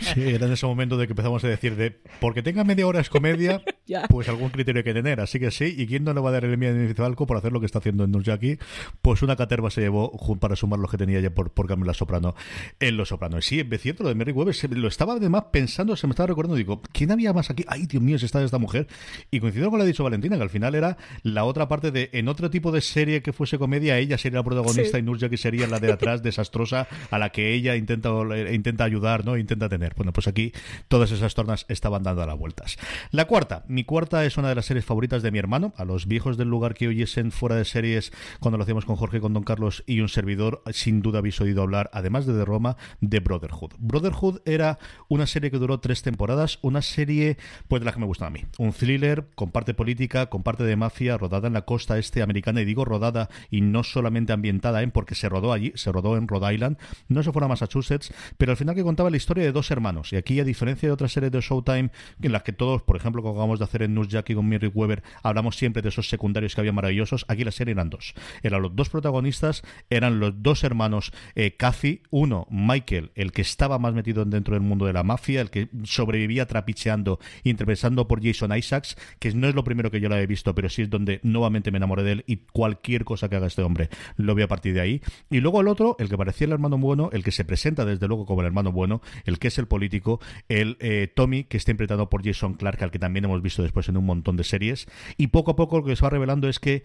sí, 0.00 0.22
era 0.22 0.46
en 0.46 0.52
ese 0.52 0.66
momento 0.66 0.96
de 0.96 1.06
que 1.06 1.12
empezamos 1.12 1.42
a 1.42 1.48
decir 1.48 1.74
de 1.76 2.00
porque 2.20 2.42
tenga 2.42 2.62
media 2.62 2.86
hora 2.86 3.00
es 3.00 3.10
comedia, 3.10 3.62
pues 4.08 4.28
algún 4.28 4.50
criterio 4.50 4.80
hay 4.80 4.84
que 4.84 4.94
tener. 4.94 5.20
Así 5.20 5.40
que 5.40 5.50
sí, 5.50 5.74
¿y 5.76 5.86
quién 5.86 6.04
no 6.04 6.14
le 6.14 6.20
va 6.20 6.28
a 6.30 6.32
dar 6.32 6.44
el 6.44 6.52
Emmy 6.52 6.66
a 6.66 6.70
Eddie 6.70 6.94
Falco 6.94 7.26
por 7.26 7.36
hacer 7.36 7.52
lo 7.52 7.60
que 7.60 7.66
está 7.66 7.78
haciendo 7.78 8.04
en 8.04 8.22
Jackie? 8.22 8.58
Pues 9.02 9.22
una 9.22 9.36
caterva 9.36 9.70
se 9.70 9.80
llevó 9.80 10.12
para 10.38 10.56
sumar 10.56 10.78
lo 10.78 10.88
que 10.88 10.96
tenía 10.96 11.20
ya 11.20 11.30
por, 11.30 11.50
por 11.50 11.66
Camila 11.66 11.94
Soprano 11.94 12.34
en 12.78 12.96
Los 12.96 13.08
Sopranos. 13.08 13.44
Sí, 13.44 13.66
es 13.68 13.80
cierto, 13.80 14.02
lo 14.04 14.10
de 14.10 14.14
Mary 14.14 14.32
Weber, 14.32 14.54
lo 14.70 14.88
estaba 14.88 15.14
además 15.14 15.44
pensando, 15.50 15.96
se 15.96 16.06
me 16.06 16.12
estaba 16.12 16.28
recordando, 16.28 16.56
digo, 16.56 16.82
¿quién 16.92 17.10
había 17.10 17.32
más 17.32 17.50
aquí? 17.50 17.64
Ay, 17.66 17.86
Dios 17.86 18.02
mío, 18.02 18.18
si 18.18 18.26
está 18.26 18.42
esta 18.42 18.58
mujer. 18.58 18.86
Y 19.30 19.40
coincido 19.40 19.70
con 19.70 19.78
lo 19.78 19.84
que 19.84 19.88
ha 19.88 19.92
dicho 19.92 20.04
Valentina, 20.04 20.36
que 20.36 20.42
al 20.42 20.50
final 20.50 20.74
era 20.74 20.96
la 21.22 21.44
otra 21.44 21.68
parte 21.68 21.90
de, 21.90 22.10
en 22.12 22.28
otro 22.28 22.50
tipo 22.50 22.72
de 22.72 22.80
serie 22.80 23.22
que 23.22 23.32
fuese 23.32 23.58
comedia, 23.58 23.98
ella 23.98 24.18
sería 24.18 24.38
la 24.38 24.44
protagonista 24.44 24.98
y 24.98 25.02
Nurja 25.02 25.28
que 25.28 25.36
sería 25.36 25.66
la 25.66 25.80
de 25.80 25.92
atrás, 25.92 26.22
desastrosa, 26.22 26.88
a 27.10 27.18
la 27.18 27.30
que 27.30 27.52
ella 27.54 27.76
intenta, 27.76 28.10
intenta 28.52 28.84
ayudar, 28.84 29.24
¿no? 29.24 29.36
Intenta 29.36 29.68
tener. 29.68 29.94
Bueno, 29.94 30.12
pues 30.12 30.28
aquí 30.28 30.52
todas 30.88 31.10
esas 31.10 31.34
tornas 31.34 31.66
estaban 31.68 32.02
dando 32.02 32.22
a 32.22 32.26
las 32.26 32.38
vueltas. 32.38 32.76
La 33.10 33.26
cuarta, 33.26 33.64
mi 33.68 33.84
cuarta 33.84 34.24
es 34.24 34.36
una 34.36 34.48
de 34.48 34.54
las 34.54 34.66
series 34.66 34.84
favoritas 34.84 35.22
de 35.22 35.30
mi 35.30 35.38
hermano. 35.38 35.72
A 35.76 35.84
los 35.84 36.06
viejos 36.06 36.36
del 36.36 36.48
lugar 36.48 36.74
que 36.74 36.88
oyesen 36.88 37.32
fuera 37.32 37.56
de 37.56 37.64
series, 37.64 38.12
cuando 38.40 38.58
lo 38.58 38.62
hacíamos 38.62 38.84
con 38.84 38.96
Jorge, 38.96 39.20
con 39.20 39.32
Don 39.32 39.44
Carlos 39.44 39.82
y 39.86 40.00
un 40.00 40.08
servidor, 40.08 40.62
sin 40.72 41.02
duda 41.02 41.18
habéis 41.18 41.40
oído 41.40 41.62
hablar, 41.62 41.90
además 41.92 42.26
de 42.26 42.34
The 42.34 42.44
Roma, 42.44 42.76
de 43.00 43.20
Brotherhood. 43.20 43.72
Brotherhood 43.78 44.40
era 44.44 44.78
una 45.08 45.26
serie 45.26 45.50
que 45.50 45.58
duró 45.58 45.80
tres 45.80 46.02
temporadas, 46.02 46.58
una 46.62 46.82
serie, 46.82 47.36
pues 47.68 47.80
de 47.80 47.86
la 47.86 47.92
que 47.92 48.00
me 48.00 48.06
gusta 48.06 48.26
a 48.26 48.30
mí. 48.30 48.44
Un 48.58 48.72
thriller 48.80 49.26
con 49.34 49.50
parte 49.50 49.74
política, 49.74 50.30
con 50.30 50.42
parte 50.42 50.64
de 50.64 50.74
mafia, 50.74 51.18
rodada 51.18 51.48
en 51.48 51.52
la 51.52 51.66
costa 51.66 51.98
este 51.98 52.22
americana, 52.22 52.62
y 52.62 52.64
digo 52.64 52.86
rodada 52.86 53.28
y 53.50 53.60
no 53.60 53.84
solamente 53.84 54.32
ambientada 54.32 54.82
en, 54.82 54.90
porque 54.90 55.14
se 55.14 55.28
rodó 55.28 55.52
allí, 55.52 55.72
se 55.74 55.92
rodó 55.92 56.16
en 56.16 56.26
Rhode 56.26 56.54
Island, 56.54 56.78
no 57.08 57.22
se 57.22 57.30
fuera 57.30 57.44
a 57.44 57.48
Massachusetts, 57.50 58.10
pero 58.38 58.52
al 58.52 58.56
final 58.56 58.74
que 58.74 58.82
contaba 58.82 59.10
la 59.10 59.18
historia 59.18 59.44
de 59.44 59.52
dos 59.52 59.70
hermanos. 59.70 60.14
Y 60.14 60.16
aquí, 60.16 60.40
a 60.40 60.44
diferencia 60.44 60.88
de 60.88 60.94
otras 60.94 61.12
series 61.12 61.30
de 61.30 61.42
Showtime, 61.42 61.90
en 62.22 62.32
las 62.32 62.42
que 62.42 62.54
todos, 62.54 62.82
por 62.82 62.96
ejemplo, 62.96 63.20
como 63.20 63.34
acabamos 63.34 63.58
de 63.58 63.66
hacer 63.66 63.82
en 63.82 63.94
News 63.94 64.08
Jackie 64.08 64.34
con 64.34 64.48
Mary 64.48 64.68
Weber, 64.68 65.02
hablamos 65.22 65.56
siempre 65.56 65.82
de 65.82 65.90
esos 65.90 66.08
secundarios 66.08 66.54
que 66.54 66.62
había 66.62 66.72
maravillosos, 66.72 67.26
aquí 67.28 67.44
la 67.44 67.52
serie 67.52 67.72
eran 67.72 67.90
dos. 67.90 68.14
Eran 68.42 68.62
los 68.62 68.74
dos 68.74 68.88
protagonistas, 68.88 69.62
eran 69.90 70.20
los 70.20 70.42
dos 70.42 70.64
hermanos 70.64 71.12
eh, 71.34 71.54
Cathy, 71.54 72.00
uno, 72.08 72.46
Michael, 72.50 73.10
el 73.14 73.32
que 73.32 73.42
estaba 73.42 73.78
más 73.78 73.92
metido 73.92 74.24
dentro 74.24 74.54
del 74.54 74.62
mundo 74.62 74.86
de 74.86 74.94
la 74.94 75.02
mafia, 75.02 75.42
el 75.42 75.50
que 75.50 75.68
sobrevivía 75.82 76.46
trapicheando, 76.46 77.18
interpretando 77.44 78.08
por 78.08 78.24
Jason 78.24 78.52
Isaacs, 78.70 78.96
que 79.18 79.32
no 79.32 79.48
es 79.48 79.54
lo 79.54 79.64
primero 79.64 79.90
que 79.90 80.00
yo 80.00 80.08
la 80.08 80.20
he 80.20 80.26
visto, 80.26 80.54
pero 80.54 80.68
sí 80.68 80.82
es 80.82 80.90
donde 80.90 81.20
nuevamente 81.22 81.70
me 81.70 81.78
enamoré 81.78 82.02
de 82.02 82.12
él 82.12 82.24
y 82.26 82.36
cualquier 82.52 83.04
cosa 83.04 83.28
que 83.28 83.36
haga 83.36 83.46
este 83.46 83.62
hombre 83.62 83.88
lo 84.16 84.34
veo 84.34 84.44
a 84.44 84.48
partir 84.48 84.74
de 84.74 84.80
ahí. 84.80 85.02
Y 85.30 85.40
luego 85.40 85.60
el 85.60 85.68
otro, 85.68 85.96
el 85.98 86.08
que 86.08 86.16
parecía 86.16 86.46
el 86.46 86.52
hermano 86.52 86.78
bueno, 86.78 87.10
el 87.12 87.24
que 87.24 87.32
se 87.32 87.44
presenta 87.44 87.84
desde 87.84 88.06
luego 88.06 88.26
como 88.26 88.40
el 88.40 88.46
hermano 88.46 88.72
bueno, 88.72 89.02
el 89.24 89.38
que 89.38 89.48
es 89.48 89.58
el 89.58 89.66
político, 89.66 90.20
el 90.48 90.76
eh, 90.80 91.08
Tommy, 91.14 91.44
que 91.44 91.56
está 91.56 91.72
interpretado 91.72 92.08
por 92.08 92.24
Jason 92.24 92.54
Clark, 92.54 92.82
al 92.82 92.90
que 92.90 92.98
también 92.98 93.24
hemos 93.24 93.42
visto 93.42 93.62
después 93.62 93.88
en 93.88 93.96
un 93.96 94.06
montón 94.06 94.36
de 94.36 94.44
series. 94.44 94.86
Y 95.16 95.28
poco 95.28 95.52
a 95.52 95.56
poco 95.56 95.78
lo 95.78 95.84
que 95.84 95.96
se 95.96 96.02
va 96.02 96.10
revelando 96.10 96.48
es 96.48 96.58
que 96.58 96.84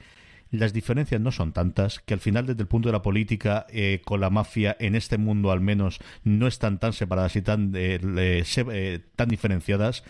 las 0.51 0.73
diferencias 0.73 1.19
no 1.19 1.31
son 1.31 1.53
tantas, 1.53 1.99
que 1.99 2.13
al 2.13 2.19
final 2.19 2.45
desde 2.45 2.61
el 2.61 2.67
punto 2.67 2.89
de 2.89 2.93
la 2.93 3.01
política 3.01 3.65
eh, 3.69 4.01
con 4.05 4.21
la 4.21 4.29
mafia 4.29 4.75
en 4.79 4.95
este 4.95 5.17
mundo 5.17 5.51
al 5.51 5.61
menos 5.61 5.99
no 6.23 6.47
están 6.47 6.79
tan 6.79 6.93
separadas 6.93 7.35
y 7.35 7.41
tan, 7.41 7.73
eh, 7.75 8.99
tan 9.15 9.27
diferenciadas 9.27 10.03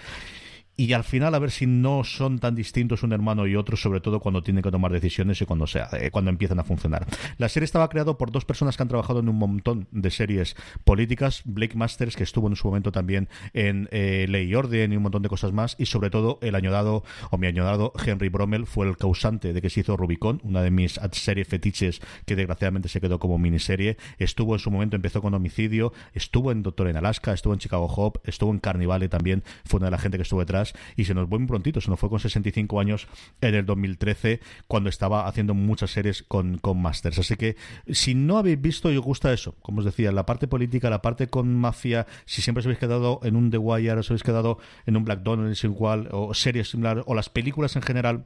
y 0.78 0.94
al 0.94 1.04
final 1.04 1.34
a 1.36 1.40
ver 1.40 1.52
si 1.52 1.66
no 1.66 2.04
son 2.04 2.40
tan 2.40 2.56
distintos 2.56 3.04
un 3.04 3.14
hermano 3.14 3.48
y 3.48 3.56
otro, 3.56 3.78
sobre 3.78 4.02
todo 4.02 4.20
cuando 4.20 4.44
tienen 4.44 4.62
que 4.62 4.72
tomar 4.72 4.92
decisiones 4.92 5.42
y 5.42 5.46
cuando, 5.46 5.68
sea, 5.68 5.90
eh, 5.94 6.12
cuando 6.12 6.32
empiezan 6.32 6.60
a 6.60 6.64
funcionar. 6.64 7.06
La 7.38 7.50
serie 7.50 7.66
estaba 7.66 7.90
creado 7.90 8.18
por 8.18 8.32
dos 8.32 8.46
personas 8.46 8.76
que 8.76 8.84
han 8.84 8.90
trabajado 8.90 9.20
en 9.20 9.30
un 9.30 9.38
montón 9.38 9.88
de 9.92 10.12
series 10.12 10.56
políticas, 10.84 11.42
Blake 11.46 11.78
Masters, 11.78 12.16
que 12.16 12.24
estuvo 12.24 12.48
en 12.48 12.56
su 12.56 12.68
momento 12.68 12.92
también 12.92 13.30
en 13.54 13.88
eh, 13.92 14.26
Ley 14.28 14.50
y 14.50 14.56
Orden 14.56 14.92
y 14.92 14.98
un 14.98 15.04
montón 15.04 15.22
de 15.22 15.30
cosas 15.30 15.54
más, 15.54 15.76
y 15.80 15.86
sobre 15.86 16.10
todo 16.10 16.40
el 16.42 16.56
añodado, 16.56 17.04
o 17.32 17.38
mi 17.38 17.48
añodado, 17.48 17.94
Henry 18.06 18.30
Brommel, 18.30 18.66
fue 18.66 18.88
el 18.88 18.98
causante 18.98 19.54
de 19.54 19.62
que 19.62 19.70
se 19.70 19.80
hizo 19.82 19.96
Rubicon, 19.96 20.42
una 20.44 20.62
de 20.62 20.72
mis 20.72 21.00
series 21.12 21.48
fetiches 21.48 22.02
que 22.26 22.36
desgraciadamente 22.36 22.90
se 22.90 23.00
quedó 23.00 23.20
como 23.20 23.38
miniserie. 23.38 23.98
Estuvo 24.18 24.56
en 24.56 24.60
su 24.60 24.72
momento, 24.72 24.96
empezó 24.96 25.22
con 25.22 25.34
Homicidio, 25.34 25.94
estuvo 26.14 26.52
en 26.52 26.64
Doctor 26.64 26.88
en 26.88 26.98
Alaska, 26.98 27.34
estuvo 27.34 27.54
en 27.54 27.60
Chicago 27.60 27.86
Hope, 27.86 28.20
estuvo 28.26 28.52
en 28.52 28.60
Carnivale 28.60 29.08
también, 29.08 29.44
fue 29.64 29.78
una 29.78 29.88
de 29.88 29.92
la 29.92 29.98
gente 29.98 30.18
que 30.18 30.24
estuvo 30.24 30.42
detrás 30.42 30.65
y 30.96 31.06
se 31.06 31.14
nos 31.14 31.30
fue 31.30 31.40
muy 31.40 31.48
prontito, 31.48 31.82
se 31.82 31.90
nos 31.90 32.00
fue 32.00 32.10
con 32.10 32.20
65 32.20 32.80
años 32.80 33.08
en 33.42 33.56
el 33.56 33.66
2013 33.66 34.40
cuando 34.68 34.90
estaba 34.90 35.28
haciendo 35.28 35.54
muchas 35.54 35.92
series 35.92 36.24
con, 36.24 36.58
con 36.58 36.82
Masters. 36.82 37.20
Así 37.20 37.36
que 37.36 37.56
si 37.88 38.16
no 38.16 38.38
habéis 38.38 38.62
visto 38.62 38.92
y 38.92 38.98
os 38.98 39.04
gusta 39.04 39.34
eso, 39.34 39.56
como 39.62 39.80
os 39.80 39.86
decía, 39.86 40.12
la 40.12 40.26
parte 40.26 40.48
política, 40.48 40.90
la 40.90 41.02
parte 41.02 41.28
con 41.28 41.56
mafia, 41.56 42.08
si 42.26 42.42
siempre 42.42 42.62
os 42.62 42.66
habéis 42.66 42.80
quedado 42.80 43.20
en 43.24 43.36
un 43.36 43.52
The 43.52 43.58
Wire, 43.58 44.00
os 44.00 44.10
habéis 44.10 44.24
quedado 44.24 44.60
en 44.86 44.98
un 44.98 45.04
Black 45.04 45.22
Donald 45.22 45.56
igual, 45.64 46.10
o 46.12 46.34
series 46.34 46.70
similares, 46.70 47.04
o 47.08 47.16
las 47.16 47.30
películas 47.30 47.76
en 47.76 47.82
general 47.82 48.26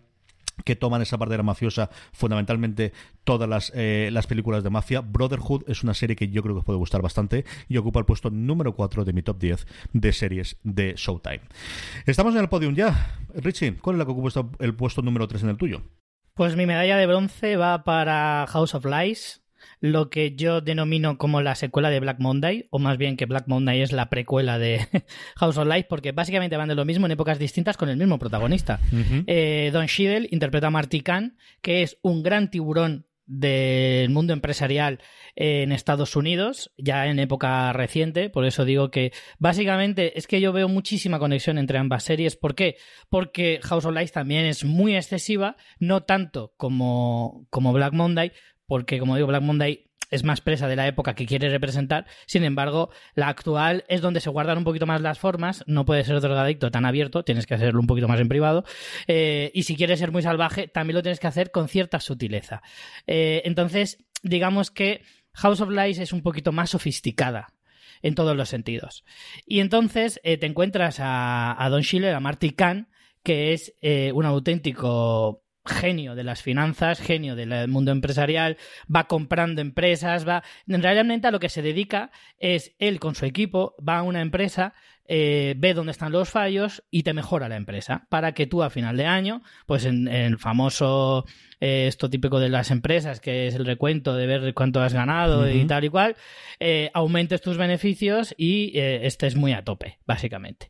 que 0.63 0.75
toman 0.75 1.01
esa 1.01 1.17
parte 1.17 1.33
de 1.33 1.37
la 1.37 1.43
mafiosa, 1.43 1.89
fundamentalmente 2.11 2.93
todas 3.23 3.49
las, 3.49 3.71
eh, 3.75 4.09
las 4.11 4.27
películas 4.27 4.63
de 4.63 4.69
mafia. 4.69 5.01
Brotherhood 5.01 5.63
es 5.67 5.83
una 5.83 5.93
serie 5.93 6.15
que 6.15 6.29
yo 6.29 6.41
creo 6.41 6.55
que 6.55 6.59
os 6.59 6.65
puede 6.65 6.79
gustar 6.79 7.01
bastante 7.01 7.45
y 7.67 7.77
ocupa 7.77 7.99
el 7.99 8.05
puesto 8.05 8.29
número 8.29 8.75
4 8.75 9.05
de 9.05 9.13
mi 9.13 9.21
top 9.21 9.39
10 9.39 9.67
de 9.93 10.13
series 10.13 10.57
de 10.63 10.93
Showtime. 10.95 11.41
Estamos 12.05 12.35
en 12.35 12.41
el 12.41 12.49
podium 12.49 12.75
ya. 12.75 13.17
Richie, 13.33 13.77
¿cuál 13.77 13.95
es 13.95 13.99
la 13.99 14.05
que 14.05 14.11
ocupa 14.11 14.29
el 14.59 14.75
puesto 14.75 15.01
número 15.01 15.27
3 15.27 15.43
en 15.43 15.49
el 15.49 15.57
tuyo? 15.57 15.83
Pues 16.33 16.55
mi 16.55 16.65
medalla 16.65 16.97
de 16.97 17.05
bronce 17.05 17.57
va 17.57 17.83
para 17.83 18.45
House 18.47 18.73
of 18.73 18.85
Lies, 18.85 19.41
lo 19.81 20.09
que 20.09 20.35
yo 20.35 20.61
denomino 20.61 21.17
como 21.17 21.41
la 21.41 21.55
secuela 21.55 21.89
de 21.89 21.99
Black 21.99 22.19
Monday, 22.19 22.67
o 22.69 22.79
más 22.79 22.97
bien 22.97 23.17
que 23.17 23.25
Black 23.25 23.47
Monday 23.47 23.81
es 23.81 23.91
la 23.91 24.09
precuela 24.09 24.59
de 24.59 24.85
House 25.37 25.57
of 25.57 25.67
Life, 25.67 25.87
porque 25.89 26.11
básicamente 26.11 26.57
van 26.57 26.69
de 26.69 26.75
lo 26.75 26.85
mismo 26.85 27.05
en 27.05 27.13
épocas 27.13 27.39
distintas 27.39 27.77
con 27.77 27.89
el 27.89 27.97
mismo 27.97 28.19
protagonista. 28.19 28.79
Eh, 29.27 29.69
Don 29.71 29.87
Cheadle 29.87 30.27
interpreta 30.31 30.67
a 30.67 30.71
Marty 30.71 31.01
Khan, 31.01 31.37
que 31.61 31.83
es 31.83 31.97
un 32.01 32.23
gran 32.23 32.49
tiburón 32.49 33.05
del 33.29 34.09
mundo 34.09 34.33
empresarial 34.33 34.99
en 35.35 35.71
Estados 35.71 36.15
Unidos, 36.15 36.73
ya 36.77 37.05
en 37.05 37.19
época 37.19 37.71
reciente, 37.73 38.31
por 38.31 38.43
eso 38.43 38.65
digo 38.65 38.89
que 38.89 39.13
básicamente 39.37 40.17
es 40.17 40.25
que 40.25 40.41
yo 40.41 40.51
veo 40.51 40.67
muchísima 40.67 41.19
conexión 41.19 41.59
entre 41.59 41.77
ambas 41.77 42.03
series. 42.03 42.35
¿Por 42.35 42.55
qué? 42.55 42.77
Porque 43.07 43.59
House 43.61 43.85
of 43.85 43.93
Lies 43.93 44.11
también 44.11 44.45
es 44.45 44.65
muy 44.65 44.95
excesiva, 44.95 45.57
no 45.77 46.01
tanto 46.01 46.53
como, 46.57 47.45
como 47.51 47.71
Black 47.71 47.93
Monday, 47.93 48.31
porque 48.69 48.99
como 48.99 49.15
digo, 49.15 49.27
Black 49.27 49.41
Monday 49.41 49.89
es 50.11 50.23
más 50.23 50.41
presa 50.41 50.67
de 50.67 50.75
la 50.75 50.87
época 50.87 51.15
que 51.15 51.25
quiere 51.25 51.49
representar. 51.49 52.05
Sin 52.25 52.43
embargo, 52.43 52.89
la 53.15 53.27
actual 53.27 53.83
es 53.87 54.01
donde 54.01 54.21
se 54.21 54.29
guardan 54.29 54.59
un 54.59 54.63
poquito 54.63 54.85
más 54.85 55.01
las 55.01 55.19
formas. 55.19 55.63
No 55.67 55.85
puede 55.85 56.03
ser 56.03 56.21
drogadicto 56.21 56.71
tan 56.71 56.85
abierto, 56.85 57.23
tienes 57.23 57.45
que 57.45 57.55
hacerlo 57.55 57.79
un 57.79 57.87
poquito 57.87 58.07
más 58.07 58.19
en 58.19 58.29
privado. 58.29 58.63
Eh, 59.07 59.51
y 59.53 59.63
si 59.63 59.75
quieres 59.75 59.99
ser 59.99 60.11
muy 60.11 60.21
salvaje, 60.21 60.67
también 60.67 60.95
lo 60.95 61.01
tienes 61.01 61.19
que 61.19 61.27
hacer 61.27 61.51
con 61.51 61.67
cierta 61.67 61.99
sutileza. 61.99 62.61
Eh, 63.07 63.41
entonces, 63.45 64.03
digamos 64.23 64.71
que 64.71 65.03
House 65.33 65.61
of 65.61 65.69
Lies 65.69 65.99
es 65.99 66.13
un 66.13 66.21
poquito 66.21 66.51
más 66.51 66.69
sofisticada 66.71 67.53
en 68.01 68.15
todos 68.15 68.35
los 68.35 68.49
sentidos. 68.49 69.03
Y 69.45 69.59
entonces 69.59 70.19
eh, 70.23 70.37
te 70.37 70.45
encuentras 70.45 70.97
a, 70.99 71.67
Don 71.69 71.83
Schiller, 71.83 72.15
a 72.15 72.19
Marty 72.19 72.51
Kahn, 72.51 72.87
que 73.23 73.53
es 73.53 73.73
un 74.13 74.25
auténtico 74.25 75.43
genio 75.69 76.15
de 76.15 76.23
las 76.23 76.41
finanzas, 76.41 76.99
genio 76.99 77.35
del 77.35 77.67
mundo 77.67 77.91
empresarial, 77.91 78.57
va 78.93 79.07
comprando 79.07 79.61
empresas, 79.61 80.27
va... 80.27 80.43
Realmente 80.67 81.27
a 81.27 81.31
lo 81.31 81.39
que 81.39 81.49
se 81.49 81.61
dedica 81.61 82.11
es 82.39 82.75
él 82.79 82.99
con 82.99 83.15
su 83.15 83.25
equipo, 83.25 83.75
va 83.79 83.99
a 83.99 84.03
una 84.03 84.21
empresa, 84.21 84.73
eh, 85.11 85.55
ve 85.57 85.73
dónde 85.73 85.91
están 85.91 86.11
los 86.11 86.29
fallos 86.29 86.83
y 86.91 87.01
te 87.01 87.13
mejora 87.13 87.49
la 87.49 87.55
empresa 87.55 88.05
para 88.09 88.33
que 88.33 88.45
tú 88.45 88.61
a 88.61 88.69
final 88.69 88.95
de 88.95 89.07
año, 89.07 89.41
pues 89.65 89.85
en, 89.85 90.07
el 90.07 90.37
famoso, 90.37 91.25
eh, 91.59 91.87
esto 91.87 92.11
típico 92.11 92.39
de 92.39 92.49
las 92.49 92.69
empresas, 92.69 93.19
que 93.19 93.47
es 93.47 93.55
el 93.55 93.65
recuento 93.65 94.15
de 94.15 94.27
ver 94.27 94.53
cuánto 94.53 94.83
has 94.83 94.93
ganado 94.93 95.49
y 95.49 95.65
tal 95.65 95.83
y 95.83 95.89
cual, 95.89 96.15
eh, 96.59 96.91
aumentes 96.93 97.41
tus 97.41 97.57
beneficios 97.57 98.35
y 98.37 98.77
estés 98.77 99.35
muy 99.35 99.53
a 99.53 99.63
tope, 99.63 99.97
básicamente. 100.05 100.69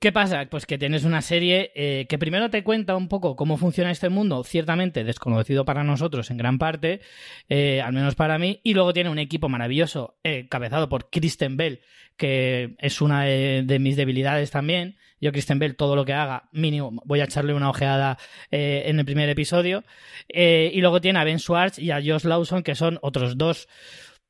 ¿Qué 0.00 0.12
pasa? 0.12 0.46
Pues 0.48 0.64
que 0.64 0.78
tienes 0.78 1.02
una 1.02 1.22
serie 1.22 1.72
eh, 1.74 2.06
que 2.08 2.18
primero 2.18 2.50
te 2.50 2.62
cuenta 2.62 2.94
un 2.94 3.08
poco 3.08 3.34
cómo 3.34 3.56
funciona 3.56 3.90
este 3.90 4.08
mundo, 4.08 4.44
ciertamente 4.44 5.02
desconocido 5.02 5.64
para 5.64 5.82
nosotros 5.82 6.30
en 6.30 6.36
gran 6.36 6.58
parte, 6.58 7.00
eh, 7.48 7.80
al 7.80 7.92
menos 7.92 8.14
para 8.14 8.38
mí, 8.38 8.60
y 8.62 8.74
luego 8.74 8.92
tiene 8.92 9.10
un 9.10 9.18
equipo 9.18 9.48
maravilloso, 9.48 10.16
eh, 10.22 10.46
cabezado 10.48 10.88
por 10.88 11.10
Kristen 11.10 11.56
Bell, 11.56 11.80
que 12.16 12.76
es 12.78 13.00
una 13.00 13.24
de, 13.24 13.78
mis 13.80 13.96
debilidades 13.96 14.52
también. 14.52 14.98
Yo, 15.20 15.32
Kristen 15.32 15.58
Bell, 15.58 15.74
todo 15.74 15.96
lo 15.96 16.04
que 16.04 16.12
haga, 16.12 16.48
mínimo, 16.52 16.92
voy 17.04 17.18
a 17.18 17.24
echarle 17.24 17.52
una 17.52 17.70
ojeada 17.70 18.18
en 18.52 19.00
el 19.00 19.04
primer 19.04 19.28
episodio. 19.28 19.82
y 20.28 20.80
luego 20.80 21.00
tiene 21.00 21.18
a 21.18 21.24
Ben 21.24 21.40
Schwartz 21.40 21.80
y 21.80 21.90
a 21.90 21.96
Josh 21.96 22.24
Lawson, 22.24 22.62
que 22.62 22.76
son 22.76 23.00
otros 23.02 23.36
dos 23.36 23.68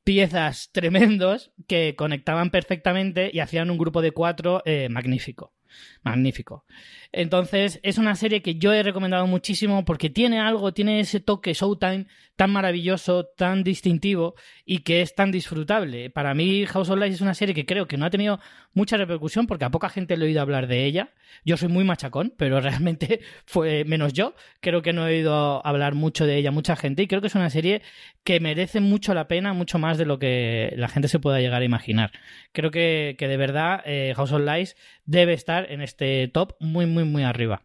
piezas 0.02 0.70
tremendos 0.72 1.52
que 1.66 1.94
conectaban 1.94 2.50
perfectamente 2.50 3.30
y 3.30 3.40
hacían 3.40 3.70
un 3.70 3.76
grupo 3.76 4.00
de 4.00 4.12
cuatro 4.12 4.62
magnífico 4.88 5.57
magnífico. 6.02 6.64
Entonces, 7.12 7.80
es 7.82 7.98
una 7.98 8.14
serie 8.14 8.42
que 8.42 8.56
yo 8.56 8.72
he 8.72 8.82
recomendado 8.82 9.26
muchísimo 9.26 9.84
porque 9.84 10.10
tiene 10.10 10.40
algo, 10.40 10.72
tiene 10.72 11.00
ese 11.00 11.20
toque 11.20 11.54
Showtime 11.54 12.06
tan 12.38 12.52
maravilloso, 12.52 13.24
tan 13.36 13.64
distintivo 13.64 14.36
y 14.64 14.78
que 14.84 15.02
es 15.02 15.16
tan 15.16 15.32
disfrutable. 15.32 16.08
Para 16.08 16.34
mí, 16.34 16.66
House 16.66 16.88
of 16.88 16.96
Lies 16.96 17.14
es 17.14 17.20
una 17.20 17.34
serie 17.34 17.52
que 17.52 17.66
creo 17.66 17.88
que 17.88 17.96
no 17.96 18.06
ha 18.06 18.10
tenido 18.10 18.38
mucha 18.74 18.96
repercusión 18.96 19.48
porque 19.48 19.64
a 19.64 19.70
poca 19.70 19.88
gente 19.88 20.16
le 20.16 20.24
he 20.24 20.28
oído 20.28 20.40
hablar 20.40 20.68
de 20.68 20.84
ella. 20.84 21.10
Yo 21.44 21.56
soy 21.56 21.68
muy 21.68 21.82
machacón, 21.82 22.32
pero 22.36 22.60
realmente 22.60 23.22
fue 23.44 23.84
menos 23.84 24.12
yo. 24.12 24.36
Creo 24.60 24.82
que 24.82 24.92
no 24.92 25.08
he 25.08 25.16
oído 25.16 25.66
hablar 25.66 25.96
mucho 25.96 26.26
de 26.26 26.36
ella 26.36 26.52
mucha 26.52 26.76
gente 26.76 27.02
y 27.02 27.08
creo 27.08 27.20
que 27.20 27.26
es 27.26 27.34
una 27.34 27.50
serie 27.50 27.82
que 28.22 28.38
merece 28.38 28.78
mucho 28.78 29.14
la 29.14 29.26
pena, 29.26 29.52
mucho 29.52 29.80
más 29.80 29.98
de 29.98 30.06
lo 30.06 30.20
que 30.20 30.72
la 30.76 30.86
gente 30.86 31.08
se 31.08 31.18
pueda 31.18 31.40
llegar 31.40 31.62
a 31.62 31.64
imaginar. 31.64 32.12
Creo 32.52 32.70
que, 32.70 33.16
de 33.18 33.36
verdad 33.36 33.82
eh, 33.84 34.12
House 34.14 34.30
of 34.30 34.42
Lies 34.42 34.76
debe 35.06 35.32
estar 35.32 35.57
en 35.68 35.80
este 35.80 36.28
top 36.28 36.54
muy, 36.60 36.86
muy, 36.86 37.04
muy 37.04 37.22
arriba. 37.22 37.62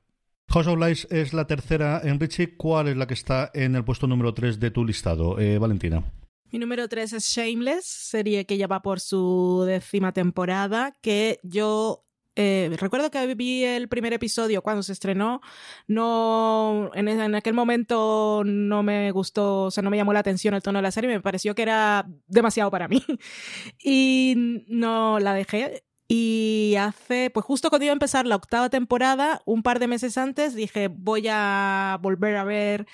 House 0.50 0.68
of 0.68 0.80
Lies 0.80 1.08
es 1.10 1.34
la 1.34 1.48
tercera 1.48 2.02
en 2.04 2.20
Richie. 2.20 2.56
¿Cuál 2.56 2.88
es 2.88 2.98
la 2.98 3.08
que 3.08 3.14
está 3.14 3.50
en 3.54 3.76
el 3.76 3.84
puesto 3.84 4.08
número 4.08 4.34
3 4.34 4.60
de 4.60 4.72
tu 4.72 4.86
listado, 4.86 5.40
eh, 5.40 5.58
Valentina? 5.58 6.04
Mi 6.52 6.60
número 6.60 6.88
3 6.88 7.14
es 7.14 7.24
Shameless, 7.24 7.86
serie 7.86 8.46
que 8.46 8.58
ya 8.58 8.68
va 8.68 8.84
por 8.84 9.00
su 9.00 9.64
décima 9.66 10.12
temporada, 10.12 10.94
que 11.02 11.40
yo 11.42 12.06
eh, 12.36 12.76
recuerdo 12.80 13.12
que 13.12 13.34
vi 13.36 13.64
el 13.64 13.88
primer 13.88 14.14
episodio 14.14 14.62
cuando 14.62 14.82
se 14.82 14.94
estrenó, 14.94 15.42
no 15.88 16.90
en, 16.96 17.08
en, 17.08 17.36
aquel 17.36 17.54
momento 17.54 18.44
no 18.46 18.82
me 18.82 19.12
gustó, 19.12 19.64
o 19.66 19.72
sea, 19.72 19.84
no 19.84 19.92
me 19.92 19.98
llamó 19.98 20.14
la 20.14 20.20
atención 20.20 20.56
el 20.56 20.62
tono 20.64 20.80
de 20.80 20.84
la 20.84 20.92
serie, 20.92 21.10
me 21.10 21.22
pareció 21.22 21.54
que 21.54 21.62
era 21.62 22.08
demasiado 22.28 22.72
para 22.72 22.88
mí 22.88 23.04
y 23.84 24.64
no 24.68 25.20
la 25.20 25.34
dejé 25.34 25.84
y 26.16 26.76
hace, 26.76 27.32
pues 27.32 27.44
justo 27.44 27.72
cuando 27.72 27.86
iba 27.86 27.92
a 27.92 27.94
empezar 27.94 28.28
la 28.28 28.36
octava 28.36 28.70
temporada, 28.70 29.42
un 29.46 29.64
par 29.64 29.80
de 29.80 29.88
meses 29.88 30.16
antes, 30.20 30.54
dije, 30.54 30.88
voy 30.88 31.28
a 31.28 31.98
volver 32.04 32.36
a 32.36 32.44
ver 32.44 32.86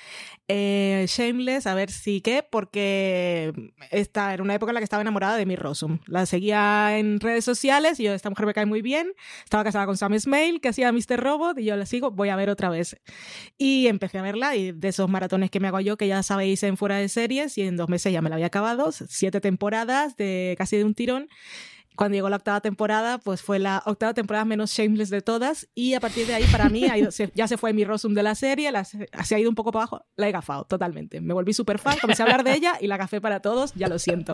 eh, 0.47 1.03
Shameless, 1.05 1.67
a 1.67 1.73
ver 1.73 1.91
si 1.91 2.21
qué, 2.21 2.43
porque 2.49 3.73
esta 3.91 4.33
era 4.33 4.41
una 4.41 4.55
época 4.55 4.69
en 4.69 4.75
la 4.75 4.79
que 4.79 4.85
estaba 4.85 5.01
enamorada 5.01 5.35
de 5.35 5.45
mi 5.45 5.57
Rosum. 5.57 5.99
La 6.05 6.25
seguía 6.25 6.97
en 6.97 7.19
redes 7.19 7.43
sociales 7.43 7.99
y 7.99 8.03
yo, 8.03 8.13
esta 8.13 8.29
mujer 8.29 8.45
me 8.45 8.53
cae 8.53 8.65
muy 8.65 8.81
bien. 8.81 9.11
Estaba 9.43 9.65
casada 9.65 9.85
con 9.85 9.97
Sam 9.97 10.17
Smale, 10.17 10.61
que 10.61 10.69
hacía 10.69 10.89
Mr. 10.93 11.19
Robot, 11.21 11.59
y 11.59 11.65
yo 11.65 11.75
la 11.75 11.85
sigo, 11.85 12.11
voy 12.11 12.29
a 12.29 12.37
ver 12.37 12.49
otra 12.49 12.69
vez. 12.69 13.01
Y 13.57 13.87
empecé 13.87 14.19
a 14.19 14.21
verla, 14.21 14.55
y 14.55 14.71
de 14.71 14.87
esos 14.87 15.09
maratones 15.09 15.51
que 15.51 15.59
me 15.59 15.67
hago 15.67 15.81
yo, 15.81 15.97
que 15.97 16.07
ya 16.07 16.23
sabéis 16.23 16.63
en 16.63 16.77
fuera 16.77 16.95
de 16.95 17.09
series, 17.09 17.57
y 17.57 17.63
en 17.63 17.75
dos 17.75 17.89
meses 17.89 18.13
ya 18.13 18.21
me 18.21 18.29
la 18.29 18.35
había 18.35 18.47
acabado, 18.47 18.93
siete 18.93 19.41
temporadas 19.41 20.15
de 20.15 20.55
casi 20.57 20.77
de 20.77 20.85
un 20.85 20.95
tirón 20.95 21.27
cuando 21.99 22.15
llegó 22.15 22.29
la 22.29 22.37
octava 22.37 22.61
temporada, 22.61 23.17
pues 23.17 23.41
fue 23.41 23.59
la 23.59 23.83
octava 23.85 24.13
temporada 24.13 24.45
menos 24.45 24.71
shameless 24.71 25.09
de 25.09 25.21
todas 25.21 25.67
y 25.75 25.95
a 25.95 25.99
partir 25.99 26.25
de 26.27 26.33
ahí 26.33 26.45
para 26.49 26.69
mí 26.69 26.87
ya 27.35 27.45
se 27.49 27.57
fue 27.57 27.73
mi 27.73 27.83
rosum 27.83 28.13
de 28.13 28.23
la 28.23 28.35
serie, 28.35 28.71
se 28.85 29.35
ha 29.35 29.37
ido 29.37 29.49
un 29.49 29.55
poco 29.55 29.73
para 29.73 29.83
abajo, 29.83 30.05
la 30.15 30.29
he 30.29 30.31
gafado 30.31 30.63
totalmente. 30.63 31.19
Me 31.19 31.33
volví 31.33 31.51
súper 31.51 31.77
fan, 31.77 31.97
comencé 31.99 32.21
a 32.21 32.25
hablar 32.25 32.45
de 32.45 32.53
ella 32.53 32.77
y 32.79 32.87
la 32.87 32.95
gafé 32.95 33.19
para 33.19 33.41
todos, 33.41 33.73
ya 33.73 33.89
lo 33.89 33.99
siento. 33.99 34.31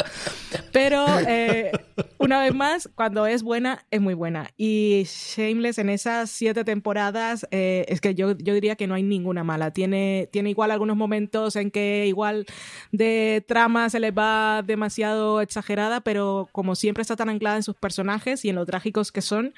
Pero 0.72 1.08
eh, 1.28 1.72
una 2.20 2.40
vez 2.40 2.54
más, 2.54 2.88
cuando 2.94 3.26
es 3.26 3.42
buena, 3.42 3.84
es 3.90 4.00
muy 4.00 4.14
buena. 4.14 4.52
Y 4.58 5.08
Shameless 5.08 5.80
en 5.80 5.90
esas 5.90 6.30
siete 6.30 6.66
temporadas, 6.66 7.48
eh, 7.50 7.86
es 7.88 8.00
que 8.00 8.14
yo, 8.14 8.38
yo 8.38 8.54
diría 8.54 8.76
que 8.76 8.86
no 8.86 8.94
hay 8.94 9.02
ninguna 9.02 9.44
mala. 9.44 9.72
Tiene, 9.72 10.30
tiene 10.32 10.52
igual 10.52 10.70
algunos 10.70 10.98
momentos 10.98 11.56
en 11.56 11.72
que 11.72 12.06
igual 12.06 12.46
de 12.92 13.44
trama 13.48 13.90
se 13.90 14.00
les 14.00 14.14
va 14.14 14.62
demasiado 14.64 15.42
exagerada, 15.42 16.02
pero 16.02 16.48
como 16.52 16.76
siempre 16.76 17.02
está 17.02 17.16
tan 17.16 17.30
anclada 17.30 17.55
en 17.58 17.64
sus 17.64 17.76
personajes 17.76 18.46
y 18.46 18.50
en 18.50 18.56
lo 18.56 18.66
trágicos 18.66 19.12
que 19.12 19.22
son, 19.22 19.54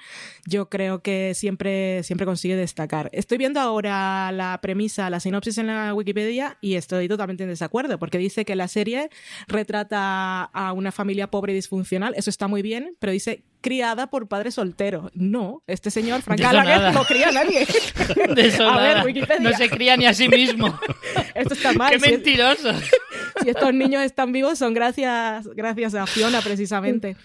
yo 0.46 0.70
creo 0.70 1.02
que 1.02 1.34
siempre, 1.34 2.04
siempre 2.04 2.26
consigue 2.26 2.56
destacar. 2.56 3.10
Estoy 3.14 3.38
viendo 3.38 3.60
ahora 3.60 4.32
la 4.32 4.60
premisa, 4.62 5.10
la 5.10 5.20
sinopsis 5.20 5.58
en 5.58 5.68
la 5.68 5.94
Wikipedia 5.94 6.58
y 6.62 6.76
estoy 6.76 7.08
totalmente 7.08 7.44
en 7.44 7.50
desacuerdo 7.50 8.00
porque 8.00 8.18
dice 8.18 8.46
que 8.46 8.56
la 8.56 8.68
serie 8.68 9.10
retrata 9.48 10.44
a 10.44 10.74
una 10.74 10.92
familia 10.92 11.30
pobre 11.30 11.54
y 11.54 11.56
disfuncional, 11.56 12.14
eso 12.16 12.30
está 12.30 12.48
muy 12.48 12.62
bien, 12.62 12.96
pero 13.00 13.12
dice 13.12 13.44
criada 13.62 14.08
por 14.08 14.28
padre 14.28 14.52
soltero. 14.52 15.12
No, 15.14 15.64
este 15.68 15.92
señor, 15.92 16.22
Frank 16.22 16.40
Gallagher, 16.40 16.94
no 16.94 17.04
cría 17.04 17.30
a 17.30 17.32
nadie. 17.32 17.68
a 18.62 18.80
ver, 18.80 19.06
Wikipedia. 19.06 19.40
No 19.40 19.58
se 19.58 19.70
cría 19.70 19.98
ni 19.98 20.06
a 20.06 20.14
sí 20.14 20.30
mismo. 20.30 20.80
Esto 21.36 21.54
está 21.54 21.74
mal. 21.74 21.92
¡Qué 21.92 22.00
mentiroso! 22.00 22.72
si 23.44 23.50
estos 23.50 23.74
niños 23.74 24.04
están 24.04 24.32
vivos 24.32 24.58
son 24.58 24.74
gracias, 24.74 25.48
gracias 25.56 25.96
a 25.96 26.06
Fiona 26.08 26.42
precisamente. 26.42 27.16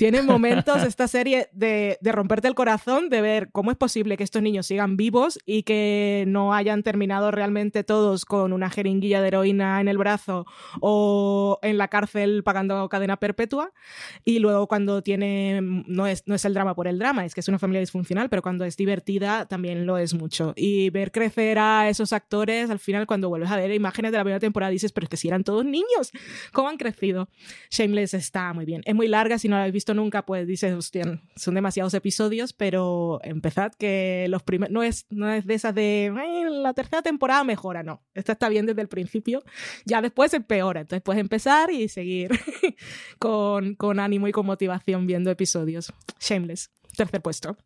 Tiene 0.00 0.22
momentos 0.22 0.82
esta 0.82 1.06
serie 1.08 1.50
de, 1.52 1.98
de, 2.00 2.12
romperte 2.12 2.48
el 2.48 2.54
corazón, 2.54 3.10
de 3.10 3.20
ver 3.20 3.50
cómo 3.52 3.70
es 3.70 3.76
posible 3.76 4.16
que 4.16 4.24
estos 4.24 4.40
niños 4.40 4.64
sigan 4.66 4.96
vivos 4.96 5.38
y 5.44 5.62
que 5.64 6.24
no 6.26 6.54
hayan 6.54 6.82
terminado 6.82 7.30
realmente 7.30 7.84
todos 7.84 8.24
con 8.24 8.54
una 8.54 8.70
jeringuilla 8.70 9.20
de 9.20 9.28
heroína 9.28 9.78
en 9.78 9.88
el 9.88 9.98
brazo 9.98 10.46
o 10.80 11.58
en 11.60 11.76
la 11.76 11.88
cárcel 11.88 12.42
pagando 12.44 12.88
cadena 12.88 13.18
perpetua. 13.18 13.74
Y 14.24 14.38
luego 14.38 14.68
cuando 14.68 15.02
tiene, 15.02 15.60
no 15.60 16.06
es, 16.06 16.26
no 16.26 16.34
es 16.34 16.46
el 16.46 16.54
drama 16.54 16.74
por 16.74 16.88
el 16.88 16.98
drama, 16.98 17.26
es 17.26 17.34
que 17.34 17.40
es 17.40 17.48
una 17.48 17.58
familia 17.58 17.80
disfuncional, 17.80 18.30
pero 18.30 18.40
cuando 18.40 18.64
es 18.64 18.78
divertida 18.78 19.44
también 19.48 19.84
lo 19.84 19.98
es 19.98 20.14
mucho. 20.14 20.54
Y 20.56 20.88
ver 20.88 21.12
crecer 21.12 21.58
a 21.58 21.90
esos 21.90 22.14
actores, 22.14 22.70
al 22.70 22.78
final 22.78 23.06
cuando 23.06 23.28
vuelves 23.28 23.50
a 23.50 23.56
ver 23.56 23.70
imágenes 23.70 24.12
de 24.12 24.16
la 24.16 24.24
primera 24.24 24.40
temporada 24.40 24.70
dices, 24.70 24.92
pero 24.92 25.04
es 25.04 25.10
que 25.10 25.18
si 25.18 25.28
eran 25.28 25.44
todos 25.44 25.66
niños, 25.66 26.10
¿cómo 26.54 26.70
han 26.70 26.78
crecido? 26.78 27.28
Shameless 27.70 28.14
está 28.14 28.54
muy 28.54 28.64
bien. 28.64 28.80
Es 28.86 28.94
muy 28.94 29.06
larga, 29.06 29.36
si 29.36 29.48
no 29.50 29.56
la 29.56 29.64
habéis 29.64 29.74
visto 29.74 29.89
nunca, 29.94 30.24
pues 30.24 30.46
dices, 30.46 30.74
hostia, 30.74 31.22
son 31.36 31.54
demasiados 31.54 31.94
episodios, 31.94 32.52
pero 32.52 33.20
empezad 33.22 33.72
que 33.78 34.26
los 34.28 34.42
primeros, 34.42 34.72
no 34.72 34.82
es, 34.82 35.06
no 35.10 35.30
es 35.30 35.46
de 35.46 35.54
esas 35.54 35.74
de, 35.74 36.12
la 36.50 36.74
tercera 36.74 37.02
temporada 37.02 37.44
mejora, 37.44 37.82
no, 37.82 38.02
esta 38.14 38.32
está 38.32 38.48
bien 38.48 38.66
desde 38.66 38.82
el 38.82 38.88
principio, 38.88 39.42
ya 39.84 40.02
después 40.02 40.34
empeora, 40.34 40.80
entonces 40.80 41.02
puedes 41.02 41.20
empezar 41.20 41.70
y 41.70 41.88
seguir 41.88 42.30
con, 43.18 43.74
con 43.74 44.00
ánimo 44.00 44.28
y 44.28 44.32
con 44.32 44.46
motivación 44.46 45.06
viendo 45.06 45.30
episodios. 45.30 45.92
Shameless, 46.20 46.70
tercer 46.96 47.22
puesto. 47.22 47.56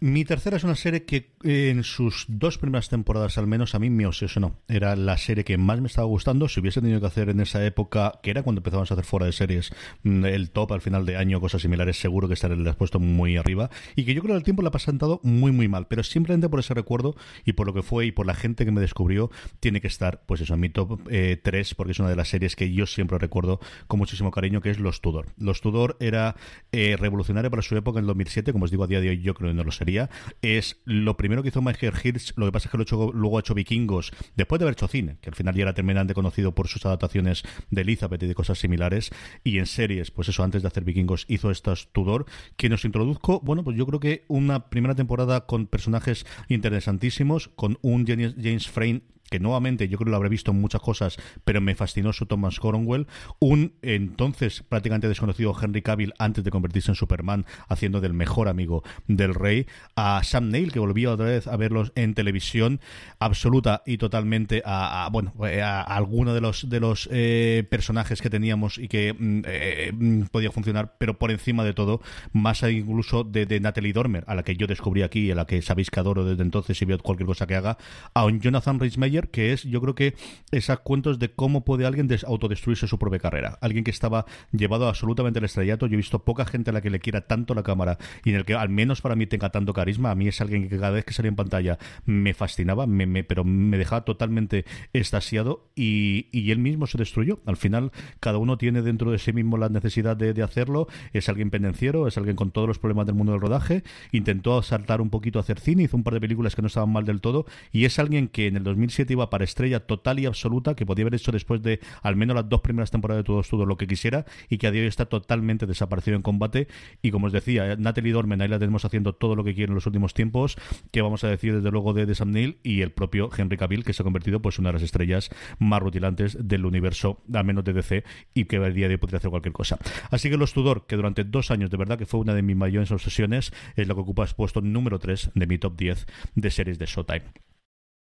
Mi 0.00 0.24
tercera 0.24 0.56
es 0.56 0.64
una 0.64 0.74
serie 0.74 1.04
que 1.04 1.34
eh, 1.44 1.70
en 1.70 1.84
sus 1.84 2.26
dos 2.28 2.58
primeras 2.58 2.88
temporadas 2.88 3.38
al 3.38 3.46
menos 3.46 3.74
a 3.74 3.78
mí 3.78 3.90
me 3.90 4.06
obsesionó. 4.06 4.58
Era 4.68 4.96
la 4.96 5.16
serie 5.18 5.44
que 5.44 5.58
más 5.58 5.80
me 5.80 5.86
estaba 5.86 6.06
gustando. 6.06 6.48
Si 6.48 6.60
hubiese 6.60 6.80
tenido 6.80 7.00
que 7.00 7.06
hacer 7.06 7.28
en 7.28 7.40
esa 7.40 7.64
época, 7.64 8.20
que 8.22 8.30
era 8.30 8.42
cuando 8.42 8.60
empezamos 8.60 8.90
a 8.90 8.94
hacer 8.94 9.04
fuera 9.04 9.26
de 9.26 9.32
series, 9.32 9.72
mm, 10.02 10.24
el 10.24 10.50
top 10.50 10.72
al 10.72 10.80
final 10.80 11.06
de 11.06 11.16
año, 11.16 11.40
cosas 11.40 11.62
similares, 11.62 11.98
seguro 11.98 12.28
que 12.28 12.34
estaría 12.34 12.56
el 12.56 12.74
puesto 12.74 12.98
muy 13.00 13.36
arriba. 13.36 13.70
Y 13.96 14.04
que 14.04 14.14
yo 14.14 14.22
creo 14.22 14.34
que 14.34 14.38
el 14.38 14.44
tiempo 14.44 14.62
la 14.62 14.68
ha 14.68 14.72
pasado 14.72 15.20
muy, 15.22 15.52
muy 15.52 15.68
mal. 15.68 15.86
Pero 15.88 16.02
simplemente 16.02 16.48
por 16.48 16.60
ese 16.60 16.74
recuerdo 16.74 17.16
y 17.44 17.52
por 17.52 17.66
lo 17.66 17.74
que 17.74 17.82
fue 17.82 18.06
y 18.06 18.12
por 18.12 18.26
la 18.26 18.34
gente 18.34 18.64
que 18.64 18.70
me 18.70 18.80
descubrió, 18.80 19.30
tiene 19.60 19.80
que 19.80 19.88
estar, 19.88 20.22
pues 20.26 20.40
eso, 20.40 20.54
en 20.54 20.60
mi 20.60 20.68
top 20.68 21.00
3, 21.08 21.70
eh, 21.70 21.74
porque 21.76 21.92
es 21.92 21.98
una 21.98 22.08
de 22.08 22.16
las 22.16 22.28
series 22.28 22.56
que 22.56 22.72
yo 22.72 22.86
siempre 22.86 23.18
recuerdo 23.18 23.60
con 23.86 23.98
muchísimo 23.98 24.30
cariño, 24.30 24.60
que 24.60 24.70
es 24.70 24.78
Los 24.78 25.00
Tudor. 25.00 25.26
Los 25.38 25.60
Tudor 25.60 25.96
era 26.00 26.36
eh, 26.72 26.96
revolucionario 26.98 27.50
para 27.50 27.62
su 27.62 27.76
época 27.76 27.98
en 27.98 28.04
el 28.04 28.08
2007, 28.08 28.52
como 28.52 28.64
os 28.64 28.70
digo 28.70 28.84
a 28.84 28.86
día 28.86 29.00
de 29.00 29.10
hoy, 29.10 29.20
yo 29.20 29.34
creo 29.34 29.50
que 29.50 29.54
no 29.54 29.64
lo 29.64 29.72
sería. 29.76 30.10
Es 30.42 30.80
lo 30.84 31.16
primero 31.16 31.42
que 31.42 31.48
hizo 31.48 31.62
Michael 31.62 31.94
Hirsch, 32.02 32.32
lo 32.36 32.46
que 32.46 32.52
pasa 32.52 32.68
es 32.68 32.70
que 32.70 32.78
lo 32.78 32.82
hecho, 32.82 33.12
luego 33.12 33.36
ha 33.36 33.40
hecho 33.40 33.54
Vikingos, 33.54 34.12
después 34.36 34.58
de 34.58 34.64
haber 34.64 34.74
hecho 34.74 34.88
cine, 34.88 35.18
que 35.20 35.30
al 35.30 35.36
final 35.36 35.54
ya 35.54 35.62
era 35.62 35.74
terminante 35.74 36.14
conocido 36.14 36.54
por 36.54 36.68
sus 36.68 36.84
adaptaciones 36.86 37.42
de 37.70 37.82
Elizabeth 37.82 38.22
y 38.22 38.26
de 38.26 38.34
cosas 38.34 38.58
similares, 38.58 39.10
y 39.42 39.58
en 39.58 39.66
series, 39.66 40.10
pues 40.10 40.28
eso, 40.28 40.42
antes 40.42 40.62
de 40.62 40.68
hacer 40.68 40.84
Vikingos, 40.84 41.26
hizo 41.28 41.50
estas 41.50 41.88
Tudor, 41.92 42.26
que 42.56 42.68
nos 42.68 42.84
introduzco, 42.84 43.40
bueno, 43.40 43.64
pues 43.64 43.76
yo 43.76 43.86
creo 43.86 44.00
que 44.00 44.24
una 44.28 44.68
primera 44.68 44.94
temporada 44.94 45.46
con 45.46 45.66
personajes 45.66 46.26
interesantísimos, 46.48 47.48
con 47.48 47.78
un 47.82 48.06
James 48.06 48.68
Frame 48.68 49.02
que 49.30 49.40
nuevamente 49.40 49.88
yo 49.88 49.98
creo 49.98 50.06
que 50.06 50.10
lo 50.10 50.16
habré 50.16 50.28
visto 50.28 50.50
en 50.50 50.60
muchas 50.60 50.80
cosas, 50.80 51.16
pero 51.44 51.60
me 51.60 51.74
fascinó 51.74 52.12
su 52.12 52.26
Thomas 52.26 52.60
Cornwell, 52.60 53.06
un 53.38 53.74
entonces 53.82 54.62
prácticamente 54.68 55.08
desconocido 55.08 55.54
Henry 55.60 55.82
Cavill 55.82 56.14
antes 56.18 56.44
de 56.44 56.50
convertirse 56.50 56.90
en 56.90 56.94
Superman, 56.94 57.46
haciendo 57.68 58.00
del 58.00 58.12
mejor 58.12 58.48
amigo 58.48 58.82
del 59.06 59.34
rey, 59.34 59.66
a 59.96 60.22
Sam 60.22 60.50
Neill, 60.50 60.72
que 60.72 60.78
volvió 60.78 61.12
otra 61.12 61.26
vez 61.26 61.46
a 61.46 61.56
verlos 61.56 61.92
en 61.94 62.14
televisión, 62.14 62.80
absoluta 63.18 63.82
y 63.86 63.98
totalmente 63.98 64.62
a, 64.64 65.08
bueno, 65.10 65.34
a, 65.40 65.82
alguno 65.82 66.34
de 66.34 66.40
los, 66.40 66.68
de 66.68 66.80
los 66.80 67.08
eh, 67.10 67.66
personajes 67.70 68.20
que 68.20 68.30
teníamos 68.30 68.78
y 68.78 68.88
que 68.88 69.12
mm, 69.12 69.42
eh, 69.46 69.92
podía 70.30 70.50
funcionar, 70.50 70.96
pero 70.98 71.18
por 71.18 71.30
encima 71.30 71.64
de 71.64 71.72
todo, 71.72 72.00
más 72.32 72.62
incluso 72.62 73.24
de, 73.24 73.46
de, 73.46 73.60
Natalie 73.60 73.92
Dormer, 73.92 74.24
a 74.26 74.34
la 74.34 74.42
que 74.42 74.56
yo 74.56 74.66
descubrí 74.66 75.02
aquí, 75.02 75.30
a 75.30 75.34
la 75.34 75.46
que 75.46 75.62
sabéis 75.62 75.90
que 75.90 76.00
adoro 76.00 76.24
desde 76.24 76.42
entonces 76.42 76.80
y 76.80 76.84
veo 76.84 76.98
cualquier 76.98 77.26
cosa 77.26 77.46
que 77.46 77.54
haga, 77.54 77.78
a 78.14 78.24
un 78.24 78.40
Jonathan 78.40 78.78
Rhys 78.78 78.98
que 79.22 79.52
es, 79.52 79.62
yo 79.62 79.80
creo 79.80 79.94
que, 79.94 80.14
esas 80.50 80.80
cuentos 80.80 81.18
de 81.18 81.30
cómo 81.30 81.64
puede 81.64 81.86
alguien 81.86 82.08
autodestruirse 82.26 82.86
su 82.86 82.98
propia 82.98 83.18
carrera. 83.18 83.58
Alguien 83.60 83.84
que 83.84 83.90
estaba 83.90 84.26
llevado 84.52 84.88
absolutamente 84.88 85.38
al 85.38 85.44
estrellato. 85.44 85.86
Yo 85.86 85.94
he 85.94 85.96
visto 85.96 86.24
poca 86.24 86.44
gente 86.44 86.70
a 86.70 86.72
la 86.72 86.80
que 86.80 86.90
le 86.90 87.00
quiera 87.00 87.22
tanto 87.22 87.54
la 87.54 87.62
cámara 87.62 87.98
y 88.24 88.30
en 88.30 88.36
el 88.36 88.44
que, 88.44 88.54
al 88.54 88.68
menos 88.68 89.00
para 89.00 89.16
mí, 89.16 89.26
tenga 89.26 89.50
tanto 89.50 89.72
carisma. 89.72 90.10
A 90.10 90.14
mí 90.14 90.28
es 90.28 90.40
alguien 90.40 90.68
que 90.68 90.76
cada 90.76 90.90
vez 90.90 91.04
que 91.04 91.12
salía 91.12 91.30
en 91.30 91.36
pantalla 91.36 91.78
me 92.04 92.34
fascinaba, 92.34 92.86
me, 92.86 93.24
pero 93.24 93.44
me 93.44 93.78
dejaba 93.78 94.04
totalmente 94.04 94.64
estasiado 94.92 95.66
y, 95.74 96.28
y, 96.32 96.50
él 96.50 96.58
mismo 96.58 96.86
se 96.86 96.98
destruyó. 96.98 97.40
Al 97.46 97.56
final, 97.56 97.90
cada 98.20 98.38
uno 98.38 98.58
tiene 98.58 98.82
dentro 98.82 99.10
de 99.10 99.18
sí 99.18 99.32
mismo 99.32 99.56
la 99.56 99.68
necesidad 99.68 100.16
de, 100.16 100.34
de 100.34 100.42
hacerlo. 100.42 100.86
Es 101.12 101.28
alguien 101.28 101.50
pendenciero, 101.50 102.06
es 102.06 102.16
alguien 102.16 102.36
con 102.36 102.50
todos 102.50 102.68
los 102.68 102.78
problemas 102.78 103.06
del 103.06 103.16
mundo 103.16 103.32
del 103.32 103.40
rodaje. 103.40 103.82
Intentó 104.12 104.62
saltar 104.62 105.00
un 105.00 105.10
poquito 105.10 105.38
a 105.38 105.42
hacer 105.42 105.58
cine, 105.58 105.84
hizo 105.84 105.96
un 105.96 106.04
par 106.04 106.14
de 106.14 106.20
películas 106.20 106.54
que 106.54 106.62
no 106.62 106.68
estaban 106.68 106.90
mal 106.90 107.04
del 107.04 107.20
todo 107.20 107.46
y 107.72 107.84
es 107.84 107.98
alguien 107.98 108.28
que 108.28 108.46
en 108.46 108.56
el 108.56 108.62
2007 108.62 109.03
para 109.30 109.44
estrella 109.44 109.80
total 109.80 110.18
y 110.18 110.26
absoluta 110.26 110.74
que 110.74 110.86
podía 110.86 111.04
haber 111.04 111.14
hecho 111.14 111.32
después 111.32 111.62
de 111.62 111.80
al 112.02 112.16
menos 112.16 112.34
las 112.34 112.48
dos 112.48 112.60
primeras 112.60 112.90
temporadas 112.90 113.22
de 113.22 113.26
Todos 113.26 113.48
todo 113.48 113.66
lo 113.66 113.76
que 113.76 113.86
quisiera 113.86 114.24
y 114.48 114.58
que 114.58 114.66
a 114.66 114.70
día 114.70 114.80
de 114.80 114.86
hoy 114.86 114.88
está 114.88 115.06
totalmente 115.06 115.66
desaparecido 115.66 116.16
en 116.16 116.22
combate. 116.22 116.68
Y 117.02 117.10
como 117.10 117.26
os 117.26 117.32
decía, 117.32 117.76
Natalie 117.76 118.12
Dormen 118.12 118.40
ahí 118.40 118.48
la 118.48 118.58
tenemos 118.58 118.84
haciendo 118.84 119.14
todo 119.14 119.36
lo 119.36 119.44
que 119.44 119.54
quiere 119.54 119.70
en 119.70 119.74
los 119.74 119.86
últimos 119.86 120.14
tiempos. 120.14 120.56
Que 120.90 121.02
vamos 121.02 121.24
a 121.24 121.28
decir 121.28 121.54
desde 121.54 121.70
luego 121.70 121.92
de, 121.92 122.06
de 122.06 122.14
Sam 122.14 122.30
Neill 122.30 122.58
y 122.62 122.82
el 122.82 122.92
propio 122.92 123.30
Henry 123.36 123.56
Cavill 123.56 123.84
que 123.84 123.92
se 123.92 124.02
ha 124.02 124.04
convertido 124.04 124.40
pues 124.40 124.58
una 124.58 124.70
de 124.70 124.74
las 124.74 124.82
estrellas 124.82 125.30
más 125.58 125.80
rutilantes 125.80 126.36
del 126.40 126.66
universo 126.66 127.22
al 127.32 127.44
menos 127.44 127.64
de 127.64 127.72
DC 127.72 128.04
y 128.34 128.44
que 128.44 128.56
a 128.56 128.70
día 128.70 128.88
de 128.88 128.94
hoy 128.94 128.98
podría 128.98 129.18
hacer 129.18 129.30
cualquier 129.30 129.52
cosa 129.52 129.78
así 130.10 130.30
que 130.30 130.36
Los 130.36 130.52
Tudor 130.52 130.86
que 130.86 130.96
durante 130.96 131.24
dos 131.24 131.50
años 131.50 131.70
de 131.70 131.76
verdad 131.76 131.98
que 131.98 132.06
fue 132.06 132.20
una 132.20 132.34
de 132.34 132.42
mis 132.42 132.56
mayores 132.56 132.90
obsesiones 132.90 133.52
es 133.76 133.88
lo 133.88 133.94
que 133.94 134.00
ocupa 134.00 134.24
el 134.24 134.34
puesto 134.34 134.60
número 134.60 134.98
3 134.98 135.32
de 135.34 135.46
mi 135.46 135.58
top 135.58 135.76
10 135.76 136.06
de 136.34 136.50
series 136.50 136.78
de 136.78 136.86
Showtime 136.86 137.53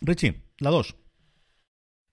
Richie, 0.02 0.44
la 0.60 0.70
2 0.70 0.96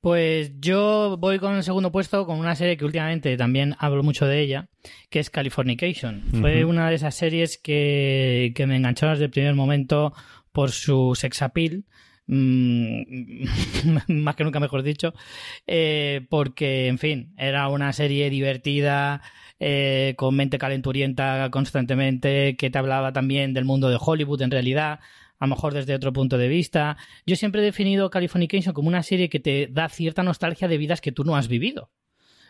pues 0.05 0.53
yo 0.61 1.16
voy 1.18 1.39
con 1.39 1.55
el 1.55 1.62
segundo 1.62 1.91
puesto 1.91 2.26
con 2.26 2.39
una 2.39 2.55
serie 2.55 2.76
que 2.76 2.85
últimamente 2.85 3.39
también 3.39 3.74
hablo 3.78 4.03
mucho 4.03 4.26
de 4.26 4.43
ella, 4.43 4.68
que 5.09 5.18
es 5.18 5.30
Californication. 5.30 6.22
Fue 6.43 6.66
una 6.66 6.91
de 6.91 6.97
esas 6.97 7.14
series 7.14 7.57
que, 7.57 8.53
que, 8.55 8.66
me 8.66 8.76
enganchó 8.76 9.09
desde 9.09 9.24
el 9.24 9.30
primer 9.30 9.55
momento 9.55 10.12
por 10.53 10.72
su 10.72 11.14
sex 11.14 11.41
appeal. 11.41 11.87
Mm, 12.26 13.45
más 14.09 14.37
que 14.37 14.45
nunca 14.45 14.61
mejor 14.61 14.82
dicho, 14.82 15.14
eh, 15.66 16.26
porque, 16.28 16.89
en 16.89 16.99
fin, 16.99 17.32
era 17.39 17.68
una 17.68 17.91
serie 17.95 18.28
divertida, 18.28 19.22
eh, 19.59 20.12
con 20.18 20.37
mente 20.37 20.59
calenturienta 20.59 21.49
constantemente, 21.51 22.57
que 22.57 22.68
te 22.68 22.76
hablaba 22.76 23.14
también 23.14 23.55
del 23.55 23.64
mundo 23.64 23.89
de 23.89 23.97
Hollywood 23.99 24.43
en 24.43 24.51
realidad, 24.51 25.01
a 25.45 25.47
lo 25.47 25.55
mejor 25.55 25.75
desde 25.75 25.95
otro 25.95 26.13
punto 26.13 26.39
de 26.39 26.49
vista. 26.49 26.97
Yo 27.27 27.37
siempre 27.37 27.61
he 27.61 27.65
definido 27.65 28.11
Californication 28.11 28.75
como 28.75 28.89
una 28.89 29.03
serie 29.03 29.29
que 29.29 29.41
te 29.41 29.69
da 29.71 29.89
cierta 29.89 30.23
nostalgia 30.23 30.69
de 30.69 30.79
vidas 30.79 31.01
que 31.01 31.13
tú 31.13 31.25
no 31.25 31.37
has 31.37 31.49
vivido. 31.49 31.91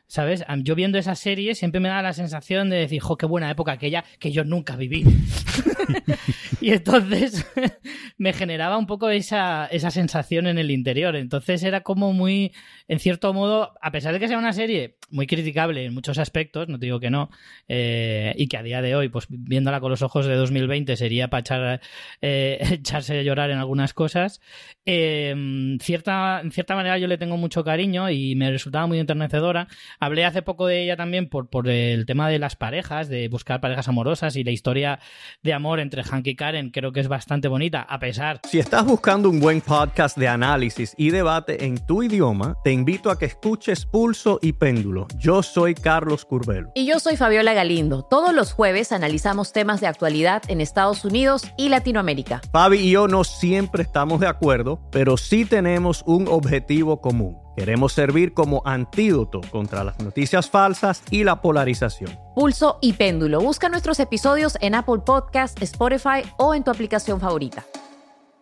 ¿Sabes? 0.07 0.45
Yo 0.59 0.75
viendo 0.75 0.99
esa 0.99 1.15
serie 1.15 1.55
siempre 1.55 1.81
me 1.81 1.89
da 1.89 2.03
la 2.03 2.13
sensación 2.13 2.69
de 2.69 2.77
decir, 2.77 3.01
jo, 3.01 3.17
qué 3.17 3.25
buena 3.25 3.51
época 3.51 3.73
aquella 3.73 4.05
que 4.19 4.33
yo 4.33 4.45
nunca 4.45 4.77
viví. 4.77 5.03
y 6.61 6.73
entonces 6.73 7.47
me 8.19 8.35
generaba 8.35 8.77
un 8.77 8.87
poco 8.87 9.09
esa, 9.09 9.67
esa 9.67 9.91
sensación 9.91 10.47
en 10.47 10.59
el 10.59 10.71
interior. 10.71 11.17
Entonces 11.17 11.63
era 11.63 11.81
como 11.81 12.13
muy, 12.13 12.53
en 12.87 12.99
cierto 12.99 13.33
modo, 13.33 13.73
a 13.81 13.91
pesar 13.91 14.13
de 14.13 14.21
que 14.21 14.29
sea 14.29 14.39
una 14.39 14.53
serie 14.53 14.99
muy 15.11 15.27
criticable 15.27 15.85
en 15.85 15.95
muchos 15.95 16.19
aspectos, 16.19 16.69
no 16.69 16.79
te 16.79 16.87
digo 16.87 17.01
que 17.01 17.11
no, 17.11 17.31
eh, 17.69 18.35
y 18.37 18.47
que 18.49 18.57
a 18.57 18.63
día 18.63 18.83
de 18.83 18.95
hoy, 18.95 19.09
pues 19.09 19.27
viéndola 19.29 19.81
con 19.81 19.91
los 19.91 20.03
ojos 20.03 20.27
de 20.27 20.35
2020, 20.35 20.97
sería 20.97 21.29
para 21.29 21.41
echar, 21.41 21.81
eh, 22.21 22.59
echarse 22.73 23.19
a 23.19 23.23
llorar 23.23 23.51
en 23.51 23.59
algunas 23.59 23.95
cosas, 23.95 24.41
eh, 24.85 25.77
cierta, 25.81 26.41
en 26.43 26.53
cierta 26.53 26.75
manera 26.75 26.99
yo 26.99 27.07
le 27.07 27.17
tengo 27.17 27.37
mucho 27.37 27.65
cariño 27.65 28.11
y 28.11 28.35
me 28.35 28.51
resultaba 28.51 28.87
muy 28.87 28.99
enternecedora. 28.99 29.69
Hablé 29.99 30.25
hace 30.25 30.43
poco 30.43 30.67
de 30.67 30.83
ella 30.83 30.97
también 30.97 31.29
por, 31.29 31.49
por 31.49 31.69
el 31.69 32.05
tema 32.05 32.29
de 32.29 32.39
las 32.39 32.57
parejas, 32.57 33.09
de 33.09 33.29
buscar 33.29 33.61
parejas 33.61 33.89
amorosas 33.89 34.37
y 34.37 34.45
la 34.45 34.51
historia 34.51 34.99
de 35.43 35.55
amor 35.55 35.81
entre 35.81 36.03
Hank 36.05 36.27
y 36.27 36.37
Karen 36.37 36.71
creo 36.71 36.93
que 36.93 37.01
es 37.01 37.09
bastante 37.09 37.49
bonita, 37.49 37.81
a 37.81 37.99
pesar... 37.99 38.41
Si 38.45 38.59
estás 38.59 38.85
buscando 38.85 39.31
un 39.31 39.41
buen 39.41 39.61
podcast 39.63 40.19
de 40.19 40.29
análisis 40.29 40.95
y 40.99 41.11
debate 41.11 41.65
en 41.65 41.79
tu 41.87 42.03
idioma, 42.03 42.57
te 42.63 42.74
invito 42.75 43.11
a 43.11 43.19
que 43.19 43.25
escuches 43.25 43.87
Pulso 43.87 44.39
y 44.43 44.53
Péndulo. 44.53 45.07
Yo 45.17 45.43
soy 45.43 45.75
Carlos 45.75 46.25
Curbelo. 46.25 46.71
Y 46.75 46.85
yo 46.87 47.01
soy 47.01 47.17
Fabiola 47.17 47.55
Galindo. 47.55 48.03
Todos 48.03 48.35
los 48.35 48.53
jueves 48.53 48.93
analizamos 48.93 49.53
temas 49.53 49.81
de 49.81 49.87
actualidad 49.87 50.43
en 50.49 50.61
Estados 50.61 51.05
Unidos 51.05 51.45
y 51.57 51.71
Latinoamérica. 51.71 52.43
Fabi 52.53 52.79
y 52.79 52.91
yo 52.91 53.09
no 53.09 53.25
siempre 53.25 53.83
estamos 53.83 54.21
de 54.21 54.27
acuerdo, 54.27 54.81
pero 54.91 55.17
sí 55.17 55.45
tenemos 55.45 56.03
un 56.07 56.29
objetivo 56.29 57.01
común. 57.01 57.39
Queremos 57.57 57.93
servir 57.93 58.35
como 58.35 58.63
antídoto 58.65 59.41
contra 59.51 59.85
las 59.85 59.99
noticias 60.01 60.51
falsas 60.51 61.03
y 61.11 61.23
la 61.23 61.41
polarización. 61.41 62.19
Pulso 62.35 62.79
y 62.81 62.95
péndulo. 62.95 63.41
Busca 63.41 63.69
nuestros 63.69 64.01
episodios 64.01 64.59
en 64.61 64.75
Apple 64.75 65.03
Podcast, 65.07 65.63
Spotify 65.63 66.23
o 66.37 66.55
en 66.55 66.65
tu 66.65 66.73
aplicación 66.73 67.21
favorita. 67.21 67.65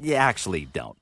You 0.00 0.16
actually 0.16 0.68
don't. 0.72 0.98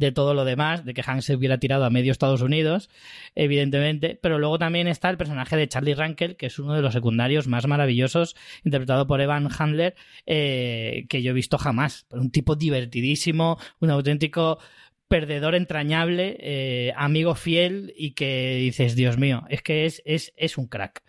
de 0.00 0.12
todo 0.12 0.32
lo 0.32 0.46
demás, 0.46 0.86
de 0.86 0.94
que 0.94 1.02
Hank 1.02 1.20
se 1.20 1.36
hubiera 1.36 1.58
tirado 1.58 1.84
a 1.84 1.90
medio 1.90 2.10
Estados 2.10 2.40
Unidos, 2.40 2.88
evidentemente, 3.34 4.18
pero 4.20 4.38
luego 4.38 4.58
también 4.58 4.88
está 4.88 5.10
el 5.10 5.18
personaje 5.18 5.56
de 5.56 5.68
Charlie 5.68 5.94
Rankel, 5.94 6.36
que 6.36 6.46
es 6.46 6.58
uno 6.58 6.72
de 6.72 6.80
los 6.80 6.94
secundarios 6.94 7.48
más 7.48 7.66
maravillosos, 7.66 8.34
interpretado 8.64 9.06
por 9.06 9.20
Evan 9.20 9.48
Handler, 9.56 9.94
eh, 10.24 11.04
que 11.10 11.20
yo 11.20 11.32
he 11.32 11.34
visto 11.34 11.58
jamás. 11.58 12.06
Un 12.10 12.30
tipo 12.30 12.56
divertidísimo, 12.56 13.58
un 13.78 13.90
auténtico 13.90 14.58
perdedor 15.06 15.54
entrañable, 15.54 16.36
eh, 16.40 16.92
amigo 16.96 17.34
fiel 17.34 17.92
y 17.96 18.12
que 18.12 18.54
dices, 18.60 18.94
Dios 18.96 19.18
mío, 19.18 19.42
es 19.50 19.60
que 19.60 19.84
es, 19.84 20.00
es, 20.06 20.32
es 20.36 20.56
un 20.56 20.66
crack. 20.66 21.02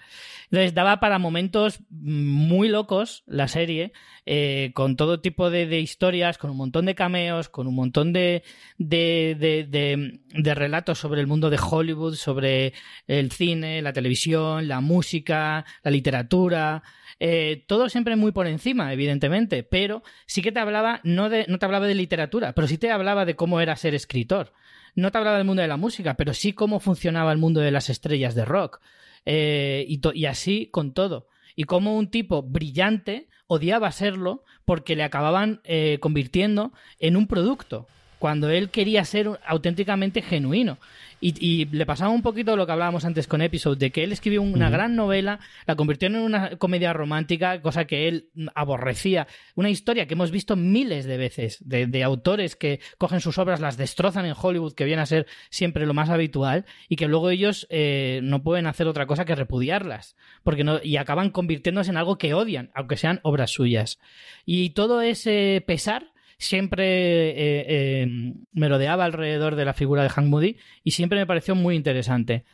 Entonces 0.52 0.74
daba 0.74 1.00
para 1.00 1.18
momentos 1.18 1.80
muy 1.90 2.68
locos 2.68 3.24
la 3.26 3.48
serie, 3.48 3.94
eh, 4.26 4.72
con 4.74 4.98
todo 4.98 5.22
tipo 5.22 5.50
de, 5.50 5.80
historias, 5.80 6.38
con 6.38 6.52
un 6.52 6.58
montón 6.58 6.86
de 6.86 6.94
cameos, 6.94 7.48
con 7.48 7.68
un 7.68 7.76
montón 7.76 8.12
de, 8.12 8.44
de, 8.78 9.38
de, 9.70 10.54
relatos 10.54 11.00
sobre 11.00 11.22
el 11.22 11.28
mundo 11.28 11.50
de 11.50 11.58
Hollywood, 11.58 12.16
sobre 12.16 12.74
el 13.08 13.32
cine, 13.32 13.82
la 13.82 13.94
televisión, 13.94 14.68
la 14.68 14.82
música, 14.82 15.64
la 15.84 15.92
literatura. 15.92 16.84
Eh, 17.18 17.64
todo 17.66 17.88
siempre 17.88 18.18
muy 18.18 18.34
por 18.34 18.46
encima, 18.46 18.92
evidentemente, 18.92 19.64
pero 19.64 20.04
sí 20.26 20.42
que 20.42 20.52
te 20.52 20.60
hablaba, 20.60 21.00
no, 21.06 21.30
de, 21.30 21.46
no 21.48 21.60
te 21.60 21.66
hablaba 21.66 21.88
de 21.88 21.96
literatura, 21.96 22.52
pero 22.54 22.68
sí 22.68 22.78
te 22.78 22.92
hablaba 22.92 23.24
de 23.24 23.38
cómo 23.38 23.62
era 23.62 23.78
ser 23.78 23.96
escritor. 23.96 24.52
No 24.96 25.12
te 25.12 25.18
hablaba 25.18 25.38
del 25.38 25.48
mundo 25.48 25.62
de 25.62 25.70
la 25.70 25.78
música, 25.78 26.16
pero 26.16 26.34
sí 26.34 26.52
cómo 26.52 26.82
funcionaba 26.82 27.32
el 27.32 27.38
mundo 27.38 27.62
de 27.62 27.72
las 27.72 27.90
estrellas 27.90 28.36
de 28.36 28.44
rock. 28.44 28.82
Eh, 29.26 29.86
y, 29.88 30.26
así 30.26 30.70
con 30.72 30.94
todo. 30.94 31.28
Y 31.56 31.64
como 31.64 31.98
un 31.98 32.10
tipo 32.10 32.44
brillante 32.44 33.28
odiaba 33.48 33.92
serlo 33.92 34.44
porque 34.66 34.96
le 34.96 35.04
acababan 35.04 35.62
eh, 35.64 35.98
convirtiendo 36.00 36.72
en 37.00 37.18
un 37.18 37.28
producto, 37.28 37.88
cuando 38.22 38.52
él 38.52 38.70
quería 38.70 39.04
ser 39.04 39.40
auténticamente 39.48 40.22
genuino. 40.22 40.78
Y, 41.20 41.66
le 41.66 41.86
pasaba 41.88 42.12
un 42.12 42.22
poquito 42.22 42.56
lo 42.56 42.68
que 42.68 42.72
hablábamos 42.72 43.04
antes 43.04 43.26
con 43.26 43.42
Episode, 43.42 43.78
de 43.78 43.92
que 43.92 44.04
él 44.04 44.12
escribió 44.12 44.44
una 44.44 44.70
gran 44.70 44.96
novela, 44.96 45.40
la 45.66 45.76
convirtió 45.76 46.08
en 46.08 46.18
una 46.18 46.58
comedia 46.58 46.94
romántica, 46.94 47.62
cosa 47.62 47.86
que 47.86 48.08
él 48.08 48.30
aborrecía. 48.54 49.28
Una 49.56 49.72
historia 49.72 50.06
que 50.06 50.14
hemos 50.14 50.30
visto 50.30 50.56
miles 50.56 51.06
de 51.06 51.18
veces, 51.18 51.58
de, 51.62 52.04
autores 52.04 52.56
que 52.56 52.80
cogen 53.00 53.22
sus 53.22 53.40
obras, 53.40 53.60
las 53.60 53.76
destrozan 53.76 54.26
en 54.26 54.36
Hollywood, 54.40 54.74
que 54.74 54.86
viene 54.86 55.02
a 55.02 55.08
ser 55.08 55.26
siempre 55.50 55.88
lo 55.88 55.96
más 55.96 56.10
habitual, 56.10 56.66
y 56.90 56.96
que 56.96 57.08
luego 57.08 57.32
ellos 57.32 57.66
eh, 57.72 58.20
no 58.22 58.44
pueden 58.44 58.68
hacer 58.68 58.88
otra 58.88 59.08
cosa 59.08 59.26
que 59.26 59.34
repudiarlas, 59.34 60.16
porque 60.44 60.64
no, 60.64 60.80
y 60.84 60.98
acaban 60.98 61.32
convirtiéndose 61.32 61.90
en 61.90 61.98
algo 61.98 62.20
que 62.20 62.36
odian, 62.36 62.70
aunque 62.76 62.98
sean 62.98 63.20
obras 63.24 63.50
suyas. 63.50 64.00
Y 64.46 64.72
todo 64.72 65.02
ese 65.02 65.64
pesar 65.66 66.12
siempre 66.42 67.30
eh, 67.30 67.66
eh, 67.68 68.34
me 68.52 68.68
rodeaba 68.68 69.06
alrededor 69.06 69.56
de 69.56 69.66
la 69.66 69.74
figura 69.74 70.04
de 70.04 70.10
Hank 70.10 70.28
Moody 70.28 70.58
y 70.84 70.92
siempre 70.92 71.20
me 71.20 71.28
pareció 71.28 71.56
muy 71.56 71.76
interesante. 71.76 72.46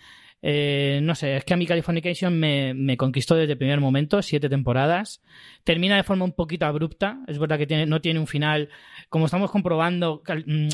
Eh, 0.42 1.00
no 1.02 1.16
sé, 1.16 1.38
es 1.38 1.46
que 1.46 1.56
a 1.56 1.58
mi 1.58 1.66
Californication 1.66 2.38
me, 2.38 2.76
me, 2.76 2.96
conquistó 2.96 3.34
desde 3.34 3.54
el 3.54 3.58
primer 3.58 3.80
momento, 3.80 4.22
siete 4.22 4.50
temporadas. 4.50 5.24
Termina 5.64 5.96
de 5.96 6.04
forma 6.04 6.26
un 6.26 6.34
poquito 6.34 6.66
abrupta, 6.66 7.20
es 7.28 7.40
verdad 7.40 7.58
que 7.58 7.86
no 7.88 8.02
tiene 8.02 8.20
un 8.20 8.28
final. 8.28 8.70
Como 9.10 9.26
estamos 9.26 9.50
comprobando, 9.50 10.22
mm, 10.28 10.68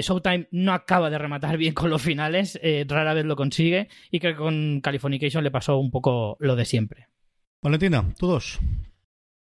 Showtime 0.00 0.48
no 0.50 0.74
acaba 0.74 1.08
de 1.08 1.18
rematar 1.18 1.56
bien 1.56 1.72
con 1.72 1.88
los 1.88 2.02
finales, 2.02 2.60
rara 2.86 3.14
vez 3.14 3.24
lo 3.24 3.36
consigue, 3.36 3.88
y 4.10 4.20
creo 4.20 4.32
que 4.32 4.38
con 4.38 4.80
Californication 4.82 5.42
le 5.42 5.50
pasó 5.50 5.78
un 5.78 5.90
poco 5.90 6.36
lo 6.40 6.54
de 6.54 6.64
siempre. 6.66 7.06
Valentina, 7.62 8.04
tú 8.18 8.26
dos. 8.26 8.60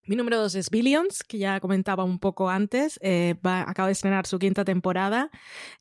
Mi 0.06 0.18
número 0.18 0.38
dos 0.38 0.54
es 0.56 0.70
Billions, 0.70 1.24
que 1.24 1.38
ya 1.38 1.62
comentaba 1.62 2.04
un 2.04 2.20
poco 2.20 2.50
antes. 2.50 3.00
Eh, 3.02 3.36
acaba 3.42 3.88
de 3.88 3.94
estrenar 3.94 4.26
su 4.26 4.38
quinta 4.38 4.66
temporada. 4.66 5.32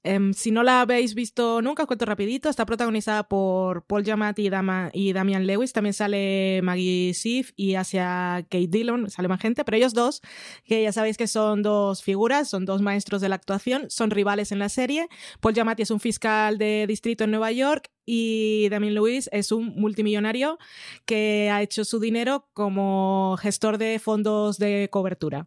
Em, 0.04 0.32
si 0.32 0.52
no 0.52 0.62
la 0.62 0.82
habéis 0.82 1.16
visto 1.16 1.60
nunca, 1.60 1.82
os 1.82 1.86
cuento 1.88 2.04
rapidito. 2.04 2.48
Está 2.48 2.64
protagonizada 2.64 3.24
por 3.24 3.84
Paul 3.84 4.04
Giamatti 4.04 4.48
y, 4.92 5.12
Damian 5.12 5.44
Lewis. 5.44 5.72
También 5.72 5.92
sale 5.92 6.60
Maggie 6.62 7.14
Sif 7.14 7.52
y 7.56 7.74
hacia 7.74 8.46
Kate 8.48 8.68
Dillon. 8.68 9.10
Sale 9.10 9.26
más 9.26 9.40
gente, 9.40 9.64
pero 9.64 9.76
ellos 9.76 9.92
dos, 9.92 10.22
que 10.64 10.84
ya 10.84 10.92
sabéis 10.92 11.16
que 11.16 11.26
son 11.26 11.62
dos 11.62 12.04
figuras, 12.04 12.48
son 12.48 12.64
dos 12.64 12.80
maestros 12.80 13.22
de 13.22 13.28
la 13.28 13.34
actuación, 13.34 13.90
son 13.90 14.12
rivales 14.12 14.52
en 14.52 14.60
la 14.60 14.68
serie. 14.68 15.08
Paul 15.40 15.54
Giamatti 15.54 15.82
es 15.82 15.90
un 15.90 15.98
fiscal 15.98 16.58
de 16.58 16.86
distrito 16.86 17.24
en 17.24 17.32
Nueva 17.32 17.50
York 17.50 17.90
y 18.04 18.68
Damien 18.70 18.94
Lewis 18.94 19.28
es 19.32 19.52
un 19.52 19.74
multimillonario 19.76 20.58
que 21.06 21.50
ha 21.52 21.62
hecho 21.62 21.84
su 21.84 22.00
dinero 22.00 22.48
como 22.52 23.36
gestor 23.40 23.78
de 23.78 23.98
fondos 23.98 24.58
de 24.58 24.88
cobertura. 24.90 25.46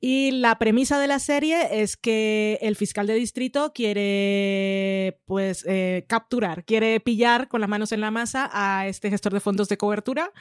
Y 0.00 0.30
la 0.32 0.58
premisa 0.58 0.98
de 0.98 1.06
la 1.06 1.18
serie 1.18 1.82
es 1.82 1.96
que 1.96 2.58
el 2.62 2.76
fiscal 2.76 3.06
de 3.06 3.14
distrito 3.14 3.72
quiere 3.74 5.20
pues 5.26 5.64
eh, 5.68 6.04
capturar, 6.08 6.64
quiere 6.64 7.00
pillar 7.00 7.48
con 7.48 7.60
las 7.60 7.68
manos 7.68 7.92
en 7.92 8.00
la 8.00 8.10
masa 8.10 8.50
a 8.52 8.86
este 8.86 9.10
gestor 9.10 9.32
de 9.32 9.40
fondos 9.40 9.68
de 9.68 9.76
cobertura 9.76 10.32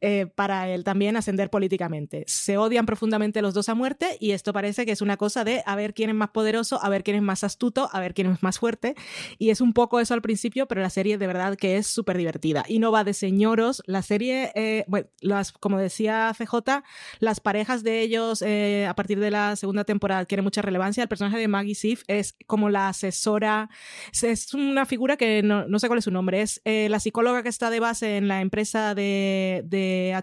eh, 0.00 0.26
para 0.34 0.68
él 0.68 0.84
también 0.84 1.16
ascender 1.16 1.50
políticamente. 1.50 2.24
Se 2.26 2.56
odian 2.56 2.86
profundamente 2.86 3.42
los 3.42 3.54
dos 3.54 3.68
a 3.68 3.74
muerte 3.74 4.16
y 4.20 4.30
esto 4.30 4.52
parece 4.52 4.86
que 4.86 4.92
es 4.92 5.02
una 5.02 5.16
cosa 5.16 5.44
de 5.44 5.62
a 5.66 5.74
ver 5.74 5.94
quién 5.94 6.10
es 6.10 6.16
más 6.16 6.30
poderoso, 6.30 6.82
a 6.82 6.88
ver 6.88 7.02
quién 7.02 7.16
es 7.16 7.22
más 7.22 7.42
astuto, 7.42 7.88
a 7.92 8.00
ver 8.00 8.14
quién 8.14 8.30
es 8.30 8.42
más 8.42 8.58
fuerte. 8.58 8.94
Y 9.38 9.50
es 9.50 9.60
un 9.60 9.72
poco 9.72 10.00
eso 10.00 10.14
al 10.14 10.22
principio, 10.22 10.66
pero 10.66 10.80
la 10.80 10.90
serie 10.90 10.99
serie 11.00 11.16
de 11.16 11.26
verdad 11.26 11.56
que 11.56 11.78
es 11.78 11.86
súper 11.86 12.18
divertida. 12.18 12.62
Y 12.68 12.78
no 12.78 12.92
va 12.92 13.04
de 13.04 13.14
señoros. 13.14 13.82
La 13.86 14.02
serie, 14.02 14.52
eh, 14.54 14.84
bueno, 14.86 15.08
las, 15.22 15.50
como 15.50 15.78
decía 15.78 16.30
CJ, 16.36 16.82
las 17.20 17.40
parejas 17.40 17.82
de 17.82 18.02
ellos 18.02 18.42
eh, 18.42 18.86
a 18.86 18.94
partir 18.94 19.18
de 19.18 19.30
la 19.30 19.56
segunda 19.56 19.84
temporada 19.84 20.20
adquieren 20.20 20.44
mucha 20.44 20.60
relevancia. 20.60 21.02
El 21.02 21.08
personaje 21.08 21.38
de 21.38 21.48
Maggie 21.48 21.74
Sif 21.74 22.02
es 22.06 22.36
como 22.46 22.68
la 22.68 22.90
asesora, 22.90 23.70
es 24.12 24.52
una 24.52 24.84
figura 24.84 25.16
que 25.16 25.42
no, 25.42 25.66
no 25.66 25.78
sé 25.78 25.86
cuál 25.86 26.00
es 26.00 26.04
su 26.04 26.10
nombre, 26.10 26.42
es 26.42 26.60
eh, 26.66 26.88
la 26.90 27.00
psicóloga 27.00 27.42
que 27.42 27.48
está 27.48 27.70
de 27.70 27.80
base 27.80 28.18
en 28.18 28.28
la 28.28 28.42
empresa 28.42 28.94
de, 28.94 29.62
de 29.64 30.14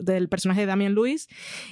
del 0.00 0.28
personaje 0.28 0.62
de 0.62 0.66
Damien 0.66 0.96
Lewis. 0.96 1.28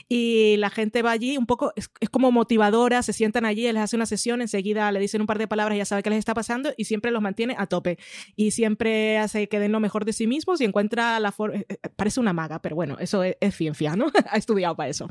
Y 0.09 0.55
la 0.59 0.71
gente 0.71 1.03
va 1.03 1.11
allí 1.11 1.37
un 1.37 1.47
poco, 1.47 1.73
es, 1.75 1.91
es 1.99 2.11
como 2.11 2.31
motivadora, 2.31 3.03
se 3.03 3.13
sientan 3.13 3.45
allí, 3.45 3.63
les 3.73 3.83
hace 3.83 3.97
una 3.97 4.07
sesión, 4.07 4.41
enseguida 4.41 4.93
le 4.93 5.01
dicen 5.01 5.21
un 5.21 5.27
par 5.27 5.39
de 5.39 5.49
palabras, 5.49 5.77
ya 5.77 5.85
sabe 5.85 6.05
qué 6.05 6.11
les 6.11 6.21
está 6.21 6.35
pasando 6.35 6.73
y 6.77 6.85
siempre 6.85 7.11
los 7.11 7.23
mantiene 7.23 7.57
a 7.59 7.67
tope. 7.67 7.99
Y 8.37 8.52
siempre 8.53 9.19
hace 9.19 9.49
que 9.49 9.59
den 9.59 9.73
lo 9.73 9.81
mejor 9.81 10.05
de 10.05 10.13
sí 10.13 10.27
mismos 10.27 10.61
y 10.61 10.65
encuentra 10.65 11.19
la 11.19 11.33
forma. 11.33 11.57
Eh, 11.57 11.67
eh, 11.69 11.77
parece 11.97 12.21
una 12.21 12.33
maga, 12.33 12.61
pero 12.63 12.77
bueno, 12.77 12.97
eso 13.01 13.23
es, 13.25 13.37
ciencia, 13.55 13.97
¿no? 13.97 14.07
ha 14.31 14.37
estudiado 14.37 14.77
para 14.77 14.89
eso. 14.89 15.09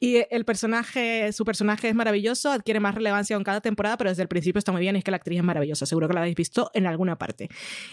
Y 0.00 0.22
el 0.30 0.44
personaje, 0.44 1.32
su 1.32 1.44
personaje 1.44 1.88
es 1.88 1.94
maravilloso, 1.94 2.50
adquiere 2.50 2.80
más 2.80 2.94
relevancia 2.94 3.36
en 3.36 3.42
cada 3.42 3.60
temporada, 3.60 3.96
pero 3.96 4.10
desde 4.10 4.22
el 4.22 4.28
principio 4.28 4.58
está 4.58 4.72
muy 4.72 4.80
bien. 4.80 4.96
Es 4.96 5.04
que 5.04 5.10
la 5.10 5.16
actriz 5.16 5.38
es 5.38 5.44
maravillosa, 5.44 5.86
seguro 5.86 6.08
que 6.08 6.14
la 6.14 6.20
habéis 6.20 6.36
visto 6.36 6.70
en 6.74 6.86
alguna 6.86 7.16
parte. 7.18 7.48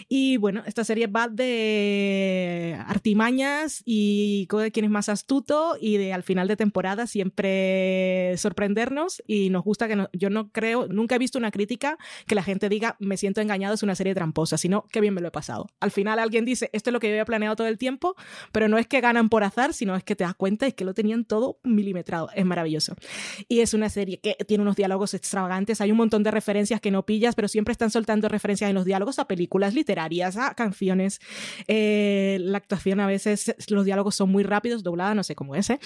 Y 0.08 0.36
bueno, 0.36 0.62
esta 0.66 0.84
serie 0.84 1.06
va 1.06 1.28
de 1.28 2.76
artimañas 2.86 3.82
y 3.84 4.46
quién 4.72 4.84
es 4.84 4.90
más 4.90 5.08
astuto 5.08 5.76
y 5.80 5.96
de 5.96 6.12
al 6.12 6.22
final 6.22 6.48
de 6.48 6.56
temporada 6.56 7.06
siempre 7.06 8.34
sorprendernos 8.36 9.22
y 9.26 9.50
nos 9.50 9.64
gusta 9.64 9.88
que 9.88 10.06
yo 10.12 10.30
no 10.30 10.50
creo, 10.50 10.88
nunca 10.88 11.16
he 11.16 11.18
visto 11.18 11.38
una 11.38 11.50
crítica 11.50 11.98
que 12.26 12.34
la 12.34 12.42
gente 12.42 12.68
diga 12.68 12.96
me 12.98 13.16
siento 13.16 13.40
engañado, 13.40 13.74
es 13.74 13.82
una 13.82 13.94
serie 13.94 14.14
tramposa, 14.14 14.58
sino 14.58 14.81
qué 14.90 15.00
bien 15.00 15.14
me 15.14 15.20
lo 15.20 15.28
he 15.28 15.30
pasado. 15.30 15.68
Al 15.80 15.90
final 15.90 16.18
alguien 16.18 16.44
dice, 16.44 16.70
esto 16.72 16.90
es 16.90 16.92
lo 16.92 17.00
que 17.00 17.08
yo 17.08 17.14
había 17.14 17.24
planeado 17.24 17.56
todo 17.56 17.66
el 17.66 17.78
tiempo, 17.78 18.14
pero 18.52 18.68
no 18.68 18.78
es 18.78 18.86
que 18.86 19.00
ganan 19.00 19.28
por 19.28 19.44
azar, 19.44 19.74
sino 19.74 19.94
es 19.94 20.04
que 20.04 20.16
te 20.16 20.24
das 20.24 20.34
cuenta 20.34 20.66
es 20.66 20.74
que 20.74 20.84
lo 20.84 20.94
tenían 20.94 21.24
todo 21.24 21.58
milimetrado. 21.62 22.28
Es 22.34 22.44
maravilloso. 22.44 22.94
Y 23.48 23.60
es 23.60 23.74
una 23.74 23.88
serie 23.88 24.20
que 24.20 24.36
tiene 24.46 24.62
unos 24.62 24.76
diálogos 24.76 25.14
extravagantes, 25.14 25.80
hay 25.80 25.90
un 25.90 25.98
montón 25.98 26.22
de 26.22 26.30
referencias 26.30 26.80
que 26.80 26.90
no 26.90 27.04
pillas, 27.04 27.34
pero 27.34 27.48
siempre 27.48 27.72
están 27.72 27.90
soltando 27.90 28.28
referencias 28.28 28.68
en 28.68 28.74
los 28.74 28.84
diálogos 28.84 29.18
a 29.18 29.26
películas 29.26 29.74
literarias, 29.74 30.36
a 30.36 30.54
canciones. 30.54 31.20
Eh, 31.68 32.38
la 32.40 32.58
actuación 32.58 33.00
a 33.00 33.06
veces, 33.06 33.54
los 33.68 33.84
diálogos 33.84 34.14
son 34.14 34.30
muy 34.30 34.42
rápidos, 34.42 34.82
doblada, 34.82 35.14
no 35.14 35.22
sé 35.22 35.34
cómo 35.34 35.54
es, 35.54 35.70
¿eh? 35.70 35.78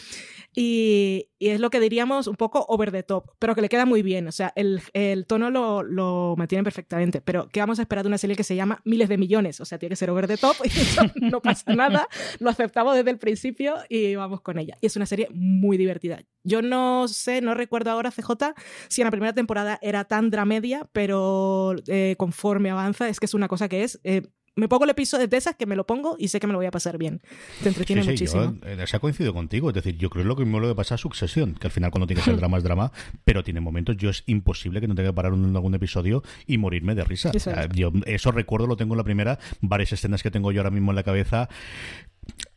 y, 0.55 1.28
y, 1.39 1.48
es 1.48 1.60
lo 1.60 1.70
que 1.70 1.81
diríamos 1.81 2.27
un 2.27 2.36
poco 2.36 2.64
over 2.68 2.93
the 2.93 3.02
top, 3.02 3.32
pero 3.39 3.55
que 3.55 3.60
le 3.60 3.68
queda 3.68 3.86
muy 3.86 4.02
bien, 4.02 4.28
o 4.28 4.32
sea, 4.32 4.52
el, 4.56 4.81
el 4.93 5.27
tono 5.27 5.51
lo, 5.51 5.82
lo 5.82 6.35
perfectamente, 6.47 7.20
pero 7.20 7.48
¿qué 7.48 7.60
vamos 7.60 7.78
a 7.78 7.82
esperar 7.82 8.05
de 8.05 8.09
una 8.09 8.18
serie 8.18 8.36
que 8.36 8.44
se 8.44 8.56
llama 8.56 8.81
Miles 8.87 9.09
de 9.09 9.19
Millones? 9.19 9.61
O 9.61 9.65
sea, 9.65 9.79
tiene 9.79 9.91
que 9.91 9.97
ser 9.97 10.11
over 10.11 10.27
the 10.27 10.39
top 10.39 10.57
y 10.65 10.69
eso 10.69 11.03
no 11.17 11.43
pasa 11.43 11.75
nada, 11.75 12.09
lo 12.39 12.49
aceptamos 12.49 12.97
desde 12.97 13.11
el 13.11 13.19
principio 13.19 13.77
y 13.89 14.15
vamos 14.15 14.41
con 14.41 14.59
ella. 14.59 14.79
Y 14.81 14.87
es 14.87 14.97
una 14.97 15.07
serie 15.07 15.29
muy 15.33 15.77
divertida. 15.77 16.23
Yo 16.45 16.63
no 16.63 17.09
sé, 17.09 17.41
no 17.41 17.55
recuerdo 17.55 17.91
ahora, 17.91 18.11
CJ, 18.11 18.55
si 18.89 19.03
en 19.03 19.07
la 19.07 19.11
primera 19.11 19.33
temporada 19.33 19.79
era 19.83 20.05
tan 20.05 20.31
dramedia, 20.31 20.89
pero 20.93 21.75
eh, 21.89 22.15
conforme 22.17 22.71
avanza 22.71 23.09
es 23.09 23.21
que 23.21 23.27
es 23.27 23.35
una 23.35 23.49
cosa 23.49 23.69
que 23.69 23.83
es... 23.83 24.01
Eh, 24.05 24.23
me 24.57 24.69
pongo 24.69 24.85
el 24.85 24.91
episodio 24.91 25.28
de 25.28 25.37
esas 25.37 25.55
que 25.55 25.66
me 25.66 25.77
lo 25.77 25.87
pongo 25.87 26.16
y 26.19 26.28
sé 26.28 26.41
que 26.41 26.47
me 26.47 26.55
lo 26.55 26.59
voy 26.59 26.66
a 26.66 26.70
pasar 26.70 26.97
bien. 26.97 27.20
Te 27.62 27.69
entretiene 27.69 28.03
sí, 28.03 28.07
sí, 28.07 28.12
muchísimo. 28.12 28.59
Yo, 28.61 28.69
eh, 28.69 28.87
se 28.87 28.97
ha 28.97 29.01
coincidido 29.01 29.35
contigo. 29.35 29.69
Es 29.69 29.74
decir, 29.74 29.97
yo 29.99 30.09
creo 30.09 30.24
que 30.24 30.28
lo 30.28 30.37
que 30.37 30.45
me 30.47 30.59
lo 30.59 30.69
que 30.69 30.74
pasa 30.74 30.95
a 30.95 30.99
Succesión, 30.99 31.55
que 31.55 31.66
al 31.66 31.70
final 31.70 31.91
cuando 31.91 32.07
tiene 32.07 32.23
que 32.23 32.24
ser 32.31 32.37
drama 32.37 32.57
es 32.57 32.65
drama, 32.65 32.91
pero 33.24 33.45
tiene 33.45 33.61
momentos, 33.61 33.97
yo 33.99 34.09
es 34.09 34.24
imposible 34.27 34.81
que 34.81 34.89
no 34.89 34.95
tenga 34.95 35.11
que 35.11 35.15
parar 35.15 35.35
un, 35.35 35.55
algún 35.55 35.74
episodio 35.74 36.23
y 36.47 36.57
morirme 36.57 36.95
de 36.95 37.05
risa. 37.05 37.31
Eso, 37.35 37.53
yo, 37.74 37.93
eso 38.07 38.33
recuerdo, 38.33 38.66
lo 38.66 38.77
tengo 38.77 38.95
en 38.95 38.99
la 38.99 39.05
primera, 39.05 39.39
varias 39.61 39.93
escenas 39.93 40.23
que 40.23 40.31
tengo 40.31 40.51
yo 40.53 40.61
ahora 40.61 40.70
mismo 40.70 40.91
en 40.91 40.97
la 40.97 41.03
cabeza 41.03 41.49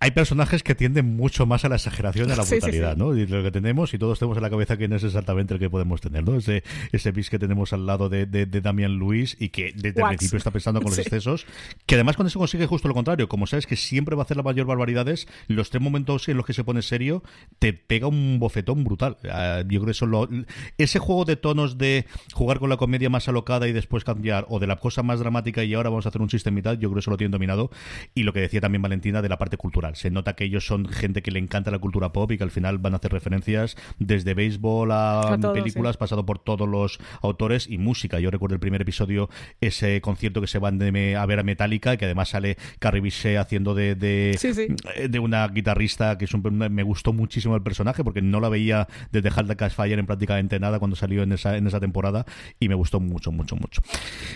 hay 0.02 0.12
personajes 0.12 0.64
que 0.64 0.76
tienden 0.76 1.18
mucho 1.18 1.46
más 1.46 1.66
a 1.66 1.70
la 1.70 1.76
exageración 1.76 2.30
y 2.30 2.32
a 2.32 2.38
la 2.38 2.44
brutalidad, 2.44 2.94
sí, 2.96 3.00
sí, 3.00 3.04
sí. 3.04 3.04
¿no? 3.04 3.18
Y 3.18 3.28
lo 3.28 3.44
que 3.44 3.52
tenemos, 3.52 3.94
y 3.94 3.98
todos 3.98 4.18
tenemos 4.18 4.38
en 4.38 4.44
la 4.44 4.50
cabeza 4.50 4.78
quién 4.78 4.94
es 4.94 5.04
exactamente 5.04 5.54
el 5.54 5.60
que 5.60 5.70
podemos 5.70 6.00
tener, 6.00 6.24
¿no? 6.24 6.36
Ese, 6.36 6.64
ese 6.92 7.12
bis 7.12 7.30
que 7.30 7.38
tenemos 7.38 7.74
al 7.74 7.86
lado 7.86 8.08
de, 8.08 8.26
de, 8.26 8.46
de 8.46 8.62
Damian 8.62 8.96
Luis 8.96 9.36
y 9.40 9.50
que 9.50 9.74
desde 9.76 10.02
el 10.02 10.08
principio 10.08 10.38
está 10.38 10.52
pensando 10.52 10.82
con 10.82 10.92
los 10.92 11.00
excesos, 11.00 11.46
que 11.86 11.96
además 11.96 12.16
cuando 12.16 12.30
se 12.30 12.40
consigue 12.40 12.66
justo 12.66 12.88
lo 12.88 12.94
contrario, 12.94 13.28
como 13.28 13.46
sabes 13.46 13.68
que 13.68 13.76
siempre 13.76 14.16
va 14.16 14.22
a 14.22 14.26
hacer 14.26 14.38
las 14.38 14.46
mayor 14.46 14.68
barbaridades, 14.68 15.28
los 15.48 15.70
tres 15.70 15.82
momentos 15.82 16.30
en 16.30 16.38
los 16.38 16.46
que 16.46 16.54
se 16.54 16.64
pone 16.64 16.82
serio, 16.82 17.22
te 17.60 17.74
pega 17.74 18.08
un 18.08 18.40
bofetón 18.40 18.86
brutal. 18.86 19.18
Uh, 19.24 19.68
yo 19.68 19.82
creo 19.82 19.86
que 19.86 19.92
eso 19.92 20.06
lo, 20.06 20.30
ese 20.78 21.00
juego 21.00 21.26
de 21.26 21.36
tonos 21.36 21.78
de 21.78 22.06
jugar 22.34 22.60
con 22.60 22.70
la 22.70 22.78
comedia 22.78 23.10
más 23.10 23.28
alocada 23.28 23.68
y 23.68 23.74
después 23.74 24.06
cambiar, 24.06 24.46
o 24.48 24.60
de 24.60 24.68
la 24.68 24.78
cosa 24.78 25.04
más 25.04 25.20
dramática 25.20 25.64
y 25.66 25.74
ahora 25.74 25.90
vamos 25.90 26.06
a 26.06 26.10
hacer 26.10 26.22
un 26.22 26.30
chiste 26.30 26.50
en 26.50 26.56
mitad, 26.56 26.74
yo 26.74 26.90
creo 26.90 26.94
que 26.94 27.00
eso 27.00 27.12
lo 27.12 27.18
tienen 27.18 27.32
dominado. 27.32 27.70
Y 28.16 28.24
lo 28.24 28.32
que 28.32 28.40
decía 28.40 28.62
también 28.62 28.82
Valentina 28.82 29.22
de 29.22 29.28
la 29.28 29.38
parte 29.38 29.58
cultural. 29.58 29.89
Se 29.96 30.10
nota 30.10 30.36
que 30.36 30.44
ellos 30.44 30.66
son 30.66 30.88
gente 30.88 31.22
que 31.22 31.32
le 31.32 31.40
encanta 31.40 31.72
la 31.72 31.80
cultura 31.80 32.12
pop 32.12 32.32
y 32.32 32.38
que 32.38 32.44
al 32.44 32.52
final 32.52 32.78
van 32.78 32.94
a 32.94 32.98
hacer 32.98 33.12
referencias 33.12 33.76
desde 34.00 34.34
béisbol 34.34 34.92
a, 34.92 35.34
a 35.34 35.40
todo, 35.40 35.54
películas, 35.54 35.96
sí. 35.96 36.00
pasado 36.00 36.26
por 36.26 36.40
todos 36.40 36.68
los 36.68 37.00
autores 37.22 37.68
y 37.70 37.78
música. 37.78 38.20
Yo 38.20 38.32
recuerdo 38.32 38.56
el 38.56 38.60
primer 38.60 38.82
episodio, 38.82 39.30
ese 39.62 40.02
concierto 40.02 40.42
que 40.42 40.48
se 40.48 40.60
van 40.60 40.78
de, 40.78 41.16
a 41.16 41.26
ver 41.26 41.40
a 41.40 41.44
Metallica, 41.44 41.98
que 41.98 42.06
además 42.06 42.30
sale 42.30 42.58
Carrie 42.80 43.02
Bisset 43.02 43.38
haciendo 43.38 43.76
de, 43.76 43.96
de, 43.96 44.36
sí, 44.38 44.54
sí. 44.54 44.68
de, 45.08 45.20
una 45.20 45.48
guitarrista 45.48 46.18
que 46.18 46.26
es 46.26 46.34
un, 46.34 46.42
me 46.44 46.84
gustó 46.84 47.14
muchísimo 47.14 47.56
el 47.56 47.62
personaje 47.62 48.04
porque 48.04 48.22
no 48.22 48.40
la 48.40 48.50
veía 48.50 48.88
desde 49.12 49.30
Hard 49.30 49.56
Cash 49.56 49.74
Fire 49.74 50.00
en 50.00 50.06
prácticamente 50.06 50.60
nada 50.60 50.80
cuando 50.80 50.96
salió 50.96 51.24
en 51.24 51.32
esa, 51.32 51.58
en 51.58 51.68
esa 51.68 51.80
temporada 51.80 52.26
y 52.60 52.70
me 52.70 52.76
gustó 52.76 53.00
mucho, 53.00 53.32
mucho, 53.32 53.56
mucho. 53.56 53.82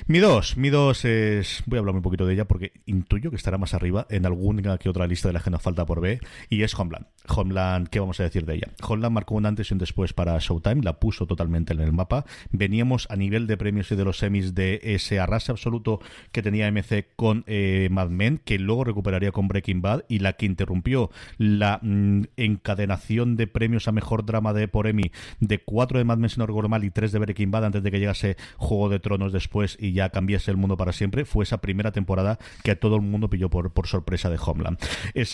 Mi 0.08 0.20
dos, 0.20 0.58
mi 0.58 0.70
dos 0.70 1.06
es. 1.06 1.64
Voy 1.66 1.78
a 1.78 1.80
hablar 1.80 1.96
un 1.96 2.02
poquito 2.02 2.26
de 2.26 2.34
ella 2.34 2.46
porque 2.46 2.74
intuyo 2.86 3.30
que 3.30 3.36
estará 3.36 3.58
más 3.58 3.74
arriba 3.74 4.06
en 4.10 4.26
alguna 4.26 4.78
que 4.78 4.90
otra 4.90 5.08
lista 5.08 5.30
de 5.30 5.34
la 5.34 5.40
que 5.44 5.50
nos 5.50 5.62
falta 5.62 5.86
por 5.86 6.02
ver 6.02 6.20
y 6.50 6.64
es 6.64 6.78
Homeland. 6.78 7.06
Homeland, 7.28 7.88
¿qué 7.88 8.00
vamos 8.00 8.20
a 8.20 8.24
decir 8.24 8.46
de 8.46 8.56
ella? 8.56 8.68
Homeland 8.82 9.14
marcó 9.14 9.36
un 9.36 9.46
antes 9.46 9.70
y 9.70 9.74
un 9.74 9.80
después 9.80 10.14
para 10.14 10.38
Showtime, 10.40 10.82
la 10.84 11.00
puso 11.00 11.26
totalmente 11.26 11.74
en 11.74 11.80
el 11.80 11.94
mapa. 11.94 12.26
Veníamos 12.52 13.08
a 13.10 13.16
nivel 13.16 13.48
de 13.48 13.58
premios 13.58 13.92
y 13.92 13.96
de 13.96 14.04
los 14.04 14.18
semis 14.18 14.54
de 14.54 14.80
ese 14.84 15.20
arrase 15.20 15.52
absoluto 15.52 16.00
que 16.32 16.42
tenía 16.42 16.70
MC 16.70 17.08
con 17.16 17.44
eh, 17.48 17.88
Mad 17.92 18.10
Men, 18.10 18.42
que 18.44 18.60
luego 18.60 18.84
recuperaría 18.84 19.32
con 19.32 19.48
Breaking 19.48 19.82
Bad 19.82 20.04
y 20.10 20.20
la 20.20 20.34
que 20.34 20.46
interrumpió 20.46 21.12
la 21.38 21.80
mm, 21.82 22.24
encadenación 22.38 23.38
de 23.38 23.48
premios 23.48 23.88
a 23.88 23.92
mejor 23.92 24.26
drama 24.26 24.54
de 24.54 24.68
por 24.68 24.88
Emmy 24.88 25.12
de 25.40 25.60
cuatro 25.60 25.98
de 25.98 26.06
Mad 26.06 26.18
Men, 26.18 26.30
si 26.30 26.40
no 26.40 26.48
mal, 26.68 26.84
y 26.84 26.92
tres 26.92 27.12
de 27.12 27.20
Breaking 27.20 27.52
Bad 27.52 27.66
antes 27.66 27.84
de 27.84 27.92
que 27.92 28.00
llegase 28.00 28.38
Juego 28.58 28.90
de 28.90 29.00
Tronos 29.00 29.32
después 29.32 29.78
y 29.80 29.94
ya 29.94 30.10
cambiase 30.10 30.52
el 30.52 30.58
mundo 30.58 30.78
para 30.78 30.92
siempre, 30.92 31.26
fue 31.26 31.44
esa 31.44 31.60
primera 31.60 31.92
temporada 31.92 32.38
que 32.64 32.72
a 32.72 32.80
todo 32.80 32.96
el 32.96 33.02
mundo 33.02 33.30
pilló 33.30 33.50
por, 33.50 33.72
por 33.72 33.88
sorpresa 33.88 34.30
de 34.30 34.40
Homeland. 34.44 34.78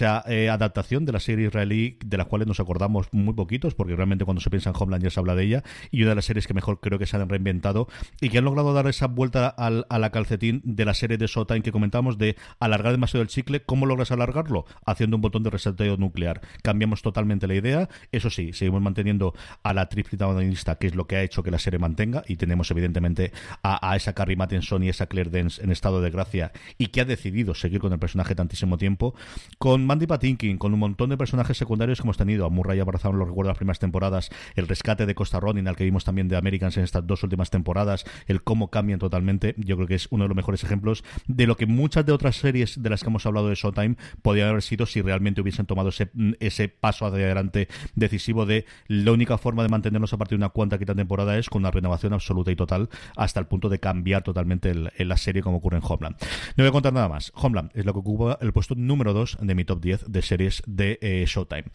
Eh, 0.02 0.50
adaptación 0.50 1.06
de 1.06 1.12
la 1.12 1.20
serie 1.20 1.48
israelí 1.48 1.98
de 2.06 2.18
las 2.18 2.28
cuales 2.28 2.48
nos 2.48 2.60
acordamos 2.60 3.08
muy 3.12 3.34
poquitos, 3.34 3.76
porque 3.76 3.96
realmente 3.96 4.26
cuando 4.26 4.42
se 4.42 4.50
piensa 4.50 4.70
en 4.70 4.76
Homeland 4.78 5.04
ya 5.04 5.10
se 5.10 5.20
habla 5.20 5.36
de 5.36 5.44
ella, 5.44 5.64
y 5.92 6.02
una 6.02 6.12
de 6.12 6.16
las 6.16 6.26
series 6.26 6.48
que 6.48 6.54
mejor 6.54 6.80
creo 6.80 7.00
que 7.00 7.06
se 7.06 7.18
han 7.18 7.28
reinventado 7.28 7.88
y 8.22 8.30
que 8.30 8.38
han 8.38 8.46
logrado 8.46 8.74
dar 8.74 8.88
esa 8.88 9.08
vuelta 9.08 9.48
al, 9.48 9.86
a 9.90 10.00
la 10.00 10.12
calcetín 10.12 10.62
de 10.64 10.86
la 10.86 10.94
serie 10.94 11.18
de 11.18 11.28
Showtime 11.28 11.62
que 11.62 11.72
comentamos 11.72 12.18
de 12.18 12.36
alargar 12.60 12.92
demasiado 12.92 13.22
el 13.22 13.30
chicle. 13.30 13.62
¿Cómo 13.62 13.86
logras 13.86 14.12
alargarlo? 14.12 14.66
Haciendo 14.86 15.18
un 15.18 15.22
botón 15.22 15.44
de 15.44 15.50
reseteo 15.50 15.98
nuclear. 15.98 16.42
Cambiamos 16.62 17.02
totalmente 17.02 17.48
la 17.48 17.56
idea. 17.56 17.90
Eso 18.12 18.30
sí, 18.30 18.54
seguimos 18.54 18.82
manteniendo 18.82 19.34
a 19.64 19.74
la 19.74 19.90
triple 19.90 20.18
protagonista, 20.18 20.76
que 20.76 20.88
es 20.88 20.96
lo 20.96 21.08
que 21.08 21.18
ha 21.18 21.24
hecho 21.24 21.44
que 21.44 21.52
la 21.52 21.60
serie 21.60 21.80
mantenga, 21.80 22.24
y 22.28 22.36
tenemos 22.36 22.72
evidentemente 22.72 23.32
a, 23.64 23.92
a 23.92 23.96
esa 23.96 24.14
Carrie 24.14 24.36
Matheson 24.36 24.84
y 24.84 24.90
esa 24.90 25.08
Claire 25.08 25.30
Dance 25.30 25.64
en 25.64 25.72
estado 25.72 26.02
de 26.02 26.10
gracia 26.10 26.52
y 26.78 26.88
que 26.88 27.02
ha 27.02 27.06
decidido 27.06 27.54
seguir 27.54 27.80
con 27.80 27.94
el 27.94 28.00
personaje 28.00 28.36
tantísimo 28.36 28.78
tiempo, 28.78 29.14
con 29.58 29.86
Mandy 29.90 30.06
Patinkin, 30.06 30.60
con 30.60 30.72
un 30.72 30.80
montón 30.80 31.10
de 31.10 31.18
personajes 31.18 31.58
secundarios 31.58 32.00
que 32.00 32.06
hemos 32.06 32.16
tenido. 32.16 32.46
A 32.46 32.52
Murray 32.52 32.80
Abarazán 32.80 33.18
lo 33.18 33.26
recuerdo 33.26 33.50
las 33.50 33.58
primeras 33.58 33.80
temporadas, 33.80 34.30
el 34.54 34.68
rescate 34.68 35.08
de 35.08 35.16
Costa 35.16 35.40
Ronin, 35.40 35.68
al 35.68 35.76
que 35.76 35.84
vimos 35.84 36.06
también 36.06 36.28
de 36.28 36.38
Americans 36.38 36.78
en 36.78 36.84
estas 36.84 37.08
dos 37.08 37.24
últimas 37.24 37.50
temporadas, 37.50 38.06
el 38.28 38.44
cómo 38.44 38.70
cambian 38.70 39.00
totalmente. 39.00 39.56
Yo 39.58 39.78
creo 39.78 39.88
que 39.88 39.96
es 39.96 40.08
uno 40.12 40.26
de 40.26 40.28
los 40.28 40.36
mejores 40.36 40.64
ejemplos 40.64 41.04
de 41.26 41.48
lo 41.48 41.58
que 41.58 41.66
muchas 41.66 42.06
de 42.06 42.12
otras 42.12 42.36
series 42.36 42.84
de 42.84 42.88
las 42.92 43.02
que 43.02 43.10
hemos 43.10 43.26
hablado 43.26 43.50
de 43.50 43.56
Showtime 43.56 43.96
podrían 44.22 44.50
haber 44.50 44.62
sido 44.62 44.86
si 44.86 45.02
realmente 45.02 45.42
hubiesen 45.42 45.66
tomado 45.66 45.90
ese, 45.90 46.70
paso 46.70 47.08
hacia 47.08 47.26
adelante 47.26 47.68
decisivo 47.96 48.46
de 48.46 48.66
la 48.88 49.12
única 49.12 49.40
forma 49.40 49.64
de 49.64 49.70
mantenernos 49.70 50.14
a 50.14 50.18
partir 50.18 50.38
de 50.38 50.46
una 50.46 50.50
cuanta 50.50 50.78
quinta 50.78 50.94
temporada 50.94 51.36
es 51.36 51.50
con 51.50 51.64
una 51.64 51.72
renovación 51.72 52.14
absoluta 52.14 52.52
y 52.52 52.56
total 52.56 52.90
hasta 53.16 53.40
el 53.40 53.48
punto 53.48 53.70
de 53.70 53.80
cambiar 53.80 54.22
totalmente 54.22 54.72
la 54.76 55.18
serie 55.18 55.42
como 55.42 55.58
ocurre 55.58 55.78
en 55.78 55.84
Homeland. 55.84 56.16
No 56.58 56.64
voy 56.64 56.68
a 56.68 56.72
contar 56.72 56.94
nada 56.94 57.10
más. 57.10 57.32
Homeland 57.34 57.72
es 57.74 57.86
lo 57.86 57.94
que 57.94 58.00
ocupa 58.00 58.38
el 58.40 58.54
puesto 58.54 58.76
número 58.76 59.14
2 59.14 59.40
de 59.42 59.56
mi 59.56 59.66
top 59.66 59.79
10 59.80 60.06
de 60.08 60.22
series 60.22 60.64
de 60.66 61.00
eh, 61.02 61.26
Showtime. 61.26 61.66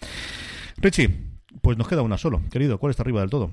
Richie, 0.77 1.11
pues 1.63 1.79
nos 1.79 1.89
queda 1.89 2.03
una 2.03 2.19
solo. 2.19 2.43
Querido, 2.51 2.79
¿cuál 2.79 2.91
está 2.91 3.03
arriba 3.03 3.21
del 3.21 3.31
todo? 3.31 3.51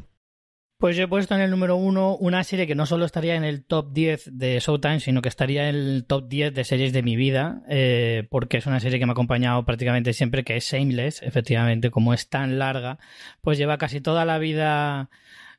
Pues 0.82 0.98
yo 0.98 1.03
he 1.03 1.07
puesto 1.07 1.36
en 1.36 1.41
el 1.41 1.52
número 1.52 1.76
uno 1.76 2.15
una 2.15 2.44
serie 2.44 2.65
que 2.65 2.73
no 2.73 2.88
solo 2.88 3.06
estaría 3.06 3.36
en 3.36 3.44
el 3.44 3.64
top 3.64 3.94
10 3.94 4.32
de 4.34 4.60
Showtime, 4.60 4.99
sino 4.99 5.22
que 5.22 5.30
estaría 5.30 5.69
en 5.69 5.76
el 5.76 6.06
top 6.07 6.28
10 6.28 6.56
de 6.56 6.64
series 6.64 6.91
de 6.91 7.03
mi 7.03 7.15
vida, 7.15 7.61
eh, 7.69 8.28
porque 8.32 8.57
es 8.57 8.65
una 8.65 8.80
serie 8.80 8.98
que 8.98 9.06
me 9.06 9.11
ha 9.11 9.14
acompañado 9.14 9.64
prácticamente 9.64 10.14
siempre, 10.14 10.44
que 10.44 10.56
es 10.57 10.65
Shameless, 10.65 11.22
efectivamente, 11.22 11.91
como 11.91 12.15
es 12.15 12.30
tan 12.30 12.57
larga, 12.57 12.98
pues 13.41 13.60
lleva 13.60 13.78
casi 13.78 14.02
toda 14.02 14.26
la 14.26 14.40
vida 14.40 15.11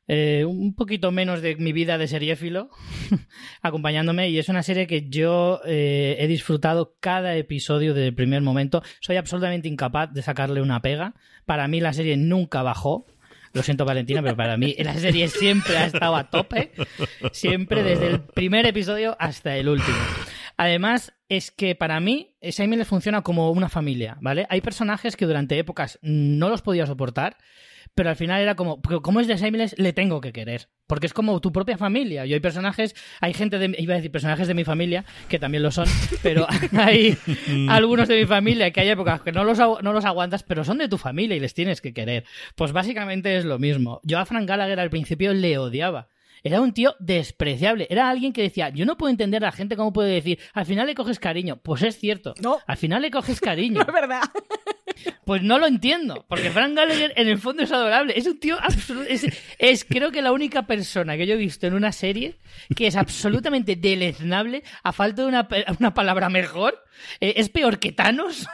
eh, 0.09 0.45
un 0.45 0.75
poquito 0.75 1.13
menos 1.13 1.43
de 1.43 1.55
mi 1.57 1.73
vida 1.73 1.97
de 1.97 2.09
seriéfilo 2.09 2.71
acompañándome 3.63 4.31
y 4.31 4.39
es 4.39 4.49
una 4.49 4.65
serie 4.65 4.89
que 4.89 5.09
yo 5.09 5.61
eh, 5.65 6.17
he 6.19 6.27
disfrutado 6.27 6.97
cada 6.99 7.37
episodio 7.37 7.95
desde 7.95 8.09
el 8.09 8.15
primer 8.15 8.43
momento. 8.43 8.83
Soy 9.01 9.17
absolutamente 9.17 9.69
incapaz 9.69 10.13
de 10.13 10.23
sacarle 10.23 10.61
una 10.61 10.83
pega. 10.83 11.15
Para 11.47 11.69
mí 11.69 11.81
la 11.81 11.93
serie 11.93 12.17
nunca 12.17 12.63
bajó. 12.63 13.07
Lo 13.53 13.63
siento, 13.63 13.85
Valentina, 13.85 14.23
pero 14.23 14.35
para 14.35 14.57
mí 14.57 14.75
la 14.79 14.95
serie 14.95 15.29
siempre 15.29 15.77
ha 15.77 15.87
estado 15.87 16.17
a 16.17 16.31
tope. 16.31 16.73
Siempre, 17.33 17.83
desde 17.83 18.07
el 18.09 18.21
primer 18.21 18.65
episodio 18.67 19.15
hasta 19.19 19.57
el 19.57 19.69
último. 19.69 19.99
Además, 20.57 21.15
es 21.29 21.51
que 21.51 21.75
para 21.75 22.01
mí, 22.01 22.37
Shameless 22.43 22.89
funciona 22.89 23.23
como 23.23 23.51
una 23.51 23.69
familia, 23.69 24.17
¿vale? 24.21 24.47
Hay 24.51 24.61
personajes 24.61 25.17
que 25.17 25.27
durante 25.27 25.59
épocas 25.59 25.99
no 26.03 26.49
los 26.49 26.63
podía 26.63 26.87
soportar 26.87 27.37
pero 27.95 28.09
al 28.09 28.17
final 28.17 28.41
era 28.41 28.55
como, 28.55 28.81
como 28.81 29.21
es 29.21 29.27
de 29.27 29.37
Shameless, 29.37 29.79
le 29.79 29.93
tengo 29.93 30.21
que 30.21 30.33
querer. 30.33 30.69
Porque 30.87 31.07
es 31.07 31.13
como 31.13 31.41
tu 31.41 31.53
propia 31.53 31.77
familia. 31.77 32.25
Y 32.27 32.33
hay 32.33 32.41
personajes, 32.41 32.95
hay 33.21 33.35
gente 33.35 33.59
de, 33.59 33.75
iba 33.79 33.95
a 33.95 33.97
decir 33.97 34.11
personajes 34.11 34.49
de 34.49 34.55
mi 34.55 34.65
familia, 34.65 35.05
que 35.29 35.39
también 35.39 35.63
lo 35.63 35.71
son, 35.71 35.87
pero 36.23 36.47
hay 36.79 37.17
algunos 37.69 38.09
de 38.09 38.19
mi 38.19 38.27
familia 38.27 38.71
que 38.71 38.81
hay 38.81 38.89
épocas 38.89 39.21
que 39.21 39.33
no 39.33 39.45
los, 39.45 39.59
no 39.59 39.93
los 39.93 40.05
aguantas, 40.05 40.43
pero 40.43 40.65
son 40.65 40.79
de 40.79 40.89
tu 40.89 40.99
familia 40.99 41.37
y 41.37 41.41
les 41.41 41.55
tienes 41.55 41.81
que 41.81 41.93
querer. 41.93 42.25
Pues 42.57 42.73
básicamente 42.73 43.37
es 43.37 43.45
lo 43.45 43.59
mismo. 43.59 44.01
Yo 44.05 44.19
a 44.19 44.27
Frank 44.27 44.49
Gallagher 44.49 44.81
al 44.81 44.91
principio 44.91 45.35
le 45.35 45.59
odiaba. 45.59 46.09
Era 46.43 46.61
un 46.61 46.73
tío 46.73 46.95
despreciable. 46.99 47.87
Era 47.91 48.09
alguien 48.09 48.33
que 48.33 48.43
decía, 48.43 48.71
yo 48.71 48.85
no 48.85 48.97
puedo 48.97 49.11
entender 49.11 49.45
a 49.45 49.49
la 49.49 49.53
gente 49.53 49.77
cómo 49.77 49.93
puede 49.93 50.13
decir, 50.13 50.39
al 50.53 50.67
final 50.67 50.87
le 50.87 50.95
coges 50.95 51.19
cariño. 51.19 51.57
Pues 51.57 51.83
es 51.83 51.99
cierto. 51.99 52.35
No. 52.41 52.59
Al 52.67 52.77
final 52.77 53.03
le 53.03 53.11
coges 53.11 53.41
cariño. 53.43 53.81
No 53.81 53.87
es 53.87 53.93
verdad. 53.93 54.23
Pues 55.25 55.43
no 55.43 55.59
lo 55.59 55.67
entiendo, 55.67 56.27
porque 56.29 56.51
Frank 56.51 56.75
Gallagher 56.75 57.13
en 57.17 57.29
el 57.29 57.39
fondo 57.39 57.63
es 57.63 57.73
adorable. 57.73 58.13
Es 58.17 58.27
un 58.27 58.39
tío 58.39 58.57
absoluto. 58.61 59.09
Es, 59.59 59.85
creo 59.85 60.11
que 60.11 60.23
la 60.23 60.33
única 60.33 60.67
persona 60.67 61.17
que 61.17 61.27
yo 61.27 61.35
he 61.35 61.39
visto 61.39 61.67
en 61.67 61.75
una 61.75 61.93
serie 61.93 62.39
que 62.77 62.87
es 62.87 62.97
absolutamente 62.97 63.77
deleznable, 63.77 64.63
a 64.83 64.93
falta 64.93 65.23
de 65.23 65.29
una, 65.29 65.49
una 65.79 65.95
palabra 65.95 66.29
mejor. 66.29 66.83
Eh, 67.21 67.35
es 67.37 67.49
peor 67.49 67.79
que 67.79 67.93
Thanos. 67.93 68.47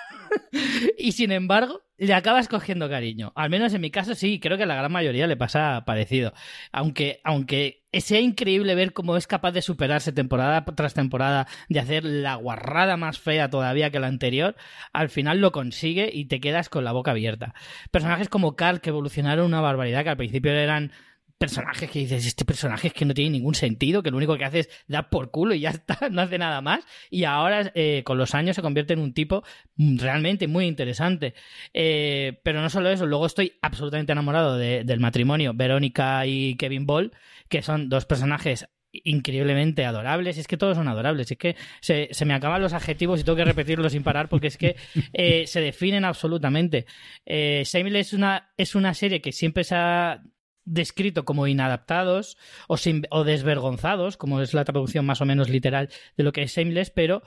y 0.98 1.12
sin 1.12 1.32
embargo, 1.32 1.82
le 1.96 2.14
acabas 2.14 2.48
cogiendo 2.48 2.88
cariño. 2.88 3.32
Al 3.34 3.50
menos 3.50 3.74
en 3.74 3.80
mi 3.80 3.90
caso 3.90 4.14
sí, 4.14 4.40
creo 4.40 4.56
que 4.56 4.62
a 4.62 4.66
la 4.66 4.76
gran 4.76 4.92
mayoría 4.92 5.26
le 5.26 5.36
pasa 5.36 5.84
parecido. 5.84 6.32
Aunque, 6.72 7.20
aunque 7.24 7.77
sea 8.00 8.20
increíble 8.20 8.74
ver 8.74 8.92
cómo 8.92 9.16
es 9.16 9.26
capaz 9.26 9.52
de 9.52 9.62
superarse 9.62 10.12
temporada 10.12 10.64
tras 10.64 10.94
temporada, 10.94 11.46
de 11.68 11.80
hacer 11.80 12.04
la 12.04 12.34
guarrada 12.36 12.96
más 12.96 13.18
fea 13.18 13.50
todavía 13.50 13.90
que 13.90 14.00
la 14.00 14.06
anterior, 14.06 14.56
al 14.92 15.08
final 15.08 15.40
lo 15.40 15.52
consigue 15.52 16.10
y 16.12 16.26
te 16.26 16.40
quedas 16.40 16.68
con 16.68 16.84
la 16.84 16.92
boca 16.92 17.12
abierta. 17.12 17.54
Personajes 17.90 18.28
como 18.28 18.56
Carl 18.56 18.80
que 18.80 18.90
evolucionaron 18.90 19.46
una 19.46 19.60
barbaridad, 19.60 20.04
que 20.04 20.10
al 20.10 20.16
principio 20.16 20.52
eran 20.52 20.92
personajes 21.38 21.88
que 21.88 22.00
dices, 22.00 22.26
este 22.26 22.44
personaje 22.44 22.88
es 22.88 22.92
que 22.92 23.04
no 23.04 23.14
tiene 23.14 23.30
ningún 23.30 23.54
sentido, 23.54 24.02
que 24.02 24.10
lo 24.10 24.16
único 24.16 24.36
que 24.36 24.44
hace 24.44 24.58
es 24.60 24.68
dar 24.88 25.08
por 25.08 25.30
culo 25.30 25.54
y 25.54 25.60
ya 25.60 25.70
está, 25.70 25.96
no 26.10 26.20
hace 26.20 26.36
nada 26.36 26.60
más. 26.60 26.84
Y 27.10 27.24
ahora, 27.24 27.70
eh, 27.74 28.02
con 28.04 28.18
los 28.18 28.34
años, 28.34 28.56
se 28.56 28.62
convierte 28.62 28.92
en 28.92 29.00
un 29.00 29.14
tipo 29.14 29.44
realmente 29.76 30.48
muy 30.48 30.66
interesante. 30.66 31.34
Eh, 31.72 32.40
pero 32.42 32.60
no 32.60 32.68
solo 32.68 32.90
eso, 32.90 33.06
luego 33.06 33.26
estoy 33.26 33.52
absolutamente 33.62 34.12
enamorado 34.12 34.56
del 34.58 35.00
matrimonio 35.00 35.52
Verónica 35.54 36.26
y 36.26 36.56
Kevin 36.56 36.86
Ball, 36.86 37.12
que 37.48 37.62
son 37.62 37.88
dos 37.88 38.06
personajes 38.06 38.68
increíblemente 38.92 39.84
adorables. 39.84 40.38
Es 40.38 40.46
que 40.46 40.56
todos 40.56 40.76
son 40.76 40.88
adorables. 40.88 41.30
Es 41.30 41.38
que 41.38 41.56
se, 41.80 42.24
me 42.24 42.34
acaban 42.34 42.62
los 42.62 42.72
adjetivos 42.72 43.20
y 43.20 43.24
tengo 43.24 43.36
que 43.36 43.44
repetirlos 43.44 43.92
sin 43.92 44.02
parar 44.02 44.28
porque 44.28 44.48
es 44.48 44.56
que 44.56 44.76
eh, 45.12 45.46
se 45.46 45.60
definen 45.60 46.04
absolutamente. 46.04 46.86
Eh, 47.26 47.62
es 47.64 48.12
una, 48.12 48.52
es 48.56 48.74
una 48.74 48.94
serie 48.94 49.20
que 49.20 49.32
siempre 49.32 49.64
se 49.64 49.74
ha 49.74 50.22
descrito 50.68 51.24
como 51.24 51.46
inadaptados 51.46 52.36
o, 52.68 53.24
desvergonzados, 53.24 54.16
como 54.16 54.40
es 54.40 54.54
la 54.54 54.64
traducción 54.64 55.06
más 55.06 55.20
o 55.20 55.24
menos 55.24 55.48
literal 55.48 55.88
de 56.16 56.24
lo 56.24 56.32
que 56.32 56.42
es 56.42 56.54
Shameless, 56.54 56.90
pero 56.90 57.22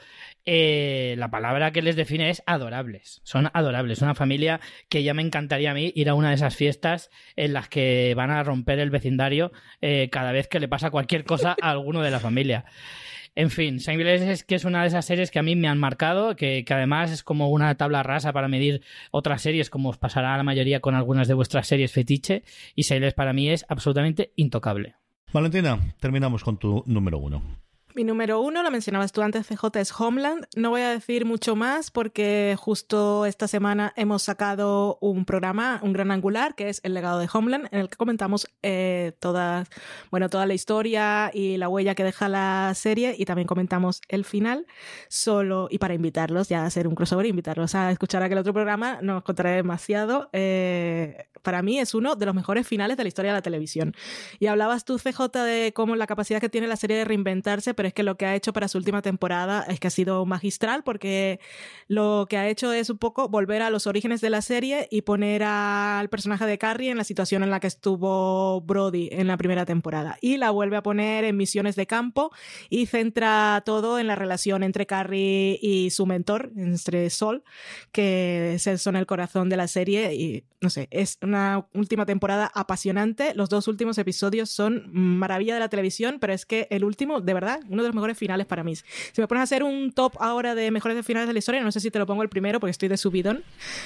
eh, 0.46 1.16
la 1.18 1.32
palabra 1.32 1.72
que 1.72 1.82
les 1.82 1.96
define 1.96 2.30
es 2.30 2.44
adorables. 2.46 3.22
Son 3.24 3.50
adorables. 3.54 4.02
Una 4.02 4.16
familia 4.16 4.62
que 4.90 5.04
ya 5.04 5.14
me 5.14 5.24
encantaría 5.24 5.72
a 5.72 5.74
mí 5.74 5.92
ir 5.96 6.10
a 6.10 6.14
una 6.14 6.30
de 6.30 6.36
esas 6.36 6.56
fiestas 6.56 7.10
en 7.36 7.54
las 7.54 7.68
que 7.68 8.14
van 8.16 8.32
a 8.32 8.44
romper 8.44 8.80
el 8.80 8.92
vecindario 8.92 9.52
eh, 9.82 10.10
cada 10.12 10.32
vez 10.32 10.48
que 10.48 10.60
le 10.60 10.68
pasa 10.68 10.92
cualquier 10.92 11.24
cosa 11.24 11.56
a 11.62 11.72
alguno 11.72 12.02
de 12.02 12.12
la 12.12 12.20
familia. 12.20 12.66
En 13.34 13.50
fin, 13.50 13.78
Shameless 13.78 14.22
es 14.22 14.44
que 14.44 14.56
es 14.56 14.66
una 14.66 14.82
de 14.82 14.88
esas 14.88 15.06
series 15.06 15.32
que 15.32 15.40
a 15.40 15.44
mí 15.44 15.56
me 15.56 15.70
han 15.70 15.78
marcado, 15.78 16.36
que, 16.36 16.66
además 16.70 17.12
es 17.12 17.24
como 17.24 17.50
una 17.50 17.76
tabla 17.76 18.04
rasa 18.04 18.34
para 18.34 18.50
medir 18.50 18.82
otras 19.12 19.42
series, 19.42 19.70
como 19.70 19.90
os 19.90 19.98
pasará 19.98 20.34
a 20.34 20.38
la 20.38 20.44
mayoría 20.44 20.82
con 20.82 20.96
algunas 20.96 21.30
de 21.30 21.34
vuestras 21.34 21.68
series 21.68 21.94
fetiche, 21.94 22.44
y 22.76 22.82
Shameless 22.82 23.14
para 23.14 23.32
mí 23.32 23.50
es 23.50 23.66
absolutamente 23.70 24.34
intocable. 24.36 24.96
Valentina, 25.32 25.80
terminamos 26.02 26.44
con 26.44 26.58
tu 26.58 26.84
número 26.86 27.20
uno. 27.20 27.42
Mi 27.94 28.06
número 28.06 28.40
uno, 28.40 28.64
lo 28.64 28.72
mencionabas 28.72 29.12
tú 29.12 29.22
antes, 29.22 29.48
CJ, 29.48 29.66
es 29.76 30.00
Homeland. 30.00 30.46
No 30.56 30.70
voy 30.70 30.82
a 30.82 30.90
decir 30.92 31.26
mucho 31.26 31.58
más 31.58 31.92
porque 31.92 32.56
justo 32.58 33.26
esta 33.26 33.50
semana 33.50 33.92
hemos 33.98 34.24
sacado 34.24 34.98
un 35.02 35.26
programa, 35.26 35.82
un 35.84 35.92
gran 35.92 36.10
angular, 36.12 36.56
que 36.56 36.70
es 36.70 36.80
El 36.84 36.94
legado 36.94 37.20
de 37.20 37.28
Homeland, 37.32 37.68
en 37.72 37.82
el 37.82 37.90
que 37.90 37.98
comentamos 37.98 38.48
eh, 38.64 39.12
toda, 39.20 39.66
bueno, 40.10 40.30
toda 40.30 40.46
la 40.46 40.54
historia 40.54 41.32
y 41.34 41.58
la 41.58 41.68
huella 41.68 41.94
que 41.94 42.06
deja 42.06 42.30
la 42.30 42.72
serie 42.76 43.14
y 43.18 43.26
también 43.26 43.48
comentamos 43.48 44.02
el 44.08 44.24
final. 44.24 44.68
Solo, 45.10 45.68
y 45.70 45.78
para 45.78 45.94
invitarlos 45.94 46.48
ya 46.48 46.64
a 46.64 46.68
hacer 46.68 46.88
un 46.88 46.96
crossover, 46.96 47.26
invitarlos 47.26 47.76
a 47.76 47.92
escuchar 47.92 48.24
aquel 48.24 48.38
otro 48.38 48.54
programa, 48.54 49.00
no 49.02 49.18
os 49.18 49.24
contaré 49.24 49.52
demasiado. 49.52 50.30
Eh, 50.32 51.26
para 51.42 51.62
mí 51.62 51.80
es 51.80 51.94
uno 51.94 52.16
de 52.16 52.26
los 52.26 52.36
mejores 52.36 52.68
finales 52.68 52.98
de 52.98 53.04
la 53.04 53.08
historia 53.08 53.32
de 53.32 53.38
la 53.38 53.42
televisión. 53.42 53.94
Y 54.40 54.48
hablabas 54.48 54.86
tú, 54.86 54.98
CJ, 54.98 55.44
de 55.44 55.74
cómo 55.74 55.96
la 55.96 56.08
capacidad 56.08 56.40
que 56.40 56.50
tiene 56.50 56.68
la 56.68 56.76
serie 56.76 56.98
de 56.98 57.06
reinventarse, 57.06 57.74
pero 57.82 57.88
es 57.88 57.96
que 57.96 58.04
lo 58.04 58.16
que 58.16 58.28
ha 58.28 58.36
hecho 58.36 58.54
para 58.54 58.68
su 58.68 58.78
última 58.78 59.02
temporada 59.02 59.66
es 59.68 59.80
que 59.80 59.88
ha 59.88 59.90
sido 59.90 60.24
magistral, 60.28 60.84
porque 60.84 61.40
lo 61.88 62.28
que 62.30 62.38
ha 62.38 62.48
hecho 62.48 62.72
es 62.74 62.92
un 62.92 63.00
poco 63.00 63.28
volver 63.28 63.64
a 63.64 63.72
los 63.72 63.88
orígenes 63.88 64.22
de 64.22 64.30
la 64.30 64.44
serie 64.44 64.88
y 64.92 65.02
poner 65.02 65.42
al 65.42 66.08
personaje 66.08 66.46
de 66.46 66.60
Carrie 66.60 66.92
en 66.92 66.98
la 67.00 67.04
situación 67.04 67.42
en 67.42 67.50
la 67.50 67.60
que 67.60 67.66
estuvo 67.66 68.62
Brody 68.62 69.10
en 69.12 69.26
la 69.26 69.36
primera 69.36 69.66
temporada. 69.66 70.16
Y 70.22 70.38
la 70.38 70.52
vuelve 70.52 70.78
a 70.78 70.84
poner 70.84 71.24
en 71.24 71.36
misiones 71.38 71.76
de 71.76 71.88
campo 71.88 72.30
y 72.70 72.86
centra 72.86 73.64
todo 73.66 73.98
en 73.98 74.06
la 74.06 74.16
relación 74.16 74.62
entre 74.62 74.86
Carrie 74.86 75.58
y 75.60 75.90
su 75.90 76.06
mentor, 76.06 76.52
entre 76.56 77.10
Sol, 77.10 77.44
que 77.92 78.58
son 78.78 78.96
el 78.96 79.08
corazón 79.08 79.50
de 79.50 79.58
la 79.58 79.68
serie. 79.68 80.44
No 80.62 80.70
sé, 80.70 80.88
es 80.92 81.18
una 81.24 81.66
última 81.74 82.06
temporada 82.06 82.52
apasionante. 82.54 83.34
Los 83.34 83.50
dos 83.50 83.68
últimos 83.68 83.98
episodios 83.98 84.50
son 84.52 84.90
maravilla 84.94 85.56
de 85.56 85.60
la 85.60 85.70
televisión, 85.70 86.18
pero 86.22 86.34
es 86.34 86.46
que 86.46 86.68
el 86.70 86.84
último, 86.84 87.20
de 87.20 87.34
verdad, 87.34 87.60
uno 87.68 87.82
de 87.82 87.90
los 87.90 87.96
mejores 87.96 88.18
finales 88.18 88.46
para 88.46 88.64
mí. 88.64 88.76
Si 88.76 88.86
me 89.20 89.28
pones 89.28 89.42
a 89.42 89.44
hacer 89.44 89.64
un 89.64 89.92
top 89.92 90.14
ahora 90.20 90.54
de 90.54 90.70
mejores 90.70 91.04
finales 91.06 91.28
de 91.28 91.34
la 91.34 91.40
historia, 91.40 91.64
no 91.64 91.72
sé 91.72 91.80
si 91.80 91.90
te 91.90 91.98
lo 91.98 92.06
pongo 92.06 92.22
el 92.22 92.30
primero 92.30 92.60
porque 92.60 92.72
estoy 92.72 92.90
de 92.90 92.98
subidón. 92.98 93.44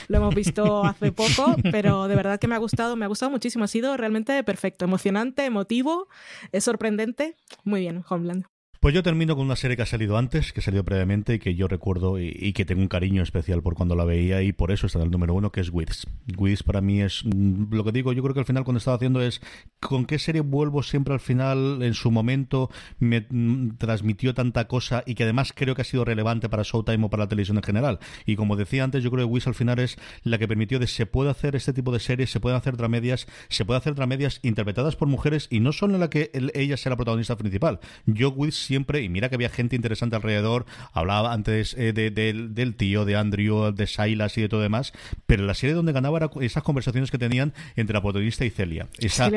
Lo 0.10 0.18
hemos 0.18 0.36
visto 0.36 0.84
hace 0.86 1.14
poco, 1.14 1.56
pero 1.72 2.08
de 2.10 2.16
verdad 2.16 2.40
que 2.40 2.48
me 2.48 2.56
ha 2.56 2.60
gustado, 2.60 2.96
me 2.98 3.06
ha 3.06 3.08
gustado 3.08 3.32
muchísimo. 3.32 3.64
Ha 3.64 3.70
sido 3.70 3.96
realmente 3.96 4.44
perfecto, 4.44 4.84
emocionante, 4.84 5.46
emotivo, 5.46 6.10
es 6.52 6.66
sorprendente. 6.66 7.38
Muy 7.64 7.80
bien, 7.80 8.04
Homeland. 8.10 8.55
Pues 8.86 8.94
yo 8.94 9.02
termino 9.02 9.36
con 9.36 9.48
una 9.48 9.56
serie 9.56 9.76
que 9.76 9.82
ha 9.82 9.88
salido 9.88 10.16
antes, 10.16 10.54
que 10.54 10.62
salió 10.62 10.86
previamente 10.86 11.34
y 11.34 11.40
que 11.40 11.56
yo 11.56 11.68
recuerdo 11.68 12.20
y, 12.20 12.54
que 12.54 12.66
tengo 12.66 12.84
un 12.84 12.88
cariño 12.88 13.24
especial 13.24 13.64
por 13.64 13.74
cuando 13.74 13.96
la 13.96 14.06
veía 14.06 14.44
y 14.44 14.54
por 14.54 14.72
eso 14.72 14.86
está 14.86 15.00
en 15.00 15.06
el 15.06 15.10
número 15.12 15.34
uno, 15.34 15.52
que 15.52 15.60
es 15.60 15.72
Wiz. 15.74 16.06
Wiz 16.38 16.62
para 16.62 16.82
mí 16.82 17.02
es 17.02 17.24
mm, 17.26 17.74
lo 17.74 17.84
que 17.84 17.92
digo, 17.92 18.14
yo 18.14 18.22
creo 18.22 18.36
que 18.36 18.42
al 18.42 18.46
final 18.46 18.64
cuando 18.64 18.78
estaba 18.78 18.98
haciendo 18.98 19.24
es 19.24 19.42
con 19.80 20.06
qué 20.06 20.20
serie 20.20 20.42
vuelvo 20.42 20.84
siempre 20.84 21.16
al 21.16 21.20
final 21.20 21.82
en 21.82 21.96
su 21.96 22.12
momento 22.12 22.70
me 23.00 23.26
mm, 23.28 23.78
transmitió 23.80 24.36
tanta 24.36 24.68
cosa 24.68 25.02
y 25.08 25.16
que 25.16 25.24
además 25.24 25.52
creo 25.56 25.74
que 25.74 25.82
ha 25.82 25.86
sido 25.86 26.06
relevante 26.06 26.48
para 26.48 26.62
Showtime 26.62 27.06
o 27.06 27.10
para 27.10 27.24
la 27.24 27.28
televisión 27.28 27.58
en 27.58 27.64
general. 27.64 27.98
Y 28.28 28.36
como 28.36 28.56
decía 28.56 28.84
antes, 28.84 29.04
yo 29.04 29.10
creo 29.10 29.26
que 29.26 29.34
Wiz 29.34 29.48
al 29.48 29.56
final 29.56 29.80
es 29.80 29.98
la 30.22 30.38
que 30.38 30.48
permitió 30.48 30.78
de 30.78 30.86
se 30.86 31.08
puede 31.08 31.32
hacer 31.32 31.56
este 31.56 31.74
tipo 31.74 31.92
de 31.92 32.00
series, 32.00 32.30
se 32.30 32.40
pueden 32.40 32.56
hacer 32.56 32.78
dramedias, 32.78 33.26
se 33.50 33.66
puede 33.66 33.80
hacer 33.80 33.96
dramedias 33.96 34.42
interpretadas 34.44 34.96
por 34.96 35.08
mujeres 35.08 35.48
y 35.50 35.60
no 35.60 35.72
solo 35.72 35.96
en 35.96 36.02
la 36.02 36.12
que 36.12 36.30
ella 36.54 36.78
sea 36.78 36.92
la 36.92 36.98
protagonista 36.98 37.36
principal. 37.36 37.80
Yo 38.06 38.30
Wiz 38.30 38.75
siempre, 38.76 39.02
y 39.02 39.08
mira 39.08 39.30
que 39.30 39.36
había 39.36 39.48
gente 39.48 39.78
interesante 39.78 40.18
alrededor, 40.18 40.66
hablaba 40.92 41.32
antes 41.32 41.76
eh, 41.78 41.94
del 41.94 42.76
tío, 42.76 43.06
de 43.06 43.16
Andrew, 43.16 43.74
de 43.74 43.88
Silas 43.88 44.38
y 44.38 44.42
de 44.42 44.50
todo 44.50 44.60
demás, 44.60 44.92
pero 45.26 45.46
la 45.46 45.54
serie 45.54 45.74
donde 45.74 45.94
ganaba 45.94 46.18
era 46.18 46.30
esas 46.42 46.62
conversaciones 46.62 47.10
que 47.10 47.18
tenían 47.18 47.54
entre 47.78 47.94
la 47.94 48.02
protagonista 48.02 48.44
y 48.44 48.50
Celia. 48.50 48.90
Esa 49.00 49.28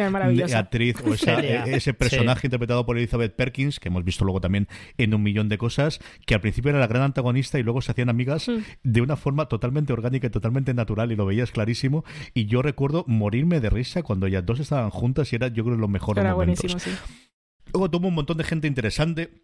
actriz 0.59 0.97
o 1.05 1.15
eh, 1.40 1.62
ese 1.66 1.94
personaje 1.94 2.48
interpretado 2.48 2.85
por 2.85 2.98
Elizabeth 2.98 3.36
Perkins, 3.36 3.78
que 3.78 3.90
hemos 3.90 4.05
visto 4.05 4.24
luego 4.24 4.40
también 4.40 4.66
en 4.97 5.15
un 5.15 5.23
millón 5.23 5.48
de 5.48 5.56
cosas, 5.56 6.01
que 6.27 6.35
al 6.35 6.40
principio 6.40 6.70
era 6.70 6.81
la 6.81 6.89
gran 6.89 7.02
antagonista 7.02 7.60
y 7.60 7.62
luego 7.62 7.81
se 7.81 7.93
hacían 7.93 8.09
amigas 8.09 8.48
mm. 8.48 8.59
de 8.82 9.01
una 9.02 9.15
forma 9.15 9.47
totalmente 9.47 9.93
orgánica 9.93 10.27
y 10.27 10.31
totalmente 10.31 10.74
natural 10.74 11.12
y 11.12 11.16
lo 11.16 11.27
veías 11.27 11.52
clarísimo. 11.52 12.05
Y 12.35 12.47
yo 12.47 12.60
recuerdo 12.60 13.05
morirme 13.06 13.60
de 13.60 13.70
risa 13.70 14.02
cuando 14.02 14.27
ellas 14.27 14.44
dos 14.44 14.59
estaban 14.59 14.90
juntas 14.90 15.32
y 15.32 15.36
era 15.36 15.47
yo 15.47 15.65
creo 15.65 15.77
lo 15.77 15.86
mejor 15.86 16.19
era 16.19 16.35
momentos. 16.35 16.74
Sí. 16.82 16.90
Luego 17.73 17.90
tuvo 17.90 18.09
un 18.09 18.15
montón 18.15 18.39
de 18.39 18.45
gente 18.45 18.66
interesante 18.66 19.43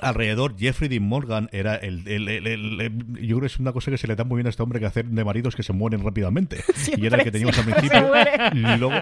alrededor 0.00 0.56
Jeffrey 0.58 0.88
Dean 0.88 1.02
Morgan 1.02 1.48
era 1.52 1.76
el, 1.76 2.04
yo 2.04 3.36
creo 3.36 3.40
que 3.40 3.46
es 3.46 3.58
una 3.58 3.72
cosa 3.72 3.90
que 3.90 3.98
se 3.98 4.06
le 4.06 4.14
da 4.14 4.24
muy 4.24 4.36
bien 4.36 4.46
a 4.46 4.50
este 4.50 4.62
hombre 4.62 4.78
que 4.78 4.86
hacer 4.86 5.06
de 5.06 5.24
maridos 5.24 5.56
que 5.56 5.62
se 5.62 5.72
mueren 5.72 6.02
rápidamente. 6.02 6.62
Y 6.96 7.04
era 7.04 7.18
el 7.18 7.24
que 7.24 7.30
teníamos 7.30 7.58
al 7.58 7.64
principio. 7.64 8.12
y 8.52 8.78
luego 8.78 8.92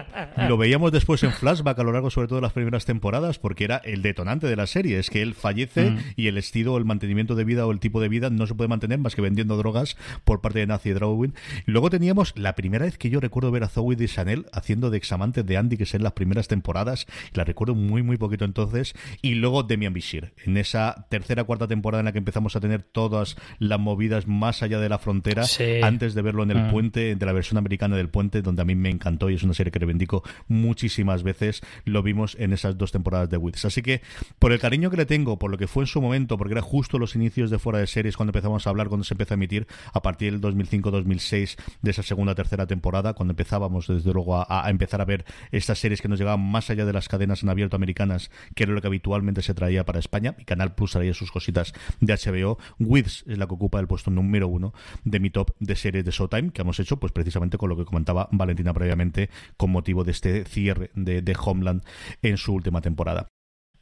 lo 0.49 0.57
veíamos 0.57 0.91
después 0.91 1.23
en 1.23 1.31
flashback 1.31 1.79
a 1.79 1.83
lo 1.83 1.91
largo 1.91 2.09
sobre 2.09 2.27
todo 2.27 2.37
de 2.37 2.41
las 2.41 2.51
primeras 2.51 2.85
temporadas 2.85 3.39
porque 3.39 3.63
era 3.63 3.77
el 3.77 4.01
detonante 4.01 4.47
de 4.47 4.55
la 4.55 4.67
serie. 4.67 4.99
Es 4.99 5.09
que 5.09 5.21
él 5.21 5.33
fallece 5.33 5.91
mm. 5.91 5.99
y 6.15 6.27
el 6.27 6.37
estilo 6.37 6.77
el 6.77 6.85
mantenimiento 6.85 7.35
de 7.35 7.43
vida 7.43 7.65
o 7.65 7.71
el 7.71 7.79
tipo 7.79 8.01
de 8.01 8.09
vida 8.09 8.29
no 8.29 8.47
se 8.47 8.55
puede 8.55 8.67
mantener 8.67 8.99
más 8.99 9.15
que 9.15 9.21
vendiendo 9.21 9.55
drogas 9.55 9.97
por 10.23 10.41
parte 10.41 10.59
de 10.59 10.67
Nancy 10.67 10.91
Drawin. 10.91 11.35
Luego 11.65 11.89
teníamos 11.89 12.33
la 12.35 12.55
primera 12.55 12.85
vez 12.85 12.97
que 12.97 13.09
yo 13.09 13.19
recuerdo 13.19 13.51
ver 13.51 13.63
a 13.63 13.69
Zoe 13.69 13.95
de 13.95 14.07
Chanel 14.07 14.45
haciendo 14.51 14.89
de 14.89 14.97
examante 14.97 15.43
de 15.43 15.57
Andy 15.57 15.77
que 15.77 15.83
es 15.83 15.93
en 15.93 16.03
las 16.03 16.13
primeras 16.13 16.47
temporadas 16.47 17.05
la 17.33 17.43
recuerdo 17.43 17.75
muy 17.75 18.03
muy 18.03 18.17
poquito 18.17 18.45
entonces 18.45 18.93
y 19.21 19.35
luego 19.35 19.63
Demian 19.63 19.93
Bishir 19.93 20.33
en 20.43 20.57
esa 20.57 20.84
tercera 21.09 21.43
cuarta 21.43 21.67
temporada 21.67 22.01
en 22.01 22.05
la 22.05 22.11
que 22.11 22.19
empezamos 22.19 22.55
a 22.55 22.59
tener 22.59 22.83
todas 22.83 23.35
las 23.59 23.79
movidas 23.79 24.27
más 24.27 24.63
allá 24.63 24.79
de 24.79 24.89
la 24.89 24.99
frontera, 24.99 25.45
antes 25.83 26.13
de 26.13 26.21
verlo 26.21 26.43
en 26.43 26.51
el 26.51 26.63
mm. 26.65 26.71
puente, 26.71 27.15
de 27.15 27.25
la 27.25 27.33
versión 27.33 27.57
americana 27.57 27.95
del 27.95 28.09
puente, 28.09 28.41
donde 28.41 28.61
a 28.61 28.65
mí 28.65 28.75
me 28.75 28.89
encantó 28.89 29.29
y 29.29 29.35
es 29.35 29.43
una 29.43 29.53
serie 29.53 29.71
que 29.71 29.79
reivindico 29.79 30.23
muchísimas 30.47 31.23
veces, 31.23 31.61
lo 31.85 32.03
vimos 32.03 32.35
en 32.39 32.53
esas 32.53 32.77
dos 32.77 32.91
temporadas 32.91 33.29
de 33.29 33.37
Wiz. 33.37 33.65
Así 33.65 33.81
que, 33.81 34.01
por 34.39 34.51
el 34.51 34.59
cariño 34.59 34.89
que 34.89 34.97
le 34.97 35.05
tengo, 35.05 35.37
por 35.39 35.51
lo 35.51 35.57
que 35.57 35.67
fue 35.67 35.83
en 35.83 35.87
su 35.87 36.01
momento, 36.01 36.37
porque 36.37 36.53
era 36.53 36.61
justo 36.61 36.99
los 36.99 37.15
inicios 37.15 37.49
de 37.49 37.59
fuera 37.59 37.79
de 37.79 37.87
series 37.87 38.17
cuando 38.17 38.31
empezamos 38.31 38.67
a 38.67 38.69
hablar, 38.69 38.87
cuando 38.87 39.03
se 39.03 39.13
empezó 39.13 39.33
a 39.33 39.35
emitir, 39.35 39.67
a 39.93 40.01
partir 40.01 40.31
del 40.31 40.41
2005-2006, 40.41 41.57
de 41.81 41.91
esa 41.91 42.03
segunda 42.03 42.35
tercera 42.35 42.67
temporada, 42.67 43.13
cuando 43.13 43.31
empezábamos 43.31 43.87
desde 43.87 44.13
luego 44.13 44.37
a, 44.37 44.65
a, 44.65 44.69
empezar 44.69 45.01
a 45.01 45.05
ver 45.05 45.25
estas 45.51 45.79
series 45.79 46.01
que 46.01 46.07
nos 46.07 46.19
llegaban 46.19 46.41
más 46.41 46.69
allá 46.69 46.85
de 46.85 46.93
las 46.93 47.07
cadenas 47.07 47.43
en 47.43 47.49
abierto 47.49 47.75
americanas, 47.75 48.31
que 48.55 48.63
era 48.63 48.73
lo 48.73 48.81
que 48.81 48.87
habitualmente 48.87 49.41
se 49.41 49.53
traía 49.53 49.85
para 49.85 49.99
España. 49.99 50.35
Mi 50.37 50.45
canal 50.45 50.74
Plus 50.75 50.91
traía 50.91 51.13
sus 51.13 51.31
cositas 51.31 51.73
de 51.99 52.13
HBO. 52.13 52.57
Wiz 52.79 53.23
es 53.27 53.37
la 53.37 53.47
que 53.47 53.53
ocupa 53.53 53.79
el 53.79 53.87
puesto 53.87 54.11
número 54.11 54.47
uno 54.47 54.73
de 55.03 55.19
mi 55.19 55.29
top 55.29 55.51
de 55.59 55.75
series 55.75 56.05
de 56.05 56.11
Showtime 56.11 56.51
que 56.51 56.61
hemos 56.61 56.79
hecho, 56.79 56.97
pues 56.97 57.11
precisamente 57.11 57.57
con 57.57 57.69
lo 57.69 57.77
que 57.77 57.85
comentaba 57.85 58.29
Valentina 58.31 58.73
previamente, 58.73 59.29
con 59.57 59.71
motivo 59.71 60.03
de 60.03 60.11
este 60.11 60.45
cierre 60.45 60.91
de, 60.95 61.21
de 61.21 61.37
Homeland 61.39 61.83
en 62.21 62.37
su 62.37 62.53
última 62.53 62.81
temporada. 62.81 63.27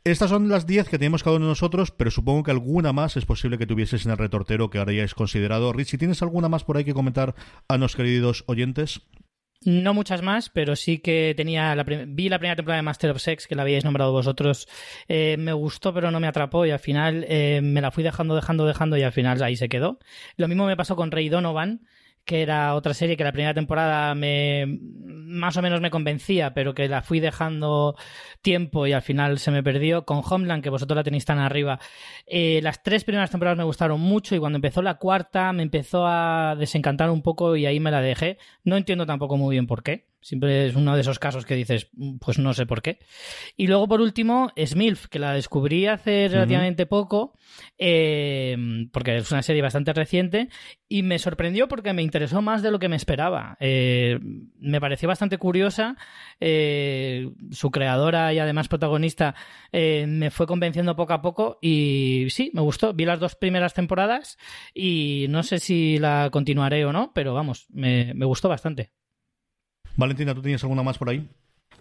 Estas 0.05 0.31
son 0.31 0.49
las 0.49 0.67
10 0.67 0.89
que 0.89 0.97
tenemos 0.97 1.23
cada 1.23 1.37
uno 1.37 1.45
de 1.45 1.51
nosotros, 1.51 1.91
pero 1.91 2.11
supongo 2.11 2.43
que 2.43 2.51
alguna 2.51 2.91
más 2.91 3.15
es 3.15 3.25
posible 3.25 3.57
que 3.57 3.65
tuvieses 3.65 4.05
en 4.05 4.11
el 4.11 4.17
retortero 4.17 4.69
que 4.69 4.77
ahora 4.77 4.91
ya 4.91 5.03
es 5.03 5.13
considerado. 5.13 5.71
Richie, 5.71 5.97
¿tienes 5.97 6.21
alguna 6.21 6.49
más 6.49 6.65
por 6.65 6.75
ahí 6.75 6.83
que 6.83 6.93
comentar 6.93 7.35
a 7.69 7.77
los 7.77 7.95
queridos 7.95 8.43
oyentes? 8.47 9.03
No 9.65 9.94
muchas 9.94 10.22
más, 10.22 10.49
pero 10.49 10.76
sí 10.76 10.99
que 10.99 11.34
tenía 11.38 11.76
la 11.76 11.84
vi 11.84 12.30
la 12.30 12.40
primera 12.40 12.56
temporada 12.56 12.77
de 12.77 12.84
Master 12.84 13.11
of 13.11 13.22
Sex, 13.22 13.48
que 13.48 13.56
la 13.56 13.61
habíais 13.61 13.85
nombrado 13.85 14.11
vosotros. 14.11 14.68
Eh, 15.07 15.38
me 15.38 15.53
gustó, 15.53 15.94
pero 15.94 16.11
no 16.11 16.19
me 16.19 16.27
atrapó 16.27 16.65
y 16.65 16.72
al 16.72 16.80
final 16.80 17.26
eh, 17.27 17.61
me 17.64 17.81
la 17.81 17.91
fui 17.91 18.03
dejando, 18.03 18.35
dejando, 18.35 18.65
dejando 18.65 18.98
y 18.98 19.03
al 19.03 19.11
final 19.11 19.41
ahí 19.44 19.56
se 19.56 19.69
quedó. 19.69 19.99
Lo 20.38 20.48
mismo 20.48 20.65
me 20.65 20.76
pasó 20.76 20.95
con 20.95 21.11
Rey 21.11 21.30
Donovan, 21.30 21.88
que 22.25 22.41
era 22.41 22.75
otra 22.75 22.93
serie 22.93 23.17
que 23.17 23.23
la 23.23 23.31
primera 23.31 23.53
temporada 23.53 24.15
me 24.15 24.79
más 25.33 25.57
o 25.57 25.61
menos 25.61 25.81
me 25.81 25.89
convencía, 25.89 26.53
pero 26.53 26.73
que 26.73 26.87
la 26.87 27.01
fui 27.01 27.19
dejando 27.19 27.95
tiempo 28.41 28.85
y 28.87 28.93
al 28.93 29.01
final 29.01 29.39
se 29.39 29.51
me 29.51 29.63
perdió. 29.63 30.05
Con 30.05 30.21
Homeland, 30.23 30.63
que 30.63 30.69
vosotros 30.69 30.95
la 30.95 31.03
tenéis 31.03 31.25
tan 31.25 31.39
arriba, 31.39 31.79
eh, 32.27 32.59
las 32.63 32.83
tres 32.83 33.03
primeras 33.03 33.31
temporadas 33.31 33.57
me 33.57 33.63
gustaron 33.63 33.99
mucho 33.99 34.35
y 34.35 34.39
cuando 34.39 34.57
empezó 34.57 34.81
la 34.81 34.95
cuarta 34.99 35.51
me 35.53 35.63
empezó 35.63 36.05
a 36.07 36.55
desencantar 36.57 37.09
un 37.09 37.23
poco 37.23 37.55
y 37.55 37.65
ahí 37.65 37.79
me 37.79 37.91
la 37.91 38.01
dejé. 38.01 38.37
No 38.63 38.77
entiendo 38.77 39.05
tampoco 39.05 39.37
muy 39.37 39.55
bien 39.55 39.67
por 39.67 39.83
qué. 39.83 40.12
Siempre 40.23 40.67
es 40.67 40.75
uno 40.75 40.95
de 40.95 41.01
esos 41.01 41.19
casos 41.19 41.45
que 41.45 41.55
dices, 41.55 41.89
mm, 41.93 42.17
pues 42.17 42.39
no 42.39 42.53
sé 42.53 42.65
por 42.65 42.81
qué. 42.81 42.99
Y 43.57 43.67
luego, 43.67 43.87
por 43.87 43.99
último, 43.99 44.51
Smilf, 44.57 45.07
que 45.07 45.19
la 45.19 45.33
descubrí 45.33 45.85
hace 45.85 46.29
relativamente 46.29 46.85
poco, 46.85 47.37
eh, 47.77 48.55
porque 48.91 49.17
es 49.17 49.31
una 49.31 49.43
serie 49.43 49.61
bastante 49.61 49.91
reciente, 49.91 50.47
y 50.87 51.03
me 51.03 51.19
sorprendió 51.19 51.67
porque 51.67 51.91
me 51.91 52.03
interesó 52.03 52.41
más 52.41 52.61
de 52.61 52.71
lo 52.71 52.79
que 52.79 52.87
me 52.87 52.95
esperaba. 52.95 53.57
Eh, 53.59 54.17
me 54.59 54.79
pareció 54.79 55.09
bastante 55.09 55.37
curiosa. 55.37 55.97
Eh, 56.39 57.29
su 57.51 57.69
creadora 57.71 58.33
y 58.33 58.39
además 58.39 58.67
protagonista 58.67 59.35
me 59.71 60.29
fue 60.31 60.47
convenciendo 60.47 60.95
poco 60.95 61.13
a 61.13 61.21
poco 61.21 61.57
y 61.61 62.27
sí, 62.29 62.51
me 62.53 62.61
gustó. 62.61 62.93
Vi 62.93 63.05
las 63.05 63.19
dos 63.19 63.35
primeras 63.35 63.73
temporadas 63.73 64.37
y 64.73 65.25
no 65.29 65.43
sé 65.43 65.59
si 65.59 65.97
la 65.97 66.29
continuaré 66.31 66.85
o 66.85 66.93
no, 66.93 67.11
pero 67.13 67.33
vamos, 67.33 67.65
me 67.69 68.25
gustó 68.25 68.49
bastante. 68.49 68.91
Valentina, 69.95 70.33
¿tú 70.33 70.41
tienes 70.41 70.63
alguna 70.63 70.83
más 70.83 70.97
por 70.97 71.09
ahí? 71.09 71.27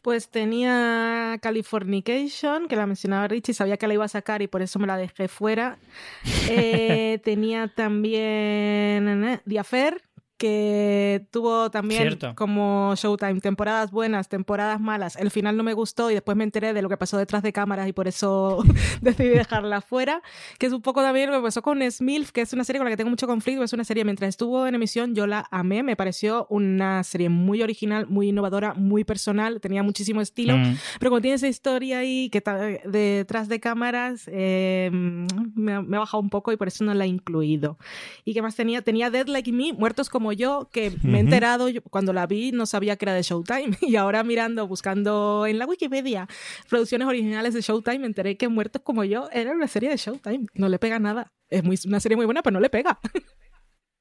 Pues 0.03 0.29
tenía 0.31 1.39
Californication, 1.41 2.67
que 2.67 2.75
la 2.75 2.87
mencionaba 2.87 3.29
Richie, 3.29 3.55
sabía 3.55 3.77
que 3.77 3.87
la 3.87 3.95
iba 3.95 4.05
a 4.05 4.09
sacar 4.09 4.43
y 4.43 4.49
por 4.49 4.61
eso 4.61 4.79
me 4.79 4.87
la 4.87 4.97
dejé 4.97 5.29
fuera. 5.29 5.79
Eh, 6.55 7.21
tenía 7.25 7.69
también 7.69 9.25
eh, 9.25 9.59
Affair, 9.59 10.03
que 10.43 11.25
tuvo 11.31 11.71
también 11.71 12.19
como 12.35 12.95
Showtime 12.97 13.41
temporadas 13.41 13.93
buenas, 13.93 14.29
temporadas 14.29 14.81
malas. 14.81 15.15
El 15.15 15.31
final 15.31 15.57
no 15.57 15.63
me 15.63 15.73
gustó 15.73 16.11
y 16.11 16.15
después 16.15 16.37
me 16.37 16.43
enteré 16.43 16.73
de 16.73 16.83
lo 16.83 16.89
que 16.89 16.97
pasó 16.97 17.17
detrás 17.17 17.45
de 17.45 17.53
cámaras 17.53 17.87
y 17.87 17.93
por 17.93 18.09
eso 18.09 18.65
decidí 19.01 19.29
dejarla 19.29 19.81
fuera. 19.83 20.21
Que 20.59 20.67
es 20.67 20.73
un 20.73 20.83
poco 20.83 21.01
también 21.01 21.31
lo 21.31 21.37
que 21.37 21.45
pasó 21.45 21.63
con 21.63 21.89
Smilf, 21.89 22.33
que 22.33 22.41
es 22.41 22.53
una 22.53 22.65
serie 22.65 22.81
con 22.81 22.87
la 22.87 22.91
que 22.91 22.97
tengo 22.97 23.11
mucho 23.11 23.29
conflicto. 23.29 23.63
Es 23.63 23.73
una 23.73 23.85
serie, 23.85 24.05
mientras 24.05 24.31
estuvo 24.31 24.67
en 24.67 24.75
emisión, 24.75 25.15
yo 25.15 25.29
la 25.29 25.47
amé. 25.53 25.85
Me 25.85 25.95
pareció 25.95 26.49
una 26.51 27.05
serie 27.05 27.29
muy 27.29 27.63
original, 27.63 28.09
muy 28.09 28.31
innovadora, 28.31 28.75
muy 28.75 29.05
personal, 29.05 29.61
tenía 29.61 29.85
muchísimo 29.85 30.21
estilo. 30.21 30.57
Mm. 30.57 30.77
Pero 30.99 31.11
como 31.13 31.21
tiene 31.21 31.37
esa 31.37 31.47
historia 31.47 31.99
ahí 31.99 32.31
que 32.31 32.43
detrás 32.85 33.49
de 33.49 33.61
cámaras, 33.61 34.25
eh, 34.27 34.91
me, 34.93 35.81
me 35.83 35.97
ha 35.97 36.01
bajado 36.01 36.21
un 36.21 36.31
poco 36.31 36.51
y 36.51 36.57
por 36.57 36.67
eso 36.67 36.83
no 36.83 36.95
la 36.95 37.05
he 37.05 37.09
incluido. 37.09 37.79
¿Y 38.25 38.35
qué 38.35 38.43
más 38.43 38.57
tenía? 38.57 38.83
Tenía 38.83 39.09
Dead 39.09 39.29
Like 39.29 39.53
Me, 39.53 39.73
Muertos 39.73 40.11
como 40.11 40.32
yo, 40.33 40.69
que 40.73 40.93
me 41.03 41.19
he 41.19 41.21
enterado, 41.21 41.69
cuando 41.91 42.13
la 42.13 42.27
vi 42.27 42.53
no 42.53 42.67
sabía 42.67 42.97
que 42.97 43.05
era 43.05 43.15
de 43.15 43.23
Showtime, 43.23 43.77
y 43.81 43.97
ahora 43.97 44.25
mirando, 44.25 44.67
buscando 44.67 45.47
en 45.47 45.59
la 45.59 45.67
Wikipedia 45.67 46.29
producciones 46.69 47.09
originales 47.09 47.55
de 47.55 47.61
Showtime, 47.61 48.01
me 48.01 48.07
enteré 48.07 48.37
que 48.37 48.49
Muertos 48.49 48.83
como 48.83 49.05
yo 49.05 49.29
era 49.33 49.53
una 49.53 49.69
serie 49.69 49.89
de 49.89 49.97
Showtime, 49.97 50.47
no 50.55 50.69
le 50.69 50.79
pega 50.79 50.99
nada. 50.99 51.33
Es 51.49 51.63
muy, 51.65 51.79
una 51.87 52.01
serie 52.01 52.17
muy 52.17 52.25
buena, 52.25 52.43
pero 52.43 52.55
no 52.55 52.61
le 52.61 52.71
pega. 52.71 52.99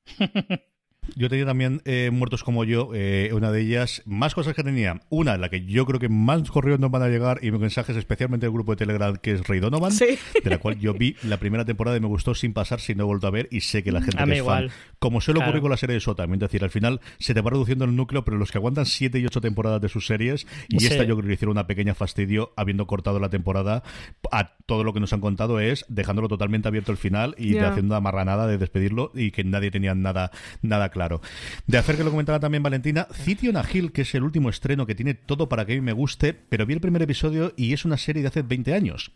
Yo 1.15 1.29
tenía 1.29 1.47
también 1.47 1.81
eh, 1.85 2.11
Muertos 2.13 2.43
como 2.43 2.63
yo, 2.63 2.91
eh, 2.93 3.31
una 3.33 3.51
de 3.51 3.61
ellas, 3.61 4.03
más 4.05 4.35
cosas 4.35 4.53
que 4.53 4.63
tenía. 4.63 5.01
Una, 5.09 5.35
la 5.37 5.49
que 5.49 5.65
yo 5.65 5.85
creo 5.87 5.99
que 5.99 6.09
más 6.09 6.49
correos 6.51 6.79
nos 6.79 6.91
van 6.91 7.01
a 7.01 7.07
llegar 7.07 7.39
y 7.41 7.49
mensajes, 7.51 7.97
especialmente 7.97 8.45
del 8.45 8.53
grupo 8.53 8.73
de 8.73 8.77
Telegram, 8.77 9.15
que 9.15 9.31
es 9.31 9.47
Rey 9.47 9.59
Donovan, 9.59 9.91
de 9.97 10.49
la 10.49 10.59
cual 10.59 10.77
yo 10.79 10.93
vi 10.93 11.15
la 11.23 11.37
primera 11.37 11.65
temporada 11.65 11.97
y 11.97 11.99
me 11.99 12.07
gustó 12.07 12.35
sin 12.35 12.53
pasar, 12.53 12.79
sin 12.79 12.97
no 12.97 13.03
he 13.03 13.07
vuelto 13.07 13.25
a 13.25 13.31
ver 13.31 13.47
y 13.49 13.61
sé 13.61 13.83
que 13.83 13.91
la 13.91 14.01
gente 14.01 14.23
que 14.23 14.37
es 14.37 14.43
fan, 14.43 14.69
como 14.99 15.21
suele 15.21 15.41
ocurrir 15.41 15.61
con 15.61 15.71
la 15.71 15.77
serie 15.77 15.95
de 15.95 15.99
Sota, 15.99 16.23
es 16.23 16.39
decir, 16.39 16.63
al 16.63 16.69
final 16.69 17.01
se 17.17 17.33
te 17.33 17.41
va 17.41 17.49
reduciendo 17.49 17.85
el 17.85 17.95
núcleo, 17.95 18.23
pero 18.23 18.37
los 18.37 18.51
que 18.51 18.59
aguantan 18.59 18.85
7 18.85 19.17
y 19.17 19.25
8 19.25 19.41
temporadas 19.41 19.81
de 19.81 19.89
sus 19.89 20.05
series, 20.05 20.45
y 20.69 20.85
esta 20.85 21.03
yo 21.03 21.15
creo 21.17 21.27
que 21.27 21.33
hicieron 21.33 21.53
una 21.53 21.65
pequeña 21.65 21.95
fastidio 21.95 22.53
habiendo 22.55 22.85
cortado 22.85 23.19
la 23.19 23.29
temporada 23.29 23.83
a 24.31 24.55
todo 24.67 24.83
lo 24.83 24.93
que 24.93 24.99
nos 24.99 25.13
han 25.13 25.21
contado 25.21 25.59
es 25.59 25.83
dejándolo 25.89 26.27
totalmente 26.27 26.67
abierto 26.67 26.91
el 26.91 26.97
final 26.97 27.33
y 27.37 27.57
haciendo 27.57 27.95
una 27.95 28.01
marranada 28.01 28.45
de 28.45 28.59
despedirlo 28.59 29.11
y 29.15 29.31
que 29.31 29.43
nadie 29.43 29.71
tenía 29.71 29.95
nada, 29.95 30.31
nada 30.61 30.90
claro. 30.91 31.21
De 31.67 31.77
hacer 31.77 31.97
que 31.97 32.03
lo 32.03 32.11
comentaba 32.11 32.39
también 32.39 32.63
Valentina, 32.63 33.07
City 33.11 33.49
on 33.49 33.61
Hill, 33.71 33.91
que 33.91 34.03
es 34.03 34.13
el 34.15 34.23
último 34.23 34.49
estreno 34.49 34.85
que 34.85 34.95
tiene 34.95 35.13
todo 35.13 35.49
para 35.49 35.65
que 35.65 35.73
a 35.73 35.75
mí 35.75 35.81
me 35.81 35.93
guste, 35.93 36.33
pero 36.33 36.65
vi 36.65 36.73
el 36.73 36.81
primer 36.81 37.01
episodio 37.01 37.53
y 37.57 37.73
es 37.73 37.85
una 37.85 37.97
serie 37.97 38.21
de 38.21 38.27
hace 38.27 38.41
20 38.43 38.73
años 38.73 39.11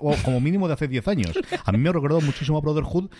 o 0.00 0.14
como 0.22 0.40
mínimo 0.40 0.68
de 0.68 0.74
hace 0.74 0.88
10 0.88 1.08
años. 1.08 1.38
A 1.64 1.72
mí 1.72 1.78
me 1.78 1.88
ha 1.88 1.92
recordado 1.92 2.20
muchísimo 2.20 2.58
a 2.58 2.60
Brotherhood, 2.60 3.10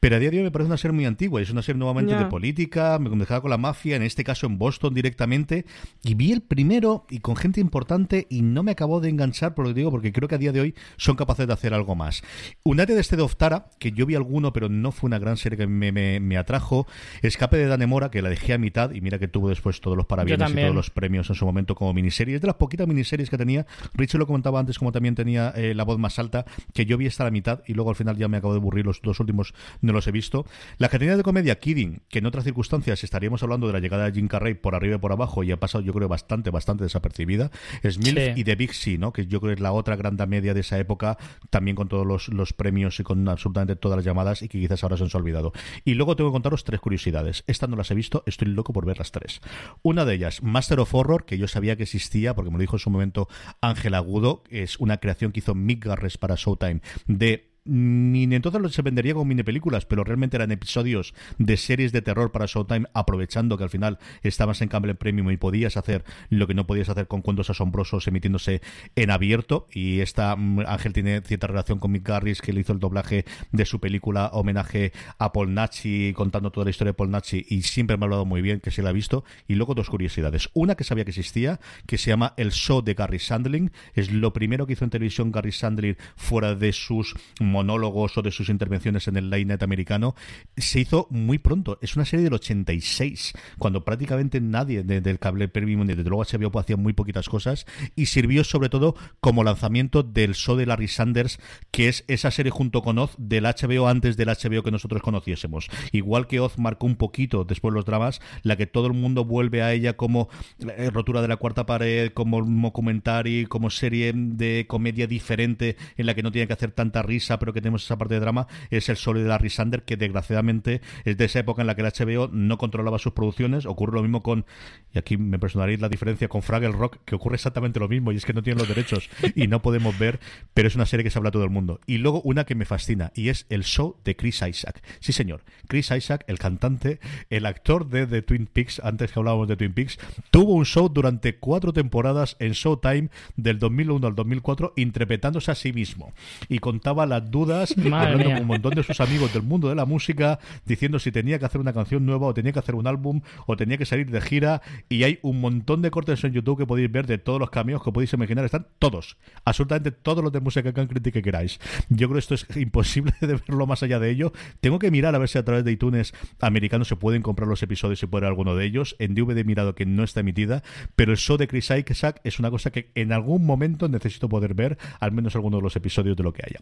pero 0.00 0.16
a 0.16 0.18
día 0.18 0.30
de 0.30 0.38
hoy 0.38 0.44
me 0.44 0.50
parece 0.50 0.68
una 0.68 0.76
serie 0.76 0.94
muy 0.94 1.04
antigua. 1.04 1.40
Es 1.40 1.50
una 1.50 1.62
serie 1.62 1.78
nuevamente 1.78 2.14
de 2.14 2.26
política, 2.26 2.98
me 2.98 3.10
dejaba 3.10 3.40
con 3.40 3.50
la 3.50 3.58
mafia, 3.58 3.96
en 3.96 4.02
este 4.02 4.24
caso 4.24 4.46
en 4.46 4.58
Boston 4.58 4.94
directamente. 4.94 5.66
Y 6.02 6.14
vi 6.14 6.32
el 6.32 6.42
primero 6.42 7.06
y 7.10 7.20
con 7.20 7.36
gente 7.36 7.60
importante 7.60 8.26
y 8.30 8.42
no 8.42 8.62
me 8.62 8.72
acabó 8.72 9.00
de 9.00 9.08
enganchar, 9.08 9.54
por 9.54 9.64
lo 9.66 9.70
que 9.70 9.80
digo, 9.80 9.90
porque 9.90 10.12
creo 10.12 10.28
que 10.28 10.34
a 10.34 10.38
día 10.38 10.52
de 10.52 10.60
hoy 10.60 10.74
son 10.96 11.16
capaces 11.16 11.46
de 11.46 11.52
hacer 11.52 11.74
algo 11.74 11.94
más. 11.94 12.22
Un 12.62 12.80
área 12.80 12.94
de 12.94 13.00
este 13.00 13.16
de 13.16 13.22
Oftara, 13.22 13.70
que 13.78 13.92
yo 13.92 14.06
vi 14.06 14.14
alguno, 14.14 14.52
pero 14.52 14.68
no 14.68 14.92
fue 14.92 15.08
una 15.08 15.18
gran 15.18 15.36
serie 15.36 15.58
que 15.58 15.66
me, 15.66 15.92
me, 15.92 16.36
atrajo. 16.36 16.86
Escape 17.22 17.56
de 17.56 17.66
Danemora, 17.66 18.10
que 18.10 18.22
la 18.22 18.28
dejé 18.28 18.52
a 18.52 18.58
mitad 18.58 18.92
y 18.92 19.00
mira 19.00 19.18
que 19.18 19.28
tuvo 19.28 19.48
después 19.48 19.80
todos 19.80 19.96
los 19.96 20.06
parabienes 20.06 20.50
y 20.50 20.54
todos 20.54 20.74
los 20.74 20.90
premios 20.90 21.28
en 21.30 21.36
su 21.36 21.46
momento 21.46 21.74
como 21.74 21.92
miniserie. 21.92 22.36
Es 22.36 22.40
de 22.40 22.46
las 22.46 22.56
poquitas 22.56 22.86
miniseries 22.86 23.30
que 23.30 23.38
tenía. 23.38 23.66
Richard 23.94 24.18
lo 24.18 24.26
comentaba 24.26 24.60
antes, 24.60 24.78
como 24.78 24.92
también 24.92 25.14
tenía 25.14 25.52
eh, 25.56 25.74
la 25.74 25.84
voz 25.84 25.95
más 25.98 26.18
alta, 26.18 26.44
que 26.74 26.86
yo 26.86 26.98
vi 26.98 27.06
hasta 27.06 27.24
la 27.24 27.30
mitad 27.30 27.62
y 27.66 27.74
luego 27.74 27.90
al 27.90 27.96
final 27.96 28.16
ya 28.16 28.28
me 28.28 28.36
acabo 28.36 28.52
de 28.52 28.58
aburrir, 28.58 28.84
los 28.84 29.00
dos 29.02 29.20
últimos 29.20 29.54
no 29.80 29.92
los 29.92 30.06
he 30.06 30.12
visto. 30.12 30.46
La 30.78 30.88
categoría 30.88 31.16
de 31.16 31.22
comedia 31.22 31.58
Kidding, 31.58 32.02
que 32.08 32.18
en 32.18 32.26
otras 32.26 32.44
circunstancias 32.44 33.04
estaríamos 33.04 33.42
hablando 33.42 33.66
de 33.66 33.72
la 33.72 33.80
llegada 33.80 34.04
de 34.04 34.12
Jim 34.12 34.28
Carrey 34.28 34.54
por 34.54 34.74
arriba 34.74 34.96
y 34.96 34.98
por 34.98 35.12
abajo 35.12 35.42
y 35.42 35.52
ha 35.52 35.60
pasado 35.60 35.82
yo 35.82 35.92
creo 35.92 36.08
bastante, 36.08 36.50
bastante 36.50 36.84
desapercibida, 36.84 37.50
es 37.82 37.98
Milf 37.98 38.36
y 38.36 38.44
The 38.44 38.56
Big 38.56 38.74
C, 38.74 38.98
¿no? 38.98 39.12
que 39.12 39.26
yo 39.26 39.40
creo 39.40 39.50
que 39.50 39.54
es 39.54 39.60
la 39.60 39.72
otra 39.72 39.96
gran 39.96 40.16
media 40.26 40.54
de 40.54 40.60
esa 40.60 40.78
época, 40.78 41.18
también 41.50 41.76
con 41.76 41.88
todos 41.88 42.06
los, 42.06 42.28
los 42.28 42.52
premios 42.52 42.98
y 43.00 43.02
con 43.02 43.28
absolutamente 43.28 43.76
todas 43.76 43.96
las 43.96 44.04
llamadas 44.04 44.42
y 44.42 44.48
que 44.48 44.58
quizás 44.58 44.82
ahora 44.82 44.96
se 44.96 45.04
han 45.04 45.10
olvidado. 45.14 45.52
Y 45.84 45.94
luego 45.94 46.16
tengo 46.16 46.30
que 46.30 46.34
contaros 46.34 46.64
tres 46.64 46.80
curiosidades. 46.80 47.44
Estas 47.46 47.68
no 47.68 47.76
las 47.76 47.90
he 47.90 47.94
visto, 47.94 48.22
estoy 48.26 48.48
loco 48.48 48.72
por 48.72 48.86
ver 48.86 48.98
las 48.98 49.12
tres. 49.12 49.40
Una 49.82 50.04
de 50.04 50.14
ellas, 50.14 50.42
Master 50.42 50.80
of 50.80 50.94
Horror, 50.94 51.24
que 51.24 51.38
yo 51.38 51.48
sabía 51.48 51.76
que 51.76 51.84
existía 51.84 52.34
porque 52.34 52.50
me 52.50 52.56
lo 52.56 52.60
dijo 52.60 52.76
en 52.76 52.80
su 52.80 52.90
momento 52.90 53.28
Ángel 53.60 53.94
Agudo, 53.94 54.42
es 54.50 54.78
una 54.78 54.98
creación 54.98 55.32
que 55.32 55.40
hizo 55.40 55.54
Mick 55.54 55.85
Garres 55.86 56.18
para 56.18 56.36
Showtime 56.36 56.80
de 57.06 57.55
ni 57.66 58.24
entonces 58.34 58.72
se 58.72 58.82
vendería 58.82 59.14
como 59.14 59.26
mini 59.26 59.42
películas, 59.42 59.84
pero 59.86 60.04
realmente 60.04 60.36
eran 60.36 60.52
episodios 60.52 61.14
de 61.38 61.56
series 61.56 61.92
de 61.92 62.02
terror 62.02 62.32
para 62.32 62.46
Showtime, 62.46 62.86
aprovechando 62.94 63.58
que 63.58 63.64
al 63.64 63.70
final 63.70 63.98
estabas 64.22 64.62
en 64.62 64.68
Cable 64.68 64.94
Premium 64.94 65.30
y 65.30 65.36
podías 65.36 65.76
hacer 65.76 66.04
lo 66.30 66.46
que 66.46 66.54
no 66.54 66.66
podías 66.66 66.88
hacer 66.88 67.06
con 67.06 67.22
cuentos 67.22 67.50
asombrosos 67.50 68.06
emitiéndose 68.06 68.60
en 68.94 69.10
abierto. 69.10 69.66
Y 69.72 70.00
esta 70.00 70.36
mm, 70.36 70.60
Ángel 70.66 70.92
tiene 70.92 71.20
cierta 71.22 71.46
relación 71.46 71.78
con 71.78 71.92
Mick 71.92 72.06
Garris, 72.06 72.40
que 72.40 72.52
le 72.52 72.60
hizo 72.60 72.72
el 72.72 72.78
doblaje 72.78 73.24
de 73.52 73.64
su 73.64 73.80
película 73.80 74.30
homenaje 74.32 74.92
a 75.18 75.32
Paul 75.32 75.54
Nachi, 75.54 76.12
contando 76.14 76.50
toda 76.50 76.64
la 76.64 76.70
historia 76.70 76.92
de 76.92 76.96
Paul 76.96 77.10
Nachi, 77.10 77.46
y 77.48 77.62
siempre 77.62 77.96
me 77.96 78.04
ha 78.04 78.06
hablado 78.06 78.24
muy 78.24 78.42
bien 78.42 78.60
que 78.60 78.70
se 78.70 78.82
la 78.82 78.90
ha 78.90 78.92
visto. 78.92 79.24
Y 79.48 79.54
luego 79.54 79.74
dos 79.74 79.90
curiosidades. 79.90 80.50
Una 80.54 80.74
que 80.74 80.84
sabía 80.84 81.04
que 81.04 81.10
existía, 81.10 81.60
que 81.86 81.98
se 81.98 82.10
llama 82.10 82.34
El 82.36 82.52
Show 82.52 82.82
de 82.82 82.94
Gary 82.94 83.18
Sandling. 83.18 83.70
Es 83.94 84.12
lo 84.12 84.32
primero 84.32 84.66
que 84.66 84.74
hizo 84.74 84.84
en 84.84 84.90
televisión 84.90 85.32
Gary 85.32 85.52
Sandling 85.52 85.96
fuera 86.16 86.54
de 86.54 86.72
sus 86.72 87.14
monólogos 87.56 88.16
o 88.18 88.22
de 88.22 88.30
sus 88.30 88.48
intervenciones 88.48 89.08
en 89.08 89.16
el 89.16 89.30
Line 89.30 89.56
americano, 89.60 90.14
se 90.56 90.80
hizo 90.80 91.06
muy 91.10 91.38
pronto. 91.38 91.78
Es 91.80 91.96
una 91.96 92.04
serie 92.04 92.24
del 92.24 92.34
86, 92.34 93.32
cuando 93.58 93.84
prácticamente 93.84 94.40
nadie 94.40 94.82
del 94.82 95.18
cable 95.18 95.48
premium, 95.48 95.86
desde 95.86 96.04
luego 96.04 96.24
HBO 96.24 96.58
hacía 96.58 96.76
muy 96.76 96.92
poquitas 96.92 97.28
cosas, 97.28 97.66
y 97.94 98.06
sirvió 98.06 98.44
sobre 98.44 98.68
todo 98.68 98.94
como 99.20 99.44
lanzamiento 99.44 100.02
del 100.02 100.34
show 100.34 100.56
de 100.56 100.66
Larry 100.66 100.88
Sanders, 100.88 101.40
que 101.70 101.88
es 101.88 102.04
esa 102.08 102.30
serie 102.30 102.50
junto 102.50 102.82
con 102.82 102.98
Oz 102.98 103.14
del 103.18 103.44
HBO 103.44 103.88
antes 103.88 104.16
del 104.16 104.28
HBO 104.28 104.62
que 104.62 104.70
nosotros 104.70 105.02
conociésemos. 105.02 105.68
Igual 105.92 106.26
que 106.26 106.40
Oz 106.40 106.58
marcó 106.58 106.86
un 106.86 106.96
poquito 106.96 107.44
después 107.44 107.72
los 107.72 107.84
dramas, 107.84 108.20
la 108.42 108.56
que 108.56 108.66
todo 108.66 108.86
el 108.86 108.92
mundo 108.92 109.24
vuelve 109.24 109.62
a 109.62 109.72
ella 109.72 109.96
como 109.96 110.28
eh, 110.58 110.90
rotura 110.90 111.22
de 111.22 111.28
la 111.28 111.36
cuarta 111.36 111.66
pared, 111.66 112.12
como 112.12 112.42
documental 112.42 113.06
como 113.48 113.70
serie 113.70 114.12
de 114.14 114.66
comedia 114.68 115.06
diferente 115.06 115.76
en 115.96 116.06
la 116.06 116.14
que 116.14 116.22
no 116.22 116.30
tiene 116.30 116.46
que 116.46 116.52
hacer 116.52 116.72
tanta 116.72 117.02
risa, 117.02 117.38
pero 117.46 117.54
que 117.54 117.60
tenemos 117.60 117.84
esa 117.84 117.96
parte 117.96 118.14
de 118.14 118.20
drama, 118.20 118.48
es 118.70 118.88
el 118.88 118.96
solo 118.96 119.20
de 119.20 119.28
Larry 119.28 119.50
Sander, 119.50 119.84
que 119.84 119.96
desgraciadamente 119.96 120.80
es 121.04 121.16
de 121.16 121.26
esa 121.26 121.38
época 121.38 121.62
en 121.62 121.68
la 121.68 121.76
que 121.76 121.82
el 121.82 121.86
HBO 121.86 122.28
no 122.32 122.58
controlaba 122.58 122.98
sus 122.98 123.12
producciones. 123.12 123.66
Ocurre 123.66 123.92
lo 123.92 124.02
mismo 124.02 124.24
con, 124.24 124.46
y 124.92 124.98
aquí 124.98 125.16
me 125.16 125.38
personaréis 125.38 125.80
la 125.80 125.88
diferencia 125.88 126.26
con 126.26 126.42
Fraggle 126.42 126.72
Rock, 126.72 126.98
que 127.04 127.14
ocurre 127.14 127.36
exactamente 127.36 127.78
lo 127.78 127.86
mismo, 127.86 128.10
y 128.10 128.16
es 128.16 128.24
que 128.24 128.32
no 128.32 128.42
tienen 128.42 128.58
los 128.58 128.68
derechos 128.68 129.08
y 129.36 129.46
no 129.46 129.62
podemos 129.62 129.96
ver, 129.96 130.18
pero 130.54 130.66
es 130.66 130.74
una 130.74 130.86
serie 130.86 131.04
que 131.04 131.10
se 131.10 131.18
habla 131.20 131.30
todo 131.30 131.44
el 131.44 131.50
mundo. 131.50 131.78
Y 131.86 131.98
luego 131.98 132.20
una 132.22 132.42
que 132.46 132.56
me 132.56 132.64
fascina, 132.64 133.12
y 133.14 133.28
es 133.28 133.46
el 133.48 133.62
show 133.62 133.96
de 134.04 134.16
Chris 134.16 134.42
Isaac. 134.42 134.82
Sí, 134.98 135.12
señor, 135.12 135.44
Chris 135.68 135.92
Isaac, 135.92 136.24
el 136.26 136.40
cantante, 136.40 136.98
el 137.30 137.46
actor 137.46 137.88
de 137.88 138.08
The 138.08 138.22
Twin 138.22 138.46
Peaks, 138.46 138.80
antes 138.82 139.12
que 139.12 139.20
hablábamos 139.20 139.46
de 139.46 139.56
Twin 139.56 139.72
Peaks, 139.72 139.98
tuvo 140.32 140.54
un 140.54 140.64
show 140.64 140.88
durante 140.88 141.36
cuatro 141.36 141.72
temporadas 141.72 142.36
en 142.40 142.54
Showtime 142.54 143.08
del 143.36 143.60
2001 143.60 144.04
al 144.04 144.16
2004, 144.16 144.72
interpretándose 144.74 145.52
a 145.52 145.54
sí 145.54 145.72
mismo. 145.72 146.12
Y 146.48 146.58
contaba 146.58 147.06
las 147.06 147.30
dudas, 147.36 147.74
hablando 147.76 148.24
con 148.24 148.40
un 148.40 148.46
montón 148.46 148.74
de 148.74 148.82
sus 148.82 148.98
amigos 149.00 149.34
del 149.34 149.42
mundo 149.42 149.68
de 149.68 149.74
la 149.74 149.84
música, 149.84 150.38
diciendo 150.64 150.98
si 150.98 151.12
tenía 151.12 151.38
que 151.38 151.44
hacer 151.44 151.60
una 151.60 151.74
canción 151.74 152.06
nueva 152.06 152.28
o 152.28 152.34
tenía 152.34 152.52
que 152.52 152.58
hacer 152.60 152.74
un 152.74 152.86
álbum 152.86 153.20
o 153.46 153.56
tenía 153.56 153.76
que 153.76 153.84
salir 153.84 154.10
de 154.10 154.20
gira. 154.22 154.62
Y 154.88 155.04
hay 155.04 155.18
un 155.22 155.40
montón 155.40 155.82
de 155.82 155.90
cortes 155.90 156.24
en 156.24 156.32
YouTube 156.32 156.58
que 156.58 156.66
podéis 156.66 156.90
ver 156.90 157.06
de 157.06 157.18
todos 157.18 157.38
los 157.38 157.50
cameos 157.50 157.82
que 157.82 157.92
podéis 157.92 158.12
imaginar. 158.14 158.44
Están 158.46 158.68
todos, 158.78 159.18
absolutamente 159.44 159.90
todos 159.90 160.24
los 160.24 160.32
de 160.32 160.40
música 160.40 160.72
que 160.72 160.86
que 160.86 161.22
queráis. 161.22 161.60
Yo 161.88 162.08
creo 162.08 162.14
que 162.14 162.18
esto 162.18 162.34
es 162.34 162.46
imposible 162.56 163.12
de 163.20 163.34
verlo 163.34 163.66
más 163.66 163.82
allá 163.82 163.98
de 163.98 164.10
ello. 164.10 164.32
Tengo 164.60 164.78
que 164.78 164.90
mirar 164.90 165.14
a 165.14 165.18
ver 165.18 165.28
si 165.28 165.36
a 165.36 165.44
través 165.44 165.64
de 165.64 165.72
iTunes 165.72 166.14
americanos 166.40 166.88
se 166.88 166.96
pueden 166.96 167.22
comprar 167.22 167.48
los 167.48 167.62
episodios 167.62 168.02
y 168.02 168.06
poner 168.06 168.28
alguno 168.28 168.56
de 168.56 168.64
ellos. 168.64 168.96
En 168.98 169.14
DVD 169.14 169.38
he 169.38 169.44
mirado 169.44 169.74
que 169.74 169.84
no 169.84 170.04
está 170.04 170.20
emitida, 170.20 170.62
pero 170.94 171.12
el 171.12 171.18
show 171.18 171.36
de 171.36 171.48
Chris 171.48 171.70
Isaac 171.70 172.20
es 172.24 172.38
una 172.38 172.50
cosa 172.50 172.70
que 172.70 172.92
en 172.94 173.12
algún 173.12 173.44
momento 173.44 173.88
necesito 173.88 174.28
poder 174.28 174.54
ver, 174.54 174.78
al 175.00 175.12
menos 175.12 175.34
alguno 175.34 175.58
de 175.58 175.62
los 175.62 175.76
episodios 175.76 176.16
de 176.16 176.22
lo 176.22 176.32
que 176.32 176.42
haya. 176.46 176.60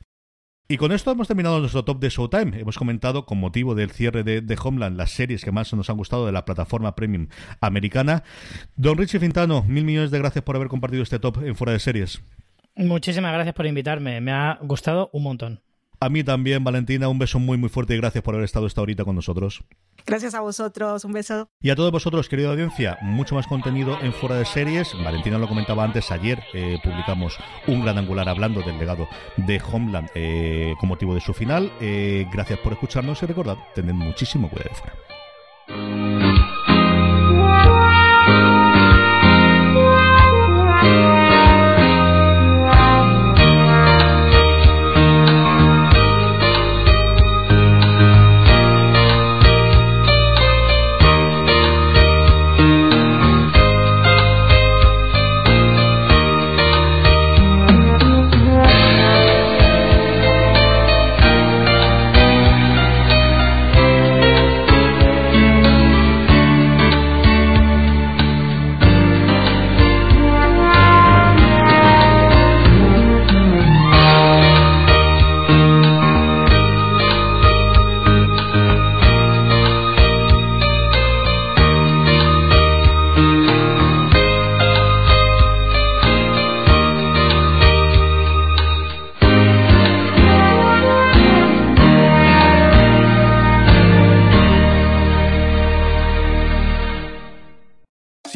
Y 0.66 0.78
con 0.78 0.92
esto 0.92 1.10
hemos 1.10 1.28
terminado 1.28 1.60
nuestro 1.60 1.84
top 1.84 2.00
de 2.00 2.08
Showtime. 2.08 2.58
Hemos 2.58 2.78
comentado, 2.78 3.26
con 3.26 3.38
motivo 3.38 3.74
del 3.74 3.90
cierre 3.90 4.22
de, 4.24 4.58
Homeland, 4.62 4.96
las 4.96 5.10
series 5.10 5.44
que 5.44 5.52
más 5.52 5.70
nos 5.74 5.90
han 5.90 5.98
gustado 5.98 6.24
de 6.24 6.32
la 6.32 6.46
plataforma 6.46 6.94
premium 6.94 7.28
americana. 7.60 8.24
Don 8.74 8.96
Richie 8.96 9.20
Fintano, 9.20 9.62
mil 9.64 9.84
millones 9.84 10.10
de 10.10 10.18
gracias 10.18 10.42
por 10.42 10.56
haber 10.56 10.68
compartido 10.68 11.02
este 11.02 11.18
top 11.18 11.42
en 11.44 11.54
Fuera 11.54 11.74
de 11.74 11.80
Series. 11.80 12.22
Muchísimas 12.76 13.34
gracias 13.34 13.54
por 13.54 13.66
invitarme. 13.66 14.22
Me 14.22 14.32
ha 14.32 14.58
gustado 14.62 15.10
un 15.12 15.24
montón. 15.24 15.60
A 16.00 16.08
mí 16.08 16.24
también, 16.24 16.64
Valentina, 16.64 17.08
un 17.08 17.18
beso 17.18 17.38
muy 17.38 17.56
muy 17.56 17.68
fuerte 17.68 17.94
y 17.94 17.96
gracias 17.98 18.22
por 18.22 18.34
haber 18.34 18.44
estado 18.44 18.66
esta 18.66 18.82
horita 18.82 19.04
con 19.04 19.14
nosotros. 19.14 19.64
Gracias 20.06 20.34
a 20.34 20.40
vosotros, 20.40 21.04
un 21.04 21.12
beso. 21.12 21.48
Y 21.60 21.70
a 21.70 21.76
todos 21.76 21.90
vosotros, 21.90 22.28
querida 22.28 22.50
audiencia, 22.50 22.98
mucho 23.00 23.34
más 23.34 23.46
contenido 23.46 23.98
en 24.02 24.12
Fuera 24.12 24.36
de 24.36 24.44
Series. 24.44 24.92
Valentina 25.02 25.38
lo 25.38 25.48
comentaba 25.48 25.84
antes, 25.84 26.10
ayer 26.10 26.42
eh, 26.52 26.78
publicamos 26.82 27.38
un 27.66 27.82
gran 27.82 27.96
angular 27.96 28.28
hablando 28.28 28.60
del 28.60 28.78
legado 28.78 29.08
de 29.36 29.60
Homeland 29.72 30.10
eh, 30.14 30.74
con 30.78 30.90
motivo 30.90 31.14
de 31.14 31.20
su 31.20 31.32
final. 31.32 31.72
Eh, 31.80 32.26
gracias 32.32 32.58
por 32.58 32.74
escucharnos 32.74 33.22
y 33.22 33.26
recordad, 33.26 33.56
tened 33.74 33.94
muchísimo 33.94 34.50
cuidado 34.50 34.70
de 34.70 34.76
fuera. 34.76 36.23